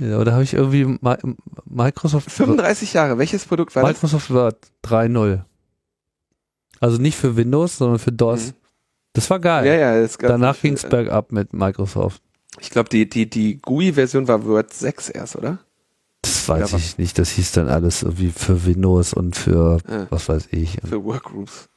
Ja, 0.00 0.18
oder 0.18 0.32
habe 0.32 0.42
ich 0.44 0.54
irgendwie 0.54 0.84
Mi 0.84 1.16
Microsoft 1.66 2.30
35 2.30 2.92
Jahre, 2.92 3.18
welches 3.18 3.44
Produkt 3.44 3.74
war 3.74 3.82
das? 3.82 3.92
Microsoft 3.92 4.30
Word 4.30 4.56
3.0. 4.84 5.40
Also 6.82 6.98
nicht 7.00 7.16
für 7.16 7.36
Windows, 7.36 7.76
sondern 7.78 7.98
für 8.00 8.10
DOS. 8.12 8.46
Mhm. 8.48 8.52
Das 9.12 9.30
war 9.30 9.38
geil. 9.38 9.66
Ja, 9.66 9.74
ja, 9.74 9.94
es 9.96 10.18
gab, 10.18 10.28
Danach 10.30 10.60
ging 10.60 10.72
es 10.72 10.82
bergab 10.84 11.30
mit 11.32 11.52
Microsoft. 11.52 12.20
Ich 12.60 12.70
glaube, 12.70 12.88
die, 12.88 13.08
die, 13.08 13.28
die 13.30 13.58
GUI-Version 13.60 14.26
war 14.26 14.44
Word 14.44 14.72
6 14.72 15.10
erst, 15.10 15.36
oder? 15.36 15.58
Das 16.22 16.48
weiß 16.48 16.72
was? 16.72 16.80
ich 16.80 16.98
nicht. 16.98 17.18
Das 17.18 17.30
hieß 17.30 17.52
dann 17.52 17.68
alles 17.68 18.02
irgendwie 18.02 18.30
für 18.30 18.66
Windows 18.66 19.12
und 19.14 19.36
für 19.36 19.78
Ja, 19.88 20.06
was 20.10 20.28
weiß 20.28 20.48
ich. 20.50 20.78
für 20.84 21.04
Workgroups. 21.04 21.68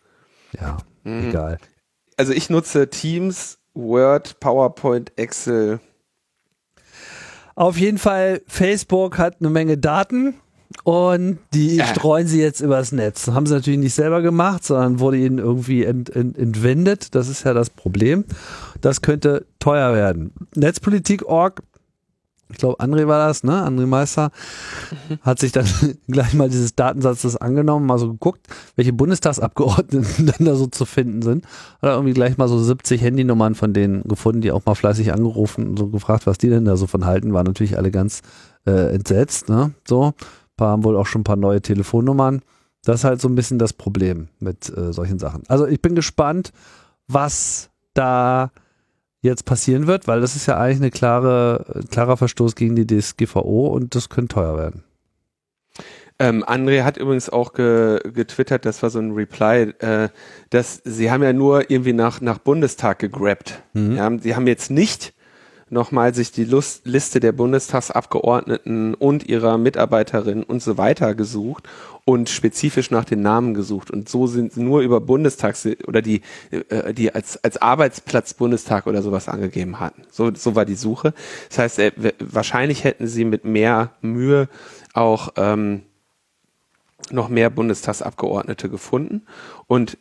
Ja, 0.60 0.78
Mhm. 1.04 1.30
egal. 1.30 1.58
Also 2.18 2.34
ich 2.34 2.50
nutze 2.50 2.90
Teams, 2.90 3.60
Word, 3.74 4.40
PowerPoint, 4.40 5.12
Excel. 5.18 5.80
Auf 7.56 7.78
jeden 7.78 7.98
Fall, 7.98 8.42
Facebook 8.48 9.18
hat 9.18 9.38
eine 9.40 9.50
Menge 9.50 9.78
Daten 9.78 10.36
und 10.84 11.38
die 11.54 11.76
Ja. 11.78 11.88
streuen 11.88 12.28
sie 12.28 12.42
jetzt 12.42 12.60
übers 12.62 12.92
Netz. 12.92 13.28
Haben 13.28 13.46
sie 13.46 13.54
natürlich 13.54 13.80
nicht 13.80 13.94
selber 13.94 14.22
gemacht, 14.22 14.64
sondern 14.64 15.00
wurde 15.00 15.18
ihnen 15.18 15.38
irgendwie 15.38 15.84
ent, 15.84 16.10
ent, 16.16 16.38
entwendet. 16.38 17.16
Das 17.16 17.28
ist 17.30 17.44
ja 17.44 17.54
das 17.54 17.70
Problem. 17.70 18.26
Das 18.82 19.02
könnte 19.02 19.46
teuer 19.60 19.94
werden. 19.94 20.32
Netzpolitik.org, 20.56 21.62
ich 22.52 22.58
glaube 22.58 22.80
André 22.80 23.08
war 23.08 23.28
das, 23.28 23.44
ne? 23.44 23.66
André 23.66 23.88
Meister, 23.88 24.30
hat 25.22 25.40
sich 25.40 25.52
dann 25.52 25.66
gleich 26.08 26.34
mal 26.34 26.50
dieses 26.50 26.76
Datensatzes 26.76 27.36
angenommen, 27.38 27.86
mal 27.88 27.98
so 27.98 28.12
geguckt, 28.12 28.42
welche 28.76 28.94
Bundestagsabgeordneten 28.94 30.26
dann 30.38 30.46
da 30.46 30.56
so 30.56 30.68
zu 30.68 30.86
finden 30.86 31.22
sind. 31.24 31.46
Hat 31.82 31.90
er 31.90 31.94
irgendwie 31.94 32.14
gleich 32.14 32.38
mal 32.38 32.48
so 32.48 32.60
70 32.60 33.02
Handynummern 33.02 33.56
von 33.56 33.74
denen 33.74 34.04
gefunden, 34.04 34.42
die 34.42 34.52
auch 34.52 34.66
mal 34.66 34.76
fleißig 34.76 35.12
angerufen 35.14 35.70
und 35.70 35.80
so 35.80 35.88
gefragt, 35.88 36.28
was 36.28 36.38
die 36.38 36.50
denn 36.50 36.66
da 36.66 36.78
so 36.78 36.86
von 36.86 37.06
halten, 37.06 37.34
waren 37.34 37.46
natürlich 37.48 37.78
alle 37.78 37.90
ganz 37.92 38.22
äh, 38.68 38.94
entsetzt, 38.94 39.50
ne? 39.50 39.72
So. 39.88 40.14
Paar 40.58 40.70
haben 40.70 40.84
wohl 40.84 40.98
auch 40.98 41.08
schon 41.08 41.22
ein 41.22 41.26
paar 41.26 41.36
neue 41.36 41.62
Telefonnummern. 41.62 42.42
Das 42.84 42.98
ist 42.98 43.04
halt 43.04 43.22
so 43.22 43.28
ein 43.28 43.36
bisschen 43.36 43.60
das 43.60 43.74
Problem 43.74 44.30
mit 44.40 44.70
äh, 44.70 44.94
solchen 44.94 45.20
Sachen. 45.20 45.44
Also 45.48 45.66
ich 45.66 45.82
bin 45.82 45.96
gespannt, 45.96 46.52
was 47.08 47.70
da 47.94 48.52
jetzt 49.22 49.46
passieren 49.46 49.88
wird, 49.88 50.08
weil 50.08 50.22
das 50.22 50.36
ist 50.36 50.46
ja 50.46 50.58
eigentlich 50.58 50.78
eine 50.78 50.92
klare, 50.92 51.66
ein 51.76 51.90
klarer 51.90 52.16
Verstoß 52.16 52.56
gegen 52.56 52.76
die 52.76 52.86
DSGVO 52.86 53.68
und 53.68 53.96
das 53.96 54.10
könnte 54.10 54.36
teuer 54.36 54.58
werden. 54.58 54.84
Ähm, 56.18 56.46
André 56.46 56.84
hat 56.84 56.96
übrigens 56.96 57.30
auch 57.30 57.52
ge 57.52 58.00
getwittert, 58.14 58.66
das 58.66 58.82
war 58.82 58.90
so 58.90 59.00
ein 59.00 59.12
Reply, 59.12 59.74
äh, 59.80 60.10
dass 60.50 60.82
sie 60.86 61.12
haben 61.12 61.24
ja 61.24 61.34
nur 61.34 61.70
irgendwie 61.70 61.92
nach, 61.92 62.22
nach 62.22 62.38
Bundestag 62.38 63.00
gegrabt. 63.00 63.64
Mhm. 63.74 63.98
Ja, 63.98 64.18
sie 64.18 64.36
haben 64.36 64.48
jetzt 64.48 64.72
nicht 64.72 65.14
nochmal 65.76 66.16
sich 66.16 66.32
die 66.32 66.46
Lust, 66.46 66.88
Liste 66.88 67.20
der 67.20 67.34
Bundestagsabgeordneten 67.34 68.96
und 68.96 69.28
ihrer 69.28 69.60
Mitarbeiterin 69.60 70.42
und 70.42 70.64
so 70.64 70.80
weiter 70.80 71.14
gesucht 71.14 71.70
und 72.06 72.30
spezifisch 72.30 72.90
nach 72.90 73.06
den 73.06 73.22
Namen 73.22 73.54
gesucht. 73.54 73.92
Und 73.92 74.10
so 74.10 74.26
sind 74.26 74.58
nur 74.58 74.82
über 74.82 75.02
Bundestags 75.02 75.68
oder 75.86 76.02
die, 76.02 76.22
äh, 76.50 76.94
die 76.94 77.14
als, 77.14 77.44
als 77.44 77.62
Arbeitsplatz 77.62 78.34
Bundestag 78.34 78.88
oder 78.88 79.04
sowas 79.04 79.28
angegeben 79.28 79.80
hatten. 79.80 80.04
So, 80.10 80.34
so 80.34 80.56
war 80.56 80.66
die 80.66 80.76
Suche. 80.76 81.14
Das 81.50 81.60
heißt, 81.60 81.80
äh, 81.80 81.92
wahrscheinlich 82.20 82.84
hätten 82.84 83.06
sie 83.06 83.26
mit 83.26 83.46
mehr 83.46 83.92
Mühe 84.02 84.50
auch 84.94 85.34
ähm, 85.36 85.84
noch 87.12 87.30
mehr 87.30 87.50
Bundestagsabgeordnete 87.50 88.70
gefunden. 88.70 89.24
Und 89.68 89.98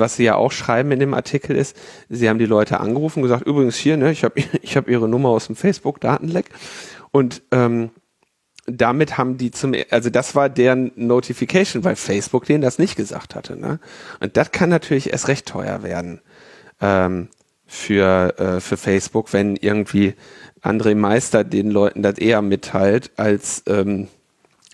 was 0.00 0.16
sie 0.16 0.24
ja 0.24 0.36
auch 0.36 0.52
schreiben 0.52 0.90
in 0.92 1.00
dem 1.00 1.14
Artikel 1.14 1.56
ist, 1.56 1.76
sie 2.08 2.28
haben 2.28 2.38
die 2.38 2.46
Leute 2.46 2.80
angerufen 2.80 3.18
und 3.20 3.24
gesagt, 3.24 3.46
übrigens 3.46 3.76
hier, 3.76 3.96
ne, 3.96 4.12
ich 4.12 4.24
habe 4.24 4.42
ich 4.62 4.76
hab 4.76 4.88
ihre 4.88 5.08
Nummer 5.08 5.30
aus 5.30 5.46
dem 5.46 5.56
Facebook-Datenleck. 5.56 6.50
Und 7.10 7.42
ähm, 7.50 7.90
damit 8.66 9.18
haben 9.18 9.38
die 9.38 9.50
zum, 9.50 9.74
also 9.90 10.08
das 10.08 10.34
war 10.34 10.48
deren 10.48 10.92
Notification, 10.94 11.84
weil 11.84 11.96
Facebook 11.96 12.44
denen 12.44 12.62
das 12.62 12.78
nicht 12.78 12.96
gesagt 12.96 13.34
hatte. 13.34 13.58
Ne? 13.58 13.80
Und 14.20 14.36
das 14.36 14.52
kann 14.52 14.70
natürlich 14.70 15.10
erst 15.12 15.28
recht 15.28 15.46
teuer 15.46 15.82
werden 15.82 16.20
ähm, 16.80 17.28
für, 17.66 18.38
äh, 18.38 18.60
für 18.60 18.76
Facebook, 18.76 19.32
wenn 19.32 19.56
irgendwie 19.56 20.14
André 20.62 20.94
Meister 20.94 21.42
den 21.42 21.70
Leuten 21.70 22.02
das 22.02 22.18
eher 22.18 22.40
mitteilt 22.40 23.10
als, 23.16 23.64
ähm, 23.66 24.08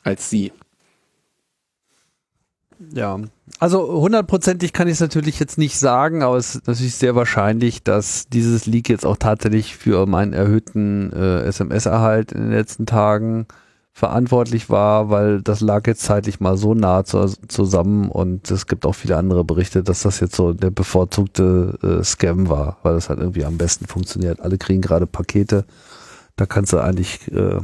als 0.04 0.28
sie. 0.28 0.52
Ja, 2.92 3.18
also 3.58 4.00
hundertprozentig 4.00 4.72
kann 4.72 4.88
ich 4.88 4.94
es 4.94 5.00
natürlich 5.00 5.38
jetzt 5.40 5.58
nicht 5.58 5.78
sagen, 5.78 6.22
aber 6.22 6.36
es 6.36 6.56
ist 6.56 6.66
natürlich 6.66 6.94
sehr 6.94 7.14
wahrscheinlich, 7.14 7.82
dass 7.82 8.28
dieses 8.28 8.66
Leak 8.66 8.88
jetzt 8.88 9.06
auch 9.06 9.16
tatsächlich 9.16 9.76
für 9.76 10.06
meinen 10.06 10.32
erhöhten 10.32 11.12
äh, 11.12 11.42
SMS-Erhalt 11.42 12.32
in 12.32 12.42
den 12.42 12.50
letzten 12.52 12.86
Tagen 12.86 13.46
verantwortlich 13.92 14.70
war, 14.70 15.10
weil 15.10 15.42
das 15.42 15.60
lag 15.60 15.86
jetzt 15.88 16.02
zeitlich 16.02 16.38
mal 16.38 16.56
so 16.56 16.72
nah 16.72 17.04
zu, 17.04 17.26
zusammen 17.48 18.10
und 18.10 18.48
es 18.50 18.66
gibt 18.66 18.86
auch 18.86 18.94
viele 18.94 19.16
andere 19.16 19.44
Berichte, 19.44 19.82
dass 19.82 20.02
das 20.02 20.20
jetzt 20.20 20.36
so 20.36 20.52
der 20.52 20.70
bevorzugte 20.70 21.78
äh, 21.82 22.04
Scam 22.04 22.48
war, 22.48 22.78
weil 22.84 22.94
das 22.94 23.08
halt 23.08 23.18
irgendwie 23.18 23.44
am 23.44 23.58
besten 23.58 23.86
funktioniert. 23.86 24.40
Alle 24.40 24.56
kriegen 24.56 24.82
gerade 24.82 25.08
Pakete, 25.08 25.64
da 26.36 26.46
kannst 26.46 26.72
du 26.72 26.78
eigentlich 26.78 27.32
äh, 27.32 27.58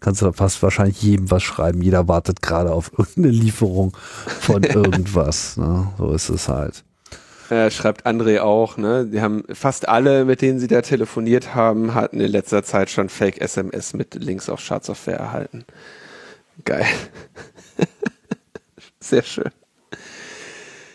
kannst 0.00 0.22
du 0.22 0.32
fast 0.32 0.62
wahrscheinlich 0.62 1.02
jedem 1.02 1.30
was 1.30 1.42
schreiben. 1.42 1.82
Jeder 1.82 2.08
wartet 2.08 2.42
gerade 2.42 2.72
auf 2.72 2.92
irgendeine 2.98 3.28
Lieferung 3.28 3.96
von 4.40 4.62
irgendwas. 4.64 5.56
Ne? 5.56 5.92
So 5.98 6.12
ist 6.12 6.28
es 6.28 6.48
halt. 6.48 6.84
Ja, 7.50 7.70
schreibt 7.70 8.06
André 8.06 8.40
auch, 8.40 8.76
ne? 8.76 9.06
Die 9.06 9.20
haben 9.20 9.44
fast 9.52 9.88
alle, 9.88 10.24
mit 10.24 10.42
denen 10.42 10.58
sie 10.58 10.66
da 10.66 10.82
telefoniert 10.82 11.54
haben, 11.54 11.94
hatten 11.94 12.20
in 12.20 12.30
letzter 12.30 12.64
Zeit 12.64 12.90
schon 12.90 13.08
Fake 13.08 13.40
SMS 13.40 13.94
mit 13.94 14.14
Links 14.14 14.48
auf 14.48 14.60
Schadsoftware 14.60 15.18
erhalten. 15.18 15.64
Geil. 16.64 16.86
Sehr 19.00 19.22
schön. 19.22 19.50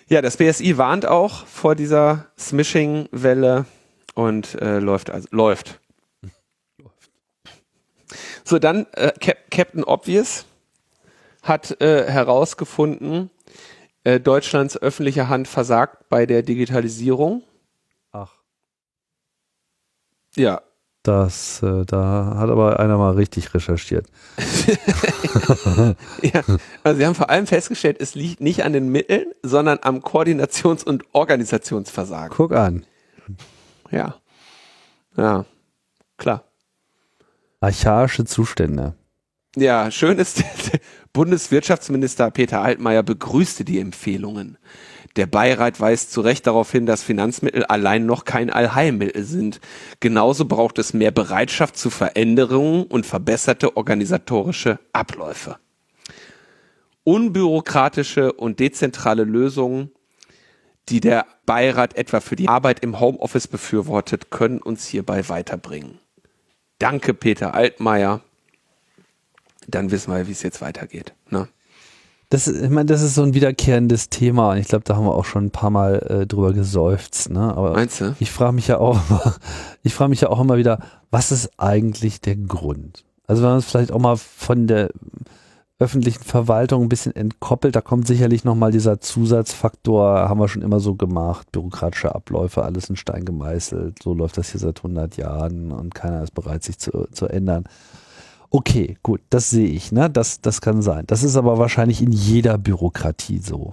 Ja, 0.10 0.22
das 0.22 0.36
BSI 0.36 0.78
warnt 0.78 1.06
auch 1.06 1.46
vor 1.46 1.76
dieser 1.76 2.26
Smishing-Welle 2.38 3.66
und 4.14 4.62
äh, 4.62 4.80
läuft 4.80 5.10
also 5.10 5.28
läuft. 5.32 5.80
So, 8.44 8.60
dann 8.60 8.88
äh, 8.94 9.12
Cap 9.20 9.38
Captain 9.52 9.84
Obvious 9.84 10.46
hat 11.44 11.82
äh, 11.82 12.10
herausgefunden, 12.10 13.30
äh, 14.04 14.20
Deutschlands 14.20 14.78
öffentliche 14.78 15.30
Hand 15.30 15.48
versagt 15.48 16.10
bei 16.10 16.26
der 16.26 16.44
Digitalisierung. 16.44 17.44
Ach. 18.12 18.34
Ja. 20.36 20.62
Das, 21.04 21.64
äh, 21.64 21.84
da 21.86 22.36
hat 22.38 22.50
aber 22.52 22.80
einer 22.80 22.98
mal 22.98 23.14
richtig 23.14 23.56
recherchiert. 23.56 24.06
ja, 26.22 26.44
also 26.84 26.98
sie 27.00 27.06
haben 27.08 27.16
vor 27.16 27.32
allem 27.32 27.48
festgestellt, 27.48 27.98
es 28.00 28.14
liegt 28.14 28.40
nicht 28.40 28.64
an 28.64 28.74
den 28.74 28.90
Mitteln, 28.90 29.32
sondern 29.42 29.80
am 29.82 30.02
Koordinations- 30.02 30.84
und 30.84 31.04
Organisationsversagen. 31.14 32.38
Guck 32.38 32.52
an. 32.52 32.86
Ja. 33.90 34.16
Ja, 35.18 35.46
klar 36.18 36.51
archaische 37.62 38.26
Zustände. 38.26 38.96
Ja, 39.56 39.92
schön 39.92 40.18
ist, 40.18 40.44
Bundeswirtschaftsminister 41.14 42.32
Peter 42.32 42.62
Altmaier 42.62 43.04
begrüßte 43.04 43.64
die 43.64 43.80
Empfehlungen. 43.80 44.58
Der 45.18 45.26
Beirat 45.26 45.80
weist 45.80 46.14
zu 46.14 46.22
Recht 46.22 46.48
darauf 46.48 46.72
hin, 46.72 46.86
dass 46.86 47.04
Finanzmittel 47.04 47.66
allein 47.66 48.06
noch 48.06 48.24
kein 48.24 48.50
Allheilmittel 48.50 49.24
sind. 49.24 49.60
Genauso 50.00 50.46
braucht 50.46 50.80
es 50.80 50.94
mehr 50.94 51.12
Bereitschaft 51.12 51.78
zu 51.78 51.90
Veränderungen 51.90 52.84
und 52.86 53.06
verbesserte 53.06 53.76
organisatorische 53.76 54.80
Abläufe. 54.94 55.58
Unbürokratische 57.04 58.32
und 58.32 58.60
dezentrale 58.60 59.26
Lösungen, 59.26 59.92
die 60.88 61.02
der 61.02 61.26
Beirat 61.46 61.98
etwa 61.98 62.22
für 62.22 62.38
die 62.38 62.48
Arbeit 62.48 62.80
im 62.80 63.02
Homeoffice 63.02 63.50
befürwortet, 63.50 64.32
können 64.32 64.60
uns 64.60 64.88
hierbei 64.88 65.28
weiterbringen. 65.28 66.01
Danke, 66.82 67.14
Peter 67.14 67.54
Altmaier. 67.54 68.22
Dann 69.68 69.92
wissen 69.92 70.12
wir, 70.12 70.28
wie 70.28 70.32
es 70.32 70.42
jetzt 70.42 70.62
weitergeht. 70.62 71.14
Ne? 71.30 71.48
Das, 72.30 72.48
ich 72.48 72.70
meine, 72.70 72.88
das 72.88 73.04
ist 73.04 73.14
so 73.14 73.22
ein 73.22 73.36
wiederkehrendes 73.36 74.10
Thema. 74.10 74.56
Ich 74.56 74.68
glaube, 74.70 74.84
da 74.86 74.96
haben 74.96 75.06
wir 75.06 75.14
auch 75.14 75.26
schon 75.26 75.46
ein 75.46 75.52
paar 75.52 75.70
Mal 75.70 76.00
äh, 76.00 76.26
drüber 76.26 76.54
geseufzt. 76.54 77.30
Ne? 77.30 77.56
Aber 77.56 77.74
Meinst 77.74 78.02
du? 78.02 78.16
Ich 78.20 78.32
frage 78.32 78.54
mich 78.54 78.68
ja 78.68 78.80
auch, 78.80 79.00
immer, 79.08 79.36
ich 79.84 79.94
frage 79.94 80.10
mich 80.10 80.22
ja 80.22 80.30
auch 80.30 80.42
immer 80.42 80.58
wieder, 80.58 80.80
was 81.12 81.32
ist 81.32 81.52
eigentlich 81.58 82.20
der 82.20 82.36
Grund? 82.36 83.04
Also 83.28 83.44
wenn 83.44 83.50
man 83.50 83.60
es 83.60 83.66
vielleicht 83.66 83.92
auch 83.92 84.00
mal 84.00 84.18
von 84.18 84.66
der 84.66 84.90
öffentlichen 85.82 86.24
Verwaltung 86.24 86.84
ein 86.84 86.90
bisschen 86.90 87.16
entkoppelt. 87.16 87.76
Da 87.76 87.82
kommt 87.82 88.06
sicherlich 88.06 88.44
nochmal 88.44 88.72
dieser 88.72 89.02
Zusatzfaktor, 89.02 90.30
haben 90.30 90.40
wir 90.40 90.48
schon 90.48 90.62
immer 90.62 90.80
so 90.80 90.94
gemacht, 90.94 91.52
bürokratische 91.52 92.14
Abläufe, 92.14 92.64
alles 92.64 92.90
in 92.90 92.96
Stein 92.96 93.26
gemeißelt. 93.26 94.02
So 94.04 94.14
läuft 94.14 94.38
das 94.38 94.52
hier 94.52 94.60
seit 94.60 94.78
100 94.78 95.18
Jahren 95.18 95.72
und 95.72 95.96
keiner 95.96 96.22
ist 96.22 96.36
bereit, 96.36 96.64
sich 96.64 96.78
zu, 96.78 97.08
zu 97.12 97.26
ändern. 97.26 97.64
Okay, 98.52 98.98
gut, 99.02 99.22
das 99.32 99.50
sehe 99.50 99.68
ich, 99.68 99.92
ne? 99.92 100.08
Das, 100.08 100.42
das 100.42 100.62
kann 100.62 100.84
sein. 100.84 101.06
Das 101.08 101.24
ist 101.24 101.36
aber 101.36 101.58
wahrscheinlich 101.58 102.02
in 102.02 102.12
jeder 102.12 102.60
Bürokratie 102.60 103.40
so. 103.40 103.72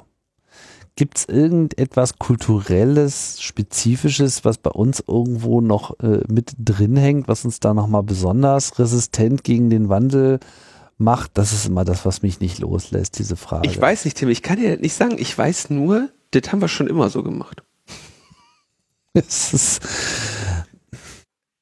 Gibt 0.97 1.19
es 1.19 1.25
irgendetwas 1.27 2.19
Kulturelles, 2.19 3.41
Spezifisches, 3.41 4.47
was 4.47 4.57
bei 4.57 4.71
uns 4.71 5.05
irgendwo 5.07 5.61
noch 5.61 6.01
äh, 6.01 6.23
mit 6.27 6.55
drin 6.59 6.97
hängt, 6.97 7.29
was 7.29 7.45
uns 7.45 7.61
da 7.61 7.75
nochmal 7.75 8.03
besonders 8.03 8.79
resistent 8.79 9.45
gegen 9.45 9.69
den 9.69 9.91
Wandel 9.91 10.41
macht, 10.99 11.39
das 11.39 11.53
ist 11.53 11.67
immer 11.67 11.85
das, 11.85 12.05
was 12.05 12.23
mich 12.23 12.41
nicht 12.41 12.59
loslässt, 12.59 13.19
diese 13.19 13.37
Frage. 13.37 13.69
Ich 13.69 13.81
weiß 13.81 14.05
nicht, 14.05 14.17
Tim, 14.17 14.29
ich 14.29 14.43
kann 14.43 14.59
dir 14.59 14.77
nicht 14.77 14.95
sagen. 14.95 15.17
Ich 15.19 15.37
weiß 15.37 15.71
nur, 15.71 16.11
das 16.33 16.53
haben 16.53 16.61
wir 16.61 16.69
schon 16.69 16.89
immer 16.89 17.09
so 17.09 17.23
gemacht. 17.23 17.63
Es 19.15 19.53
ist 19.53 19.83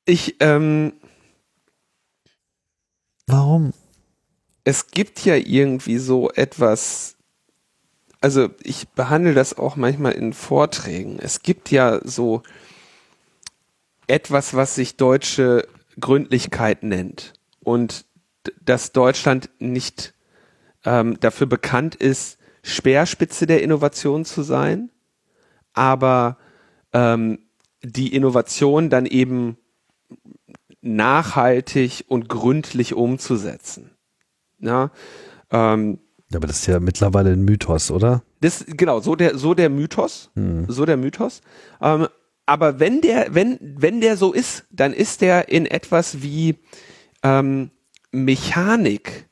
ich, 0.04 0.36
ähm, 0.40 0.92
Warum? 3.26 3.72
Es 4.62 4.88
gibt 4.88 5.24
ja 5.24 5.34
irgendwie 5.34 5.98
so 5.98 6.30
etwas, 6.30 7.16
also 8.20 8.48
ich 8.62 8.88
behandle 8.88 9.34
das 9.34 9.58
auch 9.58 9.76
manchmal 9.76 10.12
in 10.12 10.32
Vorträgen. 10.32 11.18
Es 11.18 11.42
gibt 11.42 11.70
ja 11.70 12.00
so 12.04 12.42
etwas, 14.06 14.54
was 14.54 14.76
sich 14.76 14.96
deutsche 14.96 15.66
Gründlichkeit 15.98 16.84
nennt. 16.84 17.32
Und 17.60 18.04
dass 18.64 18.92
Deutschland 18.92 19.50
nicht 19.58 20.14
ähm, 20.84 21.18
dafür 21.20 21.46
bekannt 21.46 21.94
ist, 21.94 22.38
Speerspitze 22.62 23.46
der 23.46 23.62
Innovation 23.62 24.24
zu 24.24 24.42
sein, 24.42 24.90
aber 25.72 26.38
ähm, 26.92 27.38
die 27.82 28.14
Innovation 28.14 28.90
dann 28.90 29.06
eben 29.06 29.56
nachhaltig 30.80 32.04
und 32.08 32.28
gründlich 32.28 32.94
umzusetzen. 32.94 33.90
Ja, 34.58 34.90
ähm, 35.50 35.98
aber 36.34 36.46
das 36.46 36.60
ist 36.60 36.66
ja 36.66 36.80
mittlerweile 36.80 37.30
ein 37.30 37.44
Mythos, 37.44 37.90
oder? 37.90 38.22
Das 38.40 38.64
genau 38.66 39.00
so 39.00 39.14
der 39.14 39.38
so 39.38 39.54
der 39.54 39.70
Mythos, 39.70 40.30
hm. 40.34 40.66
so 40.68 40.84
der 40.84 40.96
Mythos. 40.96 41.40
Ähm, 41.80 42.08
aber 42.46 42.80
wenn 42.80 43.00
der 43.00 43.34
wenn 43.34 43.58
wenn 43.60 44.00
der 44.00 44.16
so 44.16 44.32
ist, 44.32 44.64
dann 44.70 44.92
ist 44.92 45.20
der 45.20 45.48
in 45.48 45.66
etwas 45.66 46.22
wie 46.22 46.56
ähm, 47.22 47.70
Mechanik, 48.24 49.28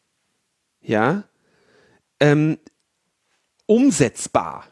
ja, 0.83 1.25
ähm, 2.21 2.59
umsetzbar. 3.67 4.65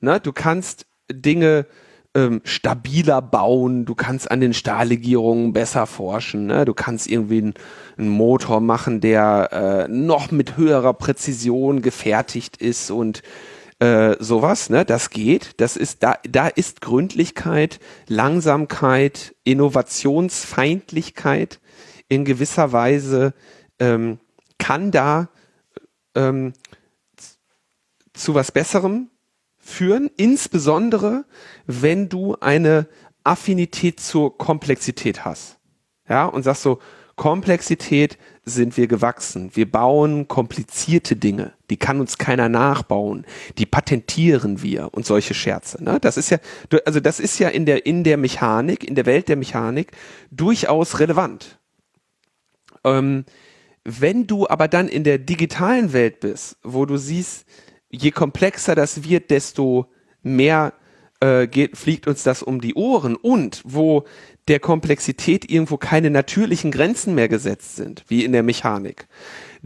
Ne? 0.00 0.20
Du 0.20 0.32
kannst 0.32 0.86
Dinge 1.10 1.66
ähm, 2.14 2.40
stabiler 2.44 3.20
bauen, 3.20 3.84
du 3.84 3.96
kannst 3.96 4.30
an 4.30 4.40
den 4.40 4.54
Stahllegierungen 4.54 5.52
besser 5.52 5.86
forschen, 5.86 6.46
ne? 6.46 6.64
du 6.64 6.72
kannst 6.72 7.08
irgendwie 7.08 7.38
einen, 7.38 7.54
einen 7.98 8.08
Motor 8.08 8.60
machen, 8.60 9.00
der 9.00 9.48
äh, 9.52 9.88
noch 9.88 10.30
mit 10.30 10.56
höherer 10.56 10.94
Präzision 10.94 11.82
gefertigt 11.82 12.58
ist 12.58 12.92
und 12.92 13.24
äh, 13.78 14.16
sowas, 14.20 14.70
ne? 14.70 14.86
Das 14.86 15.10
geht. 15.10 15.60
Das 15.60 15.76
ist 15.76 16.02
da, 16.02 16.16
da 16.26 16.48
ist 16.48 16.80
Gründlichkeit, 16.80 17.78
Langsamkeit, 18.08 19.34
Innovationsfeindlichkeit 19.44 21.60
in 22.08 22.24
gewisser 22.24 22.72
Weise 22.72 23.34
ähm, 23.78 24.18
kann 24.58 24.90
da 24.90 25.28
ähm, 26.14 26.52
zu 28.12 28.34
was 28.34 28.52
Besserem 28.52 29.10
führen, 29.58 30.10
insbesondere 30.16 31.24
wenn 31.66 32.08
du 32.08 32.36
eine 32.36 32.88
Affinität 33.24 34.00
zur 34.00 34.38
Komplexität 34.38 35.24
hast. 35.24 35.58
Ja, 36.08 36.26
und 36.26 36.44
sagst 36.44 36.62
so, 36.62 36.78
Komplexität 37.16 38.18
sind 38.44 38.76
wir 38.76 38.86
gewachsen. 38.86 39.50
Wir 39.54 39.70
bauen 39.70 40.28
komplizierte 40.28 41.16
Dinge. 41.16 41.54
Die 41.70 41.78
kann 41.78 41.98
uns 41.98 42.18
keiner 42.18 42.48
nachbauen. 42.48 43.26
Die 43.58 43.66
patentieren 43.66 44.62
wir 44.62 44.90
und 44.92 45.06
solche 45.06 45.34
Scherze. 45.34 45.82
Ne? 45.82 45.98
Das 45.98 46.16
ist 46.16 46.30
ja, 46.30 46.38
also 46.84 47.00
das 47.00 47.18
ist 47.18 47.38
ja 47.38 47.48
in 47.48 47.66
der, 47.66 47.86
in 47.86 48.04
der 48.04 48.18
Mechanik, 48.18 48.84
in 48.84 48.94
der 48.94 49.06
Welt 49.06 49.28
der 49.28 49.36
Mechanik 49.36 49.92
durchaus 50.30 51.00
relevant. 51.00 51.58
Ähm, 52.86 53.24
wenn 53.84 54.26
du 54.26 54.48
aber 54.48 54.68
dann 54.68 54.88
in 54.88 55.04
der 55.04 55.18
digitalen 55.18 55.92
Welt 55.92 56.20
bist, 56.20 56.56
wo 56.62 56.86
du 56.86 56.96
siehst, 56.96 57.46
je 57.90 58.10
komplexer 58.10 58.74
das 58.74 59.04
wird, 59.08 59.30
desto 59.30 59.86
mehr 60.22 60.72
äh, 61.20 61.46
geht, 61.46 61.76
fliegt 61.76 62.06
uns 62.06 62.22
das 62.22 62.42
um 62.42 62.60
die 62.60 62.74
Ohren 62.74 63.16
und 63.16 63.62
wo 63.64 64.04
der 64.48 64.60
Komplexität 64.60 65.50
irgendwo 65.50 65.76
keine 65.76 66.10
natürlichen 66.10 66.70
Grenzen 66.70 67.14
mehr 67.14 67.28
gesetzt 67.28 67.76
sind, 67.76 68.04
wie 68.08 68.24
in 68.24 68.32
der 68.32 68.42
Mechanik. 68.42 69.06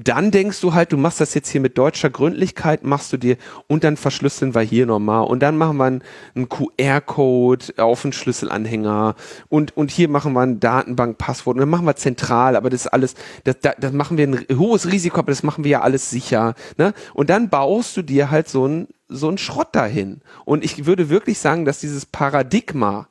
Dann 0.02 0.31
denkst 0.31 0.60
du 0.60 0.72
halt, 0.72 0.93
du 0.93 0.97
machst 0.97 1.20
das 1.20 1.35
jetzt 1.35 1.48
hier 1.51 1.60
mit 1.60 1.77
deutscher 1.77 2.10
Gründlichkeit, 2.10 2.85
machst 2.85 3.12
du 3.12 3.16
dir 3.16 3.36
und 3.66 3.85
dann 3.85 3.97
verschlüsseln 3.97 4.55
wir 4.55 4.62
hier 4.62 4.86
nochmal 4.86 5.24
und 5.27 5.40
dann 5.40 5.59
machen 5.59 5.77
wir 5.77 5.85
einen, 5.85 6.02
einen 6.35 6.48
QR-Code 6.48 7.74
auf 7.77 8.05
einen 8.05 8.12
Schlüsselanhänger 8.12 9.14
und, 9.48 9.77
und 9.77 9.90
hier 9.90 10.09
machen 10.09 10.32
wir 10.32 10.40
ein 10.40 10.59
Datenbankpasswort 10.59 11.56
und 11.56 11.60
dann 11.60 11.68
machen 11.68 11.86
wir 11.86 11.97
zentral, 11.97 12.56
aber 12.56 12.70
das 12.70 12.82
ist 12.82 12.86
alles, 12.86 13.14
das, 13.44 13.59
das, 13.60 13.74
das 13.78 13.93
machen 13.93 14.16
wir 14.16 14.27
ein 14.27 14.47
hohes 14.56 14.90
Risiko, 14.90 15.18
aber 15.18 15.32
das 15.32 15.43
machen 15.43 15.64
wir 15.64 15.70
ja 15.70 15.81
alles 15.82 16.10
sicher. 16.10 16.55
Ne? 16.78 16.94
Und 17.12 17.28
dann 17.28 17.51
baust 17.51 17.97
du 17.97 18.02
dir 18.02 18.31
halt 18.31 18.48
so 18.48 18.66
ein 18.66 18.89
so 19.09 19.36
Schrott 19.36 19.74
dahin. 19.74 20.20
Und 20.44 20.64
ich 20.64 20.86
würde 20.86 21.10
wirklich 21.10 21.39
sagen, 21.40 21.64
dass 21.64 21.81
dieses 21.81 22.06
Paradigma 22.06 23.09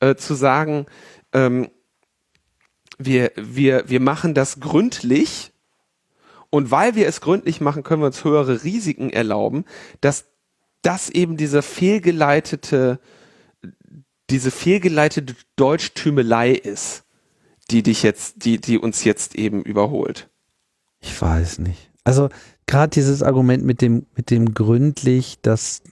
äh, 0.00 0.14
zu 0.14 0.34
sagen, 0.34 0.86
ähm, 1.32 1.70
wir, 2.98 3.32
wir, 3.36 3.88
wir 3.88 4.00
machen 4.00 4.34
das 4.34 4.60
gründlich 4.60 5.49
und 6.50 6.70
weil 6.70 6.94
wir 6.94 7.06
es 7.06 7.20
gründlich 7.20 7.60
machen, 7.60 7.82
können 7.82 8.02
wir 8.02 8.06
uns 8.06 8.24
höhere 8.24 8.64
Risiken 8.64 9.10
erlauben, 9.10 9.64
dass 10.00 10.26
das 10.82 11.10
eben 11.10 11.36
diese 11.36 11.62
fehlgeleitete, 11.62 12.98
diese 14.30 14.50
fehlgeleitete 14.50 15.34
Deutschtümelei 15.56 16.52
ist, 16.52 17.04
die 17.70 17.82
dich 17.82 18.02
jetzt, 18.02 18.44
die, 18.44 18.60
die 18.60 18.78
uns 18.78 19.04
jetzt 19.04 19.34
eben 19.34 19.62
überholt. 19.62 20.28
Ich 21.00 21.20
weiß 21.20 21.60
nicht. 21.60 21.90
Also 22.04 22.28
gerade 22.66 22.90
dieses 22.90 23.22
Argument 23.22 23.64
mit 23.64 23.80
dem, 23.80 24.06
mit 24.16 24.30
dem 24.30 24.54
gründlich, 24.54 25.38
das, 25.42 25.82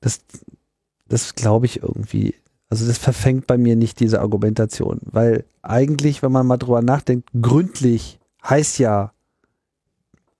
das, 0.00 0.20
das 1.08 1.34
glaube 1.34 1.66
ich 1.66 1.82
irgendwie 1.82 2.34
also 2.70 2.86
das 2.86 2.98
verfängt 2.98 3.46
bei 3.46 3.56
mir 3.56 3.76
nicht 3.76 3.98
diese 4.00 4.20
Argumentation, 4.20 5.00
weil 5.04 5.44
eigentlich, 5.62 6.22
wenn 6.22 6.32
man 6.32 6.46
mal 6.46 6.58
drüber 6.58 6.82
nachdenkt, 6.82 7.30
gründlich 7.40 8.18
heißt 8.44 8.78
ja, 8.78 9.12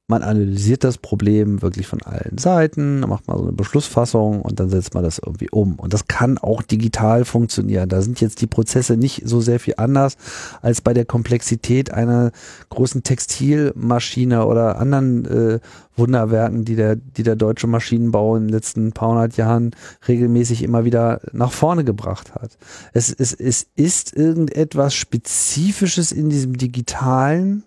man 0.08 0.22
analysiert 0.22 0.84
das 0.84 0.96
Problem 0.96 1.60
wirklich 1.60 1.86
von 1.86 2.00
allen 2.00 2.38
Seiten, 2.38 3.00
macht 3.00 3.28
mal 3.28 3.36
so 3.36 3.42
eine 3.42 3.52
Beschlussfassung 3.52 4.40
und 4.40 4.58
dann 4.58 4.70
setzt 4.70 4.94
man 4.94 5.04
das 5.04 5.18
irgendwie 5.18 5.50
um. 5.50 5.74
Und 5.74 5.92
das 5.92 6.08
kann 6.08 6.38
auch 6.38 6.62
digital 6.62 7.26
funktionieren. 7.26 7.90
Da 7.90 8.00
sind 8.00 8.22
jetzt 8.22 8.40
die 8.40 8.46
Prozesse 8.46 8.96
nicht 8.96 9.22
so 9.26 9.42
sehr 9.42 9.60
viel 9.60 9.74
anders 9.76 10.16
als 10.62 10.80
bei 10.80 10.94
der 10.94 11.04
Komplexität 11.04 11.92
einer 11.92 12.32
großen 12.70 13.02
Textilmaschine 13.02 14.46
oder 14.46 14.78
anderen 14.78 15.26
äh, 15.26 15.60
Wunderwerken, 15.94 16.64
die 16.64 16.76
der, 16.76 16.96
die 16.96 17.22
der 17.22 17.36
deutsche 17.36 17.66
Maschinenbau 17.66 18.36
in 18.36 18.44
den 18.44 18.52
letzten 18.54 18.92
paar 18.92 19.10
hundert 19.10 19.36
Jahren 19.36 19.72
regelmäßig 20.06 20.62
immer 20.62 20.86
wieder 20.86 21.20
nach 21.32 21.52
vorne 21.52 21.84
gebracht 21.84 22.34
hat. 22.34 22.56
Es, 22.94 23.12
es, 23.12 23.34
es 23.34 23.66
ist 23.76 24.16
irgendetwas 24.16 24.94
Spezifisches 24.94 26.12
in 26.12 26.30
diesem 26.30 26.56
Digitalen, 26.56 27.64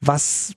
was 0.00 0.54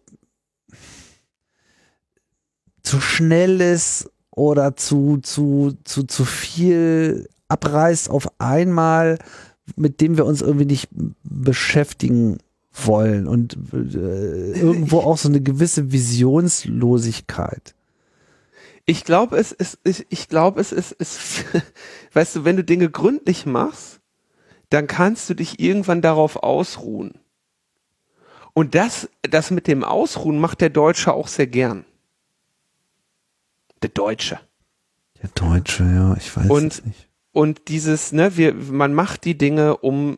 zu 2.87 3.01
schnell 3.01 3.59
ist 3.59 4.09
oder 4.31 4.77
zu, 4.77 5.17
zu, 5.17 5.77
zu, 5.83 6.03
zu 6.03 6.23
viel 6.23 7.27
abreißt 7.49 8.09
auf 8.09 8.31
einmal, 8.39 9.19
mit 9.75 9.99
dem 9.99 10.15
wir 10.15 10.25
uns 10.25 10.41
irgendwie 10.41 10.65
nicht 10.65 10.87
beschäftigen 11.23 12.37
wollen 12.71 13.27
und 13.27 13.57
äh, 13.73 14.51
irgendwo 14.59 14.99
auch 14.99 15.17
so 15.17 15.27
eine 15.27 15.41
gewisse 15.41 15.91
Visionslosigkeit. 15.91 17.75
Ich 18.85 19.03
glaube, 19.03 19.37
es 19.37 19.51
ist, 19.51 19.79
ich, 19.83 20.05
ich 20.09 20.29
glaube, 20.29 20.61
es 20.61 20.71
ist, 20.71 20.93
ist, 20.93 21.43
weißt 22.13 22.37
du, 22.37 22.45
wenn 22.45 22.55
du 22.55 22.63
Dinge 22.63 22.89
gründlich 22.89 23.45
machst, 23.45 23.99
dann 24.69 24.87
kannst 24.87 25.29
du 25.29 25.33
dich 25.33 25.59
irgendwann 25.59 26.01
darauf 26.01 26.37
ausruhen. 26.37 27.19
Und 28.53 28.75
das, 28.75 29.09
das 29.23 29.51
mit 29.51 29.67
dem 29.67 29.83
Ausruhen 29.83 30.39
macht 30.39 30.61
der 30.61 30.69
Deutsche 30.69 31.13
auch 31.13 31.27
sehr 31.27 31.47
gern. 31.47 31.83
Der 33.81 33.89
Deutsche. 33.89 34.39
Der 35.21 35.29
Deutsche, 35.33 35.83
ja, 35.83 36.15
ich 36.17 36.35
weiß 36.35 36.49
und, 36.49 36.73
es 36.73 36.85
nicht. 36.85 37.07
Und 37.31 37.67
dieses, 37.67 38.11
ne, 38.13 38.35
wir, 38.35 38.53
man 38.53 38.93
macht 38.93 39.25
die 39.25 39.37
Dinge 39.37 39.77
um, 39.77 40.17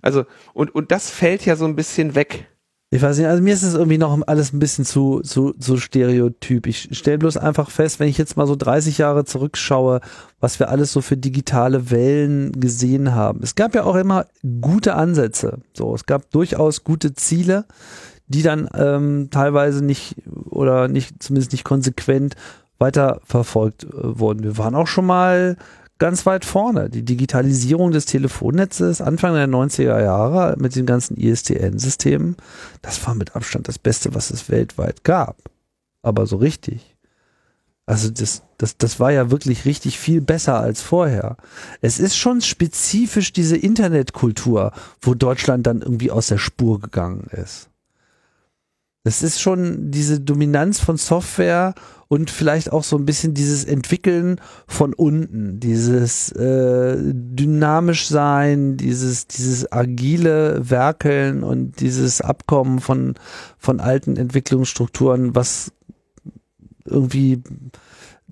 also, 0.00 0.24
und, 0.54 0.74
und 0.74 0.90
das 0.90 1.10
fällt 1.10 1.44
ja 1.44 1.56
so 1.56 1.66
ein 1.66 1.76
bisschen 1.76 2.14
weg. 2.14 2.46
Ich 2.92 3.02
weiß 3.02 3.18
nicht, 3.18 3.28
also 3.28 3.40
mir 3.40 3.54
ist 3.54 3.62
es 3.62 3.74
irgendwie 3.74 3.98
noch 3.98 4.18
alles 4.26 4.52
ein 4.52 4.58
bisschen 4.58 4.84
zu, 4.84 5.20
zu, 5.20 5.52
zu 5.52 5.76
stereotyp. 5.76 6.66
Ich 6.66 6.88
stelle 6.90 7.18
bloß 7.18 7.36
einfach 7.36 7.70
fest, 7.70 8.00
wenn 8.00 8.08
ich 8.08 8.18
jetzt 8.18 8.36
mal 8.36 8.48
so 8.48 8.56
30 8.56 8.98
Jahre 8.98 9.24
zurückschaue, 9.24 10.00
was 10.40 10.58
wir 10.58 10.70
alles 10.70 10.92
so 10.92 11.00
für 11.00 11.16
digitale 11.16 11.92
Wellen 11.92 12.58
gesehen 12.58 13.14
haben. 13.14 13.44
Es 13.44 13.54
gab 13.54 13.76
ja 13.76 13.84
auch 13.84 13.94
immer 13.94 14.26
gute 14.60 14.96
Ansätze. 14.96 15.60
So, 15.72 15.94
es 15.94 16.04
gab 16.04 16.32
durchaus 16.32 16.82
gute 16.82 17.14
Ziele, 17.14 17.64
die 18.26 18.42
dann 18.42 18.68
ähm, 18.74 19.28
teilweise 19.30 19.84
nicht 19.84 20.16
oder 20.46 20.88
nicht, 20.88 21.22
zumindest 21.22 21.52
nicht 21.52 21.64
konsequent 21.64 22.34
weiterverfolgt 22.80 23.84
äh, 23.84 23.88
wurden. 24.18 24.42
Wir 24.42 24.58
waren 24.58 24.74
auch 24.74 24.88
schon 24.88 25.06
mal 25.06 25.56
ganz 25.98 26.26
weit 26.26 26.44
vorne. 26.44 26.90
Die 26.90 27.04
Digitalisierung 27.04 27.92
des 27.92 28.06
Telefonnetzes 28.06 29.00
Anfang 29.00 29.34
der 29.34 29.46
90er 29.46 30.02
Jahre 30.02 30.56
mit 30.58 30.74
den 30.74 30.86
ganzen 30.86 31.16
ISDN-Systemen, 31.16 32.36
das 32.82 33.06
war 33.06 33.14
mit 33.14 33.36
Abstand 33.36 33.68
das 33.68 33.78
Beste, 33.78 34.14
was 34.14 34.30
es 34.30 34.48
weltweit 34.48 35.04
gab. 35.04 35.36
Aber 36.02 36.26
so 36.26 36.36
richtig. 36.36 36.96
Also 37.86 38.08
das, 38.08 38.42
das, 38.56 38.76
das 38.76 39.00
war 39.00 39.10
ja 39.10 39.30
wirklich 39.30 39.64
richtig 39.64 39.98
viel 39.98 40.20
besser 40.20 40.60
als 40.60 40.80
vorher. 40.80 41.36
Es 41.80 41.98
ist 41.98 42.16
schon 42.16 42.40
spezifisch 42.40 43.32
diese 43.32 43.56
Internetkultur, 43.56 44.72
wo 45.00 45.14
Deutschland 45.14 45.66
dann 45.66 45.82
irgendwie 45.82 46.10
aus 46.10 46.28
der 46.28 46.38
Spur 46.38 46.80
gegangen 46.80 47.26
ist. 47.32 47.69
Das 49.02 49.22
ist 49.22 49.40
schon 49.40 49.90
diese 49.90 50.20
Dominanz 50.20 50.78
von 50.78 50.98
Software 50.98 51.74
und 52.08 52.30
vielleicht 52.30 52.70
auch 52.70 52.84
so 52.84 52.96
ein 52.96 53.06
bisschen 53.06 53.32
dieses 53.32 53.64
Entwickeln 53.64 54.40
von 54.66 54.92
unten, 54.92 55.58
dieses 55.58 56.32
äh, 56.32 56.96
dynamisch 57.00 58.08
sein, 58.08 58.76
dieses 58.76 59.26
dieses 59.26 59.72
agile 59.72 60.68
Werkeln 60.68 61.44
und 61.44 61.80
dieses 61.80 62.20
Abkommen 62.20 62.80
von 62.80 63.14
von 63.58 63.80
alten 63.80 64.16
Entwicklungsstrukturen, 64.16 65.34
was 65.34 65.72
irgendwie 66.84 67.42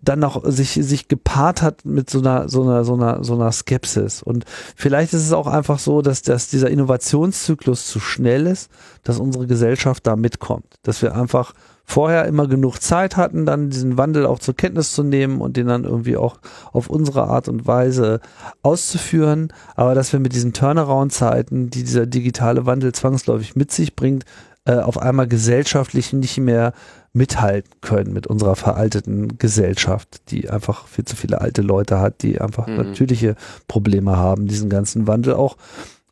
dann 0.03 0.21
noch 0.21 0.43
sich, 0.45 0.73
sich 0.73 1.09
gepaart 1.09 1.63
hat 1.63 1.85
mit 1.85 2.11
so 2.11 2.19
einer, 2.19 2.49
so 2.49 2.63
einer, 2.63 2.85
so 2.85 2.95
einer, 2.95 3.25
so 3.25 3.35
einer 3.35 3.53
Skepsis. 3.53 4.23
Und 4.23 4.45
vielleicht 4.77 5.13
ist 5.13 5.25
es 5.25 5.33
auch 5.33 5.47
einfach 5.47 5.79
so, 5.79 6.03
dass, 6.03 6.23
dass 6.23 6.49
dieser 6.49 6.71
Innovationszyklus 6.71 7.87
zu 7.87 8.01
schnell 8.01 8.47
ist, 8.47 8.71
dass 9.05 9.19
unsere 9.19 9.47
Gesellschaft 9.47 10.07
da 10.07 10.17
mitkommt. 10.17 10.67
Dass 10.83 11.03
wir 11.03 11.15
einfach 11.15 11.53
vorher 11.85 12.27
immer 12.27 12.47
genug 12.47 12.83
Zeit 12.83 13.17
hatten, 13.17 13.47
dann 13.47 13.71
diesen 13.71 13.97
Wandel 13.97 14.27
auch 14.27 14.41
zur 14.41 14.55
Kenntnis 14.55 14.93
zu 14.93 15.03
nehmen 15.03 15.41
und 15.41 15.57
den 15.57 15.69
dann 15.69 15.85
irgendwie 15.85 16.19
auch 16.19 16.37
auf 16.73 16.91
unsere 16.91 17.25
Art 17.25 17.49
und 17.49 17.67
Weise 17.67 18.21
auszuführen. 18.61 19.53
Aber 19.75 19.95
dass 19.95 20.13
wir 20.13 20.21
mit 20.21 20.35
diesen 20.35 20.53
Turnaround-Zeiten, 20.53 21.71
die 21.71 21.85
dieser 21.85 22.05
digitale 22.05 22.67
Wandel 22.67 22.93
zwangsläufig 22.93 23.57
mit 23.57 23.73
sich 23.73 23.97
bringt, 23.97 24.27
äh, 24.69 24.81
auf 24.81 24.99
einmal 24.99 25.27
gesellschaftlich 25.27 26.13
nicht 26.13 26.39
mehr 26.39 26.75
mithalten 27.15 27.73
können 27.81 28.13
mit 28.13 28.27
unserer 28.27 28.55
veralteten 28.55 29.39
Gesellschaft, 29.39 30.31
die 30.31 30.51
einfach 30.51 30.87
viel 30.87 31.07
zu 31.07 31.17
viele 31.17 31.41
alte 31.41 31.63
Leute 31.63 32.01
hat, 32.01 32.23
die 32.23 32.39
einfach 32.41 32.67
Mhm. 32.67 32.77
natürliche 32.77 33.35
Probleme 33.67 34.17
haben, 34.19 34.47
diesen 34.47 34.69
ganzen 34.69 35.07
Wandel 35.07 35.35
auch, 35.35 35.57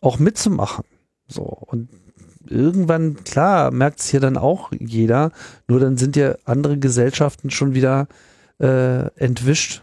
auch 0.00 0.18
mitzumachen. 0.18 0.84
So. 1.28 1.42
Und 1.42 1.90
irgendwann, 2.48 3.24
klar, 3.24 3.70
merkt 3.72 4.00
es 4.00 4.08
hier 4.08 4.20
dann 4.20 4.38
auch 4.38 4.70
jeder, 4.78 5.32
nur 5.68 5.78
dann 5.78 5.98
sind 5.98 6.16
ja 6.16 6.36
andere 6.44 6.78
Gesellschaften 6.78 7.50
schon 7.50 7.74
wieder 7.74 8.08
äh, 8.58 9.08
entwischt. 9.16 9.82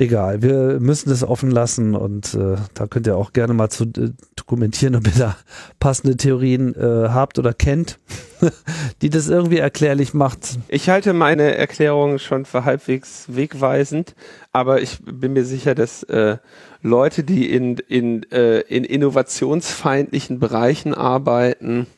Egal, 0.00 0.42
wir 0.42 0.78
müssen 0.78 1.08
das 1.08 1.24
offen 1.24 1.50
lassen 1.50 1.96
und 1.96 2.32
äh, 2.34 2.54
da 2.74 2.86
könnt 2.86 3.08
ihr 3.08 3.16
auch 3.16 3.32
gerne 3.32 3.52
mal 3.52 3.68
zu 3.68 3.82
äh, 3.82 4.12
dokumentieren, 4.36 4.94
ob 4.94 5.08
ihr 5.08 5.12
da 5.18 5.36
passende 5.80 6.16
Theorien 6.16 6.72
äh, 6.76 7.08
habt 7.08 7.36
oder 7.36 7.52
kennt, 7.52 7.98
die 9.02 9.10
das 9.10 9.28
irgendwie 9.28 9.58
erklärlich 9.58 10.14
macht. 10.14 10.60
Ich 10.68 10.88
halte 10.88 11.14
meine 11.14 11.56
Erklärung 11.56 12.20
schon 12.20 12.44
für 12.44 12.64
halbwegs 12.64 13.24
wegweisend, 13.26 14.14
aber 14.52 14.80
ich 14.82 15.00
bin 15.04 15.32
mir 15.32 15.44
sicher, 15.44 15.74
dass 15.74 16.04
äh, 16.04 16.36
Leute, 16.80 17.24
die 17.24 17.50
in, 17.50 17.78
in, 17.88 18.22
äh, 18.30 18.60
in 18.60 18.84
innovationsfeindlichen 18.84 20.38
Bereichen 20.38 20.94
arbeiten 20.94 21.88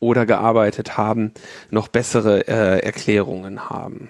oder 0.00 0.24
gearbeitet 0.24 0.96
haben, 0.96 1.32
noch 1.70 1.88
bessere 1.88 2.48
äh, 2.48 2.78
Erklärungen 2.78 3.68
haben. 3.68 4.08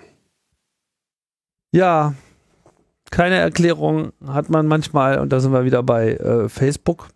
Ja, 1.72 2.14
keine 3.10 3.36
Erklärung 3.36 4.12
hat 4.26 4.50
man 4.50 4.66
manchmal, 4.66 5.18
und 5.18 5.32
da 5.32 5.40
sind 5.40 5.52
wir 5.52 5.64
wieder 5.64 5.82
bei 5.82 6.12
äh, 6.12 6.48
Facebook, 6.48 7.08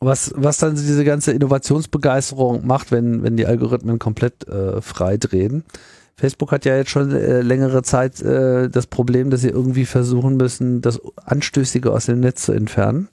was, 0.00 0.32
was 0.36 0.58
dann 0.58 0.74
diese 0.74 1.04
ganze 1.04 1.32
Innovationsbegeisterung 1.32 2.66
macht, 2.66 2.92
wenn, 2.92 3.22
wenn 3.22 3.36
die 3.36 3.46
Algorithmen 3.46 3.98
komplett 3.98 4.46
äh, 4.48 4.80
frei 4.80 5.16
drehen. 5.16 5.64
Facebook 6.16 6.50
hat 6.50 6.64
ja 6.64 6.76
jetzt 6.76 6.90
schon 6.90 7.12
äh, 7.12 7.42
längere 7.42 7.82
Zeit 7.82 8.20
äh, 8.20 8.68
das 8.68 8.86
Problem, 8.86 9.30
dass 9.30 9.42
sie 9.42 9.50
irgendwie 9.50 9.86
versuchen 9.86 10.36
müssen, 10.36 10.80
das 10.82 11.00
Anstößige 11.24 11.92
aus 11.92 12.06
dem 12.06 12.20
Netz 12.20 12.42
zu 12.42 12.52
entfernen. 12.52 13.08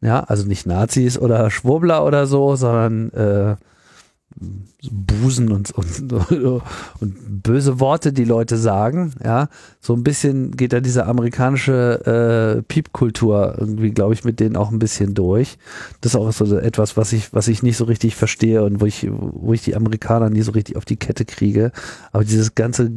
Ja, 0.00 0.20
also 0.20 0.46
nicht 0.46 0.66
Nazis 0.66 1.18
oder 1.18 1.50
Schwurbler 1.50 2.04
oder 2.04 2.26
so, 2.26 2.54
sondern 2.54 3.10
äh, 3.12 3.56
Busen 4.90 5.50
und, 5.50 5.70
und, 5.70 6.12
und 7.00 7.42
böse 7.42 7.80
Worte, 7.80 8.12
die 8.12 8.24
Leute 8.24 8.58
sagen, 8.58 9.14
ja, 9.24 9.48
so 9.80 9.94
ein 9.94 10.04
bisschen 10.04 10.52
geht 10.52 10.72
da 10.72 10.80
diese 10.80 11.06
amerikanische 11.06 12.58
äh, 12.58 12.62
Piepkultur 12.62 13.56
irgendwie, 13.58 13.90
glaube 13.90 14.14
ich, 14.14 14.24
mit 14.24 14.38
denen 14.38 14.56
auch 14.56 14.70
ein 14.70 14.78
bisschen 14.78 15.14
durch. 15.14 15.58
Das 16.02 16.12
ist 16.12 16.16
auch 16.16 16.30
so 16.32 16.56
etwas, 16.58 16.96
was 16.96 17.12
ich, 17.12 17.32
was 17.32 17.48
ich 17.48 17.62
nicht 17.62 17.78
so 17.78 17.84
richtig 17.84 18.14
verstehe 18.14 18.62
und 18.62 18.80
wo 18.80 18.86
ich, 18.86 19.08
wo 19.10 19.54
ich 19.54 19.62
die 19.62 19.74
Amerikaner 19.74 20.28
nie 20.28 20.42
so 20.42 20.52
richtig 20.52 20.76
auf 20.76 20.84
die 20.84 20.96
Kette 20.96 21.24
kriege. 21.24 21.72
Aber 22.12 22.24
dieses 22.24 22.54
ganze 22.54 22.90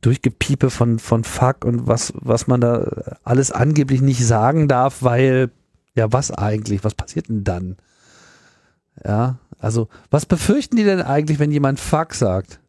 Durchgepiepe 0.00 0.70
von, 0.70 0.98
von 0.98 1.24
Fuck 1.24 1.64
und 1.64 1.86
was, 1.86 2.12
was 2.16 2.48
man 2.48 2.60
da 2.60 3.16
alles 3.22 3.52
angeblich 3.52 4.00
nicht 4.00 4.24
sagen 4.26 4.66
darf, 4.66 5.02
weil, 5.02 5.50
ja, 5.94 6.12
was 6.12 6.30
eigentlich? 6.30 6.82
Was 6.82 6.94
passiert 6.94 7.28
denn 7.28 7.44
dann? 7.44 7.76
Ja, 9.04 9.38
also, 9.58 9.88
was 10.10 10.26
befürchten 10.26 10.76
die 10.76 10.84
denn 10.84 11.02
eigentlich, 11.02 11.38
wenn 11.38 11.50
jemand 11.50 11.80
Fuck 11.80 12.14
sagt? 12.14 12.60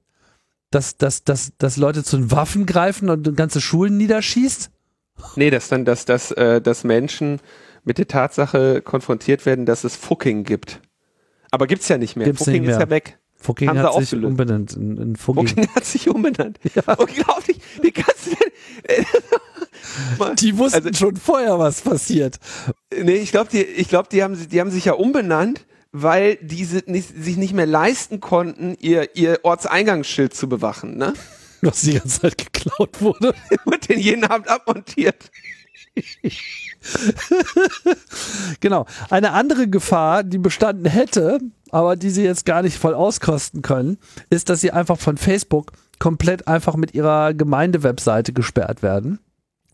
Dass, 0.72 0.98
dass, 0.98 1.24
dass, 1.24 1.52
dass 1.58 1.78
Leute 1.78 2.04
zu 2.04 2.18
den 2.18 2.32
Waffen 2.32 2.66
greifen 2.66 3.10
und 3.10 3.36
ganze 3.36 3.60
Schulen 3.62 3.98
niederschießt? 3.98 4.70
Nee, 5.36 5.50
dass 5.50 5.68
dann, 5.68 5.84
dass, 5.86 6.06
dass, 6.06 6.32
äh, 6.32 6.62
dass 6.62 6.84
Menschen 6.84 7.40
mit 7.84 7.98
der 7.98 8.08
Tatsache 8.08 8.82
konfrontiert 8.82 9.46
werden, 9.46 9.66
dass 9.66 9.84
es 9.84 9.96
Fucking 9.96 10.44
gibt. 10.44 10.80
Aber 11.52 11.66
gibt's 11.66 11.88
ja 11.88 11.98
nicht 11.98 12.16
mehr. 12.16 12.26
Gibt's 12.26 12.44
Fucking 12.46 12.62
nicht 12.62 12.70
ist 12.70 12.78
mehr. 12.78 12.86
ja 12.86 12.90
weg. 12.90 13.18
Fucking 13.36 13.70
hat 13.78 13.94
sich 14.06 14.22
umbenannt 14.24 14.74
in, 14.74 14.98
in 14.98 15.16
Fucking. 15.16 15.48
Fucking 15.48 15.68
hat 15.74 15.86
sich 15.86 16.10
umbenannt. 16.10 16.60
Unglaublich. 16.98 17.60
Die 17.82 17.92
ganze, 17.92 18.36
Die 20.42 20.58
wussten 20.58 20.88
Also- 20.88 20.94
schon 20.98 21.16
vorher, 21.16 21.58
was 21.58 21.82
passiert. 21.82 22.40
nee, 22.92 23.16
ich 23.16 23.32
glaube, 23.32 23.50
die, 23.50 23.64
ich 23.64 23.90
glaube, 23.90 24.10
die 24.12 24.24
haben, 24.24 24.38
die 24.50 24.60
haben 24.60 24.72
sich 24.72 24.86
ja 24.86 24.94
umbenannt, 24.94 25.66
weil 25.92 26.38
diese 26.42 26.84
nicht, 26.86 27.14
sich 27.22 27.38
nicht 27.38 27.54
mehr 27.54 27.66
leisten 27.66 28.20
konnten, 28.20 28.76
ihr, 28.80 29.16
ihr 29.16 29.40
Ortseingangsschild 29.44 30.34
zu 30.34 30.48
bewachen, 30.48 30.98
ne? 30.98 31.14
Was 31.62 31.82
die 31.82 31.94
ganze 31.94 32.22
Zeit 32.22 32.38
geklaut 32.38 33.02
wurde. 33.02 33.34
Und 33.66 33.90
den 33.90 34.00
jeden 34.00 34.24
Abend 34.24 34.48
abmontiert. 34.48 35.32
Genau. 38.62 38.86
Eine 39.10 39.34
andere 39.34 39.68
Gefahr, 39.68 40.24
die 40.24 40.38
bestanden 40.38 40.86
hätte, 40.86 41.40
aber 41.72 41.98
die 41.98 42.10
sie 42.10 42.24
jetzt 42.24 42.46
gar 42.46 42.62
nicht 42.62 42.78
voll 42.78 42.94
auskosten 42.94 43.62
können, 43.62 43.98
ist, 44.30 44.50
dass 44.50 44.62
sie 44.62 44.72
einfach 44.72 44.98
von 44.98 45.18
Facebook 45.18 45.74
komplett 46.00 46.48
einfach 46.48 46.76
mit 46.76 46.94
ihrer 46.94 47.34
Gemeindewebseite 47.34 48.32
gesperrt 48.32 48.82
werden. 48.82 49.20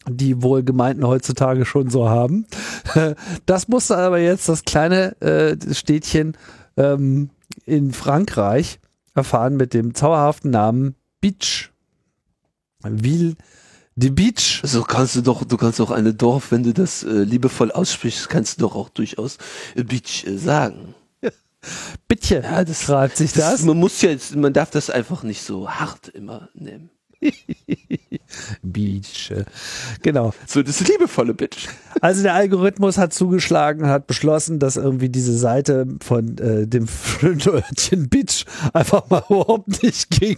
Die 0.10 0.41
wohl 0.44 0.64
Gemeinden 0.64 1.06
heutzutage 1.07 1.65
schon 1.65 1.90
so 1.90 2.10
haben. 2.10 2.45
Das 3.45 3.68
musste 3.68 3.98
aber 3.98 4.19
jetzt 4.19 4.48
das 4.49 4.64
kleine 4.64 5.19
äh, 5.22 5.57
Städtchen 5.73 6.38
ähm, 6.77 7.30
in 7.65 7.91
Frankreich 7.94 8.80
erfahren 9.15 9.56
mit 9.57 9.73
dem 9.73 9.94
zauberhaften 9.95 10.52
Namen 10.52 10.95
Beach. 11.22 11.72
Ville 12.84 13.36
de 13.95 14.10
Beach. 14.11 14.60
Also 14.61 14.84
kannst 14.84 15.15
du 15.15 15.22
doch, 15.22 15.44
du 15.44 15.57
kannst 15.57 15.82
auch 15.82 15.90
eine 15.91 16.14
Dorf, 16.14 16.52
wenn 16.52 16.64
du 16.64 16.73
das 16.73 17.03
äh, 17.03 17.23
liebevoll 17.23 17.72
aussprichst, 17.72 18.30
kannst 18.30 18.57
du 18.57 18.61
doch 18.68 18.76
auch 18.76 18.90
durchaus 18.90 19.38
äh, 19.76 19.84
Beach 19.84 20.26
äh, 20.27 20.38
sagen. 20.38 20.94
Bitte, 22.07 22.41
Ja, 22.44 22.64
das- 22.64 22.84
schreibt 22.84 23.18
sich 23.18 23.34
das. 23.34 23.64
Man 23.64 23.77
muss 23.80 23.99
ja, 24.03 24.11
jetzt, 24.11 24.36
man 24.36 24.53
darf 24.53 24.69
das 24.69 24.91
einfach 24.91 25.23
nicht 25.23 25.41
so 25.41 25.68
hart 25.68 26.10
immer 26.10 26.49
nehmen. 26.53 26.91
Beach. 28.64 29.34
Genau. 30.02 30.34
So, 30.46 30.64
das 30.64 30.80
liebevolle 30.88 31.34
Bitch. 31.34 31.68
Also 32.02 32.24
der 32.24 32.34
Algorithmus 32.34 32.98
hat 32.98 33.14
zugeschlagen, 33.14 33.88
hat 33.88 34.08
beschlossen, 34.08 34.60
dass 34.60 34.78
irgendwie 34.78 35.10
diese 35.10 35.38
Seite 35.38 35.88
von 36.02 36.38
äh, 36.38 36.68
dem 36.68 36.88
Örtchen 37.22 38.10
Bitch 38.10 38.46
einfach 38.74 39.10
mal 39.10 39.24
überhaupt 39.30 39.84
nicht 39.84 40.10
ging. 40.12 40.38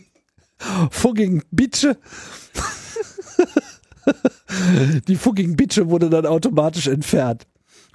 Fucking 0.91 1.43
Bitche. 1.51 1.97
Die 5.07 5.15
fucking 5.15 5.55
Bitche 5.55 5.89
wurde 5.89 6.09
dann 6.09 6.25
automatisch 6.25 6.87
entfernt. 6.87 7.45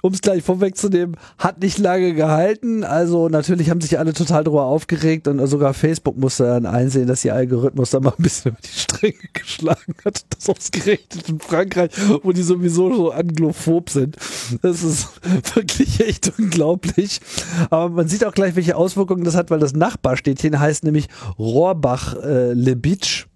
Um 0.05 0.11
es 0.11 0.19
gleich 0.19 0.43
vorwegzunehmen, 0.43 1.15
hat 1.37 1.61
nicht 1.61 1.77
lange 1.77 2.13
gehalten. 2.13 2.83
Also 2.83 3.29
natürlich 3.29 3.69
haben 3.69 3.79
sich 3.79 3.99
alle 3.99 4.11
total 4.11 4.43
darüber 4.43 4.65
aufgeregt 4.65 5.29
und 5.29 5.47
sogar 5.47 5.73
Facebook 5.73 6.17
musste 6.17 6.43
dann 6.43 6.65
einsehen, 6.65 7.07
dass 7.07 7.23
ihr 7.23 7.33
Algorithmus 7.33 7.91
da 7.91 8.01
mal 8.01 8.13
ein 8.17 8.21
bisschen 8.21 8.51
über 8.51 8.59
die 8.61 8.79
Stränge 8.79 9.29
geschlagen 9.31 9.95
hat. 10.03 10.25
Das 10.29 10.49
ausgerechnet 10.49 11.29
in 11.29 11.39
Frankreich, 11.39 11.91
wo 12.21 12.33
die 12.33 12.43
sowieso 12.43 12.93
so 12.93 13.11
anglophob 13.13 13.89
sind. 13.89 14.17
Das 14.61 14.83
ist 14.83 15.07
wirklich 15.55 16.01
echt 16.01 16.33
unglaublich. 16.37 17.21
Aber 17.69 17.87
man 17.87 18.09
sieht 18.09 18.25
auch 18.25 18.33
gleich, 18.33 18.57
welche 18.57 18.75
Auswirkungen 18.75 19.23
das 19.23 19.35
hat, 19.35 19.51
weil 19.51 19.59
das 19.59 19.71
Nachbarstädtchen 19.71 20.59
heißt 20.59 20.83
nämlich 20.83 21.07
Rohrbach-Lebitsch. 21.39 23.27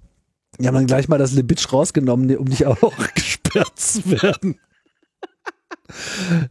Die 0.60 0.68
haben 0.68 0.76
dann 0.76 0.88
gleich 0.88 1.08
mal 1.08 1.18
das 1.18 1.32
Lebitsch 1.32 1.72
rausgenommen, 1.72 2.36
um 2.36 2.48
nicht 2.48 2.66
auch 2.66 2.82
noch 2.82 2.94
gesperrt 3.16 3.80
zu 3.80 4.12
werden. 4.12 4.60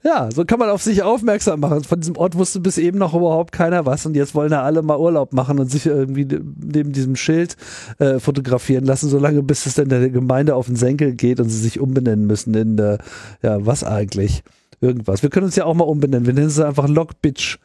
Ja, 0.04 0.28
so 0.34 0.44
kann 0.44 0.58
man 0.58 0.68
auf 0.70 0.82
sich 0.82 1.02
aufmerksam 1.02 1.60
machen. 1.60 1.84
Von 1.84 2.00
diesem 2.00 2.16
Ort 2.16 2.36
wusste 2.36 2.60
bis 2.60 2.78
eben 2.78 2.98
noch 2.98 3.14
überhaupt 3.14 3.52
keiner 3.52 3.86
was 3.86 4.06
und 4.06 4.14
jetzt 4.16 4.34
wollen 4.34 4.50
da 4.50 4.62
alle 4.62 4.82
mal 4.82 4.98
Urlaub 4.98 5.32
machen 5.32 5.58
und 5.58 5.70
sich 5.70 5.86
irgendwie 5.86 6.26
neben 6.60 6.92
diesem 6.92 7.16
Schild 7.16 7.56
äh, 7.98 8.18
fotografieren 8.18 8.84
lassen, 8.84 9.08
solange 9.08 9.42
bis 9.42 9.66
es 9.66 9.74
dann 9.74 9.88
der 9.88 10.08
Gemeinde 10.10 10.54
auf 10.54 10.66
den 10.66 10.76
Senkel 10.76 11.12
geht 11.14 11.40
und 11.40 11.48
sie 11.48 11.58
sich 11.60 11.80
umbenennen 11.80 12.26
müssen 12.26 12.54
in, 12.54 12.78
äh, 12.78 12.98
ja, 13.42 13.64
was 13.64 13.84
eigentlich? 13.84 14.42
Irgendwas. 14.80 15.22
Wir 15.22 15.30
können 15.30 15.46
uns 15.46 15.56
ja 15.56 15.64
auch 15.64 15.74
mal 15.74 15.84
umbenennen. 15.84 16.26
Wir 16.26 16.34
nennen 16.34 16.48
es 16.48 16.60
einfach 16.60 16.88
Lockbitch. 16.88 17.58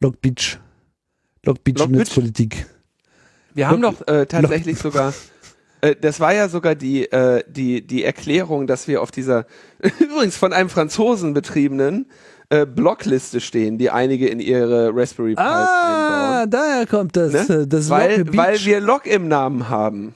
Lockbitch. 0.00 0.58
Lockbitch? 1.44 1.86
Netzpolitik. 1.88 2.66
Wir 3.54 3.68
haben 3.68 3.82
Lock- 3.82 4.04
doch 4.06 4.14
äh, 4.14 4.26
tatsächlich 4.26 4.78
sogar, 4.78 5.12
äh, 5.82 5.94
das 6.00 6.18
war 6.20 6.32
ja 6.34 6.48
sogar 6.48 6.74
die, 6.74 7.10
äh, 7.12 7.44
die, 7.46 7.86
die 7.86 8.02
Erklärung, 8.04 8.66
dass 8.66 8.88
wir 8.88 9.02
auf 9.02 9.10
dieser, 9.10 9.44
übrigens 10.00 10.36
von 10.36 10.52
einem 10.54 10.70
Franzosen 10.70 11.34
betriebenen, 11.34 12.06
äh, 12.48 12.66
Blockliste 12.66 13.40
stehen, 13.40 13.78
die 13.78 13.90
einige 13.90 14.28
in 14.28 14.40
ihre 14.40 14.90
Raspberry 14.94 15.34
Pis 15.34 15.44
Ah, 15.44 16.40
einbauen. 16.42 16.50
daher 16.50 16.86
kommt 16.86 17.16
das. 17.16 17.48
Ne? 17.48 17.54
äh, 17.62 17.66
das 17.66 17.88
Weil, 17.90 18.26
weil 18.36 18.58
wir 18.64 18.80
Lock 18.80 19.06
im 19.06 19.28
Namen 19.28 19.68
haben. 19.68 20.14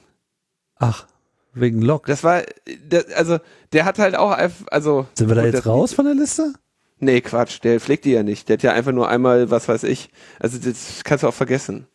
Ach, 0.78 1.06
wegen 1.54 1.80
Lock. 1.80 2.06
Das 2.06 2.22
war, 2.24 2.42
das, 2.88 3.06
also, 3.14 3.38
der 3.72 3.84
hat 3.86 3.98
halt 3.98 4.16
auch 4.16 4.32
einfach, 4.32 4.66
also. 4.70 5.06
Sind 5.14 5.28
wir 5.28 5.34
da 5.36 5.44
jetzt 5.46 5.66
raus 5.66 5.94
von 5.94 6.04
der 6.04 6.14
Liste? 6.14 6.52
Nee, 6.98 7.20
Quatsch, 7.22 7.60
der 7.62 7.80
pflegt 7.80 8.04
die 8.04 8.12
ja 8.12 8.22
nicht. 8.22 8.48
Der 8.48 8.54
hat 8.58 8.62
ja 8.62 8.72
einfach 8.72 8.92
nur 8.92 9.08
einmal, 9.08 9.50
was 9.50 9.68
weiß 9.68 9.84
ich. 9.84 10.10
Also, 10.38 10.58
das 10.58 11.02
kannst 11.04 11.24
du 11.24 11.28
auch 11.28 11.34
vergessen. 11.34 11.86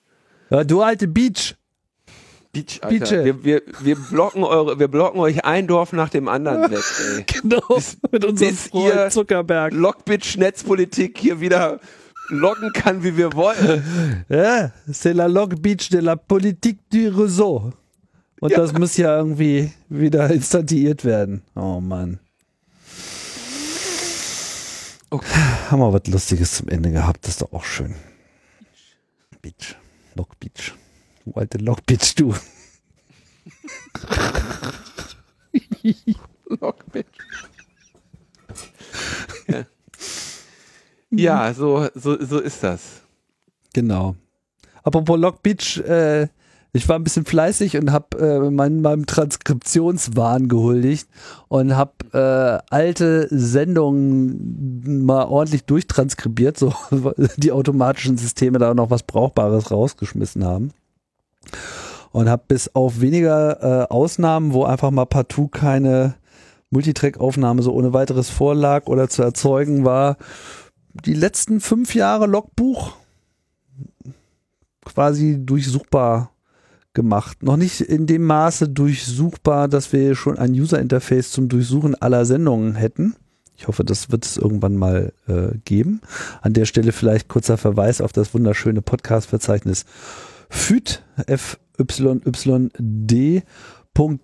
Ja, 0.50 0.64
du 0.64 0.82
alte 0.82 1.08
Beach. 1.08 1.56
Beach, 2.54 2.80
Alter. 2.82 3.00
Beache. 3.00 3.26
Wir, 3.26 3.44
wir, 3.44 3.62
wir 3.80 3.96
blocken 3.96 4.44
eure, 4.44 4.78
wir 4.80 4.88
blocken 4.90 5.20
euch 5.20 5.46
ein 5.46 5.68
Dorf 5.68 5.94
nach 5.94 6.10
dem 6.10 6.28
anderen 6.28 6.64
weg, 6.72 6.84
ey. 7.18 7.24
Genau, 7.42 7.80
mit 8.12 8.26
unserem 8.26 8.52
bis 8.52 8.68
Freund 8.68 8.94
ihr- 8.94 9.10
Zuckerberg. 9.10 9.74
Lockbitch 9.74 10.38
Netzpolitik 10.38 11.18
hier 11.18 11.40
wieder 11.40 11.80
loggen 12.30 12.72
kann, 12.74 13.04
wie 13.04 13.16
wir 13.18 13.34
wollen. 13.34 14.26
Ja, 14.30 14.72
c'est 14.90 15.14
la 15.14 15.28
log 15.28 15.62
beach 15.62 15.90
de 15.90 16.00
la 16.02 16.16
politique 16.16 16.80
du 16.92 17.10
réseau. 17.10 17.72
Und 18.42 18.52
Ja. 18.52 18.58
das 18.58 18.74
muss 18.74 18.98
ja 18.98 19.18
irgendwie 19.18 19.72
wieder 19.90 20.30
instantiert 20.32 21.06
werden. 21.06 21.44
Oh 21.56 21.80
Mann. 21.80 22.20
Okay. 25.10 25.28
Haben 25.70 25.80
wir 25.82 25.94
was 25.94 26.08
Lustiges 26.08 26.54
zum 26.56 26.70
Ende 26.70 26.92
gehabt, 26.92 27.20
das 27.26 27.32
ist 27.32 27.42
doch 27.42 27.52
auch 27.54 27.64
schön. 27.66 27.96
Beach. 29.42 29.76
Log 30.16 30.40
Beach. 30.40 30.74
Du 31.26 31.34
alte 31.34 31.58
Log 31.60 31.86
Beach, 31.86 32.16
du. 32.16 32.34
Logbit. 36.48 37.06
Ja, 39.48 39.66
ja 41.12 41.54
so, 41.54 41.88
so, 41.94 42.24
so 42.24 42.40
ist 42.40 42.64
das. 42.64 43.02
Genau. 43.74 44.16
Apropos 44.84 45.20
Log 45.20 45.44
Beach, 45.44 45.78
äh, 45.80 46.28
ich 46.74 46.88
war 46.88 46.98
ein 46.98 47.04
bisschen 47.04 47.26
fleißig 47.26 47.78
und 47.78 47.92
habe 47.92 48.18
äh, 48.18 48.50
mein, 48.50 48.82
meinem 48.82 49.06
Transkriptionswahn 49.06 50.48
gehuldigt 50.48 51.08
und 51.50 51.76
habe 51.76 51.92
äh, 52.14 52.74
alte 52.74 53.28
Sendungen 53.30 55.06
mal 55.06 55.26
ordentlich 55.26 55.66
durchtranskribiert, 55.66 56.58
so 56.58 56.74
die 57.38 57.52
automatischen 57.52 58.18
Systeme 58.18 58.58
da 58.58 58.74
noch 58.74 58.90
was 58.90 59.04
Brauchbares 59.04 59.70
rausgeschmissen 59.70 60.46
haben. 60.46 60.72
Und 62.12 62.30
habe 62.30 62.44
bis 62.48 62.76
auf 62.76 63.00
weniger 63.00 63.84
äh, 63.84 63.88
Ausnahmen, 63.90 64.54
wo 64.54 64.66
einfach 64.66 64.92
mal 64.92 65.06
partout 65.06 65.48
keine 65.48 66.16
Multitrack-Aufnahme 66.72 67.62
so 67.62 67.74
ohne 67.74 67.94
weiteres 67.94 68.30
vorlag 68.30 68.88
oder 68.88 69.10
zu 69.10 69.22
erzeugen 69.22 69.86
war, 69.86 70.18
die 70.94 71.14
letzten 71.14 71.62
fünf 71.62 71.96
Jahre 71.96 72.28
Logbuch 72.28 72.94
quasi 74.84 75.38
durchsuchbar 75.40 76.32
gemacht. 76.94 77.44
Noch 77.44 77.58
nicht 77.58 77.82
in 77.82 78.08
dem 78.08 78.26
Maße 78.26 78.70
durchsuchbar, 78.70 79.68
dass 79.68 79.94
wir 79.94 80.16
schon 80.16 80.38
ein 80.38 80.52
User-Interface 80.52 81.32
zum 81.32 81.48
Durchsuchen 81.48 81.96
aller 81.96 82.26
Sendungen 82.26 82.76
hätten. 82.76 83.16
Ich 83.56 83.68
hoffe, 83.68 83.84
das 83.84 84.10
wird 84.12 84.26
es 84.26 84.38
irgendwann 84.38 84.76
mal 84.76 85.14
äh, 85.28 85.58
geben. 85.66 86.02
An 86.42 86.54
der 86.54 86.66
Stelle 86.66 86.92
vielleicht 86.92 87.28
kurzer 87.28 87.58
Verweis 87.58 88.02
auf 88.02 88.12
das 88.12 88.34
wunderschöne 88.34 88.82
Podcast-Verzeichnis 88.82 89.86
FYD, 90.52 91.02
F-Y-Y-D. 91.28 92.72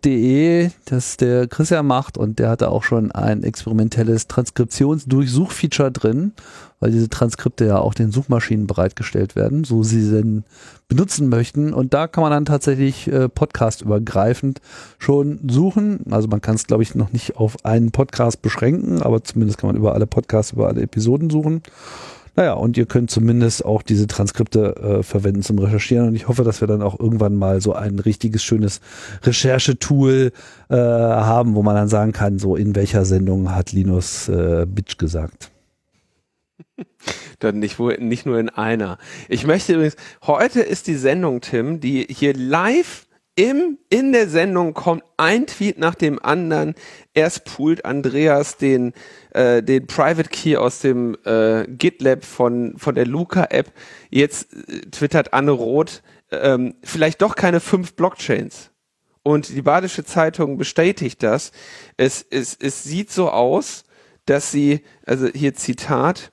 .de, 0.04 0.72
das 0.86 1.18
der 1.18 1.48
Christian 1.48 1.86
macht 1.86 2.18
und 2.18 2.40
der 2.40 2.50
hatte 2.50 2.72
auch 2.72 2.84
schon 2.84 3.12
ein 3.12 3.44
experimentelles 3.44 4.28
Transkriptionsdurchsuchfeature 4.28 5.92
drin, 5.92 6.32
weil 6.80 6.92
diese 6.92 7.10
Transkripte 7.10 7.66
ja 7.66 7.78
auch 7.80 7.94
den 7.94 8.12
Suchmaschinen 8.12 8.66
bereitgestellt 8.66 9.36
werden, 9.36 9.66
so 9.66 9.84
sie 9.84 10.10
denn 10.10 10.46
benutzen 10.88 11.28
möchten. 11.28 11.74
Und 11.74 11.94
da 11.94 12.08
kann 12.08 12.22
man 12.22 12.32
dann 12.32 12.46
tatsächlich 12.46 13.12
äh, 13.12 13.28
podcastübergreifend 13.28 14.62
schon 15.00 15.40
suchen. 15.50 16.00
Also 16.12 16.28
man 16.30 16.42
kann 16.42 16.56
es, 16.56 16.66
glaube 16.66 16.84
ich, 16.84 16.96
noch 16.96 17.12
nicht 17.12 17.36
auf 17.36 17.66
einen 17.66 17.92
Podcast 17.92 18.42
beschränken, 18.42 19.02
aber 19.02 19.24
zumindest 19.24 19.60
kann 19.60 19.68
man 19.68 19.76
über 19.76 19.94
alle 19.94 20.08
Podcasts, 20.08 20.54
über 20.54 20.68
alle 20.68 20.82
Episoden 20.82 21.30
suchen. 21.30 21.62
Naja, 22.38 22.54
und 22.54 22.78
ihr 22.78 22.86
könnt 22.86 23.10
zumindest 23.10 23.66
auch 23.66 23.82
diese 23.82 24.06
Transkripte 24.06 24.76
äh, 24.76 25.04
verwenden 25.04 25.42
zum 25.42 25.58
Recherchieren. 25.58 26.10
Und 26.10 26.16
ich 26.16 26.28
hoffe, 26.28 26.44
dass 26.44 26.62
wir 26.62 26.68
dann 26.68 26.84
auch 26.84 27.00
irgendwann 27.00 27.36
mal 27.36 27.62
so 27.62 27.74
ein 27.74 27.98
richtiges, 27.98 28.44
schönes 28.44 28.80
Recherchetool 29.24 30.32
äh, 30.70 30.76
haben, 30.76 31.56
wo 31.56 31.64
man 31.64 31.74
dann 31.74 31.88
sagen 31.88 32.12
kann, 32.12 32.38
so 32.38 32.56
in 32.56 32.76
welcher 32.76 33.06
Sendung 33.06 33.56
hat 33.56 33.72
Linus 33.72 34.30
äh, 34.30 34.68
Bitch 34.68 35.00
gesagt. 35.00 35.50
Dann 37.40 37.58
nicht, 37.60 37.80
nicht 37.80 38.26
nur 38.26 38.40
in 38.40 38.50
einer. 38.50 39.00
Ich 39.30 39.46
möchte 39.46 39.74
übrigens, 39.74 39.96
heute 40.24 40.62
ist 40.62 40.88
die 40.88 40.96
Sendung, 40.96 41.42
Tim, 41.42 41.80
die 41.80 42.06
hier 42.10 42.34
live 42.36 43.07
im, 43.38 43.78
in 43.90 44.14
der 44.14 44.28
Sendung 44.28 44.74
kommt 44.74 45.04
ein 45.16 45.46
Tweet 45.46 45.78
nach 45.78 45.94
dem 45.94 46.20
anderen. 46.22 46.74
Erst 47.14 47.46
poolt 47.46 47.86
Andreas 47.86 48.58
den, 48.58 48.94
äh, 49.30 49.62
den 49.62 49.86
Private 49.86 50.28
Key 50.28 50.58
aus 50.58 50.80
dem 50.80 51.16
äh, 51.24 51.68
GitLab 51.68 52.26
von, 52.26 52.74
von 52.78 52.96
der 52.96 53.06
Luca-App. 53.06 53.72
Jetzt 54.10 54.54
äh, 54.54 54.82
twittert 54.90 55.34
Anne 55.34 55.52
Roth, 55.52 56.02
ähm, 56.32 56.74
vielleicht 56.82 57.22
doch 57.22 57.36
keine 57.36 57.60
fünf 57.60 57.94
Blockchains. 57.94 58.72
Und 59.22 59.50
die 59.50 59.62
Badische 59.62 60.04
Zeitung 60.04 60.58
bestätigt 60.58 61.22
das. 61.22 61.52
Es, 61.96 62.26
es, 62.32 62.58
es 62.60 62.84
sieht 62.84 63.12
so 63.12 63.30
aus, 63.30 63.84
dass 64.26 64.52
sie, 64.52 64.82
also 65.06 65.28
hier 65.28 65.54
Zitat, 65.54 66.32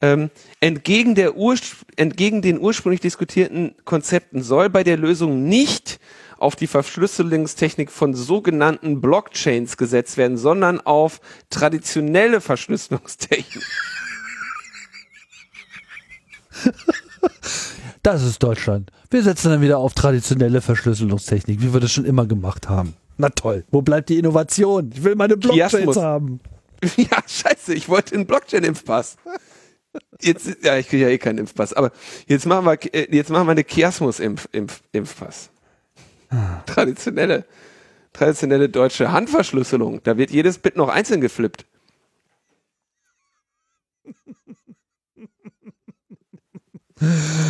ähm, 0.00 0.30
entgegen, 0.60 1.16
der 1.16 1.36
Urspr 1.36 1.84
entgegen 1.96 2.40
den 2.40 2.60
ursprünglich 2.60 3.00
diskutierten 3.00 3.74
Konzepten 3.84 4.42
soll 4.42 4.70
bei 4.70 4.84
der 4.84 4.96
Lösung 4.96 5.44
nicht 5.48 5.98
auf 6.38 6.56
die 6.56 6.66
Verschlüsselungstechnik 6.66 7.90
von 7.90 8.14
sogenannten 8.14 9.00
Blockchains 9.00 9.76
gesetzt 9.76 10.16
werden, 10.16 10.36
sondern 10.36 10.80
auf 10.80 11.20
traditionelle 11.50 12.40
Verschlüsselungstechnik. 12.40 13.64
Das 18.02 18.22
ist 18.22 18.42
Deutschland. 18.42 18.90
Wir 19.10 19.22
setzen 19.22 19.50
dann 19.50 19.60
wieder 19.60 19.78
auf 19.78 19.94
traditionelle 19.94 20.60
Verschlüsselungstechnik, 20.60 21.60
wie 21.60 21.72
wir 21.72 21.80
das 21.80 21.92
schon 21.92 22.04
immer 22.04 22.26
gemacht 22.26 22.68
haben. 22.68 22.94
Na 23.18 23.30
toll. 23.30 23.64
Wo 23.70 23.82
bleibt 23.82 24.08
die 24.10 24.18
Innovation? 24.18 24.90
Ich 24.94 25.02
will 25.02 25.16
meine 25.16 25.36
Blockchains 25.36 25.72
Chiasmus. 25.72 25.96
haben. 25.96 26.40
ja, 26.96 27.18
scheiße, 27.26 27.74
ich 27.74 27.88
wollte 27.88 28.14
einen 28.14 28.26
Blockchain-Impfpass. 28.26 29.16
Jetzt, 30.20 30.62
ja, 30.62 30.76
ich 30.76 30.88
kriege 30.88 31.04
ja 31.04 31.08
eh 31.08 31.18
keinen 31.18 31.38
Impfpass, 31.38 31.72
aber 31.72 31.90
jetzt 32.26 32.46
machen 32.46 32.66
wir, 32.66 32.94
äh, 32.94 33.08
jetzt 33.14 33.30
machen 33.30 33.46
wir 33.46 33.52
eine 33.52 33.64
Chiasmus-Impfpass. 33.64 35.50
Traditionelle, 36.66 37.44
traditionelle 38.12 38.68
deutsche 38.68 39.12
Handverschlüsselung. 39.12 40.00
Da 40.02 40.16
wird 40.16 40.30
jedes 40.30 40.58
Bit 40.58 40.76
noch 40.76 40.88
einzeln 40.88 41.20
geflippt. 41.20 41.66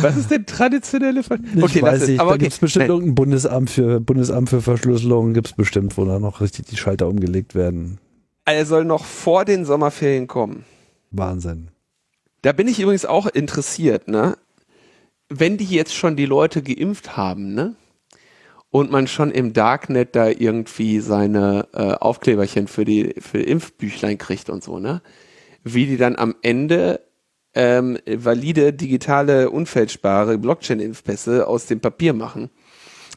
Was 0.01 0.17
ist 0.17 0.29
denn 0.29 0.45
traditionelle 0.45 1.23
Verschlüsselung? 1.23 1.69
Ich 1.69 1.81
weiß 1.81 2.07
nicht, 2.07 2.19
Aber 2.19 2.31
da 2.31 2.35
okay. 2.35 2.43
gibt 2.43 2.53
es 2.53 2.59
bestimmt 2.59 2.83
Nein. 2.83 2.89
irgendein 2.89 3.15
Bundesamt 3.15 3.69
für 3.69 3.99
Bundesamt 4.01 4.49
für 4.49 4.61
Verschlüsselung, 4.61 5.33
gibt 5.33 5.47
es 5.47 5.53
bestimmt, 5.53 5.97
wo 5.97 6.03
da 6.03 6.19
noch 6.19 6.41
richtig 6.41 6.65
die 6.65 6.75
Schalter 6.75 7.07
umgelegt 7.07 7.55
werden. 7.55 7.97
Er 8.43 8.65
soll 8.65 8.83
noch 8.83 9.05
vor 9.05 9.45
den 9.45 9.65
Sommerferien 9.65 10.27
kommen. 10.27 10.65
Wahnsinn. 11.11 11.69
Da 12.41 12.51
bin 12.51 12.67
ich 12.67 12.79
übrigens 12.79 13.05
auch 13.05 13.27
interessiert, 13.27 14.07
ne? 14.07 14.37
Wenn 15.29 15.57
die 15.57 15.65
jetzt 15.65 15.95
schon 15.95 16.15
die 16.15 16.25
Leute 16.25 16.61
geimpft 16.61 17.17
haben, 17.17 17.53
ne? 17.53 17.75
Und 18.77 18.91
man 18.91 19.07
schon 19.07 19.31
im 19.31 19.53
Darknet 19.53 20.15
da 20.15 20.27
irgendwie 20.27 20.99
seine 20.99 21.67
äh, 21.73 21.93
Aufkleberchen 21.93 22.67
für 22.67 22.85
die 22.85 23.15
für 23.17 23.41
Impfbüchlein 23.41 24.19
kriegt 24.19 24.51
und 24.51 24.63
so, 24.63 24.77
ne? 24.77 25.01
Wie 25.63 25.87
die 25.87 25.97
dann 25.97 26.15
am 26.15 26.35
Ende 26.43 26.99
ähm, 27.55 27.97
valide, 28.05 28.73
digitale, 28.73 29.49
unfälschbare 29.49 30.37
Blockchain-Impfpässe 30.37 31.47
aus 31.47 31.65
dem 31.65 31.79
Papier 31.79 32.13
machen. 32.13 32.51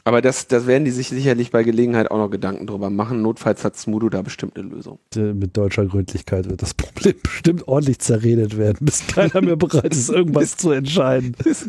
Aber 0.03 0.21
das, 0.21 0.47
das 0.47 0.65
werden 0.65 0.85
die 0.85 0.91
sich 0.91 1.09
sicherlich 1.09 1.51
bei 1.51 1.63
Gelegenheit 1.63 2.09
auch 2.09 2.17
noch 2.17 2.29
Gedanken 2.29 2.65
drüber 2.65 2.89
machen. 2.89 3.21
Notfalls 3.21 3.63
hat 3.63 3.77
Smudo 3.77 4.09
da 4.09 4.21
bestimmt 4.21 4.57
eine 4.57 4.67
Lösung. 4.67 4.99
Mit 5.15 5.55
deutscher 5.55 5.85
Gründlichkeit 5.85 6.49
wird 6.49 6.61
das 6.61 6.73
Problem 6.75 7.15
bestimmt 7.21 7.67
ordentlich 7.67 7.99
zerredet 7.99 8.57
werden, 8.57 8.77
bis 8.81 9.05
keiner 9.05 9.41
mehr 9.41 9.55
bereit 9.55 9.93
ist, 9.93 10.09
irgendwas 10.09 10.57
zu 10.57 10.71
entscheiden. 10.71 11.35
bis, 11.43 11.65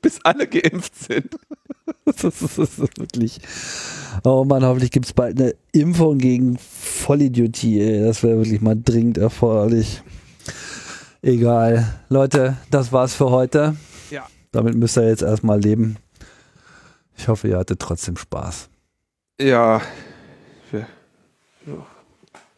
bis 0.00 0.18
alle 0.24 0.46
geimpft 0.46 0.94
sind. 0.96 1.30
Das 2.04 2.22
ist, 2.22 2.42
das 2.42 2.58
ist 2.58 2.98
wirklich. 2.98 3.40
Oh 4.24 4.44
Mann, 4.44 4.64
hoffentlich 4.64 4.90
gibt 4.90 5.06
es 5.06 5.12
bald 5.12 5.40
eine 5.40 5.54
Impfung 5.72 6.18
gegen 6.18 6.56
Vollidiotie. 6.58 7.80
Ey. 7.80 8.00
Das 8.00 8.22
wäre 8.22 8.38
wirklich 8.38 8.60
mal 8.60 8.76
dringend 8.80 9.18
erforderlich. 9.18 10.02
Egal. 11.22 11.86
Leute, 12.08 12.56
das 12.70 12.92
war's 12.92 13.14
für 13.14 13.30
heute. 13.30 13.76
Ja. 14.10 14.26
Damit 14.52 14.76
müsst 14.76 14.96
ihr 14.96 15.08
jetzt 15.08 15.22
erstmal 15.22 15.60
leben. 15.60 15.96
Ich 17.16 17.28
hoffe, 17.28 17.48
ihr 17.48 17.58
hattet 17.58 17.80
trotzdem 17.80 18.16
Spaß. 18.16 18.68
Ja. 19.40 19.80
Ja. 20.72 20.86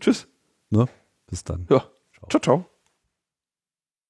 Tschüss. 0.01 0.29
Ne? 0.71 0.87
Bis 1.27 1.45
dann. 1.45 1.67
Ja. 1.71 1.85
Ciao, 2.29 2.41
ciao. 2.41 2.78